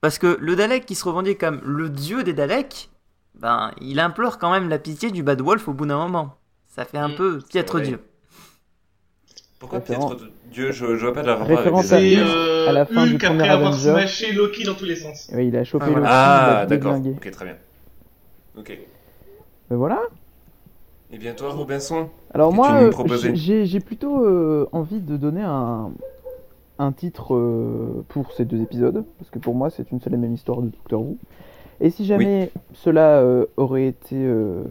Parce 0.02 0.20
que 0.20 0.38
le 0.42 0.58
Dalek 0.58 0.86
qui 0.86 0.96
se 0.96 1.06
revendique 1.06 1.40
comme 1.40 1.62
le 1.64 1.90
dieu 1.90 2.26
des 2.26 2.34
Daleks, 2.34 2.90
ben, 3.36 3.72
il 3.80 3.98
implore 3.98 4.40
quand 4.40 4.52
même 4.52 4.68
la 4.68 4.78
pitié 4.78 5.10
du 5.10 5.24
Bad 5.24 5.40
Wolf 5.42 5.70
au 5.70 5.74
bout 5.74 5.86
d'un 5.86 6.00
moment. 6.00 6.38
Ça 6.68 6.84
fait 6.84 6.98
un 6.98 7.12
peu 7.12 7.40
piètre 7.50 7.78
vrai. 7.78 7.84
dieu. 7.84 8.02
Pourquoi 9.60 9.80
Référent- 9.80 10.10
Piètre 10.10 10.26
Dieu 10.52 10.72
je, 10.72 10.96
je 10.96 11.06
vois 11.06 11.14
pas 11.14 11.24
de 11.24 11.30
rapport 11.30 11.46
avec 11.46 11.58
Référence 11.58 11.92
les 11.92 12.16
à 12.18 12.26
euh, 12.26 12.70
à 12.70 12.72
la 12.72 12.86
fin 12.86 13.06
du 13.06 13.14
Hulk 13.16 13.24
après 13.24 13.38
premier 13.38 13.50
avoir 13.50 13.70
Avenger. 13.74 13.92
smashé 13.92 14.32
Loki 14.34 14.64
dans 14.64 14.76
tous 14.76 14.86
les 14.86 14.96
sens. 14.96 15.30
Ouais, 15.34 15.48
il 15.48 15.56
a 15.58 15.64
chopé 15.64 15.86
Ah, 15.88 15.92
voilà. 15.92 16.06
il 16.06 16.10
Ah, 16.12 16.56
l'a 16.62 16.66
d'accord. 16.68 16.96
Ok, 16.98 17.32
très 17.32 17.46
bien. 17.46 17.56
Ok. 18.58 18.80
Mais 19.70 19.76
voilà. 19.76 20.00
Et 21.12 21.18
bien 21.18 21.34
toi, 21.34 21.52
Robinson 21.52 22.10
Alors 22.34 22.54
moi, 22.54 22.82
euh, 22.82 22.92
j'ai 23.34 23.80
plutôt 23.80 24.26
euh, 24.26 24.68
envie 24.74 25.00
de 25.00 25.16
donner 25.18 25.42
un, 25.42 25.92
un 26.80 26.92
titre 26.92 27.34
euh, 27.36 28.04
pour 28.10 28.34
ces 28.34 28.46
deux 28.46 28.62
épisodes, 28.62 29.04
parce 29.18 29.30
que 29.30 29.40
pour 29.40 29.56
moi 29.56 29.70
c'est 29.70 29.92
une 29.92 30.00
seule 30.02 30.14
et 30.14 30.18
même 30.18 30.34
histoire 30.34 30.62
de 30.62 30.68
Doctor 30.70 31.02
Who. 31.02 31.18
Et 31.80 31.90
si 31.92 32.06
jamais 32.06 32.52
cela 32.74 33.20
euh, 33.20 33.46
aurait 33.58 33.88
été 33.88 34.16
euh, 34.18 34.64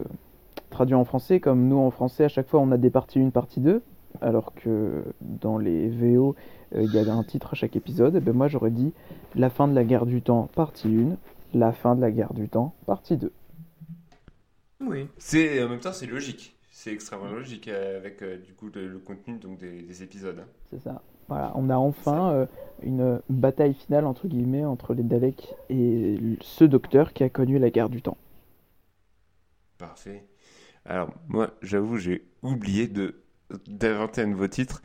traduit 0.69 0.95
en 0.95 1.05
français, 1.05 1.39
comme 1.39 1.67
nous 1.67 1.77
en 1.79 1.89
français 1.91 2.23
à 2.25 2.29
chaque 2.29 2.47
fois 2.47 2.59
on 2.59 2.71
a 2.71 2.77
des 2.77 2.89
parties 2.91 3.19
1, 3.19 3.29
partie 3.31 3.59
2, 3.59 3.81
alors 4.21 4.53
que 4.55 5.03
dans 5.21 5.57
les 5.57 5.89
VO 5.89 6.35
euh, 6.75 6.83
il 6.83 6.93
y 6.93 6.99
a 6.99 7.13
un 7.13 7.23
titre 7.23 7.49
à 7.53 7.55
chaque 7.55 7.75
épisode, 7.75 8.15
eh 8.15 8.19
ben 8.19 8.33
moi 8.33 8.47
j'aurais 8.47 8.71
dit 8.71 8.93
La 9.35 9.49
fin 9.49 9.67
de 9.67 9.73
la 9.75 9.83
guerre 9.83 10.05
du 10.05 10.21
temps, 10.21 10.49
partie 10.55 10.87
1, 10.87 11.17
La 11.57 11.71
fin 11.71 11.95
de 11.95 12.01
la 12.01 12.11
guerre 12.11 12.33
du 12.33 12.49
temps, 12.49 12.73
partie 12.85 13.17
2. 13.17 13.31
Oui. 14.81 15.07
C'est 15.17 15.61
en 15.63 15.69
même 15.69 15.79
temps 15.79 15.93
c'est 15.93 16.05
logique. 16.05 16.55
C'est 16.71 16.93
extrêmement 16.93 17.25
logique 17.31 17.67
euh, 17.67 17.97
avec 17.97 18.21
euh, 18.21 18.37
du 18.37 18.53
coup 18.53 18.69
le, 18.73 18.87
le 18.87 18.99
contenu 18.99 19.37
donc 19.39 19.57
des, 19.57 19.81
des 19.81 20.03
épisodes. 20.03 20.39
hein. 20.39 20.47
C'est 20.71 20.79
ça. 20.79 21.01
Voilà, 21.27 21.51
on 21.55 21.69
a 21.69 21.75
enfin 21.75 22.31
euh, 22.31 22.45
une 22.83 23.19
bataille 23.29 23.73
finale 23.73 24.05
entre 24.05 24.27
guillemets 24.27 24.63
entre 24.63 24.93
les 24.93 25.03
Daleks 25.03 25.55
et 25.69 26.17
ce 26.41 26.63
docteur 26.63 27.11
qui 27.13 27.23
a 27.23 27.29
connu 27.29 27.59
la 27.59 27.69
guerre 27.69 27.89
du 27.89 28.01
temps. 28.01 28.17
Parfait. 29.77 30.27
Alors 30.85 31.13
moi, 31.27 31.51
j'avoue, 31.61 31.97
j'ai 31.97 32.27
oublié 32.43 32.87
de 32.87 33.23
d'inventer 33.67 34.21
un 34.21 34.27
nouveau 34.27 34.47
titre. 34.47 34.81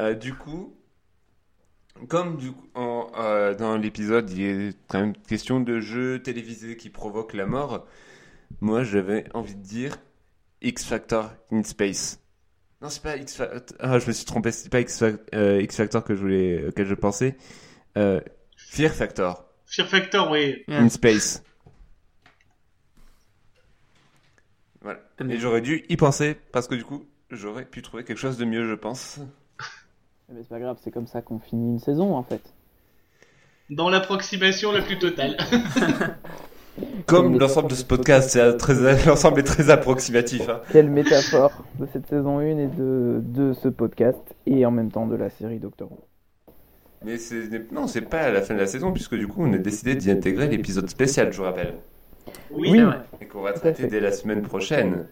Euh, 0.00 0.14
du 0.14 0.34
coup, 0.34 0.76
comme 2.08 2.36
du 2.36 2.52
coup, 2.52 2.68
en, 2.74 3.10
euh, 3.16 3.54
dans 3.54 3.76
l'épisode, 3.76 4.30
il 4.30 4.42
est 4.42 4.76
quand 4.88 5.00
même 5.00 5.16
question 5.16 5.60
de 5.60 5.80
jeux 5.80 6.22
télévisés 6.22 6.76
qui 6.76 6.90
provoquent 6.90 7.34
la 7.34 7.46
mort. 7.46 7.86
Moi, 8.60 8.82
j'avais 8.84 9.24
envie 9.34 9.54
de 9.54 9.62
dire 9.62 9.96
X 10.62 10.84
Factor 10.84 11.32
in 11.52 11.62
Space. 11.62 12.20
Non, 12.82 12.88
c'est 12.88 13.02
pas 13.02 13.16
X 13.16 13.34
Factor. 13.36 13.76
Ah, 13.80 13.98
je 13.98 14.06
me 14.06 14.12
suis 14.12 14.24
trompé. 14.24 14.52
C'est 14.52 14.68
pas 14.70 14.80
X, 14.80 15.00
Fac- 15.02 15.20
euh, 15.34 15.62
X 15.62 15.76
Factor 15.76 16.04
que 16.04 16.14
je 16.14 16.20
voulais, 16.20 16.66
auquel 16.68 16.86
je 16.86 16.94
pensais. 16.94 17.36
Euh, 17.96 18.20
Fear 18.56 18.92
Factor 18.92 19.44
Fear 19.66 19.88
Factor, 19.88 20.30
oui. 20.30 20.62
in 20.68 20.88
Space. 20.88 21.42
Voilà. 24.82 25.00
Et 25.28 25.38
j'aurais 25.38 25.60
dû 25.62 25.84
y 25.88 25.96
penser 25.96 26.36
parce 26.52 26.68
que 26.68 26.74
du 26.74 26.84
coup, 26.84 27.06
j'aurais 27.34 27.64
pu 27.64 27.82
trouver 27.82 28.04
quelque 28.04 28.18
chose 28.18 28.36
de 28.38 28.44
mieux, 28.44 28.68
je 28.68 28.74
pense. 28.74 29.18
Mais 30.32 30.40
c'est 30.42 30.48
pas 30.48 30.60
grave, 30.60 30.78
c'est 30.82 30.90
comme 30.90 31.06
ça 31.06 31.20
qu'on 31.22 31.38
finit 31.38 31.68
une 31.72 31.78
saison 31.78 32.14
en 32.16 32.22
fait. 32.22 32.40
Dans 33.70 33.88
l'approximation 33.90 34.72
la 34.72 34.82
plus 34.82 34.98
totale. 34.98 35.36
Comme 37.06 37.38
l'ensemble 37.38 37.68
de 37.70 37.74
ce 37.76 37.84
podcast, 37.84 38.30
c'est 38.30 38.56
très, 38.56 38.74
l'ensemble 39.06 39.38
est 39.40 39.44
très 39.44 39.70
approximatif. 39.70 40.48
hein. 40.48 40.60
Quelle 40.72 40.90
métaphore 40.90 41.52
de 41.78 41.86
cette 41.92 42.08
saison 42.08 42.38
1 42.38 42.58
et 42.58 42.66
de, 42.66 43.20
de 43.22 43.52
ce 43.52 43.68
podcast 43.68 44.18
et 44.46 44.66
en 44.66 44.72
même 44.72 44.90
temps 44.90 45.06
de 45.06 45.14
la 45.14 45.30
série 45.30 45.60
Doctor 45.60 45.92
Who. 45.92 45.98
Mais 47.04 47.16
c'est, 47.18 47.70
non, 47.70 47.86
c'est 47.86 48.00
pas 48.00 48.22
à 48.22 48.30
la 48.32 48.42
fin 48.42 48.54
de 48.54 48.58
la 48.58 48.66
saison 48.66 48.92
puisque 48.92 49.14
du 49.14 49.28
coup, 49.28 49.44
on 49.44 49.52
a 49.52 49.58
décidé 49.58 49.94
d'y 49.94 50.10
intégrer 50.10 50.48
l'épisode 50.48 50.88
spécial, 50.90 51.32
je 51.32 51.36
vous 51.38 51.44
rappelle, 51.44 51.74
Oui. 52.50 52.80
Et 53.20 53.26
qu'on 53.26 53.42
va 53.42 53.52
traiter 53.52 53.86
dès 53.86 54.00
la 54.00 54.10
semaine 54.10 54.42
prochaine. 54.42 55.06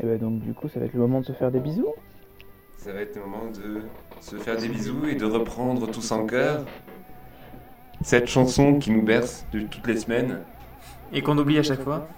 Et 0.00 0.06
ben 0.06 0.18
donc 0.18 0.40
du 0.40 0.52
coup 0.54 0.68
ça 0.68 0.80
va 0.80 0.86
être 0.86 0.94
le 0.94 1.00
moment 1.00 1.20
de 1.20 1.26
se 1.26 1.32
faire 1.32 1.50
des 1.50 1.60
bisous. 1.60 1.94
Ça 2.76 2.92
va 2.92 3.00
être 3.00 3.14
le 3.16 3.22
moment 3.22 3.50
de 3.50 3.82
se 4.20 4.36
faire 4.36 4.56
des 4.56 4.68
bisous 4.68 5.06
et 5.06 5.14
de 5.14 5.24
reprendre 5.24 5.88
tous 5.90 6.10
en 6.12 6.26
cœur 6.26 6.64
cette 8.02 8.26
chanson 8.26 8.78
qui 8.78 8.90
nous 8.90 9.02
berce 9.02 9.46
de 9.52 9.60
toutes 9.60 9.86
les 9.86 9.98
semaines. 9.98 10.40
Et 11.12 11.22
qu'on 11.22 11.38
oublie 11.38 11.58
à 11.58 11.62
chaque 11.62 11.82
fois. 11.82 12.08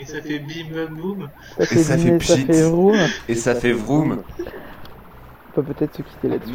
Et 0.00 0.04
ça 0.06 0.20
fait 0.20 0.38
bim 0.38 0.74
bam 0.74 0.94
boum. 0.94 1.28
Ça 1.58 1.66
fait 1.66 1.82
ça 1.82 1.98
fait 1.98 2.10
ça 2.20 2.34
pchit. 2.34 2.46
fait. 2.46 2.72
Et 3.28 3.34
ça 3.34 3.54
fait 3.54 3.72
vroom. 3.72 4.22
On 4.40 5.52
peut 5.54 5.62
peut-être 5.74 5.96
se 5.96 6.02
quitter 6.02 6.28
là-dessus. 6.28 6.54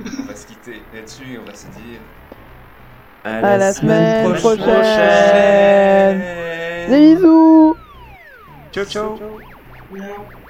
On 0.00 0.26
va 0.26 0.36
se 0.36 0.46
quitter 0.46 0.82
là-dessus 0.94 1.32
et 1.34 1.38
on 1.38 1.44
va 1.44 1.54
se 1.54 1.66
dire. 1.66 2.00
À 3.24 3.56
la 3.56 3.72
semaine 3.72 4.34
prochaine. 4.34 4.58
prochaine. 4.58 6.22
Des 6.88 7.14
bisous 7.14 7.76
Ciao 8.72 8.84
ciao 8.84 9.18
Non. 9.88 10.45